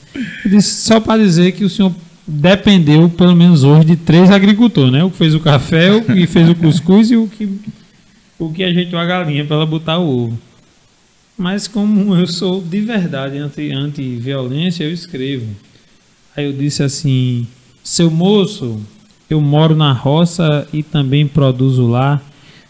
Eu 0.44 0.50
disse, 0.50 0.84
só 0.84 1.00
para 1.00 1.22
dizer 1.22 1.52
que 1.52 1.64
o 1.64 1.70
senhor 1.70 1.94
dependeu, 2.26 3.08
pelo 3.08 3.36
menos 3.36 3.64
hoje, 3.64 3.86
de 3.86 3.96
três 3.96 4.32
agricultores, 4.32 4.92
né? 4.92 5.04
O 5.04 5.12
que 5.12 5.18
fez 5.18 5.36
o 5.36 5.40
café, 5.40 5.92
o 5.92 6.04
que 6.04 6.26
fez 6.26 6.50
o 6.50 6.56
cuscuz 6.56 7.12
e 7.12 7.18
o 7.18 7.28
que, 7.28 7.48
o 8.42 8.52
que 8.52 8.64
ajeitou 8.64 8.98
a 8.98 9.06
galinha 9.06 9.46
para 9.46 9.58
ela 9.58 9.66
botar 9.66 10.00
o 10.00 10.26
ovo. 10.26 10.40
Mas 11.38 11.68
como 11.68 12.16
eu 12.16 12.26
sou 12.26 12.60
de 12.60 12.82
verdade 12.82 13.38
anti- 13.38 13.72
anti-violência, 13.72 14.84
eu 14.84 14.92
escrevo. 14.92 15.48
Aí 16.36 16.46
eu 16.46 16.54
disse 16.54 16.82
assim, 16.82 17.46
seu 17.84 18.10
moço, 18.10 18.82
eu 19.30 19.40
moro 19.40 19.76
na 19.76 19.94
roça 19.94 20.68
e 20.74 20.82
também 20.82 21.28
produzo 21.28 21.88
lá 21.88 22.20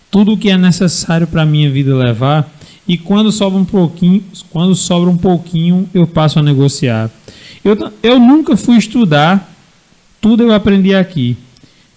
tudo 0.09 0.33
o 0.33 0.37
que 0.37 0.49
é 0.49 0.57
necessário 0.57 1.25
para 1.25 1.45
minha 1.45 1.71
vida 1.71 1.95
levar 1.95 2.51
e 2.85 2.97
quando 2.97 3.31
sobra 3.31 3.57
um 3.57 3.63
pouquinho, 3.63 4.21
quando 4.49 4.75
sobra 4.75 5.09
um 5.09 5.15
pouquinho, 5.15 5.87
eu 5.93 6.05
passo 6.05 6.39
a 6.39 6.43
negociar. 6.43 7.09
Eu, 7.63 7.77
eu 8.03 8.19
nunca 8.19 8.57
fui 8.57 8.75
estudar, 8.75 9.53
tudo 10.19 10.43
eu 10.43 10.51
aprendi 10.51 10.93
aqui. 10.93 11.37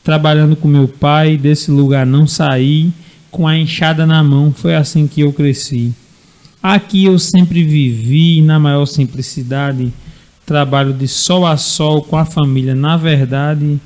Trabalhando 0.05 0.55
com 0.55 0.68
meu 0.68 0.87
pai, 0.87 1.37
desse 1.37 1.70
lugar 1.70 2.07
não 2.07 2.27
saí, 2.27 2.93
com 3.35 3.49
a 3.49 3.59
enxada 3.59 4.07
na 4.07 4.22
mão, 4.22 4.53
foi 4.53 4.76
assim 4.76 5.09
que 5.09 5.22
eu 5.22 5.32
cresci. 5.32 5.93
Aqui 6.62 7.05
eu 7.05 7.18
sempre 7.18 7.64
vivi 7.64 8.41
na 8.41 8.61
maior 8.61 8.87
simplicidade, 8.87 9.93
trabalho 10.47 10.93
de 10.93 11.09
sol 11.09 11.45
a 11.45 11.57
sol 11.57 12.01
com 12.03 12.16
a 12.16 12.24
família 12.24 12.76
na 12.76 12.97
verdade 12.97 13.80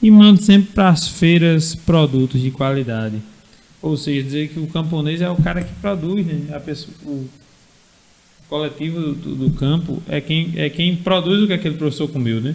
e 0.00 0.08
mando 0.08 0.40
sempre 0.40 0.70
para 0.72 0.90
as 0.90 1.08
feiras 1.08 1.74
produtos 1.74 2.40
de 2.40 2.52
qualidade. 2.52 3.16
Ou 3.82 3.96
seja, 3.96 4.22
dizer 4.22 4.48
que 4.50 4.60
o 4.60 4.68
camponês 4.68 5.20
é 5.20 5.28
o 5.28 5.34
cara 5.34 5.64
que 5.64 5.72
produz, 5.80 6.24
né? 6.24 6.54
A 6.54 6.60
pessoa, 6.60 6.94
o 7.04 7.26
coletivo 8.48 9.00
do, 9.00 9.34
do- 9.34 9.50
campo 9.50 10.00
é 10.08 10.20
quem, 10.20 10.52
é 10.54 10.70
quem 10.70 10.94
produz 10.94 11.42
o 11.42 11.46
que 11.48 11.52
aquele 11.54 11.74
professor 11.74 12.06
comeu, 12.08 12.40
né? 12.40 12.54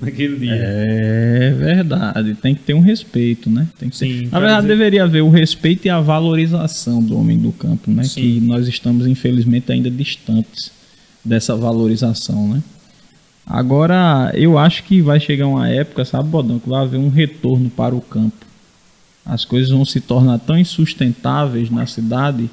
Naquele 0.00 0.36
dia. 0.36 0.54
É 0.54 1.50
verdade, 1.58 2.34
tem 2.34 2.54
que 2.54 2.60
ter 2.62 2.74
um 2.74 2.80
respeito, 2.80 3.50
né? 3.50 3.66
Tem 3.78 3.88
que 3.90 3.98
ter- 3.98 4.06
Sim, 4.06 4.28
Na 4.30 4.38
verdade, 4.38 4.62
dizer- 4.62 4.74
deveria 4.76 5.02
haver 5.04 5.22
o 5.22 5.28
respeito 5.30 5.86
e 5.86 5.90
a 5.90 6.00
valorização 6.00 7.02
do 7.02 7.18
homem 7.18 7.36
do 7.38 7.50
campo, 7.52 7.90
né? 7.90 8.04
Sim. 8.04 8.20
Que 8.20 8.40
nós 8.40 8.68
estamos, 8.68 9.06
infelizmente, 9.06 9.72
ainda 9.72 9.90
distantes 9.90 10.70
dessa 11.24 11.56
valorização, 11.56 12.48
né? 12.48 12.62
Agora, 13.46 14.30
eu 14.34 14.58
acho 14.58 14.84
que 14.84 15.00
vai 15.00 15.18
chegar 15.18 15.46
uma 15.46 15.68
época, 15.68 16.04
sabe, 16.04 16.28
Bodão, 16.28 16.58
que 16.58 16.68
vai 16.68 16.82
haver 16.82 16.98
um 16.98 17.08
retorno 17.08 17.70
para 17.70 17.94
o 17.94 18.00
campo. 18.00 18.46
As 19.24 19.44
coisas 19.44 19.70
vão 19.70 19.84
se 19.84 20.00
tornar 20.00 20.38
tão 20.38 20.56
insustentáveis 20.58 21.70
na 21.70 21.86
cidade 21.86 22.48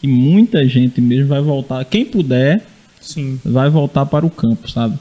que 0.00 0.06
muita 0.06 0.66
gente 0.66 1.00
mesmo 1.00 1.28
vai 1.28 1.40
voltar. 1.40 1.84
Quem 1.84 2.04
puder, 2.04 2.64
Sim, 3.00 3.38
vai 3.44 3.68
voltar 3.68 4.06
para 4.06 4.24
o 4.24 4.30
campo, 4.30 4.70
sabe? 4.70 4.98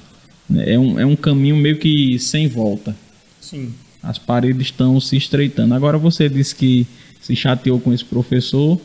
É 0.53 0.77
um, 0.77 0.99
é 0.99 1.05
um 1.05 1.15
caminho 1.15 1.55
meio 1.55 1.77
que 1.77 2.17
sem 2.19 2.47
volta. 2.47 2.95
sim. 3.41 3.73
As 4.03 4.19
paredes 4.19 4.67
estão 4.67 4.99
se 5.01 5.17
estreitando. 5.17 5.73
Agora 5.73 5.97
você 5.97 6.29
disse 6.29 6.53
que 6.53 6.85
se 7.19 7.35
chateou 7.35 7.79
com 7.79 7.91
esse 7.91 8.05
professor 8.05 8.79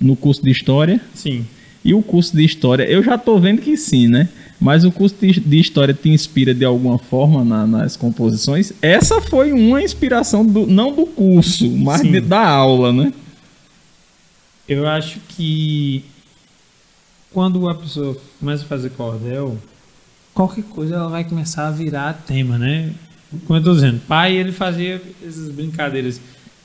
no 0.00 0.14
curso 0.14 0.40
de 0.44 0.50
história. 0.52 1.00
Sim. 1.12 1.44
E 1.84 1.92
o 1.92 2.00
curso 2.00 2.36
de 2.36 2.44
história, 2.44 2.84
eu 2.84 3.02
já 3.02 3.18
tô 3.18 3.36
vendo 3.40 3.60
que 3.60 3.76
sim, 3.76 4.06
né? 4.06 4.28
Mas 4.60 4.84
o 4.84 4.92
curso 4.92 5.16
de, 5.20 5.58
história 5.58 5.92
te 5.92 6.08
inspira 6.10 6.54
de 6.54 6.64
alguma 6.64 6.98
forma 6.98 7.42
na- 7.44 7.66
nas 7.66 7.96
composições? 7.96 8.72
Essa 8.80 9.20
foi 9.20 9.50
uma 9.52 9.82
inspiração, 9.82 10.46
do, 10.46 10.64
não 10.68 10.94
do 10.94 11.04
curso, 11.04 11.68
mas 11.68 12.02
de- 12.02 12.20
da 12.20 12.46
aula, 12.46 12.92
né? 12.92 13.12
Eu 14.68 14.86
acho 14.86 15.18
que 15.30 16.04
quando 17.32 17.68
a 17.68 17.74
pessoa 17.74 18.16
começa 18.38 18.62
a 18.62 18.66
fazer 18.68 18.90
cordel, 18.90 19.58
qualquer 20.34 20.64
coisa 20.64 20.96
ela 20.96 21.08
vai 21.08 21.24
começar 21.24 21.68
a 21.68 21.70
virar 21.70 22.12
tema, 22.26 22.58
né? 22.58 22.92
Como 23.46 23.58
eu 23.58 23.62
tô 23.62 23.74
dizendo, 23.74 24.00
pai 24.08 24.36
ele 24.36 24.52
fazia 24.52 25.00
essas 25.24 25.48
brincadeiras. 25.50 26.20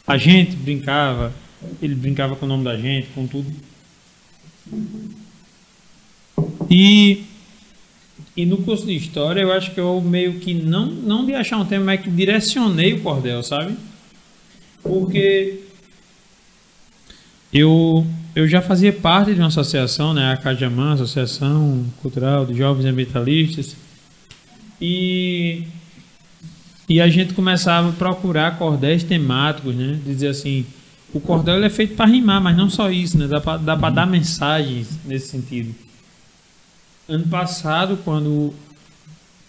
A 0.07 0.17
gente 0.17 0.55
brincava, 0.55 1.33
ele 1.81 1.95
brincava 1.95 2.35
com 2.35 2.45
o 2.45 2.49
nome 2.49 2.63
da 2.63 2.77
gente, 2.77 3.07
com 3.13 3.27
tudo. 3.27 3.51
E, 6.69 7.23
e 8.35 8.45
no 8.45 8.57
curso 8.57 8.85
de 8.85 8.95
história 8.95 9.41
eu 9.41 9.51
acho 9.51 9.71
que 9.71 9.79
eu 9.79 10.01
meio 10.01 10.39
que 10.39 10.53
não, 10.53 10.87
não 10.87 11.25
de 11.25 11.33
achar 11.33 11.57
um 11.57 11.65
tema, 11.65 11.85
mas 11.85 12.01
que 12.01 12.09
direcionei 12.09 12.93
o 12.93 13.01
cordel, 13.01 13.43
sabe? 13.43 13.75
Porque 14.81 15.61
eu, 17.53 18.05
eu 18.35 18.45
já 18.45 18.61
fazia 18.61 18.91
parte 18.91 19.33
de 19.33 19.39
uma 19.39 19.47
associação, 19.47 20.13
né, 20.13 20.33
a 20.33 20.37
Cajamã, 20.37 20.93
Associação 20.93 21.85
Cultural 22.01 22.45
de 22.45 22.53
Jovens 22.53 22.85
Ambientalistas, 22.85 23.77
e, 24.81 25.63
e 26.89 26.99
a 26.99 27.07
gente 27.07 27.33
começava 27.33 27.89
a 27.89 27.93
procurar 27.93 28.57
cordéis 28.57 29.05
temáticos, 29.05 29.73
né, 29.73 29.97
dizer 30.05 30.27
assim, 30.27 30.65
o 31.13 31.19
cordel 31.21 31.63
é 31.63 31.69
feito 31.69 31.95
para 31.95 32.07
rimar, 32.07 32.41
mas 32.41 32.57
não 32.57 32.69
só 32.69 32.91
isso, 32.91 33.17
né, 33.17 33.25
dá 33.25 33.39
para 33.39 33.89
dar 33.89 34.05
mensagens 34.05 34.99
nesse 35.05 35.29
sentido. 35.29 35.73
Ano 37.07 37.27
passado, 37.27 37.97
quando, 38.03 38.53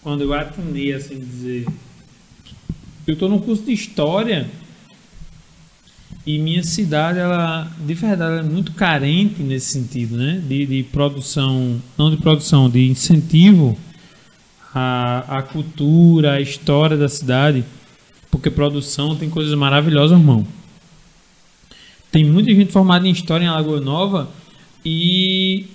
quando 0.01 0.21
eu 0.21 0.33
atinei, 0.33 0.93
assim 0.93 1.19
dizer, 1.19 1.67
eu 3.05 3.15
estou 3.15 3.27
no 3.27 3.41
curso 3.41 3.63
de 3.63 3.73
História, 3.73 4.49
e 6.27 6.37
minha 6.37 6.61
cidade, 6.61 7.19
ela, 7.19 7.71
de 7.79 7.93
verdade, 7.93 8.33
ela 8.33 8.41
é 8.41 8.51
muito 8.51 8.73
carente 8.73 9.41
nesse 9.41 9.67
sentido, 9.67 10.17
né? 10.17 10.43
De, 10.45 10.65
de 10.65 10.83
produção, 10.83 11.81
não 11.97 12.11
de 12.11 12.17
produção, 12.17 12.69
de 12.69 12.85
incentivo 12.85 13.77
à, 14.75 15.37
à 15.37 15.41
cultura, 15.41 16.33
à 16.33 16.41
história 16.41 16.97
da 16.97 17.07
cidade. 17.07 17.63
Porque 18.29 18.49
produção 18.49 19.15
tem 19.15 19.29
coisas 19.29 19.53
maravilhosas, 19.53 20.19
irmão. 20.19 20.45
Tem 22.11 22.25
muita 22.25 22.53
gente 22.53 22.73
formada 22.73 23.07
em 23.07 23.11
história 23.11 23.45
em 23.45 23.47
Alagoa 23.47 23.79
Nova 23.79 24.29
e, 24.83 25.67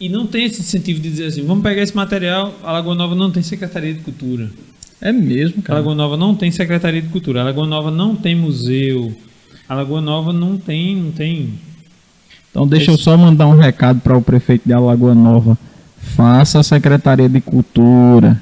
e 0.00 0.08
não 0.08 0.26
tem 0.26 0.46
esse 0.46 0.62
incentivo 0.62 0.98
de 0.98 1.10
dizer 1.10 1.26
assim: 1.26 1.46
vamos 1.46 1.62
pegar 1.62 1.82
esse 1.82 1.94
material. 1.94 2.58
Alagoa 2.64 2.96
Nova 2.96 3.14
não 3.14 3.30
tem 3.30 3.40
Secretaria 3.44 3.94
de 3.94 4.00
Cultura. 4.00 4.50
É 5.00 5.12
mesmo, 5.12 5.62
cara. 5.62 5.78
Alagoa 5.78 5.94
Nova 5.94 6.16
não 6.16 6.34
tem 6.34 6.50
Secretaria 6.50 7.00
de 7.00 7.08
Cultura. 7.08 7.42
Alagoa 7.42 7.68
Nova 7.68 7.92
não 7.92 8.16
tem 8.16 8.34
museu. 8.34 9.16
Alagoa 9.70 10.00
Nova 10.00 10.32
não 10.32 10.58
tem, 10.58 10.96
não 10.96 11.12
tem. 11.12 11.50
Então 12.50 12.66
deixa 12.66 12.90
eu 12.90 12.98
só 12.98 13.16
mandar 13.16 13.46
um 13.46 13.56
recado 13.56 14.00
para 14.00 14.18
o 14.18 14.20
prefeito 14.20 14.66
de 14.66 14.72
Alagoa 14.72 15.14
Nova. 15.14 15.56
Faça 15.96 16.58
a 16.58 16.62
Secretaria 16.64 17.28
de 17.28 17.40
Cultura. 17.40 18.36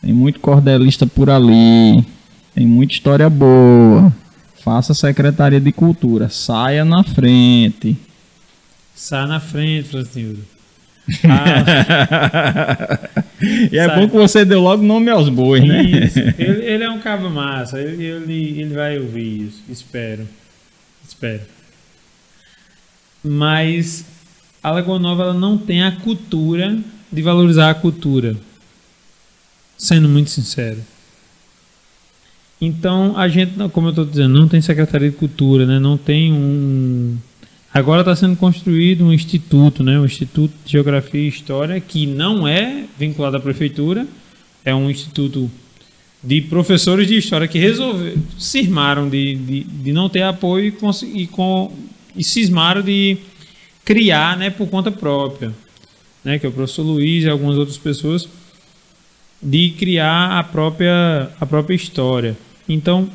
Tem 0.00 0.12
muito 0.12 0.38
cordelista 0.38 1.04
por 1.04 1.30
ali. 1.30 2.06
Tem 2.54 2.64
muita 2.64 2.92
história 2.92 3.28
boa. 3.28 4.14
Faça 4.62 4.92
a 4.92 4.94
Secretaria 4.94 5.60
de 5.60 5.72
Cultura. 5.72 6.28
Saia 6.28 6.84
na 6.84 7.02
frente. 7.02 7.96
Sai 8.94 9.26
na 9.26 9.40
frente, 9.40 9.88
Francisco. 9.88 10.44
Ah, 11.24 12.98
e 13.72 13.76
é 13.76 13.86
Sabe? 13.86 14.00
bom 14.00 14.08
que 14.08 14.14
você 14.16 14.44
deu 14.44 14.60
logo 14.60 14.84
nome 14.84 15.10
aos 15.10 15.28
bois, 15.28 15.66
né? 15.66 15.82
Isso. 15.82 16.20
Ele, 16.20 16.64
ele 16.64 16.84
é 16.84 16.90
um 16.90 17.00
cabo 17.00 17.28
massa. 17.28 17.80
Ele, 17.80 18.04
ele, 18.04 18.60
ele 18.60 18.74
vai 18.74 18.96
ouvir 18.96 19.48
isso. 19.48 19.64
Espero. 19.68 20.37
Espero. 21.18 21.42
Mas 23.24 24.04
a 24.62 24.70
Lagoa 24.70 25.00
Nova 25.00 25.24
ela 25.24 25.34
não 25.34 25.58
tem 25.58 25.82
a 25.82 25.90
cultura 25.90 26.78
de 27.10 27.22
valorizar 27.22 27.70
a 27.70 27.74
cultura. 27.74 28.36
Sendo 29.76 30.08
muito 30.08 30.30
sincero. 30.30 30.78
Então, 32.60 33.16
a 33.16 33.26
gente, 33.26 33.52
como 33.70 33.88
eu 33.88 33.90
estou 33.90 34.04
dizendo, 34.04 34.38
não 34.38 34.46
tem 34.46 34.60
Secretaria 34.60 35.10
de 35.10 35.16
Cultura, 35.16 35.66
né? 35.66 35.80
não 35.80 35.98
tem 35.98 36.32
um. 36.32 37.16
Agora 37.74 38.02
está 38.02 38.14
sendo 38.14 38.36
construído 38.36 39.04
um 39.04 39.12
instituto, 39.12 39.82
né? 39.82 39.98
um 39.98 40.04
Instituto 40.04 40.54
de 40.64 40.70
Geografia 40.70 41.20
e 41.20 41.28
História, 41.28 41.80
que 41.80 42.06
não 42.06 42.46
é 42.46 42.84
vinculado 42.96 43.36
à 43.36 43.40
prefeitura, 43.40 44.06
é 44.64 44.72
um 44.72 44.88
instituto 44.88 45.50
de 46.22 46.40
professores 46.42 47.06
de 47.06 47.16
história 47.16 47.46
que 47.46 47.58
resolveram, 47.58 48.20
cismaram 48.38 49.08
de, 49.08 49.36
de, 49.36 49.64
de 49.64 49.92
não 49.92 50.08
ter 50.08 50.22
apoio 50.22 50.66
e, 50.66 50.72
cons- 50.72 51.02
e, 51.02 51.26
com, 51.26 51.72
e 52.16 52.24
cismaram 52.24 52.82
de 52.82 53.16
criar 53.84 54.36
né, 54.36 54.50
por 54.50 54.68
conta 54.68 54.90
própria, 54.90 55.52
né, 56.24 56.38
que 56.38 56.44
é 56.44 56.48
o 56.48 56.52
professor 56.52 56.82
Luiz 56.82 57.24
e 57.24 57.28
algumas 57.28 57.56
outras 57.56 57.78
pessoas, 57.78 58.28
de 59.40 59.70
criar 59.78 60.38
a 60.38 60.42
própria, 60.42 61.30
a 61.40 61.46
própria 61.46 61.74
história. 61.76 62.36
Então, 62.68 63.08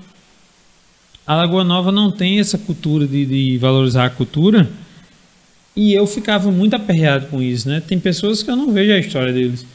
a 1.28 1.36
Lagoa 1.36 1.64
Nova 1.64 1.92
não 1.92 2.10
tem 2.12 2.40
essa 2.40 2.58
cultura 2.58 3.06
de, 3.06 3.26
de 3.26 3.58
valorizar 3.58 4.06
a 4.06 4.10
cultura 4.10 4.70
e 5.76 5.94
eu 5.94 6.08
ficava 6.08 6.52
muito 6.52 6.76
aperreado 6.76 7.28
com 7.28 7.42
isso, 7.42 7.68
né? 7.68 7.82
Tem 7.86 8.00
pessoas 8.00 8.42
que 8.44 8.50
eu 8.50 8.56
não 8.56 8.72
vejo 8.72 8.94
a 8.94 9.00
história 9.00 9.34
deles. 9.34 9.66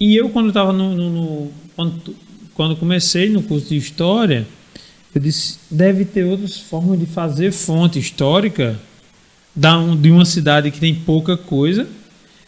E 0.00 0.16
eu, 0.16 0.28
quando 0.30 0.48
estava 0.48 0.72
no, 0.72 0.94
no- 0.94 1.10
no- 1.10 1.52
quando, 1.76 2.16
quando 2.54 2.76
comecei 2.76 3.28
no 3.28 3.42
curso 3.42 3.68
de 3.68 3.76
História, 3.76 4.46
eu 5.14 5.20
disse, 5.20 5.58
deve 5.70 6.04
ter 6.04 6.24
outras 6.24 6.56
formas 6.56 6.98
de 6.98 7.06
fazer 7.06 7.52
fonte 7.52 7.98
histórica 7.98 8.78
da 9.54 9.78
um- 9.78 9.96
de 9.96 10.10
uma 10.10 10.24
cidade 10.24 10.70
que 10.70 10.80
tem 10.80 10.94
pouca 10.94 11.36
coisa, 11.36 11.86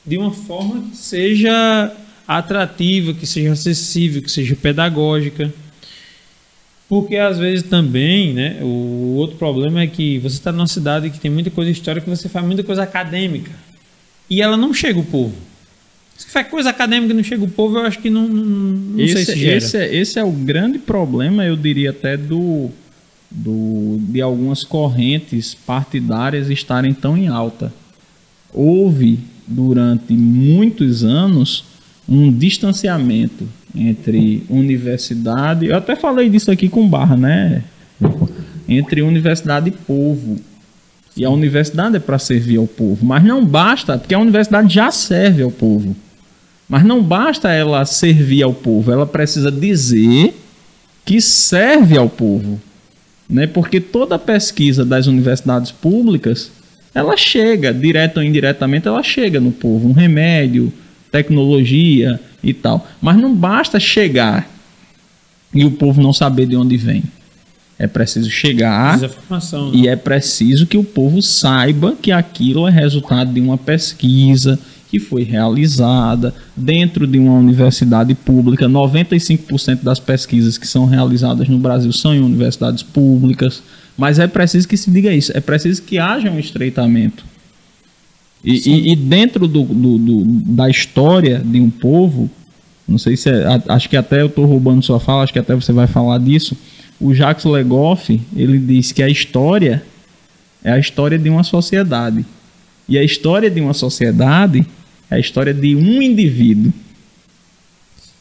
de 0.04 0.16
uma 0.16 0.30
forma 0.30 0.82
que 0.90 0.96
seja 0.96 1.92
atrativa, 2.26 3.12
que 3.12 3.26
seja 3.26 3.52
acessível, 3.52 4.22
que 4.22 4.30
seja 4.30 4.56
pedagógica. 4.56 5.52
Porque 6.88 7.16
às 7.16 7.38
vezes 7.38 7.62
também, 7.68 8.32
né, 8.34 8.58
o 8.62 9.14
outro 9.16 9.36
problema 9.36 9.80
é 9.82 9.86
que 9.86 10.18
você 10.18 10.36
está 10.36 10.52
numa 10.52 10.66
cidade 10.66 11.10
que 11.10 11.18
tem 11.20 11.30
muita 11.30 11.50
coisa 11.50 11.70
histórica, 11.70 12.14
você 12.14 12.28
faz 12.28 12.44
muita 12.44 12.62
coisa 12.62 12.82
acadêmica. 12.82 13.50
E 14.28 14.40
ela 14.40 14.56
não 14.56 14.72
chega 14.72 14.98
o 14.98 15.04
povo. 15.04 15.34
Se 16.16 16.30
faz 16.30 16.46
coisa 16.48 16.70
acadêmica 16.70 17.12
e 17.12 17.16
não 17.16 17.24
chega 17.24 17.44
o 17.44 17.48
povo, 17.48 17.78
eu 17.78 17.86
acho 17.86 17.98
que 17.98 18.08
não, 18.08 18.28
não, 18.28 18.44
não 18.44 18.96
sei 18.98 19.06
esse, 19.06 19.24
se 19.32 19.38
gera. 19.38 19.56
esse, 19.56 19.76
é- 19.76 19.94
esse 19.96 20.18
é 20.18 20.24
o 20.24 20.30
grande 20.30 20.78
problema, 20.78 21.44
eu 21.44 21.56
diria 21.56 21.90
até 21.90 22.16
do, 22.16 22.70
do 23.30 23.98
de 24.00 24.20
algumas 24.20 24.62
correntes 24.62 25.54
partidárias 25.54 26.48
estarem 26.50 26.94
tão 26.94 27.16
em 27.16 27.26
alta. 27.28 27.72
Houve 28.52 29.18
durante 29.46 30.12
muitos 30.12 31.02
anos 31.04 31.64
um 32.08 32.32
distanciamento 32.32 33.48
entre 33.74 34.44
universidade, 34.48 35.66
eu 35.66 35.76
até 35.76 35.96
falei 35.96 36.30
disso 36.30 36.50
aqui 36.50 36.68
com 36.68 36.88
Barra, 36.88 37.16
né? 37.16 37.64
Entre 38.68 39.02
universidade 39.02 39.68
e 39.68 39.72
povo. 39.72 40.36
E 41.16 41.24
a 41.24 41.30
universidade 41.30 41.96
é 41.96 42.00
para 42.00 42.18
servir 42.18 42.56
ao 42.56 42.66
povo, 42.66 43.04
mas 43.04 43.22
não 43.24 43.44
basta, 43.44 43.96
porque 43.98 44.14
a 44.14 44.18
universidade 44.18 44.72
já 44.74 44.90
serve 44.90 45.42
ao 45.42 45.50
povo. 45.50 45.94
Mas 46.74 46.82
não 46.82 47.00
basta 47.00 47.52
ela 47.52 47.84
servir 47.84 48.42
ao 48.42 48.52
povo, 48.52 48.90
ela 48.90 49.06
precisa 49.06 49.48
dizer 49.48 50.36
que 51.04 51.20
serve 51.20 51.96
ao 51.96 52.08
povo. 52.08 52.60
Né? 53.30 53.46
Porque 53.46 53.78
toda 53.78 54.18
pesquisa 54.18 54.84
das 54.84 55.06
universidades 55.06 55.70
públicas, 55.70 56.50
ela 56.92 57.16
chega, 57.16 57.72
direto 57.72 58.16
ou 58.16 58.24
indiretamente, 58.24 58.88
ela 58.88 59.04
chega 59.04 59.38
no 59.38 59.52
povo. 59.52 59.88
Um 59.88 59.92
remédio, 59.92 60.72
tecnologia 61.12 62.18
e 62.42 62.52
tal. 62.52 62.84
Mas 63.00 63.18
não 63.18 63.32
basta 63.32 63.78
chegar 63.78 64.50
e 65.54 65.64
o 65.64 65.70
povo 65.70 66.02
não 66.02 66.12
saber 66.12 66.46
de 66.46 66.56
onde 66.56 66.76
vem. 66.76 67.04
É 67.78 67.86
preciso 67.86 68.28
chegar 68.28 68.98
né? 68.98 69.08
e 69.72 69.86
é 69.86 69.94
preciso 69.94 70.66
que 70.66 70.76
o 70.76 70.82
povo 70.82 71.22
saiba 71.22 71.94
que 72.02 72.10
aquilo 72.10 72.66
é 72.66 72.70
resultado 72.72 73.32
de 73.32 73.40
uma 73.40 73.56
pesquisa 73.56 74.58
que 74.94 75.00
foi 75.00 75.24
realizada 75.24 76.32
dentro 76.56 77.04
de 77.04 77.18
uma 77.18 77.32
universidade 77.36 78.14
pública. 78.14 78.68
95% 78.68 79.82
das 79.82 79.98
pesquisas 79.98 80.56
que 80.56 80.66
são 80.68 80.86
realizadas 80.86 81.48
no 81.48 81.58
Brasil 81.58 81.92
são 81.92 82.14
em 82.14 82.20
universidades 82.20 82.84
públicas. 82.84 83.60
Mas 83.98 84.20
é 84.20 84.28
preciso 84.28 84.68
que 84.68 84.76
se 84.76 84.88
diga 84.90 85.12
isso. 85.12 85.36
É 85.36 85.40
preciso 85.40 85.82
que 85.82 85.98
haja 85.98 86.30
um 86.30 86.38
estreitamento. 86.38 87.24
E, 88.44 88.52
e- 88.70 88.92
e 88.92 88.96
dentro 88.96 89.48
do, 89.48 89.64
do- 89.64 89.98
do- 89.98 90.24
da 90.54 90.70
história 90.70 91.42
de 91.44 91.60
um 91.60 91.70
povo, 91.70 92.30
não 92.86 92.98
sei 92.98 93.16
se 93.16 93.28
é, 93.30 93.44
acho 93.68 93.88
que 93.88 93.96
até 93.96 94.20
eu 94.22 94.26
estou 94.26 94.44
roubando 94.46 94.80
sua 94.84 95.00
fala, 95.00 95.24
acho 95.24 95.32
que 95.32 95.38
até 95.40 95.54
você 95.56 95.72
vai 95.72 95.86
falar 95.88 96.18
disso. 96.18 96.56
O 97.00 97.12
Jacques 97.12 97.44
Legoff 97.46 98.20
ele 98.36 98.58
diz 98.58 98.92
que 98.92 99.02
a 99.02 99.08
história 99.08 99.82
é 100.62 100.70
a 100.70 100.78
história 100.78 101.18
de 101.18 101.28
uma 101.28 101.42
sociedade 101.42 102.24
e 102.88 102.96
a 102.98 103.02
história 103.02 103.50
de 103.50 103.60
uma 103.60 103.72
sociedade 103.74 104.64
é 105.14 105.16
a 105.16 105.20
história 105.20 105.54
de 105.54 105.74
um 105.74 106.02
indivíduo, 106.02 106.72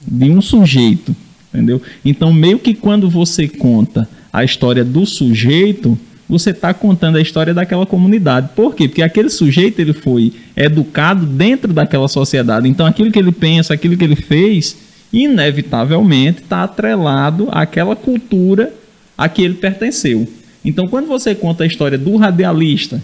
de 0.05 0.29
um 0.29 0.41
sujeito, 0.41 1.15
entendeu? 1.53 1.81
Então 2.03 2.31
meio 2.31 2.59
que 2.59 2.73
quando 2.73 3.09
você 3.09 3.47
conta 3.47 4.07
a 4.31 4.43
história 4.43 4.83
do 4.83 5.05
sujeito 5.05 5.97
você 6.27 6.51
está 6.51 6.73
contando 6.73 7.17
a 7.17 7.21
história 7.21 7.53
daquela 7.53 7.85
comunidade. 7.85 8.49
Por 8.55 8.73
quê? 8.73 8.87
Porque 8.87 9.03
aquele 9.03 9.29
sujeito 9.29 9.79
ele 9.79 9.93
foi 9.93 10.33
educado 10.55 11.25
dentro 11.25 11.73
daquela 11.73 12.07
sociedade. 12.07 12.67
Então 12.67 12.85
aquilo 12.85 13.11
que 13.11 13.19
ele 13.19 13.31
pensa, 13.31 13.73
aquilo 13.73 13.97
que 13.97 14.03
ele 14.03 14.15
fez, 14.15 14.75
inevitavelmente 15.11 16.41
está 16.41 16.63
atrelado 16.63 17.49
àquela 17.51 17.95
cultura 17.95 18.73
a 19.17 19.29
que 19.29 19.41
ele 19.41 19.55
pertenceu. 19.55 20.27
Então 20.63 20.87
quando 20.87 21.07
você 21.07 21.35
conta 21.35 21.65
a 21.65 21.67
história 21.67 21.97
do 21.97 22.15
radialista, 22.15 23.01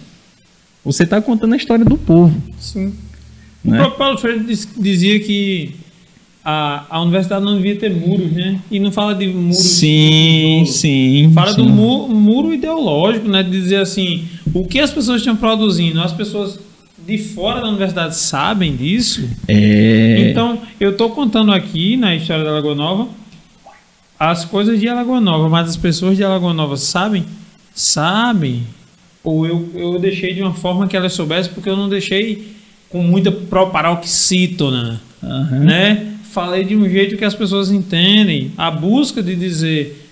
você 0.84 1.04
está 1.04 1.20
contando 1.20 1.52
a 1.52 1.56
história 1.56 1.84
do 1.84 1.96
povo. 1.96 2.42
Sim. 2.58 2.92
O 3.64 3.70
Né? 3.70 3.76
próprio 3.78 3.98
Paulo 3.98 4.18
Freire 4.18 4.44
diz- 4.44 4.68
dizia 4.76 5.20
que 5.20 5.74
a, 6.44 6.84
a 6.88 7.00
universidade 7.02 7.44
não 7.44 7.56
devia 7.56 7.76
ter 7.76 7.90
muros, 7.94 8.32
né? 8.32 8.58
E 8.70 8.80
não 8.80 8.90
fala 8.90 9.14
de 9.14 9.26
muros. 9.28 9.58
Sim, 9.58 10.62
de- 10.64 10.70
sim. 10.70 11.30
Fala 11.34 11.52
do 11.52 11.64
sim. 11.64 11.70
mu- 11.70 12.08
muro 12.08 12.54
ideológico, 12.54 13.28
né? 13.28 13.42
De 13.42 13.50
dizer 13.50 13.76
assim, 13.76 14.24
o 14.54 14.64
que 14.66 14.80
as 14.80 14.90
pessoas 14.90 15.20
estão 15.20 15.36
produzindo, 15.36 16.00
as 16.00 16.12
pessoas 16.12 16.58
de 17.06 17.18
fora 17.18 17.60
da 17.60 17.68
universidade 17.68 18.16
sabem 18.16 18.74
disso. 18.76 19.28
É. 19.48 20.28
Então, 20.30 20.58
eu 20.78 20.90
estou 20.92 21.10
contando 21.10 21.52
aqui 21.52 21.96
na 21.96 22.14
história 22.16 22.44
da 22.44 22.52
Lagoa 22.52 22.74
Nova 22.74 23.08
as 24.18 24.44
coisas 24.44 24.78
de 24.78 24.86
Alagoa 24.88 25.20
Nova, 25.20 25.48
mas 25.48 25.68
as 25.68 25.76
pessoas 25.78 26.16
de 26.16 26.22
Alagoa 26.24 26.52
Nova 26.52 26.76
sabem? 26.76 27.24
Sabem. 27.74 28.62
Ou 29.24 29.46
eu, 29.46 29.68
eu 29.74 29.98
deixei 29.98 30.34
de 30.34 30.42
uma 30.42 30.52
forma 30.52 30.86
que 30.86 30.96
elas 30.96 31.12
soubessem, 31.14 31.52
porque 31.52 31.68
eu 31.68 31.76
não 31.76 31.88
deixei 31.88 32.52
com 32.90 33.02
muita 33.02 33.32
proparoxítona, 33.32 35.00
Aham. 35.22 35.60
né? 35.60 36.06
Falei 36.30 36.64
de 36.64 36.76
um 36.76 36.88
jeito 36.88 37.16
que 37.16 37.24
as 37.24 37.34
pessoas 37.34 37.70
entendem. 37.70 38.52
A 38.58 38.70
busca 38.70 39.22
de 39.22 39.34
dizer 39.34 40.06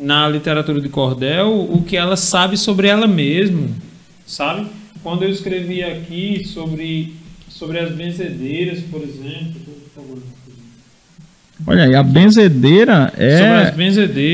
na 0.00 0.26
literatura 0.28 0.80
de 0.80 0.88
cordel 0.88 1.68
o 1.70 1.82
que 1.82 1.96
ela 1.96 2.16
sabe 2.16 2.56
sobre 2.56 2.88
ela 2.88 3.06
mesma, 3.06 3.68
sabe? 4.26 4.66
Quando 5.02 5.22
eu 5.22 5.28
escrevi 5.28 5.82
aqui 5.82 6.44
sobre 6.46 7.14
sobre 7.48 7.78
as 7.78 7.92
benzedeiras, 7.92 8.80
por 8.90 9.02
exemplo, 9.02 9.60
favor. 9.94 10.18
Olha 11.66 11.84
aí, 11.84 11.94
a 11.94 12.02
benzedeira 12.02 13.12
é, 13.18 13.72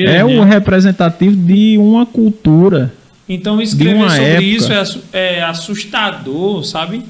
é 0.04 0.24
né? 0.24 0.24
o 0.24 0.44
representativo 0.44 1.34
de 1.34 1.76
uma 1.76 2.06
cultura. 2.06 2.92
Então 3.28 3.60
escrever 3.60 4.08
sobre 4.08 4.24
época. 4.24 4.42
isso 4.44 4.72
é, 5.12 5.38
é 5.38 5.42
assustador, 5.42 6.62
sabe? 6.62 7.02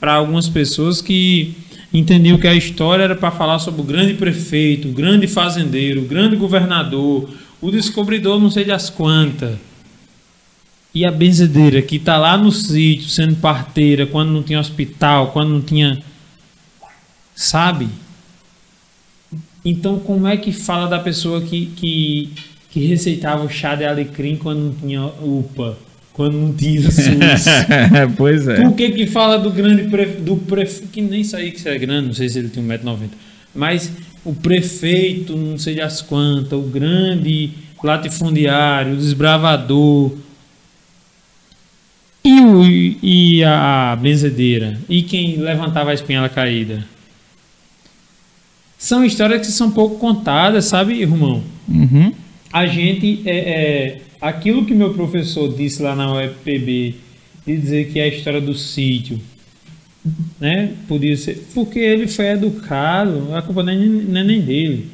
Para 0.00 0.14
algumas 0.14 0.48
pessoas 0.48 1.02
que 1.02 1.54
entendiam 1.92 2.38
que 2.38 2.48
a 2.48 2.54
história 2.54 3.04
era 3.04 3.14
para 3.14 3.30
falar 3.30 3.58
sobre 3.58 3.82
o 3.82 3.84
grande 3.84 4.14
prefeito, 4.14 4.88
o 4.88 4.92
grande 4.92 5.26
fazendeiro, 5.26 6.00
o 6.00 6.06
grande 6.06 6.36
governador, 6.36 7.28
o 7.60 7.70
descobridor 7.70 8.40
não 8.40 8.50
sei 8.50 8.64
das 8.64 8.88
quantas. 8.88 9.58
E 10.94 11.04
a 11.04 11.10
benzedeira 11.10 11.82
que 11.82 11.96
está 11.96 12.16
lá 12.16 12.36
no 12.36 12.50
sítio 12.50 13.08
sendo 13.08 13.36
parteira 13.36 14.06
quando 14.06 14.30
não 14.30 14.42
tinha 14.42 14.58
hospital, 14.58 15.28
quando 15.28 15.50
não 15.50 15.60
tinha. 15.60 16.02
Sabe? 17.34 17.88
Então, 19.64 19.98
como 19.98 20.26
é 20.26 20.36
que 20.36 20.52
fala 20.52 20.88
da 20.88 20.98
pessoa 20.98 21.42
que, 21.42 21.66
que, 21.66 22.32
que 22.70 22.86
receitava 22.86 23.44
o 23.44 23.50
chá 23.50 23.74
de 23.74 23.84
alecrim 23.84 24.36
quando 24.36 24.58
não 24.60 24.72
tinha 24.72 25.04
UPA, 25.04 25.78
quando 26.12 26.34
não 26.34 26.52
tinha 26.52 26.82
SUS. 26.82 27.44
pois 28.16 28.48
é. 28.48 28.62
Por 28.62 28.74
que 28.74 28.90
que 28.90 29.06
fala 29.06 29.38
do 29.38 29.50
grande 29.50 29.84
prefeito, 29.84 30.22
do 30.22 30.36
prefeito, 30.36 30.88
que 30.88 31.00
nem 31.00 31.24
sabia 31.24 31.50
que 31.50 31.66
era 31.66 31.78
grande, 31.78 32.08
não 32.08 32.14
sei 32.14 32.28
se 32.28 32.38
ele 32.38 32.48
tem 32.48 32.62
1,90m, 32.62 33.08
mas 33.54 33.92
o 34.24 34.34
prefeito, 34.34 35.36
não 35.36 35.58
sei 35.58 35.76
das 35.76 36.02
quantas, 36.02 36.58
o 36.58 36.62
grande 36.62 37.50
latifundiário, 37.82 38.94
o 38.94 38.96
desbravador, 38.96 40.12
e, 42.22 42.40
o, 42.40 42.64
e 43.02 43.42
a 43.44 43.96
benzedeira, 44.00 44.78
e 44.88 45.02
quem 45.02 45.36
levantava 45.36 45.90
a 45.90 45.94
espinhela 45.94 46.28
caída. 46.28 46.84
São 48.76 49.04
histórias 49.04 49.46
que 49.46 49.52
são 49.52 49.70
pouco 49.70 49.98
contadas, 49.98 50.66
sabe, 50.66 51.02
Romão? 51.04 51.42
Uhum. 51.68 52.12
a 52.52 52.66
gente 52.66 53.22
é, 53.24 53.38
é, 53.38 54.00
aquilo 54.20 54.64
que 54.64 54.74
meu 54.74 54.92
professor 54.94 55.52
disse 55.54 55.82
lá 55.82 55.94
na 55.94 56.12
UFPB 56.12 56.94
de 57.46 57.56
dizer 57.56 57.90
que 57.92 57.98
é 57.98 58.04
a 58.04 58.08
história 58.08 58.40
do 58.40 58.54
sítio 58.54 59.20
né 60.40 60.72
podia 60.88 61.16
ser 61.16 61.46
porque 61.54 61.78
ele 61.78 62.08
foi 62.08 62.26
educado 62.28 63.34
a 63.34 63.42
culpa 63.42 63.62
não 63.62 63.72
é, 63.72 63.76
nem- 63.76 64.38
é 64.38 64.40
dele. 64.40 64.90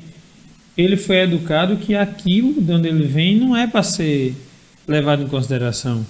Ele 0.77 0.97
foi 0.97 1.16
educado 1.20 1.77
que 1.79 1.95
aquilo 1.95 2.61
de 2.61 2.70
onde 2.70 2.87
ele 2.89 3.07
vem 3.07 3.37
não 3.37 3.57
é 3.57 3.66
para 3.66 3.83
ser 3.83 4.35
levado 4.87 5.22
em 5.22 5.27
consideração. 5.27 6.05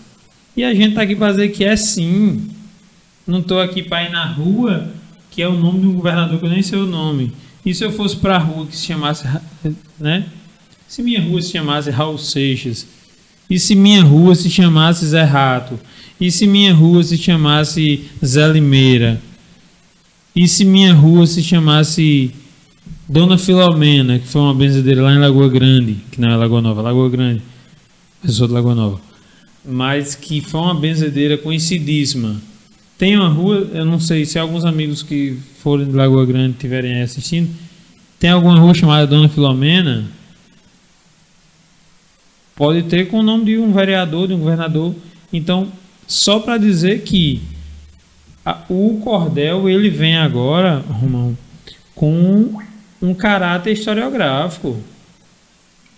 E 0.57 0.65
a 0.65 0.75
gente 0.75 0.95
tá 0.97 1.03
aqui 1.03 1.15
para 1.15 1.31
dizer 1.31 1.51
que 1.51 1.65
é 1.65 1.77
sim. 1.77 2.49
Não 3.25 3.41
tô 3.41 3.61
aqui 3.61 3.81
para 3.83 4.03
ir 4.05 4.11
na 4.11 4.25
rua 4.27 4.91
que 5.31 5.41
é 5.41 5.47
o 5.47 5.53
nome 5.53 5.87
um 5.87 5.93
governador 5.93 6.39
que 6.41 6.47
eu 6.47 6.51
nem 6.51 6.63
sei 6.63 6.79
o 6.79 6.87
nome. 6.87 7.33
E 7.65 7.73
se 7.75 7.85
eu 7.85 7.93
fosse 7.93 8.17
para 8.17 8.37
a 8.37 8.39
rua 8.39 8.67
que 8.67 8.77
se 8.77 8.87
chamasse 8.87 9.25
né 10.01 10.27
se 10.89 11.03
minha 11.03 11.21
rua 11.21 11.41
se 11.43 11.51
chamasse 11.53 11.91
Raul 11.91 12.17
Seixas, 12.19 12.87
e 13.49 13.59
se 13.59 13.75
minha 13.75 14.03
rua 14.03 14.35
se 14.35 14.51
chamasse 14.51 15.07
Zé 15.07 15.23
Rato, 15.23 15.79
e 16.21 16.31
se 16.31 16.47
minha 16.47 16.73
rua 16.75 17.03
se 17.03 17.17
chamasse 17.17 18.05
Zé 18.25 18.49
Limeira, 18.49 19.21
e 20.35 20.47
se 20.47 20.65
minha 20.65 20.93
rua 20.93 21.27
se 21.27 21.43
chamasse 21.43 22.31
Dona 23.09 23.39
Filomena, 23.39 24.19
que 24.19 24.27
foi 24.27 24.41
uma 24.41 24.55
benzedeira 24.55 25.03
lá 25.03 25.15
em 25.15 25.19
Lagoa 25.19 25.49
Grande, 25.49 25.97
que 26.11 26.21
não 26.21 26.29
é 26.29 26.37
Lagoa 26.37 26.61
Nova, 26.61 26.83
Lagoa 26.83 27.09
Grande, 27.09 27.43
eu 28.25 28.31
sou 28.31 28.47
de 28.47 28.53
Lagoa 28.53 28.75
Nova, 28.75 29.01
mas 29.65 30.15
que 30.15 30.41
foi 30.41 30.61
uma 30.61 30.75
benzedeira 30.75 31.39
conhecidíssima. 31.39 32.37
Tem 32.99 33.17
uma 33.17 33.29
rua, 33.29 33.69
eu 33.73 33.85
não 33.85 34.01
sei 34.01 34.25
se 34.25 34.39
alguns 34.39 34.65
amigos 34.65 35.03
que 35.03 35.39
forem 35.63 35.87
de 35.87 35.93
Lagoa 35.93 36.25
Grande 36.25 36.53
estiverem 36.53 37.03
assistindo, 37.03 37.49
tem 38.19 38.31
alguma 38.31 38.59
rua 38.59 38.75
chamada 38.75 39.07
Dona 39.07 39.29
Filomena? 39.29 40.05
Pode 42.57 42.85
ter 42.85 43.09
com 43.09 43.21
o 43.21 43.23
nome 43.23 43.45
de 43.45 43.59
um 43.59 43.73
vereador, 43.73 44.27
de 44.27 44.35
um 44.35 44.39
governador. 44.39 44.95
Então, 45.33 45.69
só 46.07 46.41
para 46.41 46.57
dizer 46.57 47.03
que 47.03 47.41
a- 48.45 48.63
o 48.69 48.99
cordel 49.05 49.69
ele 49.69 49.91
vem 49.91 50.17
agora, 50.17 50.79
Romão, 50.89 51.37
com 51.95 52.59
um 53.03 53.13
caráter 53.15 53.73
historiográfico. 53.73 54.79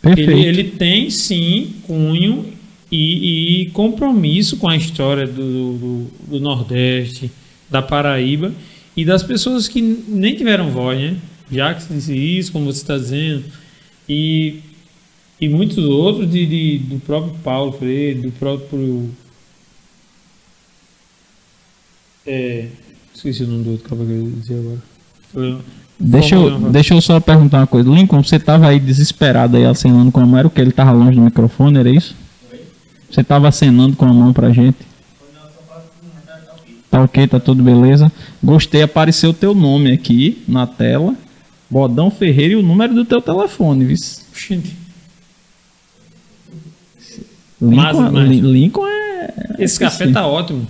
Perfeito. 0.03 0.31
Ele, 0.31 0.45
ele 0.47 0.65
tem 0.65 1.11
sim 1.11 1.75
cunho 1.87 2.53
e, 2.91 3.63
e 3.63 3.67
compromisso 3.71 4.57
com 4.57 4.69
a 4.69 4.77
história 4.77 5.27
do, 5.27 5.73
do, 5.73 6.07
do 6.29 6.41
Nordeste, 6.41 7.31
da 7.71 7.83
Paraíba 7.83 8.53
e 8.97 9.05
das 9.05 9.23
pessoas 9.23 9.69
que 9.69 9.81
nem 9.81 10.35
tiveram 10.35 10.71
voz, 10.71 10.99
né? 10.99 11.17
Já 11.51 11.73
que 11.75 11.83
se 11.83 11.93
disse 11.93 12.15
isso, 12.17 12.53
como 12.53 12.67
você 12.67 12.81
está 12.83 12.97
dizendo, 12.97 13.45
e, 14.09 14.61
e 15.41 15.49
muitos 15.49 15.79
outros 15.79 16.31
de, 16.31 16.47
de- 16.47 16.79
do 16.79 16.99
próprio 17.01 17.35
Paulo 17.45 17.73
Freire, 17.73 18.21
do 18.23 18.31
próprio. 18.33 19.09
É, 22.27 22.67
esqueci 23.15 23.43
o 23.45 23.47
nome 23.49 23.65
do 23.65 23.71
outro 23.73 23.89
cara 23.89 24.05
que 24.05 24.11
eu 24.11 24.23
ia 24.25 24.31
dizer 24.31 24.59
agora. 24.61 24.83
Foi- 25.33 25.59
Deixa 26.01 26.37
eu, 26.37 26.61
deixa 26.71 26.95
eu 26.95 27.01
só 27.01 27.19
perguntar 27.19 27.59
uma 27.59 27.67
coisa. 27.67 27.91
Lincoln, 27.91 28.23
você 28.23 28.39
tava 28.39 28.69
aí 28.69 28.79
desesperado 28.79 29.57
aí 29.57 29.65
acenando 29.65 30.13
com 30.13 30.21
a 30.21 30.27
mão, 30.27 30.39
era 30.39 30.47
o 30.47 30.51
que 30.51 30.61
ele 30.61 30.71
tava 30.71 30.93
longe 30.93 31.17
do 31.19 31.25
microfone, 31.25 31.77
era 31.77 31.91
isso? 31.91 32.15
Você 33.11 33.25
tava 33.25 33.49
acenando 33.49 33.97
com 33.97 34.05
a 34.05 34.13
mão 34.13 34.33
pra 34.33 34.51
gente? 34.53 34.77
Tá 36.89 37.03
ok, 37.03 37.27
tá 37.27 37.41
tudo 37.41 37.65
beleza. 37.65 38.13
Gostei, 38.43 38.83
apareceu 38.83 39.31
o 39.31 39.35
teu 39.35 39.55
nome 39.55 39.91
aqui 39.91 40.41
na 40.47 40.67
tela. 40.69 41.17
Bodão 41.69 42.11
Ferreira 42.13 42.53
e 42.53 42.57
o 42.57 42.63
número 42.63 42.95
do 42.95 43.05
teu 43.05 43.21
telefone, 43.21 43.85
viu? 43.85 43.97
Gente, 44.35 44.77
Lincoln. 47.61 48.11
Li- 48.23 48.41
Lincoln 48.41 48.87
é. 48.87 49.31
esse 49.59 49.79
café 49.79 50.07
sim. 50.07 50.13
tá 50.13 50.27
ótimo. 50.27 50.67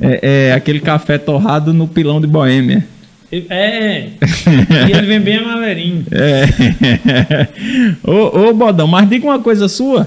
É, 0.00 0.48
é 0.48 0.52
aquele 0.52 0.80
café 0.80 1.18
torrado 1.18 1.72
no 1.72 1.86
pilão 1.86 2.20
de 2.20 2.26
Boêmia. 2.26 2.84
É, 3.48 4.08
e 4.88 4.92
ele 4.92 5.06
vem 5.06 5.20
bem 5.20 5.36
amarelinho. 5.38 6.04
É. 6.12 7.48
ô, 8.04 8.48
ô, 8.50 8.52
Bodão, 8.54 8.86
mas 8.86 9.08
diga 9.08 9.26
uma 9.26 9.38
coisa 9.38 9.68
sua. 9.68 10.06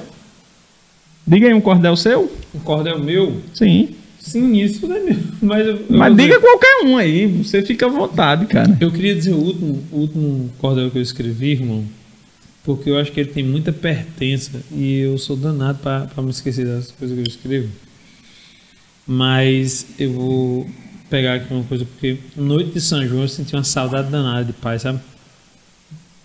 Diga 1.25 1.47
aí 1.47 1.53
um 1.53 1.61
cordel 1.61 1.95
seu. 1.95 2.31
O 2.53 2.59
cordel 2.59 2.99
meu, 2.99 3.41
Sim. 3.51 3.89
sim, 4.19 4.57
isso 4.57 4.87
não 4.87 4.95
é 4.95 4.99
meu. 4.99 5.17
Mas, 5.41 5.65
eu, 5.65 5.73
eu 5.75 5.85
Mas 5.89 6.15
vou 6.15 6.23
diga 6.23 6.39
qualquer 6.39 6.83
um 6.85 6.97
aí, 6.97 7.25
você 7.25 7.63
fica 7.63 7.87
à 7.87 7.89
vontade, 7.89 8.45
cara. 8.45 8.77
Eu 8.79 8.91
queria 8.91 9.15
dizer 9.15 9.31
o 9.33 9.37
último, 9.37 9.83
o 9.91 9.97
último 9.97 10.49
cordel 10.59 10.91
que 10.91 10.97
eu 10.99 11.01
escrevi, 11.01 11.53
irmão, 11.53 11.83
porque 12.65 12.89
eu 12.89 12.97
acho 12.97 13.11
que 13.11 13.19
ele 13.19 13.29
tem 13.31 13.43
muita 13.43 13.71
pertença 13.71 14.61
e 14.71 14.99
eu 14.99 15.17
sou 15.17 15.35
danado 15.37 15.79
para 15.79 16.09
me 16.23 16.29
esquecer 16.31 16.65
das 16.65 16.91
coisas 16.91 17.15
que 17.15 17.21
eu 17.23 17.27
escrevo. 17.27 17.69
Mas 19.07 19.85
eu 19.99 20.11
vou 20.13 20.69
pegar 21.09 21.35
aqui 21.35 21.53
uma 21.53 21.63
coisa, 21.63 21.85
porque 21.85 22.17
noite 22.35 22.71
de 22.71 22.81
São 22.81 23.05
João 23.07 23.21
eu 23.21 23.27
senti 23.27 23.55
uma 23.55 23.63
saudade 23.63 24.09
danada 24.09 24.43
de 24.43 24.53
pai, 24.53 24.79
sabe? 24.79 24.99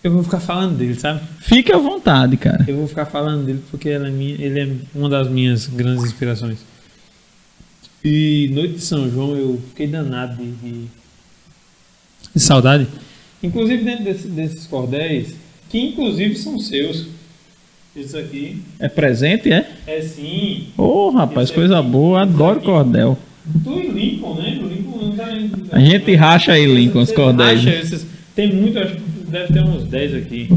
Eu 0.02 0.12
vou 0.12 0.22
ficar 0.22 0.40
falando 0.40 0.78
dele, 0.78 0.94
sabe? 0.94 1.20
Fique 1.40 1.70
à 1.70 1.76
vontade, 1.76 2.38
cara. 2.38 2.64
Eu 2.66 2.76
vou 2.76 2.88
ficar 2.88 3.04
falando 3.04 3.44
dele 3.44 3.62
porque 3.70 3.90
é 3.90 3.98
minha, 3.98 4.34
ele 4.42 4.60
é 4.60 4.76
uma 4.94 5.10
das 5.10 5.28
minhas 5.28 5.66
grandes 5.66 6.04
inspirações. 6.04 6.58
E 8.02 8.48
noite 8.54 8.74
de 8.76 8.80
São 8.80 9.10
João 9.10 9.36
eu 9.36 9.60
fiquei 9.68 9.86
danado 9.86 10.42
de, 10.42 10.50
de, 10.52 10.84
de 12.34 12.40
saudade. 12.40 12.86
Inclusive 13.42 13.84
dentro 13.84 14.04
desse- 14.04 14.28
desses 14.28 14.66
cordéis, 14.66 15.34
que 15.70 15.78
inclusive 15.78 16.36
são 16.36 16.58
seus. 16.58 17.06
Isso 17.96 18.16
aqui 18.16 18.62
É 18.78 18.88
presente, 18.88 19.52
é? 19.52 19.68
é 19.86 20.00
sim. 20.00 20.66
Ô, 20.78 21.10
rapaz, 21.10 21.50
coisa 21.50 21.82
boa, 21.82 22.22
adoro 22.22 22.60
cordel. 22.60 23.18
Tu 23.64 23.70
e 23.80 23.88
Lincoln, 23.88 24.34
né? 24.36 24.60
O 24.62 24.66
Lincoln 24.68 25.06
não 25.06 25.16
tá 25.16 25.26
A 25.72 25.80
gente 25.80 26.14
racha 26.14 26.52
aí, 26.52 26.66
Lincoln, 26.66 27.00
os 27.02 27.10
cordéis. 27.10 27.64
Racha 27.64 27.76
esses- 27.78 28.06
Tem 28.36 28.52
muito, 28.54 28.78
acho 28.78 28.94
que 28.94 29.00
deve 29.28 29.52
ter 29.52 29.62
uns 29.64 29.84
10 29.84 30.14
aqui. 30.14 30.48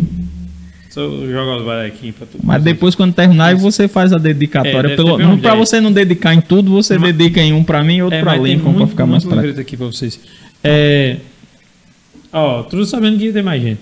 Só 0.92 1.02
jogar 1.26 1.58
os 1.58 1.68
aqui 1.88 2.12
pra 2.12 2.28
tu. 2.28 2.38
Mas 2.44 2.64
depois, 2.64 2.94
quando 2.94 3.16
terminar, 3.16 3.56
você 3.56 3.88
faz 3.88 4.14
a 4.14 4.20
dedicatória. 4.20 4.90
É, 4.94 4.96
pelo, 4.96 5.18
não 5.18 5.40
pra 5.40 5.56
você 5.56 5.82
não 5.82 5.92
dedicar 5.92 6.36
em 6.36 6.42
tudo, 6.42 6.70
você 6.72 7.00
dedica 7.00 7.42
em 7.42 7.52
um 7.52 7.64
pra 7.64 7.84
mim 7.84 7.96
e 7.96 8.04
outro 8.04 8.20
É, 8.20 8.22
pra 8.22 8.34
mas 8.34 8.44
tem 8.44 8.56
Lincoln, 8.58 8.74
pra 8.76 8.86
ficar 8.88 9.06
mais 9.08 9.24
prático. 9.26 9.60
aqui 9.60 9.76
pra 9.76 9.88
vocês. 9.88 10.20
É, 10.64 11.18
ó, 12.32 12.62
tudo 12.62 12.86
sabendo 12.86 13.18
que 13.18 13.32
ter 13.34 13.42
mais 13.42 13.60
gente. 13.60 13.80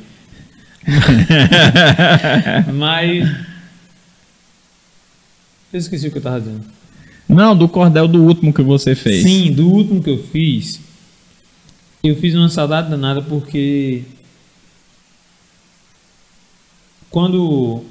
Mas. 2.73 3.29
Eu 5.71 5.79
esqueci 5.79 6.07
o 6.07 6.11
que 6.11 6.17
eu 6.17 6.21
tava 6.21 6.39
dizendo. 6.41 6.65
Não, 7.27 7.55
do 7.55 7.69
cordel 7.69 8.07
do 8.07 8.21
último 8.23 8.53
que 8.53 8.61
você 8.61 8.93
fez. 8.93 9.23
Sim, 9.23 9.51
do 9.53 9.69
último 9.69 10.03
que 10.03 10.09
eu 10.09 10.21
fiz, 10.21 10.81
eu 12.03 12.15
fiz 12.15 12.35
uma 12.35 12.49
saudade 12.49 12.89
danada 12.89 13.21
porque. 13.21 14.03
Quando. 17.09 17.83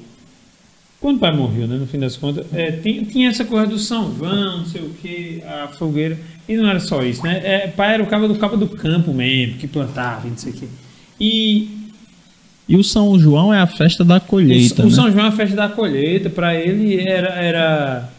Quando 0.99 1.17
o 1.17 1.19
pai 1.19 1.35
morreu, 1.35 1.67
né? 1.67 1.77
No 1.77 1.87
fim 1.87 1.97
das 1.97 2.15
contas, 2.15 2.45
é, 2.53 2.71
tinha, 2.73 3.03
tinha 3.03 3.29
essa 3.29 3.43
coisa 3.43 3.65
do 3.65 3.79
São 3.79 4.15
João, 4.15 4.59
não 4.59 4.65
sei 4.67 4.81
o 4.81 4.89
que, 4.89 5.41
a 5.43 5.67
fogueira. 5.69 6.19
E 6.47 6.55
não 6.55 6.69
era 6.69 6.79
só 6.79 7.01
isso, 7.01 7.23
né? 7.23 7.41
É, 7.43 7.67
pai 7.67 7.95
era 7.95 8.03
o 8.03 8.07
cabo 8.07 8.27
do 8.27 8.35
cabo 8.35 8.55
do 8.55 8.67
campo 8.67 9.11
mesmo, 9.11 9.57
que 9.57 9.67
plantava, 9.67 10.27
não 10.27 10.37
sei 10.37 10.51
o 10.51 10.55
que. 10.55 10.69
E 11.19 11.80
E 12.71 12.77
o 12.77 12.83
São 12.83 13.19
João 13.19 13.53
é 13.53 13.59
a 13.59 13.67
festa 13.67 14.03
da 14.05 14.19
colheita, 14.19 14.81
o, 14.83 14.85
o 14.85 14.89
né? 14.89 14.95
São 14.95 15.11
João 15.11 15.25
é 15.25 15.27
a 15.27 15.31
festa 15.31 15.55
da 15.55 15.67
colheita, 15.69 16.29
para 16.29 16.55
ele 16.55 16.99
era, 16.99 17.27
era 17.29 18.09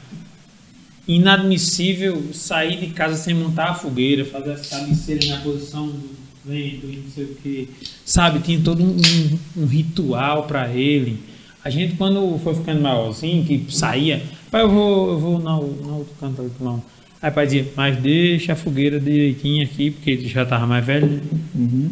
inadmissível 1.09 2.23
sair 2.33 2.79
de 2.79 2.89
casa 2.89 3.17
sem 3.17 3.35
montar 3.35 3.71
a 3.71 3.75
fogueira, 3.75 4.25
fazer 4.25 4.53
as 4.53 4.69
cabeceiras 4.69 5.29
na 5.29 5.39
posição 5.39 5.87
do 5.89 6.11
vento 6.45 6.87
e 6.87 7.03
não 7.05 7.11
sei 7.15 7.25
o 7.25 7.35
que. 7.43 7.69
Sabe, 8.05 8.41
tinha 8.41 8.61
todo 8.61 8.83
um, 8.83 8.91
um- 8.97 9.63
um 9.63 9.67
ritual 9.67 10.45
para 10.45 10.69
ele. 10.73 11.19
A 11.65 11.71
gente, 11.71 11.95
quando 11.95 12.39
foi 12.43 12.55
ficando 12.55 12.81
maiorzinho, 12.81 13.45
que 13.45 13.65
saía, 13.69 14.23
pai, 14.51 14.63
eu 14.63 14.71
vou, 14.71 15.11
eu 15.13 15.19
vou 15.19 15.39
no, 15.39 15.67
no 15.83 15.97
outro 15.99 16.15
canto 16.21 16.41
ali, 16.41 16.51
não. 16.61 16.83
Aí 17.21 17.31
pai 17.31 17.47
dizia, 17.47 17.67
mas 17.77 17.97
deixa 17.99 18.53
a 18.53 18.57
fogueira 18.57 18.99
direitinho 18.99 19.63
aqui, 19.65 19.93
porque 19.93 20.11
ele 20.11 20.29
já 20.29 20.45
tava 20.45 20.67
mais 20.67 20.85
velho. 20.85 21.07
né? 21.07 21.21
Uhum. 21.55 21.91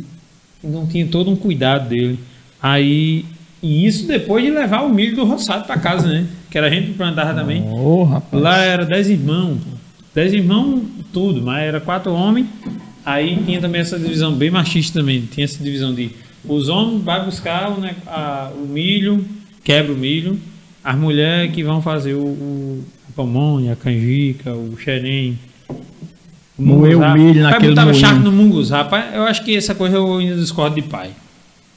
não 0.64 0.86
tinha 0.86 1.06
todo 1.06 1.30
um 1.30 1.36
cuidado 1.36 1.88
dele. 1.88 2.18
Aí 2.62 3.24
E 3.62 3.86
isso 3.86 4.06
depois 4.06 4.42
de 4.44 4.50
levar 4.50 4.82
o 4.82 4.88
milho 4.88 5.14
do 5.16 5.24
roçado 5.24 5.64
para 5.66 5.78
casa, 5.78 6.08
né? 6.08 6.26
Que 6.50 6.56
era 6.58 6.66
a 6.68 6.70
gente 6.70 6.88
que 6.88 6.94
plantava 6.94 7.34
também. 7.34 7.62
Ô, 7.62 8.04
rapaz. 8.04 8.42
Lá 8.42 8.58
era 8.58 8.84
dez 8.86 9.08
irmãos. 9.10 9.58
Dez 10.14 10.32
irmãos, 10.32 10.82
tudo, 11.12 11.42
mas 11.42 11.62
era 11.64 11.78
quatro 11.80 12.12
homens. 12.12 12.46
Aí 13.04 13.36
tinha 13.44 13.60
também 13.60 13.80
essa 13.82 13.98
divisão 13.98 14.32
bem 14.32 14.50
machista 14.50 14.98
também. 15.00 15.22
Tinha 15.30 15.44
essa 15.44 15.62
divisão 15.62 15.94
de 15.94 16.10
os 16.44 16.68
homens 16.70 17.02
vai 17.02 17.22
buscar 17.24 17.70
o, 17.70 17.80
ne- 17.80 17.94
a- 18.06 18.50
o 18.54 18.66
milho, 18.66 19.24
quebra 19.62 19.92
o 19.92 19.96
milho. 19.96 20.38
As 20.82 20.96
mulheres 20.96 21.52
que 21.54 21.62
vão 21.62 21.82
fazer 21.82 22.14
o, 22.14 22.24
o 22.24 22.84
a 23.10 23.12
pamonha, 23.14 23.74
a 23.74 23.76
canjica, 23.76 24.54
o 24.54 24.74
xerém. 24.78 25.38
Moer 26.58 26.96
o 26.98 27.12
milho 27.14 27.34
Pai 27.42 27.42
naquele 27.52 27.68
botava 27.70 27.90
moinho. 27.90 28.00
charque 28.06 28.20
no 28.22 28.32
munguzá. 28.32 28.88
Eu 29.14 29.22
acho 29.24 29.44
que 29.44 29.54
essa 29.56 29.74
coisa 29.74 29.96
eu 29.96 30.18
ainda 30.18 30.36
discordo 30.36 30.76
de 30.76 30.82
pai. 30.82 31.10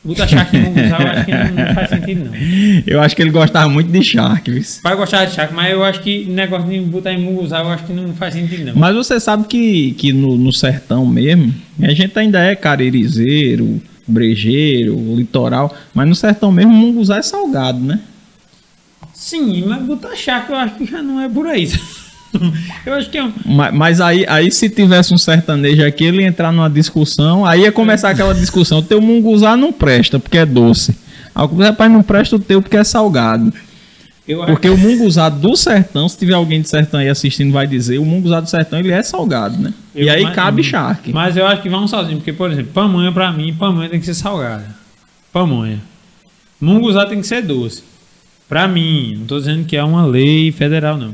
Botar 0.03 0.27
charque 0.27 0.57
no 0.57 0.69
munguzá 0.69 0.97
eu 0.99 1.07
acho 1.07 1.25
que 1.25 1.31
não, 1.31 1.65
não 1.65 1.73
faz 1.73 1.89
sentido 1.89 2.25
não. 2.25 2.33
Eu 2.85 3.01
acho 3.01 3.15
que 3.15 3.21
ele 3.21 3.31
gostava 3.31 3.69
muito 3.69 3.89
de 3.89 4.03
Shark, 4.03 4.51
viu? 4.51 4.61
Pai 4.81 4.95
gostava 4.97 5.25
de 5.25 5.33
charque, 5.33 5.53
mas 5.53 5.71
eu 5.71 5.81
acho 5.81 6.01
que 6.01 6.25
negócio 6.25 6.69
de 6.69 6.79
botar 6.81 7.13
em 7.13 7.19
munguzá 7.19 7.59
eu 7.59 7.69
acho 7.69 7.85
que 7.85 7.93
não 7.93 8.13
faz 8.13 8.33
sentido 8.33 8.65
não. 8.65 8.75
Mas 8.75 8.93
você 8.93 9.17
sabe 9.17 9.45
que, 9.45 9.93
que 9.93 10.11
no, 10.11 10.37
no 10.37 10.51
sertão 10.51 11.05
mesmo, 11.05 11.53
a 11.81 11.93
gente 11.93 12.19
ainda 12.19 12.39
é 12.41 12.53
caririzeiro, 12.53 13.81
brejeiro, 14.05 15.15
litoral, 15.15 15.73
mas 15.93 16.09
no 16.09 16.15
sertão 16.15 16.51
mesmo 16.51 16.73
munguzá 16.73 17.17
é 17.17 17.21
salgado, 17.21 17.79
né? 17.79 18.01
Sim, 19.13 19.63
mas 19.65 19.81
botar 19.83 20.13
charque 20.17 20.51
eu 20.51 20.57
acho 20.57 20.75
que 20.75 20.85
já 20.85 21.01
não 21.01 21.21
é 21.21 21.29
por 21.29 21.47
aí. 21.47 21.71
eu 22.85 22.93
acho 22.93 23.09
que 23.09 23.17
é 23.17 23.23
um... 23.23 23.31
Mas, 23.45 23.73
mas 23.73 24.01
aí, 24.01 24.25
aí 24.27 24.51
se 24.51 24.69
tivesse 24.69 25.13
um 25.13 25.17
sertanejo 25.17 25.85
aqui, 25.85 26.03
ele 26.03 26.21
ia 26.21 26.27
entrar 26.27 26.51
numa 26.51 26.69
discussão, 26.69 27.45
aí 27.45 27.61
ia 27.61 27.71
começar 27.71 28.09
aquela 28.09 28.33
discussão, 28.33 28.79
o 28.79 28.83
teu 28.83 29.01
munguzá 29.01 29.55
não 29.55 29.71
presta 29.71 30.19
porque 30.19 30.37
é 30.37 30.45
doce. 30.45 30.95
O 31.35 31.57
rapaz 31.57 31.91
não 31.91 32.03
presta 32.03 32.35
o 32.35 32.39
teu 32.39 32.61
porque 32.61 32.77
é 32.77 32.83
salgado. 32.83 33.51
Eu 34.27 34.41
acho 34.41 34.51
Porque 34.53 34.69
o 34.69 34.77
munguzá 34.77 35.27
do 35.27 35.55
sertão, 35.57 36.07
se 36.07 36.17
tiver 36.17 36.33
alguém 36.33 36.61
de 36.61 36.69
sertão 36.69 36.99
aí 36.99 37.09
assistindo, 37.09 37.51
vai 37.51 37.67
dizer, 37.67 37.97
o 37.97 38.05
munguzá 38.05 38.39
do 38.39 38.49
sertão 38.49 38.79
ele 38.79 38.91
é 38.91 39.03
salgado, 39.03 39.57
né? 39.57 39.73
Eu- 39.93 40.05
e 40.05 40.09
aí 40.09 40.23
mas- 40.23 40.35
cabe 40.35 40.63
charque. 40.63 41.11
Mas 41.11 41.35
eu 41.35 41.45
acho 41.45 41.61
que 41.61 41.69
vamos 41.69 41.89
sozinho, 41.91 42.17
porque, 42.17 42.31
por 42.31 42.49
exemplo, 42.49 42.71
pamonha 42.73 43.11
pra 43.11 43.31
mim, 43.33 43.53
pamonha 43.53 43.89
tem 43.89 43.99
que 43.99 44.05
ser 44.05 44.13
salgada. 44.13 44.65
Pamonha. 45.31 45.79
Munguzá 46.61 47.05
tem 47.05 47.19
que 47.19 47.27
ser 47.27 47.41
doce. 47.41 47.83
Pra 48.47 48.67
mim, 48.67 49.15
não 49.19 49.25
tô 49.25 49.39
dizendo 49.39 49.65
que 49.65 49.75
é 49.75 49.83
uma 49.83 50.05
lei 50.05 50.51
federal, 50.51 50.97
não. 50.97 51.11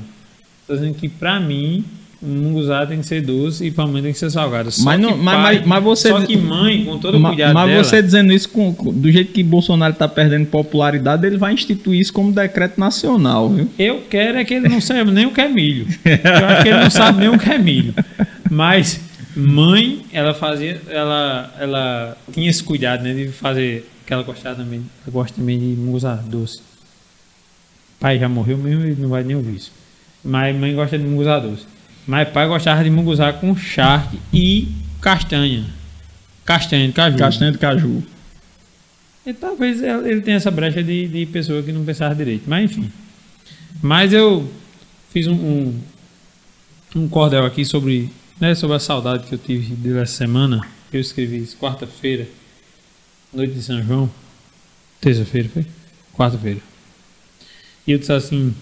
Dizendo 0.69 0.93
que 0.93 1.09
pra 1.09 1.39
mim, 1.39 1.83
munguzá 2.21 2.85
tem 2.85 2.99
que 2.99 3.05
ser 3.05 3.21
doce 3.21 3.65
e 3.65 3.71
pamonha 3.71 4.03
tem 4.03 4.13
que 4.13 4.19
ser 4.19 4.29
salgada. 4.29 4.69
Só 4.71 4.83
Mas 4.83 4.99
não- 4.99 5.13
que 5.13 5.23
mas- 5.23 5.35
pai- 5.41 5.55
mas- 5.59 5.65
mas 5.67 5.83
você- 5.83 6.09
Só 6.09 6.21
que 6.21 6.37
mãe, 6.37 6.83
com 6.85 6.97
todo 6.99 7.17
o 7.17 7.21
cuidado 7.21 7.53
Mas 7.53 7.69
dela... 7.69 7.83
você 7.83 8.01
dizendo 8.01 8.33
isso 8.33 8.49
com- 8.49 8.73
com- 8.73 8.93
do 8.93 9.11
jeito 9.11 9.31
que 9.31 9.41
Bolsonaro 9.41 9.93
está 9.93 10.07
perdendo 10.07 10.45
popularidade, 10.47 11.25
ele 11.25 11.37
vai 11.37 11.53
instituir 11.53 11.99
isso 12.01 12.11
como 12.13 12.31
decreto 12.31 12.79
nacional, 12.79 13.49
viu? 13.49 13.69
Eu 13.79 14.01
quero 14.09 14.37
é 14.37 14.43
que 14.45 14.53
ele 14.53 14.67
não 14.69 14.81
saiba 14.81 15.09
nem 15.11 15.25
o 15.25 15.31
que 15.31 15.41
é 15.41 15.47
milho. 15.47 15.87
Eu 16.05 16.45
acho 16.47 16.61
que 16.63 16.69
ele 16.69 16.79
não 16.81 16.89
sabe 16.89 17.19
nem 17.19 17.29
o 17.29 17.39
que 17.39 17.49
é 17.49 17.57
milho. 17.57 17.93
Mas 18.51 18.99
mãe, 19.35 20.01
ela 20.11 20.33
fazia, 20.33 20.81
ela, 20.89 21.55
ela 21.59 22.17
tinha 22.33 22.49
esse 22.49 22.61
cuidado, 22.63 23.03
né, 23.03 23.13
de 23.13 23.29
fazer 23.29 23.89
que 24.05 24.11
ela 24.11 24.23
gostava 24.23 24.55
também, 24.55 24.79
ela 25.05 25.13
gosta 25.13 25.37
também 25.37 25.57
de 25.57 25.65
munguzá 25.79 26.15
doce. 26.15 26.59
Pai 27.99 28.17
já 28.19 28.27
morreu 28.27 28.57
mesmo, 28.57 28.83
ele 28.83 28.97
não 28.99 29.09
vai 29.09 29.23
nem 29.23 29.35
ouvir 29.35 29.55
isso. 29.55 29.71
Mas 30.23 30.55
mãe 30.55 30.75
gosta 30.75 30.97
de 30.97 31.05
munguzá 31.05 31.39
doce. 31.39 31.65
Mas 32.05 32.29
pai 32.29 32.47
gostava 32.47 32.83
de 32.83 32.89
munguzá 32.89 33.31
com 33.31 33.55
charque 33.55 34.19
e 34.33 34.67
castanha. 34.99 35.65
Castanha 36.43 36.87
de 36.87 36.93
caju. 36.93 37.17
Castanha 37.17 37.51
de 37.51 37.57
caju. 37.57 38.03
E 39.25 39.33
talvez 39.33 39.81
ele 39.81 40.21
tenha 40.21 40.37
essa 40.37 40.49
brecha 40.49 40.83
de, 40.83 41.07
de 41.07 41.25
pessoa 41.27 41.61
que 41.61 41.71
não 41.71 41.85
pensava 41.85 42.15
direito. 42.15 42.43
Mas 42.47 42.71
enfim. 42.71 42.91
Mas 43.81 44.11
eu 44.11 44.51
fiz 45.11 45.27
um, 45.27 45.35
um, 45.35 45.79
um 46.95 47.07
cordel 47.07 47.45
aqui 47.45 47.63
sobre, 47.63 48.09
né, 48.39 48.55
sobre 48.55 48.75
a 48.75 48.79
saudade 48.79 49.27
que 49.27 49.35
eu 49.35 49.39
tive 49.39 49.75
dessa 49.75 50.13
semana. 50.13 50.65
Eu 50.91 50.99
escrevi 50.99 51.37
isso 51.37 51.57
quarta-feira, 51.57 52.27
noite 53.31 53.53
de 53.53 53.61
São 53.61 53.81
João. 53.83 54.09
Terça-feira, 54.99 55.47
foi? 55.49 55.65
Quarta-feira. 56.13 56.59
E 57.85 57.91
eu 57.91 57.99
disse 57.99 58.11
assim: 58.11 58.53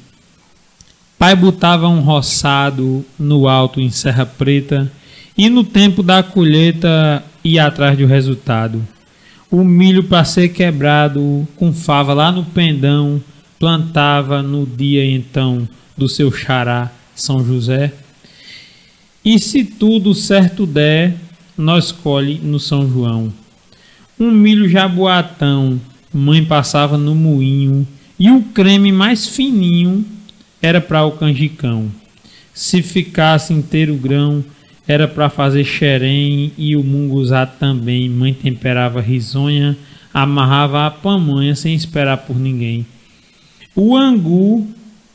Pai 1.18 1.36
botava 1.36 1.88
um 1.88 2.02
roçado 2.02 3.06
no 3.18 3.48
alto 3.48 3.82
em 3.82 3.90
Serra 3.90 4.26
Preta 4.26 4.92
e 5.38 5.50
no 5.50 5.64
tempo 5.64 6.04
da 6.04 6.22
colheita 6.22 7.24
ia 7.44 7.66
atrás 7.66 7.98
do 7.98 8.06
resultado 8.06 8.86
o 9.50 9.64
milho 9.64 10.04
para 10.04 10.26
ser 10.26 10.50
quebrado 10.50 11.48
com 11.56 11.72
fava 11.74 12.14
lá 12.14 12.32
no 12.32 12.44
pendão, 12.44 13.22
plantava 13.58 14.42
no 14.42 14.66
dia 14.66 15.06
então 15.06 15.68
do 15.96 16.10
seu 16.10 16.32
xará 16.32 16.92
São 17.16 17.46
José. 17.46 17.94
E 19.24 19.40
se 19.40 19.64
tudo 19.64 20.14
certo 20.14 20.66
der, 20.66 21.16
nós 21.58 21.92
colhe 21.92 22.40
no 22.44 22.60
São 22.60 22.90
João. 22.90 23.34
Um 24.20 24.32
milho 24.32 24.68
jaboatão, 24.68 25.80
mãe 26.14 26.44
passava 26.44 26.98
no 26.98 27.16
moinho, 27.16 27.88
e 28.20 28.30
o 28.32 28.42
creme 28.42 28.92
mais 28.92 29.28
fininho 29.28 30.04
era 30.62 30.82
para 30.82 31.06
o 31.06 31.12
canjicão. 31.12 31.92
Se 32.54 32.82
ficasse 32.82 33.54
inteiro 33.54 33.96
grão, 33.96 34.44
era 34.88 35.08
para 35.08 35.30
fazer 35.30 35.64
xerém 35.64 36.52
e 36.58 36.76
o 36.76 36.84
munguzá 36.84 37.46
também. 37.46 38.10
Mãe 38.10 38.34
temperava 38.34 39.02
risonha, 39.02 39.78
amarrava 40.14 40.86
a 40.86 40.92
pamonha 40.92 41.56
sem 41.56 41.76
esperar 41.76 42.18
por 42.18 42.40
ninguém. 42.40 42.86
O 43.76 43.96
angu 43.96 44.68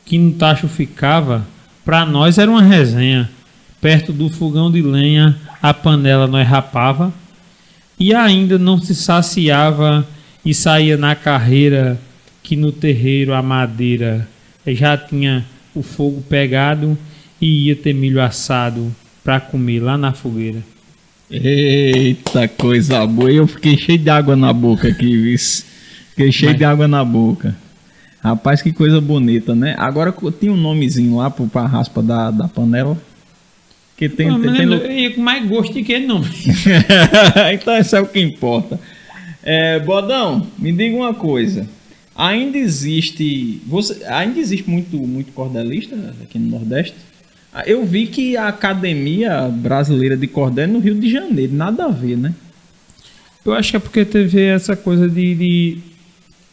que 0.05 0.17
no 0.17 0.33
tacho 0.33 0.67
ficava, 0.67 1.45
para 1.83 2.05
nós 2.05 2.37
era 2.37 2.49
uma 2.49 2.61
resenha. 2.61 3.29
Perto 3.81 4.13
do 4.13 4.29
fogão 4.29 4.71
de 4.71 4.81
lenha, 4.81 5.37
a 5.61 5.73
panela 5.73 6.27
nós 6.27 6.47
rapava 6.47 7.13
e 7.99 8.13
ainda 8.13 8.57
não 8.57 8.79
se 8.79 8.95
saciava 8.95 10.07
e 10.45 10.53
saía 10.53 10.97
na 10.97 11.15
carreira 11.15 11.99
que 12.41 12.55
no 12.55 12.71
terreiro 12.71 13.33
a 13.33 13.41
madeira 13.41 14.27
já 14.67 14.97
tinha 14.97 15.45
o 15.75 15.81
fogo 15.81 16.21
pegado 16.29 16.97
e 17.41 17.67
ia 17.67 17.75
ter 17.75 17.93
milho 17.93 18.21
assado 18.21 18.93
para 19.23 19.39
comer 19.39 19.79
lá 19.79 19.97
na 19.97 20.13
fogueira. 20.13 20.59
Eita, 21.29 22.47
coisa 22.47 23.05
boa. 23.07 23.31
Eu 23.31 23.47
fiquei 23.47 23.77
cheio 23.77 23.97
de 23.97 24.09
água 24.09 24.35
na 24.35 24.53
boca 24.53 24.87
aqui, 24.87 25.17
viu? 25.17 25.37
Fiquei 26.09 26.31
cheio 26.31 26.51
Mas- 26.51 26.59
de 26.59 26.65
água 26.65 26.87
na 26.87 27.03
boca. 27.03 27.55
Rapaz, 28.23 28.61
que 28.61 28.71
coisa 28.71 29.01
bonita, 29.01 29.53
né? 29.53 29.75
Agora 29.77 30.13
tinha 30.39 30.51
um 30.53 30.57
nomezinho 30.57 31.17
lá 31.17 31.29
pro, 31.29 31.45
pra 31.47 31.65
raspa 31.65 32.01
da, 32.01 32.31
da 32.31 32.47
panela. 32.47 32.97
Que 33.97 34.07
tem. 34.07 34.27
Não, 34.27 34.41
tem, 34.41 34.53
tem 34.53 35.03
eu 35.05 35.13
com 35.13 35.21
mais 35.21 35.45
gosto 35.45 35.73
de 35.73 35.83
que 35.83 35.91
ele 35.91 36.07
não. 36.07 36.21
então 37.53 37.77
isso 37.77 37.95
é 37.95 38.01
o 38.01 38.07
que 38.07 38.21
importa. 38.21 38.79
É, 39.43 39.77
Bodão, 39.79 40.47
me 40.57 40.71
diga 40.71 40.95
uma 40.95 41.13
coisa. 41.13 41.67
Ainda 42.15 42.57
existe. 42.57 43.59
Você, 43.65 44.03
ainda 44.05 44.39
existe 44.39 44.69
muito, 44.69 44.97
muito 44.97 45.31
cordelista 45.31 45.95
aqui 46.21 46.37
no 46.37 46.49
Nordeste? 46.51 46.93
Ah, 47.51 47.63
Eu 47.65 47.85
vi 47.85 48.07
que 48.07 48.37
a 48.37 48.47
Academia 48.47 49.47
Brasileira 49.49 50.15
de 50.17 50.27
Cordel 50.27 50.65
é 50.65 50.67
no 50.67 50.79
Rio 50.79 50.95
de 50.95 51.09
Janeiro, 51.11 51.53
nada 51.53 51.85
a 51.85 51.89
ver, 51.89 52.17
né? 52.17 52.33
Eu 53.45 53.53
acho 53.53 53.71
que 53.71 53.77
é 53.77 53.79
porque 53.79 54.05
teve 54.05 54.41
essa 54.41 54.75
coisa 54.75 55.07
de. 55.09 55.35
de- 55.35 55.77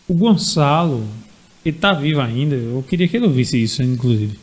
O 0.08 0.14
Gonçalo, 0.14 1.06
ele 1.64 1.76
tá 1.76 1.92
vivo 1.92 2.20
ainda. 2.20 2.56
Eu 2.56 2.84
queria 2.88 3.06
que 3.06 3.16
ele 3.16 3.26
ouvisse 3.26 3.62
isso, 3.62 3.82
inclusive. 3.82 4.38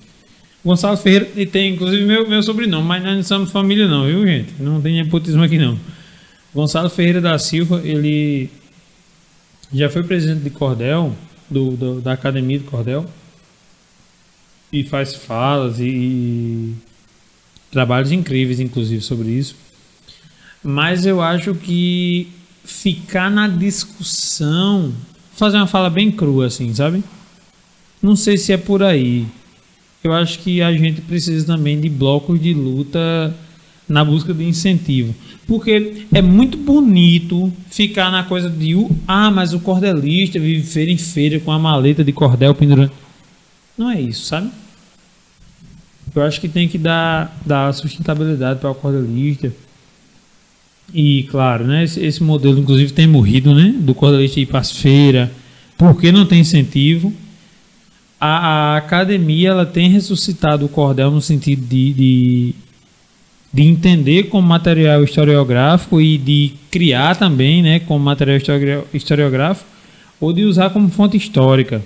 O 0.63 0.69
Gonçalo 0.69 0.97
Ferreira 0.97 1.27
ele 1.35 1.45
tem, 1.45 1.73
inclusive, 1.73 2.05
meu, 2.05 2.27
meu 2.29 2.41
sobrenome, 2.43 2.87
mas 2.87 3.03
nós 3.03 3.15
não 3.17 3.23
somos 3.23 3.51
família, 3.51 3.87
não, 3.87 4.05
viu, 4.05 4.25
gente? 4.25 4.53
Não 4.59 4.79
tem 4.81 4.95
nepotismo 4.95 5.43
aqui, 5.43 5.57
não. 5.57 5.77
Gonçalo 6.53 6.89
Ferreira 6.89 7.19
da 7.21 7.37
Silva, 7.37 7.81
ele 7.83 8.49
já 9.73 9.89
foi 9.89 10.03
presidente 10.03 10.43
de 10.43 10.49
Cordel, 10.49 11.13
do, 11.49 11.71
do- 11.71 12.01
da 12.01 12.13
Academia 12.13 12.57
de 12.59 12.65
Cordel, 12.65 13.05
e 14.71 14.83
faz 14.83 15.15
falas 15.15 15.79
e, 15.79 15.85
e 15.87 16.73
trabalhos 17.71 18.11
incríveis, 18.11 18.59
inclusive, 18.59 19.01
sobre 19.01 19.29
isso. 19.29 19.55
Mas 20.63 21.05
eu 21.05 21.21
acho 21.21 21.55
que 21.55 22.27
ficar 22.65 23.29
na 23.31 23.47
discussão, 23.47 24.93
fazer 25.35 25.57
uma 25.57 25.67
fala 25.67 25.89
bem 25.89 26.11
crua, 26.11 26.47
assim, 26.47 26.73
sabe? 26.73 27.03
Não 28.01 28.15
sei 28.15 28.37
se 28.37 28.51
é 28.51 28.57
por 28.57 28.83
aí. 28.83 29.25
Eu 30.03 30.13
acho 30.13 30.39
que 30.39 30.61
a 30.61 30.71
gente 30.73 31.01
precisa 31.01 31.45
também 31.45 31.79
de 31.79 31.89
blocos 31.89 32.39
de 32.41 32.53
luta 32.53 33.33
na 33.87 34.03
busca 34.03 34.33
de 34.33 34.43
incentivo. 34.43 35.15
Porque 35.47 36.05
é 36.13 36.21
muito 36.21 36.57
bonito 36.57 37.51
ficar 37.69 38.11
na 38.11 38.23
coisa 38.23 38.49
de 38.49 38.75
ah, 39.07 39.31
mas 39.31 39.53
o 39.53 39.59
cordelista 39.61 40.37
vive 40.39 40.61
feira 40.61 40.91
em 40.91 40.97
feira 40.97 41.39
com 41.39 41.51
a 41.51 41.57
maleta 41.57 42.03
de 42.03 42.11
cordel 42.11 42.53
pendurando. 42.53 42.91
Não 43.77 43.89
é 43.89 44.01
isso, 44.01 44.25
sabe? 44.25 44.49
Eu 46.13 46.23
acho 46.23 46.41
que 46.41 46.49
tem 46.49 46.67
que 46.67 46.77
dar, 46.77 47.39
dar 47.45 47.73
sustentabilidade 47.73 48.59
para 48.59 48.71
o 48.71 48.75
cordelista. 48.75 49.53
E 50.93 51.23
claro, 51.23 51.65
né, 51.65 51.83
esse, 51.83 52.03
esse 52.03 52.23
modelo 52.23 52.59
inclusive 52.59 52.91
tem 52.91 53.07
morrido, 53.07 53.53
né? 53.53 53.73
Do 53.77 53.93
cordelista 53.93 54.39
ir 54.39 54.47
para 54.47 54.59
as 54.59 54.71
feiras, 54.71 55.29
porque 55.77 56.11
não 56.11 56.25
tem 56.25 56.41
incentivo. 56.41 57.13
A, 58.19 58.73
a 58.73 58.77
academia 58.77 59.49
ela 59.49 59.65
tem 59.65 59.89
ressuscitado 59.89 60.65
o 60.65 60.69
cordel 60.69 61.11
no 61.11 61.21
sentido 61.21 61.61
de, 61.61 61.93
de, 61.93 62.55
de 63.51 63.63
entender 63.63 64.23
como 64.23 64.47
material 64.47 65.03
historiográfico 65.03 66.01
e 66.01 66.17
de 66.17 66.53
criar 66.69 67.15
também 67.15 67.61
né, 67.61 67.79
como 67.79 68.03
material 68.03 68.37
historiográfico 68.93 69.69
ou 70.19 70.33
de 70.33 70.43
usar 70.43 70.69
como 70.69 70.89
fonte 70.89 71.17
histórica. 71.17 71.81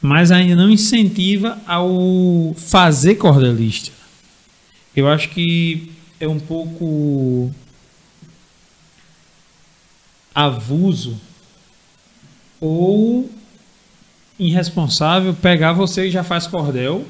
Mas 0.00 0.30
ainda 0.30 0.54
não 0.54 0.70
incentiva 0.70 1.58
ao 1.66 2.54
fazer 2.56 3.16
cordelista. 3.16 3.90
Eu 4.94 5.08
acho 5.08 5.30
que 5.30 5.90
é 6.20 6.28
um 6.28 6.38
pouco 6.38 7.50
avuso 10.34 11.16
ou 12.60 13.28
irresponsável 14.38 15.34
pegar 15.34 15.72
você 15.72 16.04
que 16.04 16.10
já 16.10 16.22
faz 16.22 16.46
cordel 16.46 17.04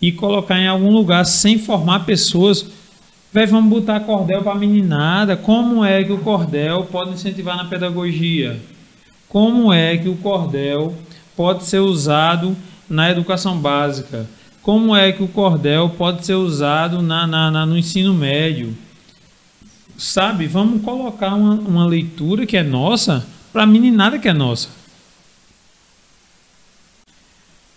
e 0.00 0.12
colocar 0.12 0.58
em 0.58 0.68
algum 0.68 0.90
lugar 0.90 1.24
sem 1.24 1.58
formar 1.58 2.00
pessoas. 2.00 2.66
Véi, 3.32 3.46
vamos 3.46 3.70
botar 3.70 4.00
cordel 4.00 4.42
para 4.42 4.54
meninada. 4.54 5.36
Como 5.36 5.84
é 5.84 6.02
que 6.04 6.12
o 6.12 6.18
cordel 6.18 6.84
pode 6.84 7.12
incentivar 7.12 7.56
na 7.56 7.64
pedagogia? 7.64 8.60
Como 9.28 9.72
é 9.72 9.96
que 9.96 10.08
o 10.08 10.16
cordel 10.16 10.94
pode 11.36 11.64
ser 11.64 11.80
usado 11.80 12.56
na 12.88 13.10
educação 13.10 13.58
básica? 13.58 14.26
Como 14.62 14.96
é 14.96 15.12
que 15.12 15.22
o 15.22 15.28
cordel 15.28 15.90
pode 15.90 16.24
ser 16.24 16.34
usado 16.34 17.02
na, 17.02 17.26
na, 17.26 17.50
na 17.50 17.66
no 17.66 17.76
ensino 17.76 18.14
médio? 18.14 18.76
Sabe, 19.96 20.46
vamos 20.46 20.82
colocar 20.82 21.34
uma, 21.34 21.54
uma 21.54 21.86
leitura 21.86 22.44
que 22.44 22.56
é 22.56 22.62
nossa 22.62 23.26
para 23.52 23.64
meninada 23.64 24.18
que 24.18 24.28
é 24.28 24.34
nossa. 24.34 24.68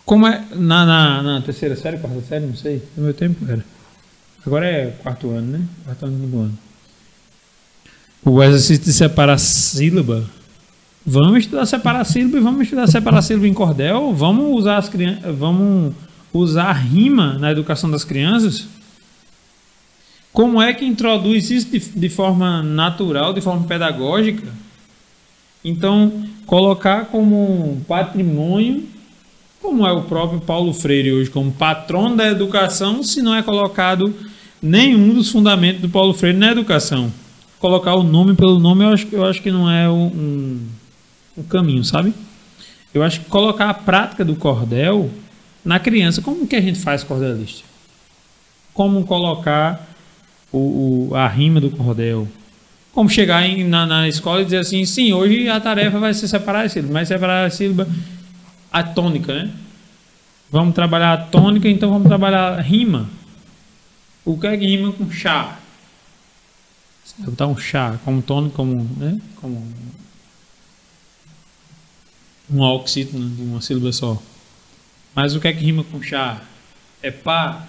Como 0.09 0.25
é 0.25 0.43
na, 0.55 0.87
na, 0.87 1.21
na, 1.21 1.41
terceira 1.41 1.75
série, 1.75 1.99
quarta 1.99 2.19
série, 2.21 2.43
não 2.43 2.55
sei, 2.55 2.81
no 2.97 3.03
meu 3.03 3.13
tempo 3.13 3.45
era. 3.47 3.63
Agora 4.43 4.65
é 4.65 4.87
quarto 5.03 5.29
ano, 5.29 5.51
né? 5.51 5.61
Quarto 5.85 6.05
ano 6.07 6.27
do 6.27 6.39
ano. 6.39 6.59
O 8.25 8.41
exercício 8.41 8.83
de 8.85 8.91
separar 8.91 9.37
sílaba. 9.37 10.25
Vamos 11.05 11.41
estudar 11.41 11.67
separar 11.67 12.03
sílaba 12.05 12.39
e 12.39 12.41
vamos 12.41 12.63
estudar 12.63 12.87
separar 12.87 13.21
sílaba 13.21 13.47
em 13.47 13.53
cordel. 13.53 14.11
Vamos 14.11 14.57
usar 14.57 14.77
as 14.77 14.89
crianças, 14.89 15.37
vamos 15.37 15.93
usar 16.33 16.71
rima 16.71 17.37
na 17.37 17.51
educação 17.51 17.91
das 17.91 18.03
crianças. 18.03 18.67
Como 20.33 20.59
é 20.59 20.73
que 20.73 20.85
introduz 20.85 21.51
isso 21.51 21.69
de, 21.69 21.77
de 21.77 22.09
forma 22.09 22.63
natural, 22.63 23.31
de 23.31 23.41
forma 23.41 23.67
pedagógica? 23.67 24.47
Então, 25.63 26.27
colocar 26.47 27.05
como 27.05 27.79
patrimônio, 27.87 28.97
como 29.61 29.85
é 29.85 29.91
o 29.91 30.03
próprio 30.03 30.39
Paulo 30.39 30.73
Freire 30.73 31.11
hoje, 31.11 31.29
como 31.29 31.51
patrono 31.51 32.15
da 32.15 32.27
educação, 32.27 33.03
se 33.03 33.21
não 33.21 33.35
é 33.35 33.43
colocado 33.43 34.13
nenhum 34.61 35.13
dos 35.13 35.29
fundamentos 35.29 35.81
do 35.81 35.89
Paulo 35.89 36.13
Freire 36.13 36.37
na 36.37 36.51
educação. 36.51 37.11
Colocar 37.59 37.95
o 37.95 38.03
nome 38.03 38.35
pelo 38.35 38.57
nome, 38.59 38.85
eu 38.85 38.89
acho, 38.89 39.07
eu 39.11 39.25
acho 39.25 39.41
que 39.41 39.51
não 39.51 39.69
é 39.69 39.89
um, 39.89 40.59
um 41.37 41.43
caminho, 41.43 41.83
sabe? 41.83 42.13
Eu 42.93 43.03
acho 43.03 43.19
que 43.19 43.25
colocar 43.27 43.69
a 43.69 43.73
prática 43.73 44.23
do 44.23 44.35
cordel 44.35 45.09
na 45.63 45.77
criança, 45.77 46.21
como 46.21 46.47
que 46.47 46.55
a 46.55 46.61
gente 46.61 46.79
faz 46.79 47.03
cordelista? 47.03 47.63
Como 48.73 49.03
colocar 49.03 49.87
o, 50.51 51.09
o, 51.11 51.15
a 51.15 51.27
rima 51.27 51.59
do 51.59 51.69
cordel. 51.69 52.27
Como 52.93 53.09
chegar 53.09 53.45
em, 53.45 53.63
na, 53.65 53.85
na, 53.85 54.07
escola 54.07 54.41
e 54.41 54.45
dizer 54.45 54.57
assim, 54.57 54.83
sim, 54.85 55.13
hoje 55.13 55.47
a 55.47 55.59
tarefa 55.59 55.99
vai 55.99 56.13
ser 56.13 56.27
separar 56.27 56.65
a 56.65 56.69
sílaba, 56.69 56.93
mas 56.93 57.07
separar 57.07 57.45
a 57.45 57.49
sílaba 57.49 57.87
a 58.71 58.83
tônica, 58.83 59.33
né? 59.33 59.51
Vamos 60.51 60.73
trabalhar 60.73 61.13
a 61.13 61.17
tônica, 61.17 61.67
então 61.69 61.89
vamos 61.89 62.07
trabalhar 62.07 62.57
a 62.57 62.61
rima. 62.61 63.09
O 64.25 64.37
que 64.37 64.47
é 64.47 64.57
que 64.57 64.65
rima 64.65 64.91
com 64.91 65.09
chá? 65.11 65.59
Botar 67.19 67.47
um 67.47 67.57
chá 67.57 67.99
como 68.05 68.21
tônico, 68.21 68.55
como, 68.55 68.89
né? 68.97 69.19
como 69.35 69.67
um 72.49 72.61
oxítono 72.61 73.29
de 73.29 73.41
uma 73.41 73.61
sílaba 73.61 73.91
só. 73.91 74.21
Mas 75.13 75.35
o 75.35 75.39
que 75.39 75.47
é 75.47 75.53
que 75.53 75.63
rima 75.63 75.83
com 75.83 76.01
chá? 76.01 76.41
É 77.01 77.11
pá, 77.11 77.67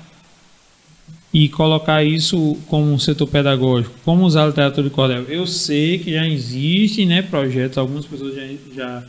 e 1.33 1.49
colocar 1.49 2.03
isso 2.03 2.57
como 2.67 2.93
um 2.93 2.99
setor 2.99 3.27
pedagógico, 3.29 3.95
como 4.05 4.25
usar 4.25 4.45
a 4.45 4.47
literatura 4.49 4.89
de 4.89 4.95
cordel. 4.95 5.23
Eu 5.25 5.47
sei 5.47 5.99
que 5.99 6.13
já 6.13 6.27
existem 6.27 7.07
né, 7.07 7.23
projetos, 7.23 7.79
algumas 7.79 8.05
pessoas 8.05 8.35
já, 8.35 8.43
já 8.75 9.05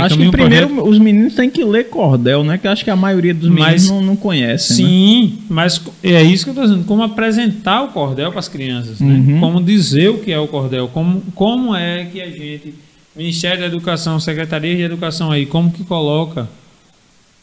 Acho 0.00 0.16
que 0.16 0.30
primeiro 0.30 0.68
projeto. 0.68 0.88
os 0.88 0.98
meninos 0.98 1.34
têm 1.34 1.50
que 1.50 1.62
ler 1.64 1.90
cordel, 1.90 2.42
né? 2.42 2.56
Que 2.56 2.66
acho 2.66 2.82
que 2.82 2.90
a 2.90 2.96
maioria 2.96 3.34
dos 3.34 3.50
meninos 3.50 3.72
mas, 3.72 3.88
não, 3.90 4.00
não 4.00 4.16
conhece. 4.16 4.82
Né? 4.82 4.88
Sim, 4.88 5.24
né? 5.24 5.46
mas 5.50 5.82
é 6.02 6.22
isso 6.22 6.44
que 6.44 6.50
eu 6.50 6.52
estou 6.52 6.64
dizendo. 6.64 6.84
Como 6.86 7.02
apresentar 7.02 7.82
o 7.82 7.88
cordel 7.88 8.30
para 8.30 8.40
as 8.40 8.48
crianças, 8.48 9.00
né? 9.00 9.14
Uhum. 9.14 9.40
Como 9.40 9.62
dizer 9.62 10.08
o 10.08 10.18
que 10.18 10.32
é 10.32 10.38
o 10.38 10.48
cordel, 10.48 10.88
como, 10.88 11.20
como 11.34 11.74
é 11.74 12.06
que 12.06 12.20
a 12.22 12.30
gente, 12.30 12.74
Ministério 13.14 13.60
da 13.60 13.66
Educação, 13.66 14.18
Secretaria 14.18 14.74
de 14.74 14.82
Educação 14.82 15.30
aí, 15.30 15.44
como 15.44 15.70
que 15.70 15.84
coloca 15.84 16.48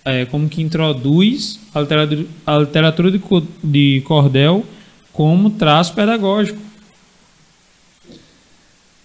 é, 0.03 0.25
como 0.25 0.49
que 0.49 0.61
introduz 0.61 1.59
a 1.73 1.81
literatura, 1.81 2.25
a 2.45 2.57
literatura 2.57 3.11
de, 3.11 3.21
de 3.63 4.01
cordel 4.05 4.65
como 5.13 5.49
traço 5.49 5.93
pedagógico. 5.93 6.59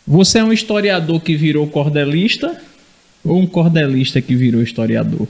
Você 0.06 0.38
é 0.38 0.44
um 0.44 0.52
historiador 0.52 1.20
que 1.20 1.34
virou 1.34 1.66
cordelista 1.66 2.60
ou 3.24 3.40
um 3.40 3.46
cordelista 3.46 4.20
que 4.20 4.36
virou 4.36 4.62
historiador? 4.62 5.26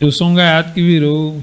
Eu 0.00 0.10
sou 0.10 0.28
um 0.28 0.34
gaiato 0.34 0.72
que 0.72 0.82
virou 0.82 1.40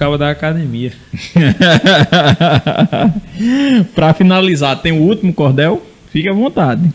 cabo 0.00 0.16
da 0.16 0.30
academia. 0.30 0.94
Para 3.94 4.14
finalizar, 4.14 4.80
tem 4.80 4.92
o 4.92 5.02
último 5.02 5.34
cordel? 5.34 5.84
Fique 6.10 6.26
à 6.26 6.32
vontade. 6.32 6.90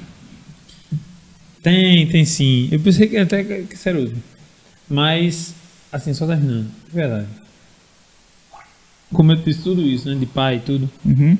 Tem, 1.61 2.07
tem 2.07 2.25
sim. 2.25 2.67
Eu 2.71 2.79
pensei 2.79 3.07
que 3.07 3.15
até 3.15 3.43
que 3.43 3.77
ser 3.77 3.95
último. 3.95 4.23
Mas, 4.89 5.53
assim, 5.91 6.15
só 6.15 6.25
terminando, 6.25 6.71
de 6.87 6.95
verdade. 6.95 7.27
Como 9.13 9.31
eu 9.31 9.37
fiz 9.37 9.57
tudo 9.57 9.83
isso, 9.83 10.09
né? 10.09 10.15
De 10.15 10.25
pai 10.25 10.55
e 10.55 10.61
tudo. 10.61 10.89
Uhum. 11.05 11.37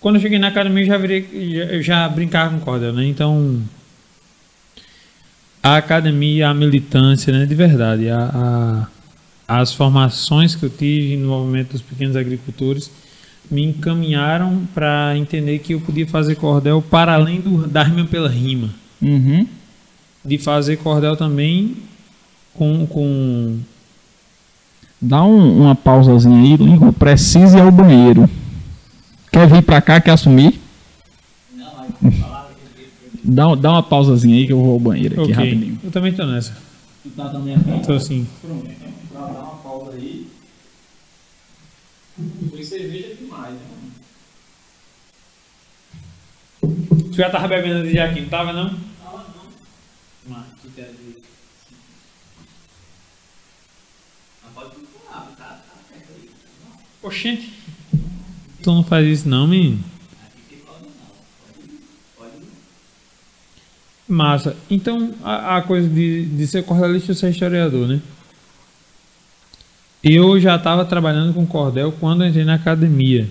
Quando 0.00 0.16
eu 0.16 0.22
cheguei 0.22 0.40
na 0.40 0.48
academia, 0.48 0.82
eu 0.82 0.88
já, 0.88 0.98
virei, 0.98 1.28
já, 1.54 1.64
eu 1.64 1.82
já 1.82 2.08
brincava 2.08 2.58
com 2.58 2.64
cordel, 2.64 2.92
né? 2.92 3.04
Então, 3.04 3.62
a 5.62 5.76
academia, 5.76 6.48
a 6.48 6.54
militância, 6.54 7.32
né? 7.32 7.46
De 7.46 7.54
verdade, 7.54 8.08
a, 8.08 8.86
a, 9.46 9.60
as 9.60 9.72
formações 9.72 10.54
que 10.54 10.64
eu 10.64 10.70
tive 10.70 11.16
no 11.16 11.28
movimento 11.28 11.72
dos 11.72 11.82
pequenos 11.82 12.16
agricultores 12.16 12.90
me 13.50 13.64
encaminharam 13.64 14.62
para 14.74 15.16
entender 15.16 15.58
que 15.60 15.74
eu 15.74 15.80
podia 15.80 16.06
fazer 16.06 16.34
cordel 16.36 16.82
para 16.82 17.14
além 17.14 17.40
do, 17.40 17.66
da 17.66 17.82
rima 17.82 18.06
pela 18.06 18.28
rima. 18.28 18.70
Uhum. 19.00 19.46
De 20.24 20.38
fazer 20.38 20.76
cordel 20.76 21.16
também 21.16 21.76
com. 22.54 22.86
com... 22.86 23.58
Dá 25.00 25.22
um, 25.22 25.62
uma 25.62 25.74
pausazinha 25.76 26.36
aí, 26.36 26.56
língua 26.56 26.92
precisa 26.92 27.58
ir 27.58 27.60
ao 27.60 27.70
banheiro. 27.70 28.28
Quer 29.30 29.48
vir 29.48 29.62
pra 29.62 29.80
cá, 29.80 30.00
quer 30.00 30.10
assumir? 30.10 30.60
Não, 31.54 31.86
dá, 33.28 33.54
dá 33.54 33.72
uma 33.72 33.82
pausazinha 33.82 34.36
aí 34.36 34.46
que 34.46 34.52
eu 34.52 34.60
vou 34.60 34.72
ao 34.72 34.80
banheiro 34.80 35.20
aqui 35.20 35.32
okay. 35.32 35.34
rapidinho. 35.34 35.80
Eu 35.84 35.90
também 35.90 36.12
tô 36.14 36.24
nessa. 36.24 36.56
Tu 37.02 37.10
tá 37.10 37.28
também 37.28 37.54
aqui? 37.54 37.86
Tô 37.86 37.92
assim. 37.92 38.26
Pronto, 38.40 38.66
então, 38.66 38.88
dar 39.12 39.42
uma 39.42 39.56
pausa 39.56 39.92
aí. 39.92 40.26
Foi 42.50 42.64
cerveja 42.64 43.14
demais, 43.14 43.54
né? 43.54 43.60
Tu 46.60 47.12
já 47.12 47.30
tava 47.30 47.48
bebendo 47.48 47.88
de 47.88 47.98
aqui, 47.98 48.22
não 48.22 48.28
tava 48.28 48.52
não? 48.52 48.70
Tava 48.70 49.18
não. 49.18 49.46
Mas, 50.26 50.46
tu 50.60 50.68
quer 50.74 50.90
dizer. 50.90 51.22
Oxente. 57.00 57.52
Tu 58.62 58.72
não 58.72 58.82
faz 58.82 59.06
isso 59.06 59.28
não, 59.28 59.46
menino. 59.46 59.84
Massa. 64.08 64.56
Então, 64.70 65.12
a, 65.22 65.58
a 65.58 65.62
coisa 65.62 65.86
de, 65.86 66.24
de 66.24 66.46
ser 66.46 66.64
cordelista 66.64 67.12
e 67.12 67.14
ser 67.14 67.30
historiador, 67.30 67.86
né? 67.86 68.00
Eu 70.02 70.40
já 70.40 70.56
estava 70.56 70.84
trabalhando 70.84 71.34
com 71.34 71.44
cordel 71.44 71.92
quando 72.00 72.24
entrei 72.24 72.44
na 72.44 72.54
academia. 72.54 73.28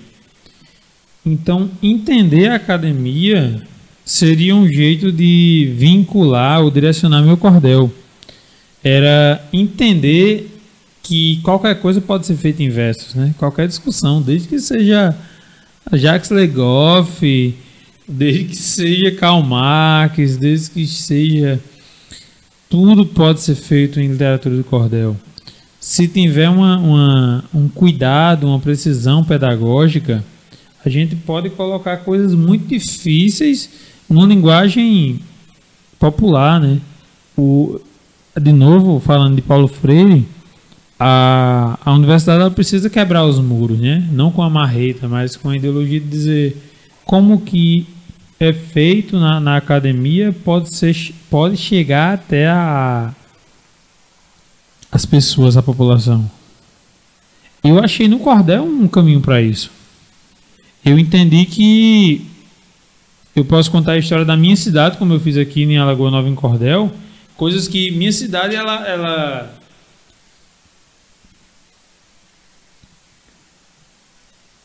Então, 1.26 1.70
entender 1.82 2.50
a 2.50 2.56
academia 2.56 3.62
seria 4.06 4.56
um 4.56 4.68
jeito 4.68 5.12
de 5.12 5.74
vincular 5.76 6.62
ou 6.62 6.70
direcionar 6.70 7.24
meu 7.24 7.38
cordel. 7.38 7.92
Era 8.84 9.44
entender 9.52 10.58
que 11.02 11.42
qualquer 11.42 11.80
coisa 11.80 12.00
pode 12.00 12.26
ser 12.26 12.36
feita 12.36 12.62
em 12.62 12.70
versos, 12.70 13.16
né? 13.16 13.34
Qualquer 13.38 13.68
discussão, 13.68 14.22
desde 14.22 14.48
que 14.48 14.60
seja 14.60 15.16
Jacques 15.94 16.30
Legoff, 16.30 17.56
Desde 18.08 18.46
que 18.46 18.56
seja 18.56 19.12
Karl 19.12 19.44
Marx, 19.44 20.38
desde 20.38 20.72
que 20.72 20.88
seja. 20.88 21.60
Tudo 22.70 23.06
pode 23.06 23.42
ser 23.42 23.56
feito 23.56 24.00
em 24.00 24.12
literatura 24.12 24.56
do 24.56 24.64
cordel. 24.64 25.16
Se 25.80 26.08
tiver 26.08 26.50
uma, 26.50 26.78
uma, 26.78 27.44
um 27.54 27.68
cuidado, 27.70 28.48
uma 28.48 28.60
precisão 28.60 29.24
pedagógica, 29.24 30.24
a 30.84 30.90
gente 30.90 31.16
pode 31.16 31.50
colocar 31.50 31.98
coisas 31.98 32.34
muito 32.34 32.68
difíceis 32.68 33.70
numa 34.10 34.26
linguagem 34.26 35.20
popular, 36.00 36.60
né? 36.60 36.80
O, 37.38 37.80
de 38.40 38.52
novo, 38.52 39.00
falando 39.00 39.36
de 39.36 39.42
Paulo 39.42 39.68
Freire, 39.68 40.26
a, 41.00 41.78
a 41.84 41.94
universidade 41.94 42.42
ela 42.42 42.52
precisa 42.52 42.90
quebrar 42.90 43.26
os 43.26 43.40
muros, 43.40 43.80
né? 43.80 44.08
Não 44.12 44.32
com 44.32 44.42
a 44.42 44.50
marreta, 44.50 45.08
mas 45.08 45.36
com 45.36 45.50
a 45.50 45.56
ideologia 45.56 46.00
de 46.00 46.08
dizer 46.08 46.58
como 47.06 47.42
que 47.42 47.88
é 48.40 48.54
feito 48.54 49.20
na, 49.20 49.40
na 49.40 49.58
academia 49.58 50.32
pode, 50.32 50.76
ser, 50.76 50.96
pode 51.30 51.58
chegar 51.58 52.14
até 52.14 52.48
a, 52.48 53.14
as 54.92 55.06
pessoas, 55.06 55.58
a 55.58 55.64
população. 55.64 56.30
Eu 57.64 57.84
achei 57.84 58.08
no 58.08 58.20
Cordel 58.20 58.64
um 58.64 58.88
caminho 58.88 59.22
para 59.22 59.42
isso. 59.42 59.72
Eu 60.86 60.98
entendi 61.00 61.46
que 61.46 62.26
eu 63.36 63.44
posso 63.44 63.70
contar 63.70 63.94
a 63.94 63.98
história 63.98 64.24
da 64.24 64.38
minha 64.38 64.56
cidade, 64.56 64.98
como 64.98 65.14
eu 65.14 65.20
fiz 65.20 65.38
aqui 65.38 65.64
em 65.64 65.78
Alagoa 65.78 66.12
Nova 66.12 66.30
em 66.30 66.36
Cordel, 66.36 66.92
coisas 67.36 67.68
que 67.68 67.92
minha 67.92 68.12
cidade 68.12 68.56
ela, 68.56 68.88
ela 68.88 69.54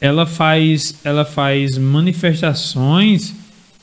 ela 0.00 0.26
faz 0.26 0.94
ela 1.04 1.24
faz 1.24 1.78
manifestações 1.78 3.34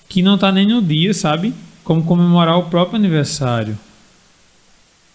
que 0.10 0.24
não 0.24 0.36
está 0.36 0.52
nem 0.52 0.68
no 0.68 0.82
dia, 0.82 1.14
sabe? 1.14 1.54
Como 1.84 2.04
comemorar 2.04 2.58
o 2.58 2.64
próprio 2.64 2.98
aniversário. 2.98 3.78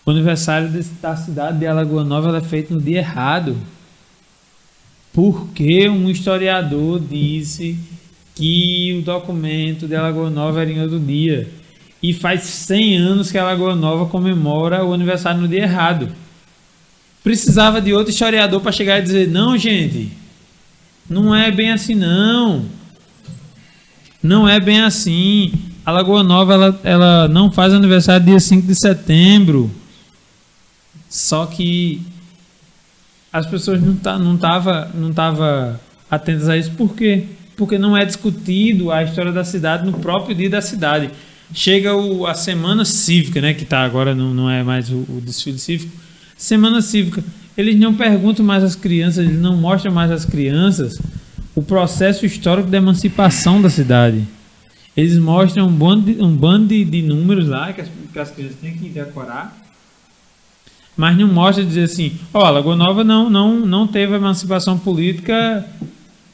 O 0.06 0.10
aniversário 0.10 0.70
da 1.02 1.16
cidade 1.16 1.58
de 1.58 1.66
Alagoa 1.66 2.04
Nova 2.04 2.36
é 2.38 2.40
feito 2.40 2.72
no 2.72 2.80
dia 2.80 2.98
errado. 2.98 3.56
Porque 5.12 5.88
um 5.88 6.08
historiador 6.08 7.00
disse 7.00 7.78
que 8.34 8.96
o 8.98 9.02
documento 9.02 9.86
de 9.86 9.96
Alagoa 9.96 10.30
Nova 10.30 10.62
era 10.62 10.70
em 10.70 10.80
outro 10.80 11.00
dia. 11.00 11.50
E 12.02 12.12
faz 12.12 12.42
100 12.42 12.96
anos 12.98 13.32
que 13.32 13.38
Alagoa 13.38 13.74
Nova 13.74 14.06
comemora 14.06 14.84
o 14.84 14.92
aniversário 14.92 15.40
no 15.40 15.48
dia 15.48 15.62
errado. 15.62 16.10
Precisava 17.22 17.80
de 17.80 17.92
outro 17.94 18.12
historiador 18.12 18.60
para 18.60 18.72
chegar 18.72 18.98
e 18.98 19.02
dizer: 19.02 19.28
não, 19.28 19.56
gente, 19.56 20.12
não 21.08 21.34
é 21.34 21.50
bem 21.50 21.72
assim, 21.72 21.94
não. 21.94 22.66
Não 24.24 24.48
é 24.48 24.58
bem 24.58 24.80
assim. 24.80 25.52
A 25.84 25.92
Lagoa 25.92 26.22
Nova 26.22 26.54
ela, 26.54 26.80
ela 26.82 27.28
não 27.28 27.52
faz 27.52 27.74
aniversário 27.74 28.24
dia 28.24 28.40
5 28.40 28.66
de 28.66 28.74
setembro. 28.74 29.70
Só 31.10 31.44
que 31.44 32.00
as 33.30 33.44
pessoas 33.44 33.82
não 33.82 33.94
tá, 33.94 34.18
não 34.18 34.38
tava, 34.38 34.90
não 34.94 35.12
tava 35.12 35.78
atentas 36.10 36.48
a 36.48 36.56
isso. 36.56 36.70
Por 36.70 36.94
quê? 36.94 37.24
Porque 37.54 37.76
não 37.76 37.94
é 37.94 38.02
discutido 38.06 38.90
a 38.90 39.04
história 39.04 39.30
da 39.30 39.44
cidade 39.44 39.84
no 39.84 39.92
próprio 39.92 40.34
dia 40.34 40.48
da 40.48 40.62
cidade. 40.62 41.10
Chega 41.52 41.94
o, 41.94 42.26
a 42.26 42.32
semana 42.32 42.86
cívica, 42.86 43.42
né, 43.42 43.52
que 43.52 43.64
está 43.64 43.84
agora 43.84 44.14
não, 44.14 44.32
não 44.32 44.48
é 44.48 44.62
mais 44.62 44.88
o, 44.88 45.04
o 45.06 45.20
desfile 45.22 45.58
cívico. 45.58 45.94
Semana 46.34 46.80
cívica. 46.80 47.22
Eles 47.58 47.78
não 47.78 47.92
perguntam 47.92 48.42
mais 48.42 48.64
às 48.64 48.74
crianças, 48.74 49.26
eles 49.26 49.38
não 49.38 49.54
mostram 49.54 49.92
mais 49.92 50.10
às 50.10 50.24
crianças 50.24 50.98
o 51.54 51.62
processo 51.62 52.26
histórico 52.26 52.68
da 52.68 52.78
emancipação 52.78 53.62
da 53.62 53.70
cidade. 53.70 54.26
Eles 54.96 55.18
mostram 55.18 55.66
um 55.66 55.72
bando 55.72 56.12
de, 56.12 56.22
um 56.22 56.36
bando 56.36 56.68
de, 56.68 57.02
números 57.02 57.48
lá 57.48 57.72
que 57.72 57.80
as, 57.80 57.88
que 58.12 58.18
as 58.18 58.30
crianças 58.30 58.56
têm 58.60 58.76
que 58.76 58.88
decorar, 58.88 59.56
mas 60.96 61.16
não 61.16 61.26
mostra 61.28 61.64
dizer 61.64 61.84
assim: 61.84 62.12
ó, 62.32 62.46
oh, 62.46 62.50
Lagoa 62.50 62.76
Nova 62.76 63.02
não, 63.02 63.28
não, 63.28 63.60
não 63.60 63.86
teve 63.86 64.14
emancipação 64.14 64.78
política 64.78 65.64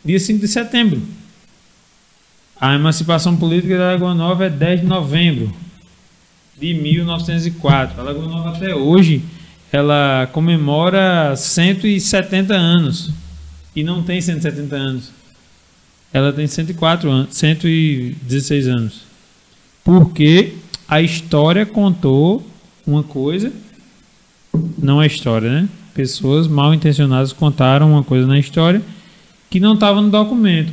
dia 0.04 0.18
5 0.18 0.40
de 0.40 0.48
setembro. 0.48 1.02
A 2.60 2.74
emancipação 2.74 3.36
política 3.36 3.78
da 3.78 3.92
Lagoa 3.92 4.14
Nova 4.14 4.44
é 4.44 4.50
10 4.50 4.82
de 4.82 4.86
novembro 4.86 5.50
de 6.58 6.74
1904. 6.74 7.98
A 7.98 8.04
Lagoa 8.04 8.26
Nova 8.26 8.50
até 8.50 8.74
hoje 8.74 9.22
ela 9.72 10.28
comemora 10.32 11.34
170 11.36 12.52
anos 12.52 13.10
e 13.74 13.82
não 13.82 14.02
tem 14.02 14.20
170 14.20 14.76
anos. 14.76 15.10
Ela 16.12 16.32
tem 16.32 16.46
104 16.46 17.10
anos, 17.10 17.36
116 17.36 18.68
anos. 18.68 19.02
Porque 19.84 20.54
a 20.88 21.00
história 21.00 21.64
contou 21.64 22.44
uma 22.86 23.02
coisa, 23.02 23.52
não 24.76 25.00
é 25.00 25.06
história, 25.06 25.48
né? 25.48 25.68
Pessoas 25.94 26.48
mal 26.48 26.74
intencionadas 26.74 27.32
contaram 27.32 27.92
uma 27.92 28.02
coisa 28.02 28.26
na 28.26 28.38
história 28.38 28.82
que 29.48 29.60
não 29.60 29.74
estava 29.74 30.00
no 30.00 30.10
documento. 30.10 30.72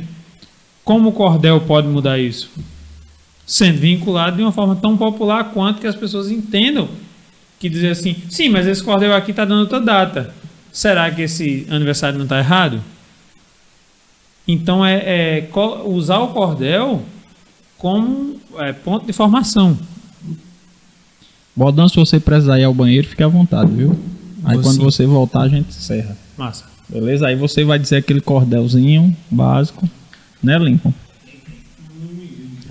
Como 0.84 1.10
o 1.10 1.12
cordel 1.12 1.60
pode 1.60 1.86
mudar 1.86 2.18
isso? 2.18 2.50
Sendo 3.46 3.78
vinculado 3.78 4.36
de 4.36 4.42
uma 4.42 4.52
forma 4.52 4.76
tão 4.76 4.96
popular 4.96 5.52
quanto 5.52 5.80
que 5.80 5.86
as 5.86 5.96
pessoas 5.96 6.30
entendam 6.30 6.88
que 7.58 7.68
dizer 7.68 7.90
assim, 7.90 8.16
sim, 8.28 8.48
mas 8.48 8.66
esse 8.66 8.82
cordel 8.82 9.14
aqui 9.14 9.32
está 9.32 9.44
dando 9.44 9.60
outra 9.60 9.80
data. 9.80 10.34
Será 10.72 11.10
que 11.10 11.22
esse 11.22 11.66
aniversário 11.70 12.18
não 12.18 12.24
está 12.24 12.38
errado? 12.38 12.82
Então 14.46 14.84
é, 14.84 14.96
é, 14.96 15.48
usar 15.84 16.18
o 16.20 16.28
cordel 16.28 17.02
como 17.76 18.36
é, 18.58 18.72
ponto 18.72 19.06
de 19.06 19.12
formação. 19.12 19.78
Bodão, 21.54 21.88
se 21.88 21.96
você 21.96 22.20
precisar 22.20 22.58
ir 22.58 22.64
ao 22.64 22.72
banheiro, 22.72 23.06
fique 23.06 23.22
à 23.22 23.28
vontade, 23.28 23.72
viu? 23.72 23.98
Aí 24.44 24.54
Vou 24.54 24.62
quando 24.62 24.76
sim. 24.76 24.82
você 24.82 25.06
voltar, 25.06 25.42
a 25.42 25.48
gente 25.48 25.68
encerra. 25.68 26.16
Massa. 26.36 26.64
Beleza? 26.88 27.26
Aí 27.26 27.36
você 27.36 27.64
vai 27.64 27.78
dizer 27.78 27.96
aquele 27.96 28.20
cordelzinho 28.20 29.14
básico, 29.30 29.88
né, 30.42 30.56
Lincoln? 30.56 30.94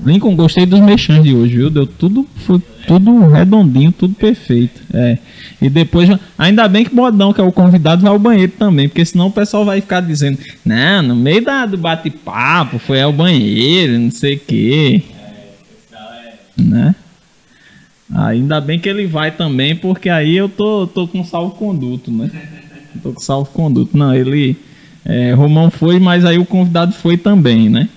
Lincoln, 0.03 0.35
gostei 0.35 0.65
dos 0.65 0.79
mexãs 0.79 1.21
de 1.21 1.35
hoje, 1.35 1.57
viu? 1.57 1.69
Deu 1.69 1.85
tudo, 1.85 2.25
foi 2.45 2.61
tudo 2.87 3.27
redondinho, 3.27 3.91
tudo 3.91 4.15
perfeito. 4.15 4.81
É. 4.93 5.17
E 5.61 5.69
depois, 5.69 6.09
ainda 6.37 6.67
bem 6.67 6.85
que 6.85 6.95
Bodão, 6.95 7.33
que 7.33 7.41
é 7.41 7.43
o 7.43 7.51
convidado, 7.51 8.01
vai 8.01 8.11
ao 8.11 8.17
banheiro 8.17 8.53
também, 8.57 8.87
porque 8.87 9.03
senão 9.03 9.27
o 9.27 9.31
pessoal 9.31 9.65
vai 9.65 9.81
ficar 9.81 9.99
dizendo, 9.99 10.39
não, 10.65 11.03
no 11.03 11.15
meio 11.15 11.43
da, 11.43 11.65
do 11.65 11.77
bate-papo, 11.77 12.79
foi 12.79 13.01
ao 13.01 13.11
banheiro, 13.11 13.99
não 13.99 14.11
sei 14.11 14.35
o 14.35 14.39
quê. 14.39 15.03
Né? 16.57 16.95
Ainda 18.13 18.61
bem 18.61 18.79
que 18.79 18.87
ele 18.87 19.05
vai 19.05 19.31
também, 19.31 19.75
porque 19.75 20.09
aí 20.09 20.35
eu 20.35 20.47
tô, 20.47 20.87
tô 20.87 21.07
com 21.07 21.25
salvo-conduto, 21.25 22.09
né? 22.09 22.31
Tô 23.03 23.11
com 23.11 23.19
salvo-conduto. 23.19 23.97
Não, 23.97 24.15
ele. 24.15 24.55
É, 25.03 25.33
Romão 25.33 25.69
foi, 25.69 25.99
mas 25.99 26.23
aí 26.23 26.37
o 26.37 26.45
convidado 26.45 26.93
foi 26.93 27.17
também, 27.17 27.69
né? 27.69 27.89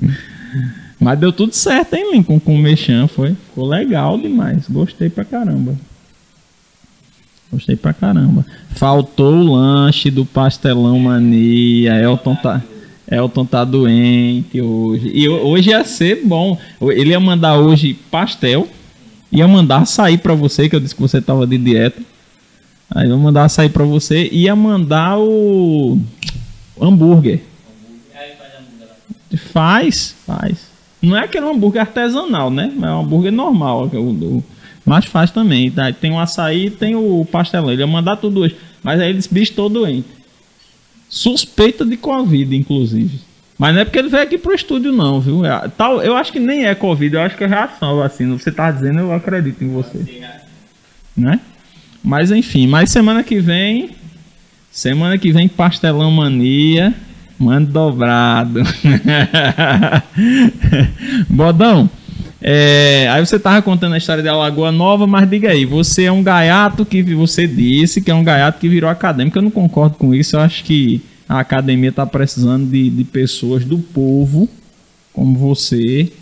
Mas 0.98 1.18
deu 1.18 1.32
tudo 1.32 1.52
certo, 1.52 1.94
hein, 1.94 2.12
Lincoln, 2.12 2.40
com 2.40 2.54
o 2.54 2.58
Mechan, 2.58 3.06
foi. 3.06 3.34
Ficou 3.48 3.68
legal 3.68 4.18
demais. 4.18 4.64
Gostei 4.68 5.10
pra 5.10 5.24
caramba. 5.24 5.76
Gostei 7.52 7.76
pra 7.76 7.92
caramba. 7.92 8.44
Faltou 8.70 9.34
o 9.34 9.54
lanche 9.54 10.10
do 10.10 10.24
pastelão 10.24 10.98
mania. 10.98 11.94
Elton 12.00 12.34
tá, 12.34 12.62
Elton 13.10 13.44
tá 13.44 13.64
doente 13.64 14.60
hoje. 14.60 15.10
E 15.14 15.28
hoje 15.28 15.70
ia 15.70 15.84
ser 15.84 16.22
bom. 16.24 16.58
Ele 16.80 17.10
ia 17.10 17.20
mandar 17.20 17.58
hoje 17.58 17.94
pastel. 18.10 18.68
Ia 19.30 19.46
mandar 19.46 19.86
sair 19.86 20.18
pra 20.18 20.34
você, 20.34 20.68
que 20.68 20.76
eu 20.76 20.80
disse 20.80 20.94
que 20.94 21.00
você 21.02 21.20
tava 21.20 21.46
de 21.46 21.58
dieta. 21.58 22.00
Aí 22.90 23.08
eu 23.08 23.18
mandar 23.18 23.48
sair 23.48 23.68
pra 23.68 23.84
você. 23.84 24.28
Ia 24.32 24.56
mandar 24.56 25.18
o 25.18 26.00
hambúrguer. 26.80 27.42
Faz, 29.52 30.14
faz. 30.26 30.75
Não 31.06 31.16
é 31.16 31.20
aquele 31.20 31.46
hambúrguer 31.46 31.82
artesanal, 31.82 32.50
né? 32.50 32.72
É 32.82 32.86
um 32.86 33.00
hambúrguer 33.00 33.30
normal. 33.30 33.88
Mas 34.84 35.04
faz 35.04 35.30
também. 35.30 35.70
Tá? 35.70 35.92
Tem 35.92 36.10
o 36.10 36.18
açaí 36.18 36.68
tem 36.68 36.96
o 36.96 37.24
pastelão. 37.30 37.70
Ele 37.70 37.82
ia 37.82 37.86
mandar 37.86 38.16
tudo 38.16 38.40
hoje. 38.40 38.56
Mas 38.82 39.00
aí 39.00 39.10
eles 39.10 39.28
bicho 39.28 39.52
todo 39.52 39.80
doente. 39.80 40.08
Suspeita 41.08 41.84
de 41.84 41.96
Covid, 41.96 42.56
inclusive. 42.56 43.20
Mas 43.56 43.72
não 43.72 43.82
é 43.82 43.84
porque 43.84 44.00
ele 44.00 44.08
veio 44.08 44.22
aqui 44.24 44.36
pro 44.36 44.52
estúdio, 44.52 44.92
não, 44.92 45.20
viu? 45.20 45.44
É, 45.44 45.68
tal, 45.68 46.02
eu 46.02 46.16
acho 46.16 46.32
que 46.32 46.40
nem 46.40 46.66
é 46.66 46.74
Covid, 46.74 47.14
eu 47.14 47.22
acho 47.22 47.36
que 47.36 47.44
é 47.44 47.46
reação 47.46 48.02
assim. 48.02 48.28
Você 48.36 48.50
tá 48.50 48.70
dizendo, 48.70 48.98
eu 48.98 49.12
acredito 49.12 49.62
em 49.62 49.68
você. 49.68 49.98
Né? 51.16 51.40
Mas 52.02 52.32
enfim, 52.32 52.66
mas 52.66 52.90
semana 52.90 53.22
que 53.22 53.38
vem. 53.38 53.90
Semana 54.72 55.16
que 55.16 55.32
vem, 55.32 55.46
pastelão 55.46 56.10
mania. 56.10 56.92
Mano 57.38 57.66
dobrado. 57.66 58.60
Bodão, 61.28 61.90
é, 62.40 63.08
aí 63.10 63.24
você 63.24 63.38
tava 63.38 63.60
contando 63.60 63.94
a 63.94 63.98
história 63.98 64.22
da 64.22 64.36
Lagoa 64.36 64.70
Nova, 64.70 65.06
mas 65.06 65.28
diga 65.28 65.50
aí, 65.50 65.64
você 65.64 66.04
é 66.04 66.12
um 66.12 66.22
gaiato 66.22 66.86
que 66.86 67.02
você 67.02 67.46
disse 67.46 68.00
que 68.00 68.10
é 68.10 68.14
um 68.14 68.24
gaiato 68.24 68.58
que 68.58 68.68
virou 68.68 68.88
acadêmico. 68.88 69.38
Eu 69.38 69.42
não 69.42 69.50
concordo 69.50 69.96
com 69.96 70.14
isso. 70.14 70.36
Eu 70.36 70.40
acho 70.40 70.64
que 70.64 71.02
a 71.28 71.40
academia 71.40 71.90
está 71.90 72.06
precisando 72.06 72.70
de, 72.70 72.88
de 72.88 73.04
pessoas 73.04 73.64
do 73.64 73.78
povo 73.78 74.48
como 75.12 75.38
você, 75.38 76.12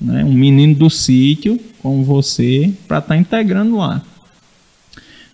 né, 0.00 0.24
um 0.24 0.32
menino 0.32 0.74
do 0.74 0.88
sítio 0.88 1.60
como 1.82 2.02
você, 2.02 2.72
para 2.86 2.98
estar 2.98 3.14
tá 3.14 3.16
integrando 3.16 3.76
lá. 3.76 4.02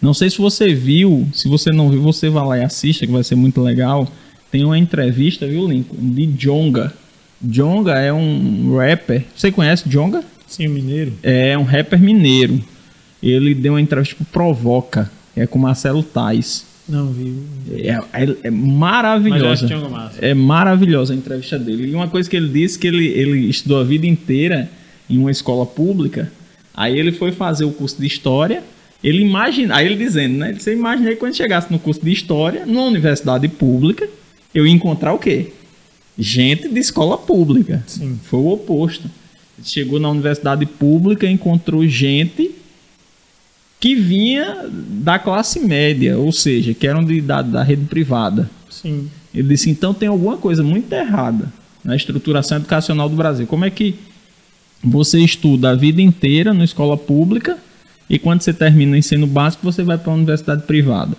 Não 0.01 0.13
sei 0.13 0.29
se 0.29 0.37
você 0.37 0.75
viu, 0.75 1.27
se 1.33 1.49
você 1.49 1.73
não 1.73 1.89
viu, 1.89 2.03
você 2.03 2.29
vai 2.29 2.47
lá 2.47 2.59
e 2.59 2.65
assista, 2.65 3.07
que 3.07 3.13
vai 3.13 3.25
ser 3.25 3.35
muito 3.35 3.63
legal. 3.63 4.07
Tem 4.55 4.65
uma 4.65 4.79
entrevista, 4.79 5.49
viu, 5.49 5.67
Lincoln, 5.67 5.97
de 5.99 6.27
Jonga. 6.27 6.95
Jonga 7.43 7.99
é 7.99 8.13
um 8.13 8.77
rapper. 8.77 9.25
Você 9.35 9.51
conhece 9.51 9.89
Jonga? 9.89 10.23
Sim, 10.47 10.69
mineiro. 10.69 11.13
É 11.25 11.59
um 11.59 11.65
rapper 11.65 11.99
mineiro. 11.99 12.63
Ele 13.21 13.53
deu 13.53 13.73
uma 13.73 13.81
entrevista 13.81 14.15
pro 14.15 14.27
Provoca, 14.27 15.11
é 15.35 15.45
com 15.45 15.59
Marcelo 15.59 16.05
Tais. 16.05 16.65
Não 16.89 17.09
vi. 17.09 17.37
É, 17.73 17.99
é, 18.13 18.37
é 18.45 18.51
maravilhosa. 18.53 19.67
É 20.21 20.33
maravilhosa 20.33 21.15
a 21.15 21.17
entrevista 21.17 21.59
dele. 21.59 21.91
E 21.91 21.95
uma 21.97 22.07
coisa 22.07 22.31
que 22.31 22.37
ele 22.37 22.49
disse 22.49 22.79
que 22.79 22.87
ele, 22.87 23.09
ele 23.09 23.51
estudou 23.51 23.81
a 23.81 23.83
vida 23.83 24.07
inteira 24.07 24.71
em 25.11 25.19
uma 25.19 25.33
escola 25.33 25.67
pública. 25.67 26.31
Aí 26.73 26.97
ele 26.97 27.11
foi 27.11 27.33
fazer 27.33 27.65
o 27.65 27.73
curso 27.73 28.01
de 28.01 28.07
história 28.07 28.63
ele 29.03 29.21
imagina, 29.21 29.77
aí 29.77 29.85
ele 29.85 29.97
dizendo, 29.97 30.39
né? 30.39 30.55
Você 30.59 30.73
imaginei 30.73 31.15
quando 31.17 31.35
chegasse 31.35 31.71
no 31.71 31.79
curso 31.79 32.01
de 32.03 32.11
história, 32.11 32.65
numa 32.65 32.87
universidade 32.87 33.47
pública, 33.49 34.09
eu 34.55 34.67
ia 34.67 34.73
encontrar 34.73 35.13
o 35.13 35.19
quê? 35.19 35.53
Gente 36.19 36.69
de 36.69 36.79
escola 36.79 37.19
pública. 37.19 37.83
Sim. 37.87 38.19
Foi 38.25 38.41
o 38.41 38.53
oposto. 38.53 39.11
Chegou 39.63 39.99
na 39.99 40.11
universidade 40.11 40.65
pública, 40.67 41.29
encontrou 41.29 41.87
gente 41.87 42.53
que 43.81 43.95
vinha 43.95 44.67
da 44.71 45.19
classe 45.19 45.61
média, 45.61 46.17
ou 46.19 46.33
seja, 46.33 46.73
que 46.73 46.87
eram 46.87 47.05
de, 47.05 47.21
da, 47.21 47.43
da 47.43 47.63
rede 47.63 47.85
privada. 47.87 48.49
Sim. 48.71 49.11
Ele 49.35 49.49
disse, 49.49 49.69
então 49.69 49.93
tem 49.93 50.09
alguma 50.09 50.37
coisa 50.37 50.63
muito 50.63 50.93
errada 50.93 51.53
na 51.85 51.95
estruturação 51.95 52.59
educacional 52.59 53.09
do 53.09 53.17
Brasil. 53.17 53.47
Como 53.47 53.65
é 53.65 53.71
que 53.71 53.95
você 54.83 55.19
estuda 55.19 55.71
a 55.71 55.75
vida 55.75 56.01
inteira 56.01 56.55
na 56.55 56.65
escola 56.65 56.97
pública 56.97 57.59
e 58.09 58.19
quando 58.19 58.43
você 58.43 58.53
termina 58.53 58.93
o 58.93 58.97
ensino 58.97 59.27
básico, 59.27 59.65
você 59.65 59.83
vai 59.83 59.97
para 59.97 60.11
uma 60.11 60.17
universidade 60.17 60.63
privada. 60.63 61.17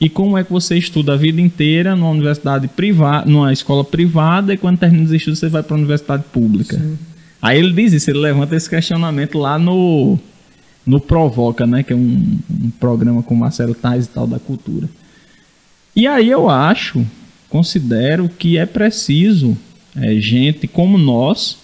E 0.00 0.08
como 0.08 0.38
é 0.38 0.42
que 0.42 0.50
você 0.50 0.78
estuda 0.78 1.12
a 1.12 1.16
vida 1.16 1.40
inteira 1.40 1.94
numa 1.94 2.10
universidade 2.10 2.66
privada, 2.68 3.30
numa 3.30 3.52
escola 3.52 3.84
privada, 3.84 4.54
e 4.54 4.56
quando 4.56 4.78
termina 4.78 5.04
os 5.04 5.12
estudos, 5.12 5.38
você 5.38 5.48
vai 5.48 5.62
para 5.62 5.74
uma 5.74 5.80
universidade 5.80 6.24
pública? 6.32 6.78
Sim. 6.78 6.96
Aí 7.42 7.58
ele 7.58 7.72
diz 7.72 7.92
isso, 7.92 8.10
ele 8.10 8.18
levanta 8.18 8.56
esse 8.56 8.68
questionamento 8.68 9.38
lá 9.38 9.58
no, 9.58 10.18
no 10.86 11.00
Provoca, 11.00 11.66
né? 11.66 11.82
Que 11.82 11.92
é 11.92 11.96
um, 11.96 12.38
um 12.50 12.70
programa 12.80 13.22
com 13.22 13.34
Marcelo 13.34 13.74
Tais 13.74 14.06
e 14.06 14.08
tal 14.08 14.26
da 14.26 14.38
cultura. 14.38 14.88
E 15.94 16.06
aí 16.06 16.30
eu 16.30 16.48
acho, 16.48 17.04
considero 17.48 18.28
que 18.28 18.56
é 18.56 18.64
preciso 18.64 19.56
é, 19.96 20.14
gente 20.16 20.66
como 20.66 20.96
nós, 20.96 21.58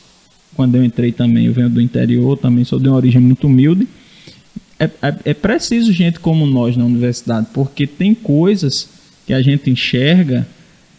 quando 0.55 0.75
eu 0.75 0.85
entrei 0.85 1.13
também, 1.13 1.47
eu 1.47 1.53
venho 1.53 1.71
do 1.71 1.81
interior, 1.81 2.37
também 2.37 2.65
sou 2.65 2.79
de 2.79 2.89
uma 2.89 2.97
origem 2.97 3.21
muito 3.21 3.47
humilde. 3.47 3.87
É, 4.79 4.85
é, 4.85 5.17
é, 5.25 5.35
preciso 5.35 5.93
gente 5.93 6.21
como 6.21 6.47
nós 6.47 6.77
na 6.77 6.85
universidade, 6.85 7.47
porque 7.53 7.87
tem 7.87 8.15
coisas 8.15 8.89
que 9.27 9.33
a 9.33 9.41
gente 9.41 9.71
enxerga 9.71 10.47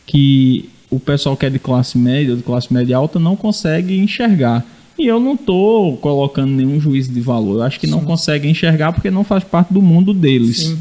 que 0.06 0.70
o 0.90 0.99
pessoal 0.99 1.38
que 1.38 1.45
é 1.45 1.49
de 1.49 1.60
classe 1.60 1.98
média, 1.98 2.36
de 2.36 2.41
classe 2.41 2.74
média 2.74 2.98
alta, 2.98 3.20
não 3.20 3.36
consegue 3.36 3.98
enxergar. 3.98 4.66
E 4.98 5.06
eu 5.06 5.20
não 5.20 5.36
estou 5.36 5.95
colocando 5.98 6.52
nenhum 6.52 6.80
juízo 6.80 7.12
de 7.12 7.22
valor. 7.22 7.60
Eu 7.60 7.64
acho 7.64 7.80
que 7.80 7.86
Sim. 7.86 7.91
não 7.91 8.04
consegue 8.04 8.48
enxergar 8.48 8.91
porque 8.94 9.12
não 9.12 9.24
faz 9.24 9.44
parte 9.44 9.72
do 9.72 9.82
mundo 9.82 10.14
deles. 10.14 10.58
Sim. 10.58 10.80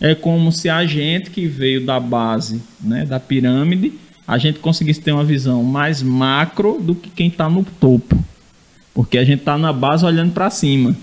É 0.00 0.14
como 0.14 0.52
se 0.52 0.68
a 0.68 0.84
gente 0.84 1.30
que 1.30 1.46
veio 1.46 1.86
da 1.86 1.98
base, 1.98 2.60
né, 2.82 3.06
da 3.06 3.18
pirâmide, 3.18 3.92
a 4.26 4.36
gente 4.36 4.58
conseguisse 4.58 5.00
ter 5.00 5.12
uma 5.12 5.24
visão 5.24 5.62
mais 5.62 6.02
macro 6.02 6.78
do 6.80 6.94
que 6.94 7.08
quem 7.08 7.28
está 7.28 7.48
no 7.48 7.64
topo. 7.64 8.22
Porque 8.92 9.16
a 9.16 9.24
gente 9.24 9.40
está 9.40 9.56
na 9.56 9.72
base 9.72 10.04
olhando 10.04 10.32
para 10.32 10.50
cima. 10.50 10.94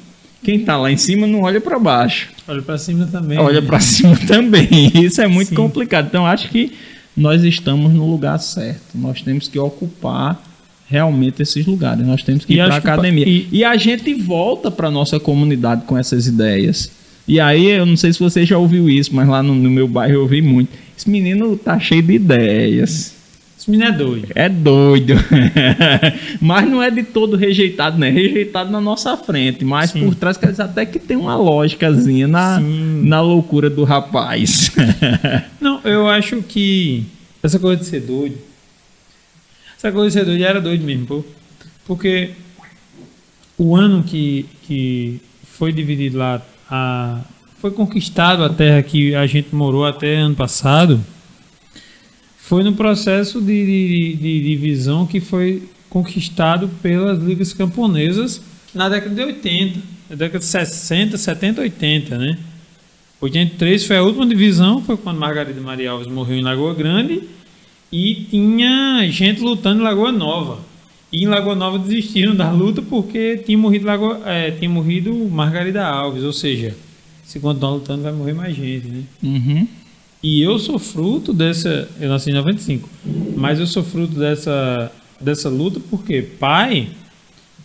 Quem 0.44 0.58
está 0.58 0.76
lá 0.78 0.92
em 0.92 0.98
cima 0.98 1.28
não 1.28 1.42
olha 1.42 1.62
para 1.62 1.78
baixo. 1.78 2.30
Olha 2.48 2.62
para 2.62 2.78
cima 2.78 3.06
também. 3.06 3.38
Olha 3.38 3.62
né? 3.62 3.68
para 3.68 3.80
cima 3.80 4.18
também. 4.28 4.68
Isso 4.96 5.22
é 5.22 5.28
muito 5.28 5.50
Sim. 5.50 5.56
complicado. 5.56 6.08
Então 6.08 6.26
acho 6.26 6.50
que 6.50 6.72
nós 7.16 7.44
estamos 7.44 7.94
no 7.94 8.10
lugar 8.10 8.40
certo. 8.40 8.96
Nós 8.96 9.22
temos 9.22 9.48
que 9.48 9.60
ocupar 9.60 10.42
realmente 10.88 11.42
esses 11.42 11.66
lugares. 11.66 12.06
Nós 12.06 12.24
temos 12.24 12.44
que 12.44 12.54
ir 12.54 12.66
para 12.66 12.76
a 12.76 12.78
academia. 12.78 13.28
E... 13.28 13.48
e 13.52 13.64
a 13.64 13.78
gente 13.78 14.14
volta 14.16 14.72
para 14.72 14.90
nossa 14.90 15.20
comunidade 15.20 15.84
com 15.86 15.98
essas 15.98 16.26
ideias. 16.28 16.92
E 17.28 17.40
aí, 17.40 17.70
eu 17.70 17.86
não 17.86 17.96
sei 17.96 18.12
se 18.12 18.20
você 18.20 18.46
já 18.46 18.58
ouviu 18.58 18.90
isso, 18.90 19.16
mas 19.16 19.28
lá 19.28 19.44
no, 19.44 19.54
no 19.54 19.70
meu 19.70 19.88
bairro 19.88 20.16
eu 20.16 20.22
ouvi 20.22 20.42
muito. 20.42 20.70
Esse 20.98 21.10
menino 21.10 21.56
tá 21.56 21.80
cheio 21.80 22.02
de 22.02 22.14
ideias. 22.14 23.21
Esse 23.62 23.70
menino 23.70 23.90
é 23.90 23.92
doido. 23.92 24.28
É 24.34 24.50
doido. 24.50 25.14
mas 26.42 26.68
não 26.68 26.82
é 26.82 26.90
de 26.90 27.04
todo 27.04 27.38
rejeitado, 27.38 27.96
né? 27.96 28.10
Rejeitado 28.10 28.72
na 28.72 28.82
nossa 28.82 29.16
frente. 29.16 29.64
Mas 29.64 29.92
Sim. 29.92 30.04
por 30.04 30.16
trás, 30.16 30.36
quer 30.36 30.50
dizer, 30.50 30.64
até 30.64 30.84
que 30.84 30.98
tem 30.98 31.16
uma 31.16 31.36
lógicazinha 31.36 32.28
na, 32.28 32.60
na 32.60 33.22
loucura 33.22 33.70
do 33.70 33.84
rapaz. 33.84 34.72
não, 35.62 35.80
eu 35.84 36.10
acho 36.10 36.42
que 36.42 37.06
essa 37.44 37.60
coisa 37.60 37.80
de 37.80 37.86
ser 37.86 38.00
doido. 38.00 38.36
Essa 39.78 39.92
coisa 39.92 40.08
de 40.08 40.14
ser 40.14 40.26
doido 40.26 40.44
era 40.44 40.60
doido 40.60 40.84
mesmo, 40.84 41.06
pô. 41.06 41.24
Porque 41.86 42.32
o 43.60 43.76
ano 43.76 44.02
que, 44.02 44.48
que 44.64 45.22
foi 45.44 45.72
dividido 45.72 46.18
lá 46.18 46.42
a, 46.68 47.22
foi 47.60 47.70
conquistado 47.70 48.44
a 48.44 48.50
terra 48.50 48.82
que 48.82 49.14
a 49.14 49.28
gente 49.28 49.54
morou 49.54 49.86
até 49.86 50.16
ano 50.16 50.34
passado, 50.34 51.00
foi 52.52 52.66
no 52.66 52.74
processo 52.74 53.40
de, 53.40 54.18
de, 54.18 54.42
divisão 54.42 55.08
que 55.08 55.22
foi 55.22 55.64
conquistado 55.90 56.68
pelas 56.82 57.18
ligas 57.18 57.54
camponesas 57.54 58.42
na 58.76 58.90
década 58.90 59.16
de 59.16 59.22
80, 59.22 59.80
na 60.10 60.16
década 60.18 60.40
de 60.40 60.44
60, 60.44 61.18
70, 61.18 61.62
80, 61.62 62.18
né? 62.18 62.38
83 63.22 63.86
foi 63.86 63.96
a 63.96 64.04
última 64.04 64.26
divisão, 64.26 64.84
foi 64.84 64.98
quando 64.98 65.18
Margarida 65.18 65.62
Maria 65.62 65.92
Alves 65.92 66.10
morreu 66.10 66.40
em 66.40 66.42
Lagoa 66.42 66.74
Grande 66.74 67.24
e 67.90 68.16
tinha 68.30 69.10
gente 69.10 69.40
lutando 69.40 69.80
em 69.80 69.84
Lagoa 69.86 70.12
Nova. 70.12 70.60
E 71.10 71.24
em 71.24 71.28
Lagoa 71.28 71.56
Nova 71.56 71.80
desistiram 71.80 72.36
da 72.36 72.52
luta 72.52 72.82
porque 72.82 73.38
tinha 73.46 73.58
morrido, 73.58 73.86
Lagoa, 73.86 74.24
é, 74.26 74.52
tinha 74.52 74.70
morrido 74.70 75.14
Margarida 75.14 75.86
Alves, 75.86 76.26
ou 76.26 76.34
seja, 76.34 76.76
se 77.24 77.40
continuar 77.40 77.76
lutando 77.76 78.04
vai 78.04 78.12
morrer 78.12 78.34
mais 78.34 78.54
gente, 78.54 78.88
né? 78.88 79.04
Uhum. 79.24 79.68
E 80.24 80.42
eu 80.42 80.60
sou 80.60 80.78
fruto 80.78 81.34
dessa. 81.34 81.90
Eu 82.00 82.10
nasci 82.10 82.30
em 82.30 82.34
95, 82.34 82.90
mas 83.36 83.60
eu 83.60 83.68
sou 83.68 83.84
fruto 83.84 84.20
dessa, 84.20 84.92
dessa 85.20 85.50
luta 85.50 85.80
porque 85.90 86.22
pai 86.22 86.90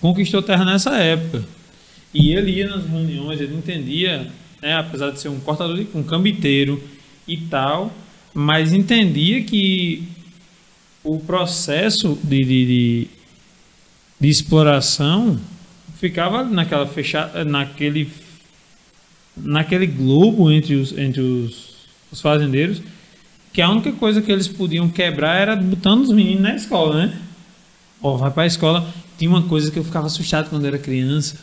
conquistou 0.01 0.43
terra 0.43 0.65
nessa 0.65 0.97
época. 0.97 1.45
E 2.15 2.33
ele 2.33 2.53
ia 2.53 2.69
nas 2.69 2.87
reuniões, 2.87 3.41
ele 3.41 3.55
entendia, 3.55 4.31
né, 4.63 4.75
apesar 4.75 5.11
de 5.11 5.21
ser 5.21 5.29
um 5.29 5.39
cortador, 5.39 5.85
um 5.95 6.03
cambiteiro 6.03 6.83
e 7.29 7.37
tal, 7.37 7.93
mas 8.33 8.73
entendia 8.73 9.43
que 9.43 10.05
o 11.05 11.19
processo 11.19 12.19
de, 12.25 12.43
de, 12.43 12.67
de 12.67 13.09
de 14.19 14.29
exploração 14.29 15.39
ficava 15.99 16.43
naquela 16.43 16.87
fechada, 16.87 17.45
naquele 17.45 18.09
naquele 19.37 19.87
globo 19.87 20.51
entre 20.51 20.75
os 20.75 20.97
entre 20.97 21.21
os, 21.21 21.76
os 22.11 22.21
fazendeiros, 22.21 22.83
que 23.53 23.63
a 23.63 23.71
única 23.71 23.93
coisa 23.93 24.21
que 24.21 24.31
eles 24.31 24.49
podiam 24.49 24.89
quebrar 24.89 25.37
era 25.37 25.57
botando 25.57 26.03
os 26.03 26.13
meninos 26.13 26.43
na 26.43 26.55
escola, 26.55 27.07
né? 27.07 27.19
Ó, 28.03 28.17
vai 28.17 28.31
para 28.31 28.43
a 28.43 28.47
escola. 28.47 28.87
Tinha 29.19 29.31
uma 29.31 29.43
coisa 29.43 29.71
que 29.71 29.79
eu 29.79 29.85
ficava 29.85 30.07
assustado 30.07 30.51
quando 30.51 30.67
era 30.67 30.79
criança 30.79 31.39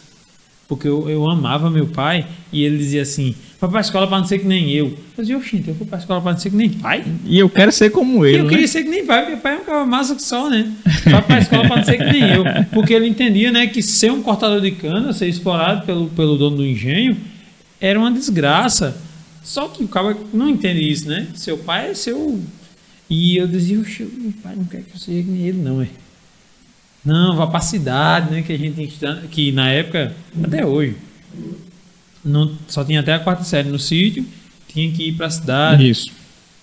porque 0.67 0.87
eu, 0.87 1.09
eu 1.09 1.29
amava 1.29 1.69
meu 1.69 1.87
pai 1.87 2.25
e 2.51 2.63
ele 2.63 2.77
dizia 2.77 3.01
assim: 3.01 3.35
vai 3.59 3.69
pra 3.69 3.81
escola 3.81 4.07
para 4.07 4.17
não 4.17 4.25
ser 4.25 4.39
que 4.39 4.47
nem 4.47 4.71
eu. 4.71 4.97
Eu 5.17 5.23
dizia, 5.23 5.37
oxente, 5.37 5.67
eu 5.67 5.73
vou 5.73 5.85
pra 5.85 5.99
escola 5.99 6.21
para 6.21 6.31
não 6.31 6.39
ser 6.39 6.49
que 6.49 6.55
nem 6.55 6.69
pai. 6.69 7.03
E 7.25 7.37
eu 7.37 7.49
quero 7.49 7.71
ser 7.71 7.91
como 7.91 8.25
ele. 8.25 8.37
E 8.37 8.39
eu 8.39 8.43
né? 8.45 8.49
queria 8.49 8.67
ser 8.67 8.83
que 8.83 8.89
nem 8.89 9.05
pai, 9.05 9.25
porque 9.25 9.37
pai 9.37 9.55
é 9.55 9.59
um 9.59 9.63
cara 9.65 9.85
massa 9.85 10.15
que 10.15 10.23
só, 10.23 10.49
né? 10.49 10.71
Vai 11.05 11.21
pra 11.21 11.39
escola 11.39 11.67
para 11.67 11.77
não 11.77 11.83
ser 11.83 11.97
que 11.97 12.05
nem 12.05 12.29
eu. 12.29 12.43
Porque 12.71 12.93
ele 12.93 13.07
entendia, 13.07 13.51
né, 13.51 13.67
que 13.67 13.83
ser 13.83 14.11
um 14.11 14.21
cortador 14.21 14.61
de 14.61 14.71
cana, 14.71 15.13
ser 15.13 15.27
explorado 15.27 15.85
pelo, 15.85 16.07
pelo 16.07 16.37
dono 16.37 16.57
do 16.57 16.65
engenho, 16.65 17.17
era 17.79 17.99
uma 17.99 18.11
desgraça. 18.11 18.97
Só 19.43 19.67
que 19.67 19.83
o 19.83 19.87
cara 19.87 20.17
não 20.33 20.49
entende 20.49 20.89
isso, 20.89 21.07
né? 21.07 21.27
Seu 21.35 21.57
pai 21.57 21.91
é 21.91 21.93
seu. 21.93 22.41
E 23.09 23.35
eu 23.37 23.45
dizia, 23.47 23.79
oxe, 23.79 24.03
meu 24.03 24.33
pai 24.41 24.55
não 24.55 24.65
quer 24.65 24.81
que 24.81 24.95
eu 24.95 24.99
seja 24.99 25.21
que 25.21 25.29
nem 25.29 25.47
ele, 25.47 25.61
não, 25.61 25.81
é. 25.81 25.87
Não, 27.03 27.35
vá 27.35 27.45
para 27.47 27.57
a 27.57 27.61
cidade, 27.61 28.31
né? 28.31 28.41
Que 28.41 28.53
a 28.53 28.57
gente 28.57 28.97
que 29.29 29.51
na 29.51 29.69
época, 29.69 30.15
até 30.41 30.65
hoje, 30.65 30.95
não, 32.23 32.57
só 32.67 32.85
tinha 32.85 33.01
até 33.01 33.13
a 33.13 33.19
quarta 33.19 33.43
série 33.43 33.67
no 33.67 33.77
sítio, 33.77 34.25
tinha 34.69 34.89
que 34.91 35.09
ir 35.09 35.13
para 35.13 35.27
a 35.27 35.31
cidade. 35.31 35.89
Isso. 35.89 36.09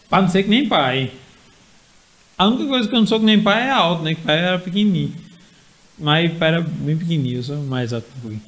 Para 0.08 0.22
não 0.22 0.30
ser 0.30 0.42
que 0.44 0.48
nem 0.48 0.66
pai. 0.66 1.12
A 2.38 2.48
única 2.48 2.66
coisa 2.66 2.88
que 2.88 2.94
eu 2.94 3.00
não 3.00 3.06
sou 3.06 3.20
que 3.20 3.26
nem 3.26 3.42
pai 3.42 3.64
é 3.64 3.70
alto, 3.70 4.02
né? 4.02 4.14
Que 4.14 4.22
pai 4.22 4.38
era 4.38 4.58
pequenininho. 4.58 5.12
Mas 5.98 6.32
pai 6.32 6.48
era 6.48 6.62
bem 6.62 6.96
pequenininho, 6.96 7.36
eu 7.36 7.42
sou 7.42 7.62
mais 7.64 7.92
alto 7.92 8.06
que 8.22 8.40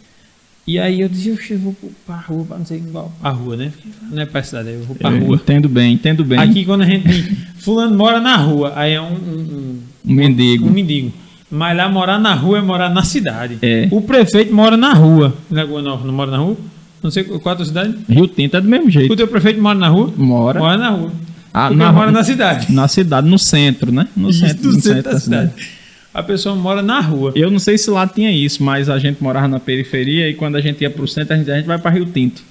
E 0.66 0.78
aí 0.78 1.00
eu 1.00 1.08
dizia, 1.08 1.36
eu 1.50 1.58
vou 1.58 1.74
para 2.06 2.14
a 2.14 2.18
rua, 2.20 2.44
para 2.44 2.58
não 2.58 2.64
sei 2.64 2.78
igual. 2.78 3.12
A 3.22 3.30
rua, 3.30 3.56
né? 3.56 3.72
Não 4.10 4.22
é 4.22 4.26
para 4.26 4.40
a 4.40 4.44
cidade, 4.44 4.68
eu 4.70 4.82
vou 4.84 4.94
para 4.94 5.08
a 5.10 5.18
rua. 5.18 5.34
Entendo 5.36 5.68
bem, 5.68 5.92
entendo 5.94 6.24
bem. 6.24 6.38
Aqui 6.38 6.64
quando 6.64 6.82
a 6.82 6.86
gente. 6.86 7.36
Fulano 7.58 7.96
mora 7.96 8.20
na 8.20 8.36
rua, 8.36 8.72
aí 8.76 8.92
é 8.92 9.00
um. 9.00 9.06
Um, 9.12 9.78
um, 10.06 10.12
mendigo. 10.14 10.66
Um 10.66 10.70
mendigo. 10.70 11.12
Mas 11.50 11.76
lá 11.76 11.88
morar 11.88 12.18
na 12.18 12.32
rua 12.32 12.58
é 12.58 12.62
morar 12.62 12.88
na 12.90 13.02
cidade. 13.02 13.58
É. 13.60 13.88
O 13.90 14.00
prefeito 14.00 14.54
mora 14.54 14.76
na 14.76 14.92
rua. 14.94 15.34
Lagoa 15.50 15.82
Nova 15.82 16.06
não 16.06 16.14
mora 16.14 16.30
na 16.30 16.38
rua? 16.38 16.56
Não 17.02 17.10
sei 17.10 17.24
qual 17.24 17.40
é 17.44 17.50
a 17.50 17.56
tua 17.56 17.64
cidade. 17.66 17.96
Rio 18.08 18.28
Tinto 18.28 18.56
é 18.56 18.60
do 18.60 18.68
mesmo 18.68 18.86
O 18.86 18.90
jeito. 18.90 19.16
teu 19.16 19.26
prefeito 19.26 19.60
mora 19.60 19.78
na 19.78 19.88
rua? 19.88 20.14
Mora. 20.16 20.60
Mora 20.60 20.78
na 20.78 20.90
rua. 20.90 21.12
Ah, 21.52 21.66
Porque 21.66 21.76
na- 21.82 21.92
mora 21.92 22.10
na 22.12 22.22
cidade. 22.24 22.72
Na 22.72 22.86
cidade, 22.88 23.28
no 23.28 23.38
centro, 23.38 23.92
né? 23.92 24.06
No 24.16 24.30
Isso, 24.30 24.38
centro, 24.46 24.66
no 24.66 24.72
centro 24.80 24.92
centro 24.94 25.12
da 25.12 25.20
cidade. 25.20 25.52
A 26.14 26.22
pessoa 26.22 26.54
mora 26.54 26.82
na 26.82 27.00
rua. 27.00 27.32
Eu 27.34 27.50
não 27.50 27.58
sei 27.58 27.78
se 27.78 27.90
lá 27.90 28.06
tinha 28.06 28.30
isso, 28.30 28.62
mas 28.62 28.88
a 28.90 28.98
gente 28.98 29.22
morava 29.22 29.48
na 29.48 29.58
periferia 29.58 30.28
e 30.28 30.34
quando 30.34 30.56
a 30.56 30.60
gente 30.60 30.82
ia 30.82 30.90
pro 30.90 31.08
centro, 31.08 31.34
a 31.34 31.36
gente, 31.38 31.50
a 31.50 31.56
gente 31.56 31.66
vai 31.66 31.78
pra 31.78 31.90
Rio 31.90 32.04
Tinto. 32.06 32.42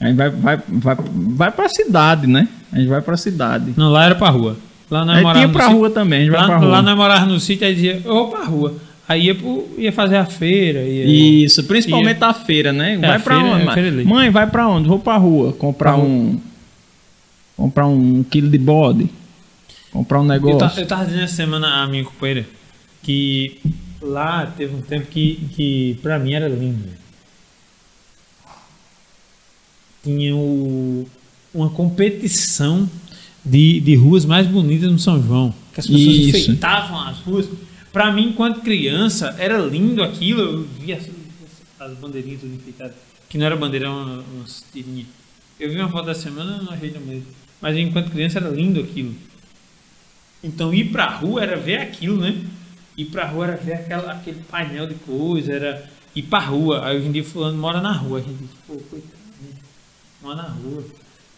A 0.00 0.06
gente 0.06 0.16
vai, 0.16 0.30
vai, 0.30 0.58
vai, 0.68 0.96
vai 1.12 1.50
pra 1.50 1.68
cidade, 1.68 2.26
né? 2.26 2.46
A 2.72 2.78
gente 2.78 2.88
vai 2.88 3.00
pra 3.00 3.16
cidade. 3.16 3.72
Não, 3.76 3.90
lá 3.90 4.04
era 4.04 4.14
pra 4.14 4.28
rua. 4.28 4.56
Lá 4.90 5.04
nós 5.04 5.16
morávamos 5.22 5.38
tinha 5.38 5.48
pra 5.48 5.62
sítio. 5.64 5.76
rua 5.78 5.90
também, 5.90 6.18
a 6.18 6.22
gente 6.22 6.30
vai 6.30 6.40
Lá, 6.40 6.46
pra 6.46 6.56
rua. 6.58 6.68
lá 6.68 6.82
nós 6.82 6.96
morávamos 6.96 7.32
no 7.34 7.40
sítio, 7.40 7.66
aí 7.66 7.74
dizia, 7.74 8.00
eu 8.04 8.14
vou 8.14 8.28
pra 8.28 8.44
rua. 8.44 8.74
Aí 9.08 9.22
ia, 9.24 9.34
pro, 9.34 9.66
ia 9.78 9.90
fazer 9.90 10.16
a 10.16 10.26
feira. 10.26 10.80
Ia, 10.82 11.44
Isso, 11.44 11.64
principalmente 11.64 12.22
a 12.22 12.34
feira, 12.34 12.72
né? 12.74 12.98
Vai 12.98 13.16
a 13.16 13.20
pra 13.20 13.34
feira- 13.40 13.54
onde? 13.54 13.62
é 13.62 13.90
mãe? 13.90 14.04
Mãe, 14.04 14.30
vai 14.30 14.46
pra 14.46 14.68
onde? 14.68 14.86
Vou 14.86 14.98
pra 14.98 15.16
rua 15.16 15.52
comprar 15.54 15.92
Pra 15.94 16.00
rua. 16.02 16.06
um. 16.08 16.40
Comprar 17.56 17.86
um 17.86 18.22
quilo 18.22 18.48
de 18.50 18.58
bode. 18.58 19.08
Comprar 19.90 20.20
um 20.20 20.24
Eu, 20.24 20.28
negócio. 20.28 20.58
ta- 20.76 20.80
eu 20.80 20.86
tava 20.86 21.04
dizendo 21.06 21.22
essa 21.24 21.34
semana 21.36 21.82
a 21.82 21.86
minha 21.86 22.04
companheira 22.04 22.46
que 23.02 23.58
lá 24.02 24.46
teve 24.46 24.74
um 24.74 24.80
tempo 24.82 25.06
que, 25.06 25.36
que 25.54 25.98
pra 26.02 26.18
mim 26.18 26.34
era 26.34 26.48
lindo. 26.48 26.88
Tinha 30.02 30.34
o- 30.34 31.06
uma 31.52 31.70
competição 31.70 32.88
de, 33.44 33.80
de 33.80 33.94
ruas 33.96 34.24
mais 34.24 34.46
bonitas 34.46 34.90
no 34.90 34.98
São 34.98 35.22
João. 35.22 35.54
Que 35.72 35.80
as 35.80 35.86
pessoas 35.86 36.02
Isso. 36.16 36.36
enfeitavam 36.50 37.00
as 37.00 37.18
ruas. 37.18 37.48
Pra 37.92 38.12
mim, 38.12 38.28
enquanto 38.28 38.60
criança, 38.60 39.34
era 39.38 39.58
lindo 39.58 40.02
aquilo. 40.02 40.40
Eu 40.42 40.68
via 40.80 40.96
as, 40.96 41.08
as 41.80 41.96
bandeirinhas 41.98 42.40
tudo 42.40 42.54
enfeitadas. 42.54 42.94
Que 43.28 43.38
não 43.38 43.46
era 43.46 43.56
bandeira, 43.56 43.86
era 43.86 43.94
uma, 43.94 44.24
umas 44.36 44.64
tirinhas. 44.72 45.06
Eu 45.58 45.70
vi 45.70 45.78
uma 45.78 45.88
foto 45.88 46.06
da 46.06 46.14
semana 46.14 46.62
não 46.62 46.72
achei 46.72 46.90
mesmo. 46.90 47.26
Mas 47.60 47.76
enquanto 47.76 48.10
criança 48.10 48.38
era 48.38 48.48
lindo 48.48 48.78
aquilo. 48.80 49.14
Então 50.42 50.72
ir 50.72 50.90
pra 50.92 51.06
rua 51.06 51.42
era 51.42 51.56
ver 51.56 51.80
aquilo, 51.80 52.20
né? 52.20 52.44
Ir 52.96 53.06
pra 53.06 53.26
rua 53.26 53.46
era 53.46 53.56
ver 53.56 53.74
aquela, 53.74 54.12
aquele 54.12 54.42
painel 54.44 54.86
de 54.86 54.94
coisa, 54.96 55.52
era 55.52 55.90
ir 56.14 56.22
pra 56.22 56.38
rua. 56.40 56.86
Aí 56.86 56.96
hoje 56.96 57.08
em 57.08 57.12
dia 57.12 57.24
fulano 57.24 57.58
mora 57.58 57.80
na 57.80 57.92
rua. 57.92 58.18
A 58.18 58.22
gente 58.22 58.34
diz, 58.34 58.50
pô, 58.66 58.74
coitado, 58.76 59.12
né? 59.42 59.50
mora 60.22 60.36
na 60.42 60.48
rua. 60.48 60.84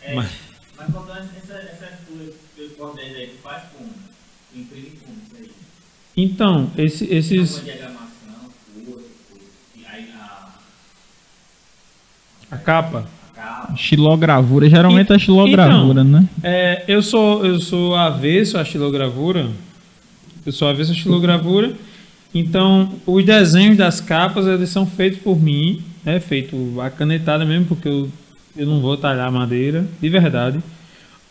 É, 0.02 0.14
Mas- 0.14 0.30
mas 0.76 0.88
é 0.88 1.38
essa, 1.38 1.54
essas 1.54 1.98
tuas, 2.06 2.34
teus 2.56 2.72
cordéis 2.76 3.14
aí? 3.16 3.38
Faz 3.42 3.64
como? 3.76 3.90
Imprime 4.54 4.98
como 5.04 5.16
isso 5.26 5.36
aí? 5.36 5.50
Então, 6.16 6.70
esse- 6.76 7.04
esses. 7.06 7.58
A, 7.58 8.00
A 12.50 12.58
capa. 12.58 13.08
Xilogravura, 13.76 14.68
geralmente 14.68 15.10
E- 15.10 15.16
é 15.16 15.18
xilogravura, 15.18 16.04
né? 16.04 16.28
É, 16.42 16.84
eu 16.88 17.02
sou 17.02 17.44
eu 17.44 17.60
sou 17.60 17.94
avesso 17.94 18.58
à 18.58 18.64
xilogravura. 18.64 19.48
Eu 20.44 20.52
sou 20.52 20.68
avesso 20.68 20.92
à 20.92 20.94
xilogravura. 20.94 21.72
Então, 22.34 22.92
os 23.06 23.24
desenhos 23.24 23.76
das 23.76 24.00
capas 24.00 24.46
eles 24.46 24.68
são 24.70 24.86
feitos 24.86 25.20
por 25.20 25.40
mim, 25.40 25.82
é 26.06 26.20
feito 26.20 26.80
a 26.80 26.88
canetada 26.88 27.44
mesmo, 27.44 27.66
porque 27.66 27.88
eu, 27.88 28.08
eu 28.56 28.66
não 28.66 28.80
vou 28.80 28.96
talhar 28.96 29.30
madeira, 29.32 29.84
de 30.00 30.08
verdade. 30.08 30.60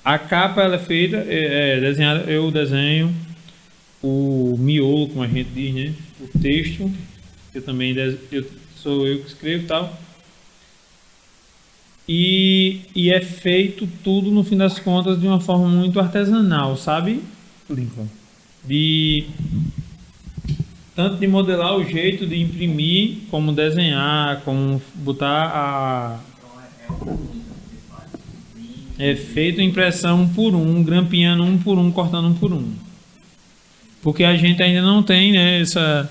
A 0.04 0.18
capa 0.18 0.62
ela 0.62 0.76
é 0.76 0.80
feita, 0.80 1.18
é, 1.18 1.78
é 1.78 1.80
desenhada, 1.80 2.30
eu 2.30 2.52
desenho 2.52 3.14
o 4.02 4.56
miolo, 4.60 5.08
como 5.10 5.24
a 5.24 5.28
gente 5.28 5.50
diz, 5.54 5.74
né? 5.74 5.94
O 6.22 6.40
texto, 6.40 6.92
eu 7.54 7.62
também 7.62 7.96
eu, 8.32 8.46
sou 8.76 9.08
eu 9.08 9.20
que 9.20 9.28
escrevo 9.28 9.64
e 9.64 9.68
tal. 9.68 9.98
E, 12.12 12.82
e 12.96 13.12
é 13.12 13.22
feito 13.22 13.88
tudo, 14.04 14.32
no 14.32 14.44
fim 14.44 14.58
das 14.58 14.80
contas, 14.80 15.22
de 15.22 15.28
uma 15.28 15.40
forma 15.40 15.68
muito 15.68 16.00
artesanal, 16.00 16.76
sabe, 16.76 17.22
Lincoln? 17.70 18.08
De 18.66 19.28
tanto 20.96 21.18
de 21.18 21.28
modelar 21.28 21.78
o 21.78 21.84
jeito 21.84 22.26
de 22.26 22.42
imprimir, 22.42 23.20
como 23.30 23.54
desenhar, 23.54 24.42
como 24.42 24.82
botar 24.96 25.52
a. 25.54 26.20
É 28.98 29.16
feito 29.16 29.62
impressão 29.62 30.24
um 30.24 30.28
por 30.28 30.56
um, 30.56 30.84
grampeando 30.84 31.44
um 31.44 31.60
por 31.60 31.78
um, 31.78 31.92
cortando 31.92 32.28
um 32.28 32.34
por 32.34 32.52
um. 32.52 32.74
Porque 34.02 34.24
a 34.24 34.36
gente 34.36 34.64
ainda 34.64 34.82
não 34.82 35.04
tem 35.04 35.32
né, 35.32 35.62
essa, 35.62 36.10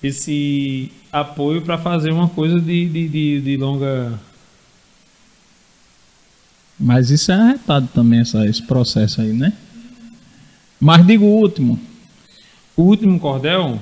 esse 0.00 0.92
apoio 1.12 1.60
para 1.60 1.76
fazer 1.76 2.12
uma 2.12 2.28
coisa 2.28 2.60
de, 2.60 2.86
de, 2.86 3.08
de, 3.08 3.40
de 3.40 3.56
longa. 3.56 4.18
Mas 6.78 7.10
isso 7.10 7.30
é 7.30 7.34
arretado 7.34 7.88
também, 7.94 8.20
essa, 8.20 8.44
esse 8.46 8.62
processo 8.62 9.20
aí, 9.20 9.32
né? 9.32 9.52
Mas 10.80 11.06
digo 11.06 11.24
o 11.24 11.40
último. 11.40 11.78
O 12.76 12.82
último 12.82 13.18
cordel, 13.20 13.78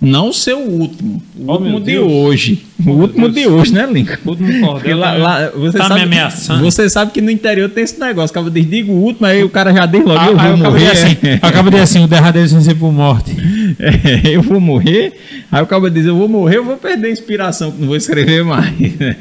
Não 0.00 0.28
o 0.28 0.32
seu 0.34 0.58
último. 0.60 1.22
O 1.36 1.44
Oh, 1.46 1.52
último 1.52 1.80
de 1.80 1.98
hoje. 1.98 2.64
O 2.78 2.82
meu 2.84 2.94
último 2.96 3.28
Deus. 3.28 3.34
de 3.34 3.46
hoje, 3.48 3.72
né, 3.72 3.86
Lincoln? 3.90 4.16
o 4.24 4.28
último 4.30 4.48
Porque 4.48 4.66
cordel 4.66 4.98
lá, 4.98 5.12
tá, 5.12 5.18
lá- 5.18 5.50
você, 5.50 5.78
tá 5.78 5.84
sabe, 5.88 6.00
me 6.00 6.06
ameaçando. 6.06 6.62
você 6.62 6.90
sabe 6.90 7.10
que 7.12 7.20
no 7.22 7.30
interior 7.30 7.70
tem 7.70 7.82
esse 7.84 7.98
negócio. 7.98 8.30
Acaba 8.32 8.50
de 8.50 8.60
digo 8.62 8.92
o 8.92 9.02
último, 9.02 9.26
aí 9.26 9.42
o 9.42 9.48
cara 9.48 9.72
já 9.72 9.86
diz 9.86 10.04
logo, 10.04 10.18
Ah, 10.20 10.26
eu 10.26 10.36
vou 10.36 10.56
morrer. 10.70 10.90
assim, 10.90 11.16
eu 11.42 11.48
acabo 11.48 11.70
de 11.70 11.78
assim, 11.78 12.04
o 12.04 12.06
derradeiro 12.06 12.48
sem 12.48 12.60
ser 12.60 12.74
por 12.74 12.92
morte. 12.92 13.32
É, 13.76 14.28
eu 14.36 14.40
vou 14.42 14.60
morrer. 14.60 15.20
Aí 15.50 15.60
o 15.60 15.66
cara 15.66 15.90
diz, 15.90 16.06
eu 16.06 16.16
vou 16.16 16.28
morrer, 16.28 16.58
eu 16.58 16.64
vou 16.64 16.76
perder 16.76 17.08
a 17.08 17.10
inspiração, 17.10 17.74
não 17.76 17.88
vou 17.88 17.96
escrever 17.96 18.44
mais. 18.44 18.72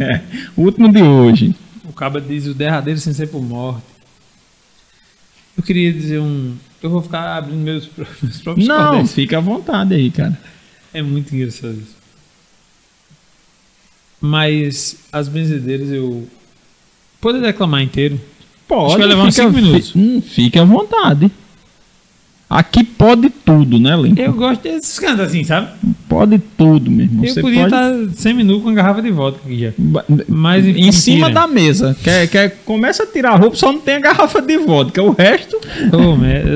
o 0.55 0.61
último 0.61 0.91
de 0.91 1.01
hoje. 1.01 1.55
O 1.93 1.95
cabo 1.95 2.19
diz 2.19 2.47
o 2.47 2.55
derradeiro 2.55 2.99
sem 2.99 3.13
ser 3.13 3.27
por 3.27 3.39
morte. 3.39 3.83
Eu 5.55 5.61
queria 5.63 5.93
dizer 5.93 6.19
um. 6.19 6.55
Eu 6.81 6.89
vou 6.89 7.03
ficar 7.03 7.37
abrindo 7.37 7.59
meus, 7.61 7.85
pró- 7.85 8.03
meus 8.21 8.41
próprios 8.41 8.67
Não, 8.67 8.87
cordéis. 8.87 9.13
fica 9.13 9.37
à 9.37 9.39
vontade 9.39 9.93
aí, 9.93 10.09
cara. 10.09 10.35
É 10.91 11.01
muito 11.03 11.35
engraçado 11.35 11.73
isso. 11.73 11.95
Mas 14.19 14.97
as 15.11 15.27
benzedeiras 15.27 15.89
eu. 15.91 16.27
Pode 17.21 17.39
declamar 17.39 17.81
inteiro? 17.83 18.19
Pode. 18.67 18.85
Acho 18.85 18.95
que 18.95 18.99
vai 19.01 19.07
levar 19.09 19.23
uns 19.25 19.35
fica- 19.35 19.47
cinco 19.47 19.61
minutos. 19.61 19.91
fi- 19.91 19.99
hum, 19.99 20.21
fique 20.21 20.59
à 20.59 20.63
vontade. 20.65 21.31
Aqui 22.53 22.83
pode 22.83 23.31
tudo, 23.31 23.79
né, 23.79 23.95
Lincoln? 23.95 24.21
Eu 24.21 24.33
gosto 24.33 24.61
desses 24.61 24.99
cantos 24.99 25.21
assim, 25.21 25.43
sabe? 25.43 25.69
Pode 26.07 26.37
tudo, 26.55 26.91
meu 26.91 27.07
irmão. 27.07 27.25
eu 27.25 27.33
Você 27.33 27.41
podia 27.41 27.67
pode... 27.67 27.73
estar 27.73 28.15
100 28.15 28.33
minutos 28.35 28.61
com 28.61 28.69
a 28.69 28.73
garrafa 28.73 29.01
de 29.01 29.09
vodka 29.09 29.41
aqui 29.43 29.59
já. 29.59 29.71
Mas 30.27 30.63
em 30.63 30.91
cima 30.91 31.31
da 31.31 31.47
mesa. 31.47 31.97
Quer, 32.03 32.27
quer, 32.27 32.57
começa 32.63 33.01
a 33.01 33.07
tirar 33.07 33.31
a 33.31 33.37
roupa, 33.37 33.55
só 33.55 33.73
não 33.73 33.79
tem 33.79 33.95
a 33.95 34.01
garrafa 34.01 34.39
de 34.39 34.55
vodka. 34.59 35.01
O 35.01 35.13
resto. 35.13 35.59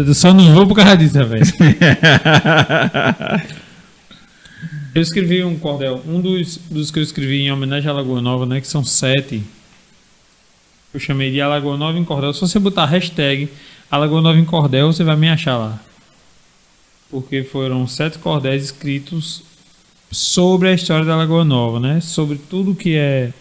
Eu 0.06 0.14
só 0.14 0.36
não 0.36 0.54
vou 0.54 0.68
por 0.68 0.76
causa 0.76 0.96
disso, 0.96 1.18
velho. 1.26 1.44
Eu 4.94 5.02
escrevi 5.02 5.44
um 5.44 5.58
cordel, 5.58 6.00
um 6.08 6.22
dos, 6.22 6.60
dos 6.72 6.90
que 6.90 6.98
eu 6.98 7.04
escrevi 7.04 7.42
em 7.42 7.52
homenagem 7.52 7.88
à 7.88 7.94
Lagoa 7.94 8.20
Nova, 8.20 8.48
né? 8.48 8.60
Que 8.60 8.68
são 8.68 8.84
sete. 8.84 9.44
Eu 10.92 11.00
chamei 11.00 11.32
de 11.32 11.40
Alagoa 11.40 11.78
Nova 11.78 12.00
em 12.00 12.04
Cordel. 12.04 12.34
Se 12.34 12.42
você 12.42 12.58
botar 12.58 12.86
hashtag 12.86 13.48
Alagoa 13.90 14.22
Nova 14.22 14.38
em 14.38 14.46
Cordel, 14.46 14.92
você 14.92 15.04
vai 15.04 15.16
me 15.16 15.30
achar 15.30 15.58
lá. 15.58 15.82
Porque 17.10 17.44
foram 17.44 17.88
sete 17.88 18.18
cordéis 18.20 18.66
escritos 18.66 19.44
sobre 20.12 20.70
a 20.70 20.74
história 20.74 21.06
da 21.06 21.16
Lagoa 21.16 21.46
Nova, 21.46 21.80
né? 21.80 22.02
Sobre 22.02 22.38
tudo 22.38 22.76
que 22.76 22.96
é 22.96 23.32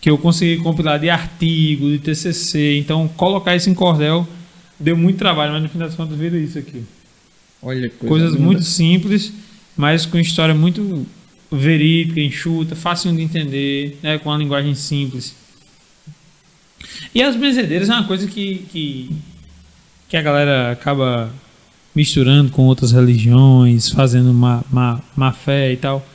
que 0.00 0.10
eu 0.10 0.18
consegui 0.18 0.62
compilar 0.62 1.00
de 1.00 1.08
artigo, 1.08 1.88
de 1.90 1.98
TCC. 1.98 2.76
Então, 2.76 3.08
colocar 3.08 3.56
isso 3.56 3.70
em 3.70 3.74
cordel 3.74 4.28
deu 4.78 4.94
muito 4.96 5.16
trabalho, 5.16 5.52
mas 5.52 5.62
no 5.62 5.68
fim 5.70 5.78
das 5.78 5.94
contas 5.94 6.18
vira 6.18 6.36
isso 6.36 6.58
aqui. 6.58 6.84
Olha, 7.62 7.88
coisa 7.88 8.08
Coisas 8.08 8.32
linda. 8.32 8.44
muito 8.44 8.62
simples, 8.62 9.32
mas 9.74 10.04
com 10.04 10.18
história 10.18 10.54
muito 10.54 11.06
verídica, 11.50 12.20
enxuta, 12.20 12.76
fácil 12.76 13.14
de 13.14 13.22
entender, 13.22 13.98
né, 14.02 14.18
com 14.18 14.28
uma 14.28 14.36
linguagem 14.36 14.74
simples. 14.74 15.34
E 17.14 17.22
as 17.22 17.34
benzedeiras 17.34 17.88
é 17.88 17.94
uma 17.94 18.06
coisa 18.06 18.26
que, 18.26 18.66
que, 18.70 19.10
que 20.14 20.18
a 20.18 20.22
galera 20.22 20.70
acaba 20.70 21.28
misturando 21.92 22.48
com 22.52 22.66
outras 22.66 22.92
religiões, 22.92 23.90
fazendo 23.90 24.32
má, 24.32 24.62
má, 24.70 25.00
má 25.16 25.32
fé 25.32 25.72
e 25.72 25.76
tal. 25.76 26.06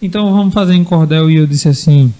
Então 0.00 0.32
vamos 0.32 0.54
fazer 0.54 0.72
em 0.72 0.82
cordel 0.82 1.30
e 1.30 1.36
eu 1.36 1.46
disse 1.46 1.68
assim: 1.68 2.14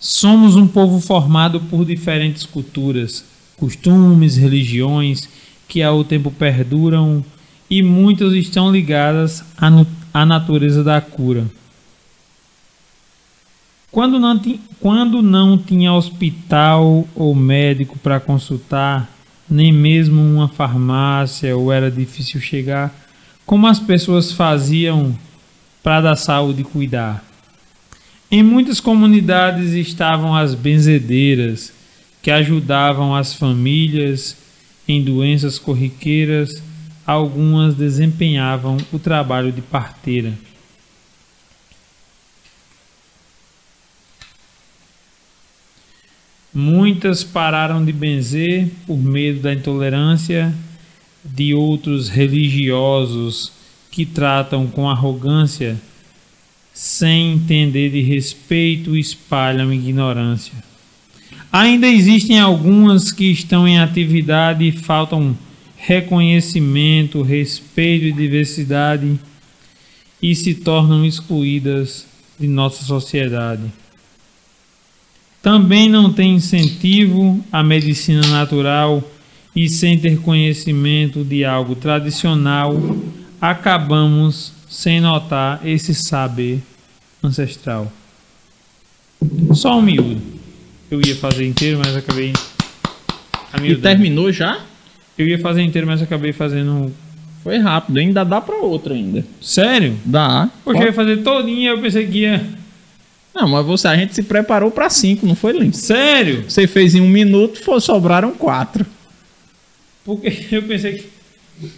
Somos 0.00 0.56
um 0.56 0.66
povo 0.66 0.98
formado 1.00 1.60
por 1.60 1.84
diferentes 1.84 2.44
culturas, 2.44 3.24
costumes, 3.56 4.36
religiões 4.36 5.28
que 5.68 5.84
ao 5.84 6.02
tempo 6.02 6.32
perduram 6.32 7.24
e 7.70 7.80
muitas 7.80 8.32
estão 8.32 8.72
ligadas 8.72 9.44
à, 9.56 9.68
à 10.12 10.26
natureza 10.26 10.82
da 10.82 11.00
cura. 11.00 11.46
Quando 13.92 14.18
não, 14.18 14.42
quando 14.80 15.22
não 15.22 15.56
tinha 15.56 15.92
hospital 15.92 17.06
ou 17.14 17.36
médico 17.36 17.96
para 18.00 18.18
consultar, 18.18 19.08
nem 19.50 19.72
mesmo 19.72 20.20
uma 20.20 20.48
farmácia 20.48 21.56
ou 21.56 21.72
era 21.72 21.90
difícil 21.90 22.40
chegar. 22.40 22.94
Como 23.46 23.66
as 23.66 23.80
pessoas 23.80 24.32
faziam 24.32 25.16
para 25.82 26.00
da 26.00 26.16
saúde 26.16 26.64
cuidar? 26.64 27.24
Em 28.30 28.42
muitas 28.42 28.78
comunidades 28.78 29.72
estavam 29.72 30.36
as 30.36 30.54
benzedeiras, 30.54 31.72
que 32.20 32.30
ajudavam 32.30 33.14
as 33.14 33.32
famílias 33.32 34.36
em 34.86 35.02
doenças 35.02 35.58
corriqueiras, 35.58 36.62
algumas 37.06 37.74
desempenhavam 37.74 38.76
o 38.92 38.98
trabalho 38.98 39.50
de 39.50 39.62
parteira. 39.62 40.32
Muitas 46.52 47.22
pararam 47.22 47.84
de 47.84 47.92
benzer 47.92 48.68
por 48.86 48.96
medo 48.96 49.40
da 49.40 49.52
intolerância 49.52 50.54
de 51.24 51.52
outros 51.54 52.08
religiosos 52.08 53.52
que 53.90 54.06
tratam 54.06 54.66
com 54.66 54.88
arrogância, 54.88 55.76
sem 56.72 57.32
entender 57.32 57.90
de 57.90 58.00
respeito, 58.00 58.96
espalham 58.96 59.72
ignorância. 59.72 60.54
Ainda 61.52 61.86
existem 61.86 62.38
algumas 62.38 63.10
que 63.10 63.30
estão 63.30 63.66
em 63.66 63.78
atividade 63.78 64.66
e 64.66 64.72
faltam 64.72 65.36
reconhecimento, 65.76 67.22
respeito 67.22 68.06
e 68.06 68.12
diversidade 68.12 69.18
e 70.22 70.34
se 70.34 70.54
tornam 70.54 71.04
excluídas 71.04 72.06
de 72.38 72.46
nossa 72.46 72.84
sociedade. 72.84 73.62
Também 75.42 75.88
não 75.88 76.12
tem 76.12 76.34
incentivo 76.34 77.42
à 77.50 77.62
medicina 77.62 78.26
natural 78.26 79.02
e 79.54 79.68
sem 79.68 79.98
ter 79.98 80.20
conhecimento 80.20 81.24
de 81.24 81.44
algo 81.44 81.74
tradicional, 81.74 82.76
acabamos 83.40 84.52
sem 84.68 85.00
notar 85.00 85.60
esse 85.66 85.94
saber 85.94 86.60
ancestral. 87.22 87.90
Só 89.52 89.78
um 89.78 89.82
miúdo. 89.82 90.20
Eu 90.90 91.00
ia 91.04 91.16
fazer 91.16 91.46
inteiro, 91.46 91.80
mas 91.84 91.96
acabei. 91.96 92.32
E 93.62 93.74
terminou 93.76 94.30
já? 94.32 94.60
Eu 95.16 95.26
ia 95.26 95.38
fazer 95.38 95.62
inteiro, 95.62 95.86
mas 95.86 96.00
acabei 96.00 96.32
fazendo. 96.32 96.92
Foi 97.42 97.58
rápido, 97.58 97.98
ainda 97.98 98.24
dá 98.24 98.40
pra 98.40 98.56
outro 98.56 98.94
ainda. 98.94 99.24
Sério? 99.40 99.96
Dá. 100.04 100.48
Hoje 100.64 100.80
eu 100.80 100.86
ia 100.86 100.92
fazer 100.92 101.18
todinha, 101.18 101.70
eu 101.70 101.80
pensei 101.80 102.06
que 102.06 102.18
ia. 102.18 102.57
Não, 103.34 103.48
mas 103.48 103.64
você, 103.64 103.88
a 103.88 103.96
gente 103.96 104.14
se 104.14 104.22
preparou 104.22 104.70
pra 104.70 104.90
cinco, 104.90 105.26
não 105.26 105.34
foi, 105.34 105.52
Lins? 105.52 105.76
Sério? 105.76 106.44
Você 106.48 106.66
fez 106.66 106.94
em 106.94 107.00
um 107.00 107.08
minuto, 107.08 107.62
foi, 107.62 107.80
sobraram 107.80 108.32
quatro. 108.32 108.84
Porque 110.04 110.32
eu 110.50 110.62
pensei 110.62 110.94
que. 110.94 111.18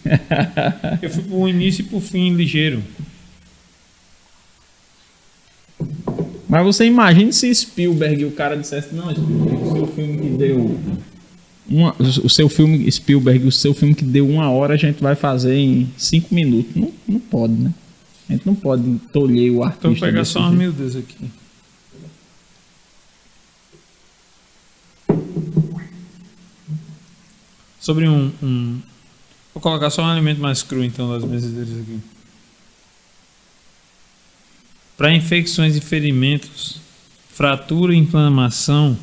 eu 1.02 1.10
fui 1.10 1.22
pro 1.24 1.48
início 1.48 1.82
e 1.82 1.84
pro 1.84 2.00
fim 2.00 2.34
ligeiro. 2.34 2.82
Mas 6.48 6.64
você 6.64 6.84
imagina 6.84 7.30
se 7.32 7.54
Spielberg, 7.54 8.24
o 8.24 8.32
cara 8.32 8.56
dissesse, 8.56 8.94
não, 8.94 9.10
Spielberg, 9.10 9.56
o 9.56 9.72
seu 9.72 9.86
filme 9.86 10.18
que 10.18 10.28
deu. 10.36 10.78
Uma, 11.68 11.94
o 11.98 12.28
seu 12.28 12.48
filme, 12.48 12.90
Spielberg, 12.90 13.46
o 13.46 13.52
seu 13.52 13.72
filme 13.72 13.94
que 13.94 14.04
deu 14.04 14.28
uma 14.28 14.50
hora, 14.50 14.74
a 14.74 14.76
gente 14.76 15.00
vai 15.00 15.14
fazer 15.14 15.54
em 15.54 15.88
cinco 15.96 16.34
minutos. 16.34 16.74
Não, 16.74 16.92
não 17.06 17.20
pode, 17.20 17.52
né? 17.52 17.72
A 18.28 18.32
gente 18.32 18.46
não 18.46 18.54
pode 18.54 18.82
tolher 19.12 19.52
o 19.52 19.62
artista. 19.62 19.88
Então 19.88 19.94
vou 19.94 20.08
pegar 20.08 20.24
só 20.24 20.40
uma 20.40 20.50
miudez 20.50 20.96
aqui. 20.96 21.16
Sobre 27.80 28.08
um, 28.08 28.30
um- 28.42 28.80
Vou 29.52 29.60
colocar 29.60 29.90
só 29.90 30.02
um 30.02 30.06
alimento 30.06 30.40
mais 30.40 30.62
cru 30.62 30.84
então 30.84 31.10
das 31.10 31.24
benzedeiras 31.24 31.80
aqui. 31.80 31.98
Para 34.96 35.12
infecções 35.12 35.74
e 35.76 35.80
ferimentos, 35.80 36.80
fratura 37.32 37.92
e 37.94 37.98
inflamação, 37.98 38.96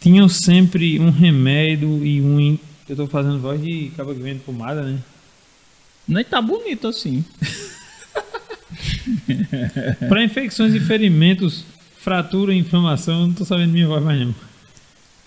tinham 0.00 0.28
sempre 0.28 0.98
um 1.00 1.10
remédio 1.10 2.04
e 2.04 2.20
um. 2.20 2.38
in- 2.40 2.58
Eu 2.88 2.96
tô 2.96 3.06
fazendo 3.06 3.38
voz 3.38 3.62
de 3.62 3.90
cabo 3.96 4.12
que 4.14 4.20
vende 4.20 4.40
pomada, 4.40 4.82
né? 4.82 4.98
Nem 6.06 6.24
tá 6.24 6.42
bonito 6.42 6.88
assim. 6.88 7.24
Para 10.08 10.24
infecções 10.24 10.74
e 10.74 10.80
ferimentos, 10.80 11.64
fratura 11.98 12.52
e 12.52 12.58
inflamação, 12.58 13.20
eu 13.22 13.26
não 13.28 13.34
tô 13.34 13.44
sabendo 13.44 13.72
minha 13.72 13.86
voz 13.86 14.02
mais 14.04 14.20
não. 14.20 14.34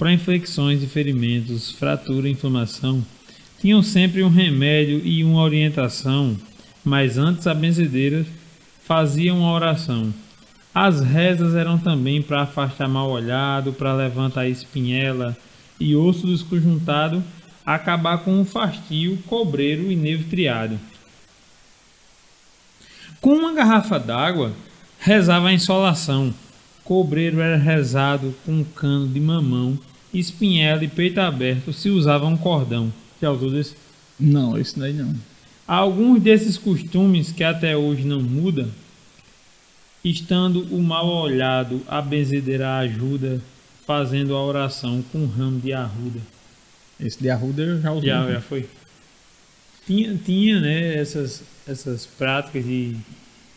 Para 0.03 0.11
infecções 0.11 0.83
e 0.83 0.85
ferimentos, 0.85 1.71
fratura 1.71 2.27
e 2.27 2.33
inflamação, 2.33 3.01
tinham 3.61 3.81
sempre 3.81 4.21
um 4.21 4.27
remédio 4.27 4.99
e 5.01 5.23
uma 5.23 5.41
orientação, 5.41 6.35
mas 6.83 7.17
antes 7.17 7.47
a 7.47 7.53
benzedeira 7.53 8.25
fazia 8.83 9.33
uma 9.33 9.49
oração. 9.53 10.13
As 10.75 10.99
rezas 10.99 11.55
eram 11.55 11.77
também 11.77 12.21
para 12.21 12.41
afastar 12.41 12.89
mal 12.89 13.09
olhado, 13.09 13.71
para 13.71 13.93
levantar 13.93 14.45
espinhela 14.45 15.37
e 15.79 15.95
osso 15.95 16.27
desconjuntado, 16.27 17.23
acabar 17.65 18.17
com 18.25 18.41
o 18.41 18.45
fastio, 18.45 19.17
cobreiro 19.25 19.89
e 19.89 19.95
nevo 19.95 20.25
triado. 20.25 20.77
Com 23.21 23.35
uma 23.35 23.53
garrafa 23.53 23.97
d'água, 23.97 24.51
rezava 24.99 25.47
a 25.47 25.53
insolação. 25.53 26.33
Cobreiro 26.83 27.39
era 27.39 27.55
rezado 27.55 28.35
com 28.45 28.51
um 28.51 28.63
cano 28.65 29.07
de 29.07 29.21
mamão, 29.21 29.79
espinhela 30.13 30.83
e 30.83 30.87
peito 30.87 31.19
aberto 31.19 31.73
se 31.73 31.89
usava 31.89 32.25
um 32.25 32.37
cordão. 32.37 32.93
Já 33.21 33.31
usou 33.31 33.51
desse? 33.51 33.75
Não, 34.19 34.57
isso 34.57 34.79
daí 34.79 34.93
não. 34.93 35.13
Alguns 35.67 36.21
desses 36.21 36.57
costumes 36.57 37.31
que 37.31 37.43
até 37.43 37.75
hoje 37.75 38.03
não 38.03 38.21
mudam, 38.21 38.69
estando 40.03 40.67
o 40.75 40.81
mal 40.81 41.07
olhado, 41.07 41.81
a 41.87 42.01
benzedeira 42.01 42.77
ajuda, 42.77 43.41
fazendo 43.85 44.35
a 44.35 44.43
oração 44.43 45.03
com 45.11 45.19
um 45.19 45.27
ramo 45.27 45.59
de 45.59 45.73
arruda. 45.73 46.19
Esse 46.99 47.19
de 47.19 47.29
Arruda 47.29 47.61
eu 47.61 47.81
já 47.81 47.91
usei. 47.91 48.09
Já, 48.09 48.31
já 48.31 48.41
foi. 48.41 48.65
Tinha, 49.85 50.15
tinha 50.15 50.61
né, 50.61 50.95
essas, 50.95 51.43
essas 51.67 52.05
práticas 52.05 52.63
de. 52.63 52.95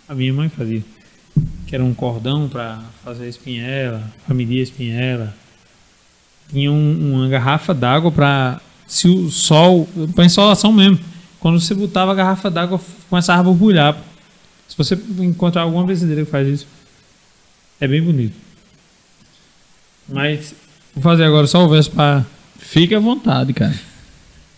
A 0.09 0.15
minha 0.15 0.33
mãe 0.33 0.49
fazia. 0.49 0.83
Que 1.67 1.75
era 1.75 1.85
um 1.85 1.95
cordão 1.95 2.49
para 2.49 2.83
fazer 3.05 3.25
a 3.25 3.29
espinhela, 3.29 4.13
para 4.25 4.35
medir 4.35 4.61
a 4.61 4.63
espinhela. 4.63 5.35
Tinha 6.51 6.71
um- 6.71 7.15
uma 7.15 7.29
garrafa 7.29 7.73
d'água 7.75 8.11
para. 8.11 8.61
Se 8.87 9.09
o 9.09 9.31
sol. 9.31 9.89
para 10.15 10.25
insolação 10.25 10.73
mesmo. 10.73 10.99
Quando 11.41 11.61
você 11.61 11.75
botava 11.75 12.13
a 12.13 12.15
garrafa 12.15 12.51
d'água, 12.51 12.81
começava 13.11 13.41
a 13.41 13.45
borbulhar. 13.45 13.97
Se 14.69 14.77
você 14.77 14.99
encontrar 15.21 15.63
alguma 15.63 15.85
brasileira 15.85 16.25
que 16.25 16.31
faz 16.31 16.47
isso, 16.49 16.67
é 17.81 17.87
bem 17.89 18.03
bonito. 18.03 18.35
Mas 20.09 20.55
vou 20.95 21.03
fazer 21.03 21.25
agora 21.25 21.47
só 21.47 21.65
o 21.65 21.69
verso 21.69 21.91
para. 21.91 22.25
Fique 22.59 22.95
à 22.95 22.99
vontade, 23.01 23.53
cara. 23.53 23.75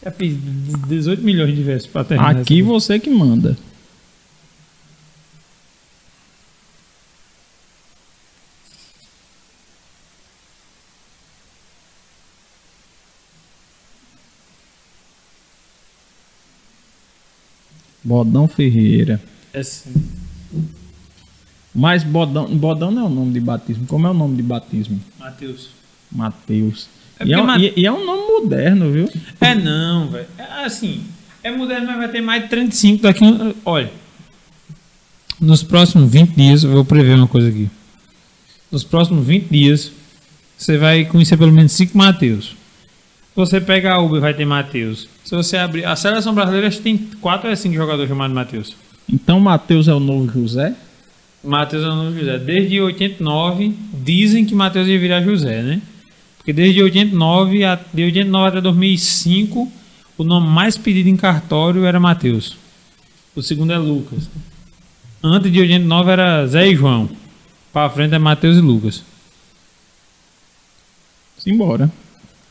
Já 0.05 0.11
fiz 0.11 0.37
18 0.89 1.23
milhões 1.23 1.55
de 1.55 1.63
versos 1.63 1.89
para 1.91 2.05
terminar. 2.05 2.37
Aqui 2.37 2.63
você 2.63 2.99
que 2.99 3.11
manda. 3.11 3.57
Bodão 18.09 18.49
Ferreira. 18.49 19.21
É 19.53 19.63
sim. 19.63 19.93
Mas 21.75 22.03
Bodão, 22.03 22.47
Bodão 22.57 22.91
não 22.91 23.03
é 23.03 23.07
o 23.07 23.11
nome 23.11 23.33
de 23.35 23.41
batismo. 23.41 23.87
Como 23.87 24.07
é 24.07 24.11
o 24.11 24.15
nome 24.15 24.37
de 24.37 24.43
batismo? 24.43 24.99
Matheus. 25.19 25.69
Mateus. 26.11 26.89
É 27.21 27.27
e, 27.27 27.33
é 27.33 27.37
porque 27.37 27.41
um, 27.43 27.47
Ma- 27.47 27.59
e- 27.59 27.87
é 27.87 27.93
um 27.93 28.05
nome 28.07 28.23
moderno, 28.43 28.91
viu? 28.91 29.11
É 29.41 29.55
não, 29.55 30.09
velho. 30.09 30.27
É 30.39 30.65
assim, 30.65 31.05
é 31.43 31.51
moderno, 31.51 31.87
mas 31.87 31.97
vai 31.99 32.09
ter 32.09 32.21
mais 32.23 32.43
de 32.45 32.49
35 32.49 33.03
daqui. 33.03 33.25
Olha, 33.65 33.91
nos 35.41 35.63
próximos 35.63 36.11
20 36.11 36.31
dias, 36.35 36.65
eu 36.65 36.71
vou 36.73 36.85
prever 36.85 37.15
uma 37.17 37.29
coisa 37.29 37.49
aqui. 37.49 37.69
Nos 38.73 38.83
próximos 38.85 39.27
20 39.27 39.49
dias, 39.49 39.93
você 40.57 40.79
vai 40.79 41.05
conhecer 41.05 41.37
pelo 41.37 41.53
menos 41.53 41.73
5 41.73 41.97
Mateus. 41.97 42.57
Você 43.39 43.61
pegar 43.61 43.95
a 43.95 44.01
Uber, 44.01 44.21
vai 44.21 44.35
ter 44.35 44.45
Mateus. 44.45 45.09
Se 45.25 45.33
você 45.37 45.57
abrir. 45.57 45.85
A 45.85 45.95
seleção 45.95 46.35
brasileira 46.35 46.69
tem 46.73 46.99
4 46.99 47.49
ou 47.49 47.55
5 47.55 47.73
jogadores 47.73 48.09
chamados 48.09 48.35
Mateus. 48.35 48.75
Então 49.09 49.39
Mateus 49.39 49.87
é 49.87 49.95
o 49.95 50.01
novo 50.01 50.29
José? 50.29 50.75
Matheus 51.45 51.85
é 51.85 51.87
o 51.87 52.11
de 52.11 52.19
José. 52.19 52.37
Desde 52.37 52.81
89, 52.81 53.77
dizem 53.93 54.45
que 54.45 54.57
Matheus 54.57 54.89
ia 54.89 54.99
virar 54.99 55.23
José, 55.23 55.63
né? 55.63 55.81
Porque 56.37 56.53
desde 56.53 56.83
89, 56.83 57.65
a, 57.65 57.79
de 57.95 58.03
89 58.03 58.49
até 58.49 58.61
2005, 58.61 59.71
o 60.19 60.25
nome 60.25 60.49
mais 60.49 60.77
pedido 60.77 61.09
em 61.09 61.17
cartório 61.17 61.85
era 61.85 62.01
Matheus. 62.01 62.57
O 63.37 63.41
segundo 63.41 63.73
é 63.73 63.79
Lucas. 63.79 64.29
Antes 65.23 65.53
de 65.53 65.61
89 65.61 66.11
era 66.11 66.45
Zé 66.45 66.67
e 66.67 66.75
João. 66.75 67.09
Pra 67.73 67.89
frente 67.89 68.17
é 68.17 68.19
Matheus 68.19 68.57
e 68.57 68.61
Lucas. 68.61 69.05
Simbora. 71.39 71.89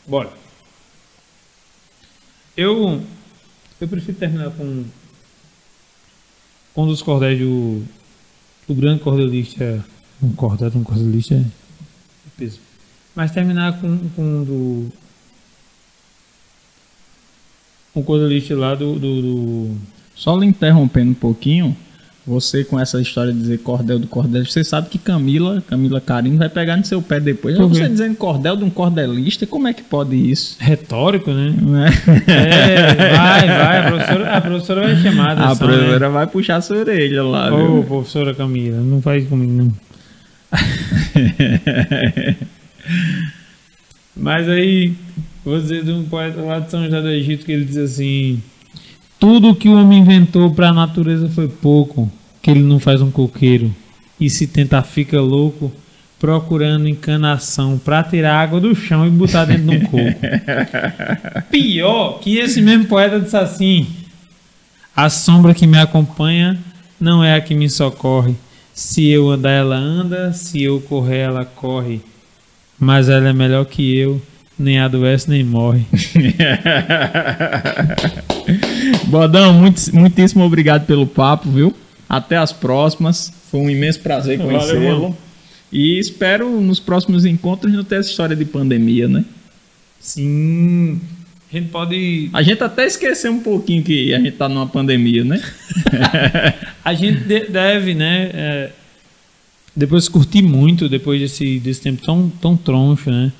Bora. 0.06 0.47
Eu, 2.58 3.00
eu 3.80 3.86
prefiro 3.86 4.18
terminar 4.18 4.50
com, 4.50 4.84
com 6.74 6.82
um 6.82 6.86
dos 6.88 7.00
cordéis 7.00 7.38
do, 7.38 7.84
do 8.66 8.74
grande 8.74 9.00
cordelista. 9.00 9.84
Um 10.20 10.32
cordel 10.32 10.68
de 10.68 10.76
um 10.76 10.82
cordelista 10.82 11.36
é 11.36 11.44
peso. 12.36 12.58
Mas 13.14 13.30
terminar 13.30 13.80
com, 13.80 13.96
com 14.08 14.22
um 14.22 14.42
do. 14.42 14.92
Um 17.94 18.02
cordelista 18.02 18.56
lá 18.56 18.74
do, 18.74 18.98
do, 18.98 19.22
do 19.22 19.76
Só 20.16 20.36
lhe 20.36 20.46
interrompendo 20.46 21.12
um 21.12 21.14
pouquinho, 21.14 21.76
você 22.28 22.62
com 22.62 22.78
essa 22.78 23.00
história 23.00 23.32
de 23.32 23.40
dizer 23.40 23.58
cordel 23.58 23.98
do 23.98 24.06
cordel, 24.06 24.44
você 24.44 24.62
sabe 24.62 24.88
que 24.88 24.98
Camila, 24.98 25.62
Camila 25.66 26.00
Carino 26.00 26.38
vai 26.38 26.48
pegar 26.48 26.76
no 26.76 26.84
seu 26.84 27.02
pé 27.02 27.18
depois. 27.18 27.56
Por 27.56 27.70
quê? 27.70 27.78
Você 27.78 27.88
dizendo 27.88 28.14
cordel 28.16 28.56
de 28.56 28.64
um 28.64 28.70
cordelista, 28.70 29.46
como 29.46 29.66
é 29.66 29.72
que 29.72 29.82
pode 29.82 30.14
isso? 30.16 30.56
retórico, 30.68 31.30
né? 31.30 31.54
Não 31.60 31.84
é? 31.84 31.90
Vai, 31.90 33.46
vai. 33.48 33.78
A 33.78 33.90
professora, 33.90 34.36
a 34.36 34.40
professora 34.40 34.80
vai 34.82 34.96
chamar. 34.96 35.30
A 35.30 35.32
atenção, 35.32 35.68
né? 35.68 35.74
professora 35.74 36.10
vai 36.10 36.26
puxar 36.26 36.60
sua 36.60 36.78
orelha 36.78 37.22
lá, 37.22 37.54
Ô, 37.54 37.82
professora 37.82 38.34
Camila, 38.34 38.78
não 38.78 39.00
faz 39.00 39.26
comigo, 39.28 39.52
não. 39.52 39.72
Mas 44.16 44.48
aí, 44.48 44.94
vou 45.44 45.60
dizer 45.60 45.84
de 45.84 45.92
um 45.92 46.04
poeta 46.04 46.40
lá 46.40 46.58
de 46.58 46.70
São 46.70 46.82
José 46.84 47.00
do 47.00 47.08
Egito 47.08 47.44
que 47.46 47.52
ele 47.52 47.64
diz 47.64 47.76
assim: 47.76 48.42
Tudo 49.18 49.54
que 49.54 49.68
o 49.68 49.74
homem 49.74 50.00
inventou 50.00 50.50
para 50.52 50.70
a 50.70 50.72
natureza 50.72 51.28
foi 51.28 51.48
pouco, 51.48 52.10
que 52.48 52.52
ele 52.52 52.62
não 52.62 52.80
faz 52.80 53.02
um 53.02 53.10
coqueiro. 53.10 53.70
E 54.18 54.30
se 54.30 54.46
tentar, 54.46 54.82
fica 54.82 55.20
louco, 55.20 55.70
procurando 56.18 56.88
encanação 56.88 57.76
para 57.76 58.02
tirar 58.02 58.40
água 58.40 58.58
do 58.58 58.74
chão 58.74 59.06
e 59.06 59.10
botar 59.10 59.44
dentro 59.44 59.64
de 59.64 59.76
um 59.76 59.80
coco. 59.80 60.18
Pior 61.52 62.18
que 62.20 62.38
esse 62.38 62.62
mesmo 62.62 62.86
poeta 62.86 63.20
disse 63.20 63.36
assim: 63.36 63.86
A 64.96 65.10
sombra 65.10 65.52
que 65.52 65.66
me 65.66 65.78
acompanha 65.78 66.58
não 66.98 67.22
é 67.22 67.36
a 67.36 67.40
que 67.42 67.54
me 67.54 67.68
socorre. 67.68 68.34
Se 68.72 69.06
eu 69.06 69.30
andar, 69.30 69.50
ela 69.50 69.76
anda, 69.76 70.32
se 70.32 70.62
eu 70.62 70.80
correr, 70.80 71.18
ela 71.18 71.44
corre. 71.44 72.00
Mas 72.80 73.10
ela 73.10 73.28
é 73.28 73.32
melhor 73.34 73.66
que 73.66 73.94
eu, 73.94 74.22
nem 74.58 74.80
adoece 74.80 75.28
nem 75.28 75.44
morre. 75.44 75.84
Bodão, 79.04 79.52
muito, 79.52 79.94
muitíssimo 79.94 80.44
obrigado 80.44 80.86
pelo 80.86 81.06
papo, 81.06 81.50
viu? 81.50 81.76
Até 82.08 82.36
as 82.36 82.52
próximas. 82.52 83.32
Foi 83.50 83.60
um 83.60 83.70
imenso 83.70 84.00
prazer 84.00 84.38
conhecê-lo. 84.38 85.16
E 85.70 85.98
espero 85.98 86.60
nos 86.60 86.80
próximos 86.80 87.24
encontros 87.26 87.72
não 87.72 87.84
ter 87.84 87.96
essa 87.96 88.08
história 88.08 88.34
de 88.34 88.44
pandemia, 88.44 89.06
né? 89.06 89.24
Sim. 90.00 91.00
A 91.52 91.56
gente 91.56 91.68
pode. 91.68 92.30
A 92.32 92.42
gente 92.42 92.62
até 92.62 92.86
esqueceu 92.86 93.32
um 93.32 93.40
pouquinho 93.40 93.82
que 93.82 94.14
a 94.14 94.18
gente 94.18 94.32
tá 94.32 94.48
numa 94.48 94.66
pandemia, 94.66 95.24
né? 95.24 95.42
A 96.84 96.94
gente 96.94 97.20
de- 97.20 97.48
deve, 97.48 97.94
né? 97.94 98.30
é, 98.32 98.70
depois 99.76 100.08
curtir 100.08 100.42
muito, 100.42 100.88
depois 100.88 101.20
desse, 101.20 101.58
desse 101.58 101.82
tempo 101.82 102.02
tão, 102.04 102.32
tão 102.40 102.56
troncho, 102.56 103.10
né? 103.10 103.30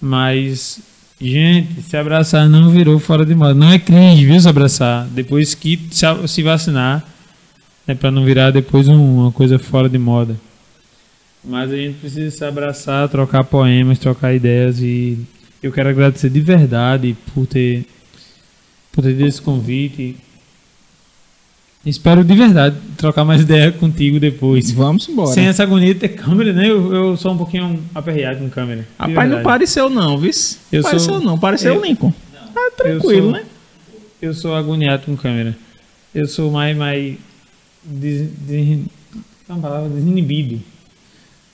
Mas, 0.00 0.78
gente, 1.20 1.82
se 1.82 1.96
abraçar 1.96 2.48
não 2.48 2.70
virou 2.70 2.98
fora 2.98 3.24
de 3.24 3.34
moda. 3.34 3.54
Não 3.54 3.70
é 3.70 3.78
cringe, 3.78 4.26
viu? 4.26 4.38
Se 4.40 4.48
abraçar. 4.48 5.06
Depois 5.08 5.54
que 5.54 5.78
se 5.90 6.42
vacinar, 6.42 7.02
né? 7.86 7.94
Pra 7.94 8.10
não 8.10 8.24
virar 8.24 8.50
depois 8.50 8.88
um- 8.88 9.20
uma 9.22 9.32
coisa 9.32 9.58
fora 9.58 9.88
de 9.88 9.98
moda. 9.98 10.36
Mas 11.44 11.70
a 11.70 11.76
gente 11.76 11.98
precisa 11.98 12.30
se 12.36 12.44
abraçar, 12.44 13.08
trocar 13.08 13.44
poemas, 13.44 13.98
trocar 13.98 14.34
ideias 14.34 14.80
e 14.80 15.18
eu 15.62 15.70
quero 15.70 15.88
agradecer 15.88 16.28
de 16.28 16.40
verdade 16.40 17.16
por 17.32 17.46
ter, 17.46 17.86
por 18.90 19.02
ter 19.02 19.12
dado 19.14 19.28
esse 19.28 19.40
convite. 19.40 20.16
Espero 21.84 22.24
de 22.24 22.34
verdade 22.34 22.74
trocar 22.96 23.24
mais 23.24 23.42
ideia 23.42 23.70
contigo 23.70 24.18
depois. 24.18 24.72
Vamos 24.72 25.08
embora. 25.08 25.32
Sem 25.32 25.46
essa 25.46 25.62
agonia 25.62 25.94
de 25.94 26.00
ter 26.00 26.08
câmera, 26.08 26.52
né? 26.52 26.68
Eu, 26.68 26.92
eu 26.92 27.16
sou 27.16 27.32
um 27.32 27.36
pouquinho 27.36 27.80
aperreado 27.94 28.40
com 28.40 28.50
câmera. 28.50 28.84
Rapaz, 28.98 29.30
não 29.30 29.40
pareceu 29.42 29.88
não, 29.88 30.18
viu? 30.18 30.32
Eu 30.72 30.82
pareceu 30.82 31.00
sou- 31.14 31.20
não, 31.20 31.38
pareceu 31.38 31.74
eu- 31.74 31.80
o 31.80 31.84
Lincoln. 31.84 32.12
Tá 32.52 32.60
Eu 32.64 32.70
tranquilo, 32.72 33.22
sou- 33.30 33.32
né? 33.32 33.44
Eu 34.20 34.34
sou 34.34 34.56
agoniado 34.56 35.04
com 35.06 35.16
câmera. 35.16 35.56
Eu 36.12 36.26
sou 36.26 36.50
mais, 36.50 36.76
mais 36.76 37.14
des, 37.86 38.28
des, 38.46 38.80
é 39.48 39.52
uma 39.52 39.60
palavra, 39.60 39.88
desinibido. 39.88 40.60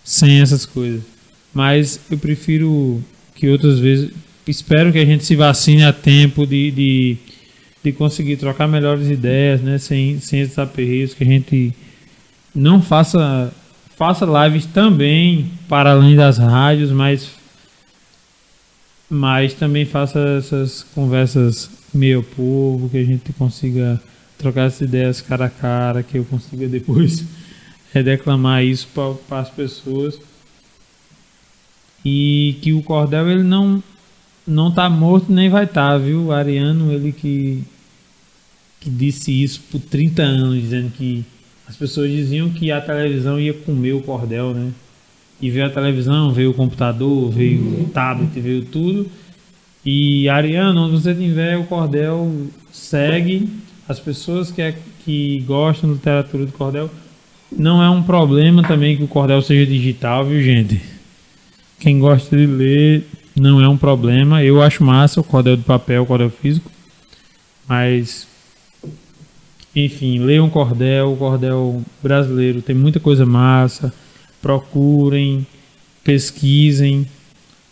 Sem 0.04 0.40
essas 0.40 0.66
coisas. 0.66 1.02
Mas 1.54 2.00
eu 2.10 2.18
prefiro 2.18 3.02
que 3.34 3.48
outras 3.48 3.78
vezes. 3.78 4.10
Espero 4.46 4.92
que 4.92 4.98
a 4.98 5.04
gente 5.04 5.24
se 5.24 5.36
vacine 5.36 5.84
a 5.84 5.92
tempo 5.92 6.44
de, 6.44 6.70
de, 6.72 7.16
de 7.84 7.92
conseguir 7.92 8.36
trocar 8.36 8.66
melhores 8.66 9.08
ideias, 9.08 9.60
né? 9.60 9.78
Sem, 9.78 10.18
sem 10.18 10.40
esses 10.40 10.58
aperreios, 10.58 11.14
que 11.14 11.22
a 11.22 11.26
gente 11.26 11.72
não 12.54 12.82
faça. 12.82 13.52
Faça 13.96 14.26
lives 14.26 14.66
também 14.66 15.50
para 15.68 15.92
além 15.92 16.16
das 16.16 16.38
rádios, 16.38 16.90
mas 16.90 17.30
mas 19.12 19.52
também 19.52 19.84
faça 19.84 20.18
essas 20.38 20.82
conversas 20.94 21.68
meio 21.92 22.22
povo, 22.22 22.88
que 22.88 22.96
a 22.96 23.04
gente 23.04 23.30
consiga 23.34 24.00
trocar 24.42 24.66
essas 24.66 24.82
ideias 24.82 25.20
cara 25.20 25.46
a 25.46 25.50
cara, 25.50 26.02
que 26.02 26.18
eu 26.18 26.24
consiga 26.24 26.68
depois 26.68 27.24
é, 27.94 28.02
declamar 28.02 28.64
isso 28.64 28.88
para 29.26 29.40
as 29.40 29.48
pessoas. 29.48 30.20
E 32.04 32.58
que 32.60 32.72
o 32.72 32.82
cordel 32.82 33.30
ele 33.30 33.44
não 33.44 33.82
não 34.44 34.72
tá 34.72 34.90
morto 34.90 35.32
nem 35.32 35.48
vai 35.48 35.64
estar, 35.64 35.96
viu? 35.98 36.26
O 36.26 36.32
Ariano, 36.32 36.92
ele 36.92 37.12
que 37.12 37.62
que 38.80 38.90
disse 38.90 39.30
isso 39.30 39.60
por 39.70 39.80
30 39.80 40.22
anos, 40.22 40.60
dizendo 40.60 40.90
que 40.90 41.24
as 41.68 41.76
pessoas 41.76 42.10
diziam 42.10 42.50
que 42.50 42.72
a 42.72 42.80
televisão 42.80 43.38
ia 43.38 43.54
comer 43.54 43.92
o 43.92 44.02
cordel, 44.02 44.52
né? 44.52 44.72
E 45.40 45.50
veio 45.50 45.66
a 45.66 45.70
televisão, 45.70 46.32
veio 46.32 46.50
o 46.50 46.54
computador, 46.54 47.30
veio 47.30 47.82
o 47.82 47.88
tablet, 47.88 48.40
veio 48.40 48.64
tudo. 48.64 49.08
E 49.84 50.28
Ariano, 50.28 50.86
onde 50.86 51.00
você 51.00 51.14
tiver 51.14 51.56
o 51.56 51.64
cordel, 51.64 52.30
segue. 52.70 53.48
As 53.88 53.98
pessoas 53.98 54.50
que, 54.50 54.62
é- 54.62 54.76
que 55.04 55.40
gostam 55.46 55.90
da 55.90 55.94
literatura 55.96 56.46
do 56.46 56.52
cordel, 56.52 56.90
não 57.50 57.82
é 57.82 57.90
um 57.90 58.02
problema 58.02 58.62
também 58.62 58.96
que 58.96 59.02
o 59.02 59.08
cordel 59.08 59.42
seja 59.42 59.66
digital, 59.66 60.24
viu, 60.24 60.42
gente? 60.42 60.80
Quem 61.78 61.98
gosta 61.98 62.36
de 62.36 62.46
ler, 62.46 63.06
não 63.34 63.60
é 63.60 63.68
um 63.68 63.76
problema. 63.76 64.42
Eu 64.42 64.62
acho 64.62 64.84
massa 64.84 65.20
o 65.20 65.24
cordel 65.24 65.56
de 65.56 65.64
papel, 65.64 66.02
o 66.02 66.06
cordel 66.06 66.30
físico. 66.30 66.70
Mas, 67.68 68.26
enfim, 69.74 70.18
leiam 70.20 70.48
cordel, 70.48 71.12
o 71.12 71.16
cordel 71.16 71.82
brasileiro 72.02 72.62
tem 72.62 72.74
muita 72.74 73.00
coisa 73.00 73.26
massa. 73.26 73.92
Procurem, 74.40 75.46
pesquisem. 76.04 77.06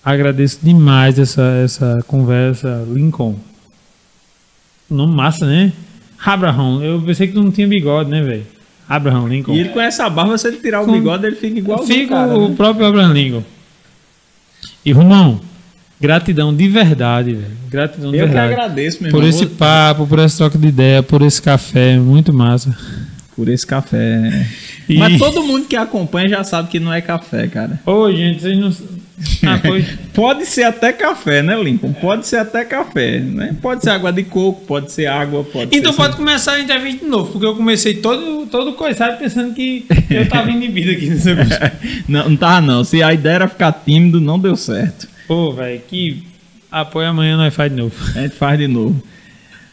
Agradeço 0.05 0.59
demais 0.63 1.19
essa, 1.19 1.43
essa 1.65 2.03
conversa, 2.07 2.85
Lincoln. 2.89 3.37
Nome 4.89 5.15
massa, 5.15 5.47
né? 5.47 5.73
Abraham. 6.25 6.83
Eu 6.83 7.01
pensei 7.03 7.27
que 7.29 7.33
tu 7.35 7.43
não 7.43 7.51
tinha 7.51 7.67
bigode, 7.67 8.11
né, 8.11 8.23
velho? 8.23 8.47
Abraham 8.89 9.29
Lincoln. 9.29 9.55
E 9.55 9.61
ele 9.61 9.69
com 9.71 9.81
essa 9.81 10.09
barba, 10.11 10.37
se 10.37 10.49
ele 10.49 10.57
tirar 10.59 10.83
o 10.83 10.87
Com- 10.87 10.93
bigode, 10.93 11.25
ele 11.27 11.37
fica 11.37 11.59
igual 11.59 11.87
Fica 11.87 12.15
cara, 12.15 12.37
o 12.37 12.49
né? 12.49 12.55
próprio 12.57 12.87
Abraham 12.87 13.13
Lincoln. 13.13 13.45
E 14.85 14.93
Romão, 14.93 15.41
gratidão 16.01 16.55
de 16.55 16.69
verdade, 16.69 17.35
velho. 17.35 17.57
Gratidão 17.69 18.11
de 18.11 18.19
Eu 18.19 18.27
que 18.27 18.33
verdade. 18.33 18.53
agradeço, 18.55 19.03
meu 19.03 19.11
Por 19.13 19.19
irmão. 19.19 19.31
esse 19.31 19.45
Vou- 19.47 19.57
papo, 19.57 20.07
por 20.07 20.19
essa 20.19 20.39
troca 20.39 20.59
de 20.59 20.67
ideia, 20.69 21.03
por 21.03 21.23
esse 21.23 21.41
café, 21.41 21.99
muito 21.99 22.33
massa. 22.33 22.77
Por 23.37 23.49
esse 23.49 23.67
café. 23.67 24.47
E- 24.89 24.99
Mas 24.99 25.19
todo 25.19 25.43
mundo 25.43 25.67
que 25.67 25.77
acompanha 25.77 26.29
já 26.29 26.43
sabe 26.45 26.69
que 26.69 26.81
não 26.81 26.93
é 26.93 27.01
café, 27.01 27.47
cara. 27.47 27.81
Ô, 27.87 28.11
gente, 28.11 28.43
vocês 28.43 28.59
não. 28.59 28.73
Ah, 29.47 29.59
pois. 29.63 29.87
Pode 30.15 30.47
ser 30.47 30.65
até 30.65 30.93
café, 30.93 31.43
né, 31.43 31.61
Lincoln? 31.63 31.93
Pode 31.93 32.27
ser 32.27 32.37
até 32.37 32.65
café, 32.65 33.19
né? 33.21 33.57
Pode 33.61 33.83
ser 33.83 33.91
água 33.91 34.13
de 34.13 34.23
coco, 34.25 34.65
pode 34.67 34.93
ser 34.93 35.07
água, 35.07 35.45
pode 35.45 35.77
Então 35.77 35.93
ser... 35.93 35.97
pode 35.97 36.17
começar 36.17 36.53
a 36.53 36.61
entrevista 36.61 37.05
de 37.05 37.11
novo, 37.11 37.33
porque 37.33 37.47
eu 37.47 37.55
comecei 37.55 37.95
todo, 37.95 38.47
todo 38.47 38.73
coisado 38.73 39.19
pensando 39.19 39.55
que 39.55 39.87
eu 40.11 40.29
tava 40.29 40.51
inibido 40.51 40.91
aqui 40.91 41.07
nessa 41.09 41.35
coisa. 41.37 41.73
Não, 42.09 42.31
não 42.31 42.37
tava 42.37 42.61
não. 42.61 42.85
Se 42.85 43.03
a 43.03 43.13
ideia 43.13 43.35
era 43.35 43.49
ficar 43.49 43.73
tímido, 43.73 44.21
não 44.21 44.39
deu 44.39 44.57
certo. 44.57 45.09
Pô, 45.27 45.53
velho, 45.53 45.81
que 45.89 46.23
apoio 46.71 47.09
amanhã 47.09 47.37
nós 47.37 47.55
faz 47.55 47.71
de 47.71 47.77
novo. 47.79 47.95
A 48.15 48.23
gente 48.23 48.35
faz 48.35 48.59
de 48.59 48.69
novo. 48.69 49.03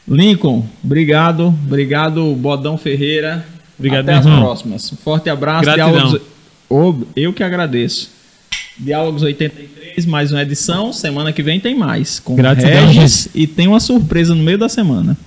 Lincoln, 0.08 0.66
obrigado. 0.84 1.48
Obrigado, 1.66 2.34
Bodão 2.36 2.78
Ferreira. 2.78 3.46
Obrigado, 3.78 4.10
Até 4.10 4.14
as 4.14 4.26
próximas. 4.26 4.92
Um 4.92 4.96
forte 4.96 5.30
abraço. 5.30 5.64
Gratidão. 5.64 6.20
Eu 7.16 7.34
que 7.34 7.44
agradeço. 7.44 8.17
Diálogos 8.80 9.24
83, 9.24 10.06
mais 10.06 10.32
uma 10.32 10.42
edição. 10.42 10.94
Semana 10.94 11.34
que 11.34 11.42
vem 11.42 11.60
tem 11.60 11.76
mais. 11.76 12.20
Com 12.20 12.36
Gratidão, 12.36 12.88
Regis, 12.88 13.28
e 13.34 13.48
tem 13.48 13.68
uma 13.68 13.80
surpresa 13.80 14.36
no 14.36 14.44
meio 14.44 14.58
da 14.58 14.70
semana. 14.70 15.18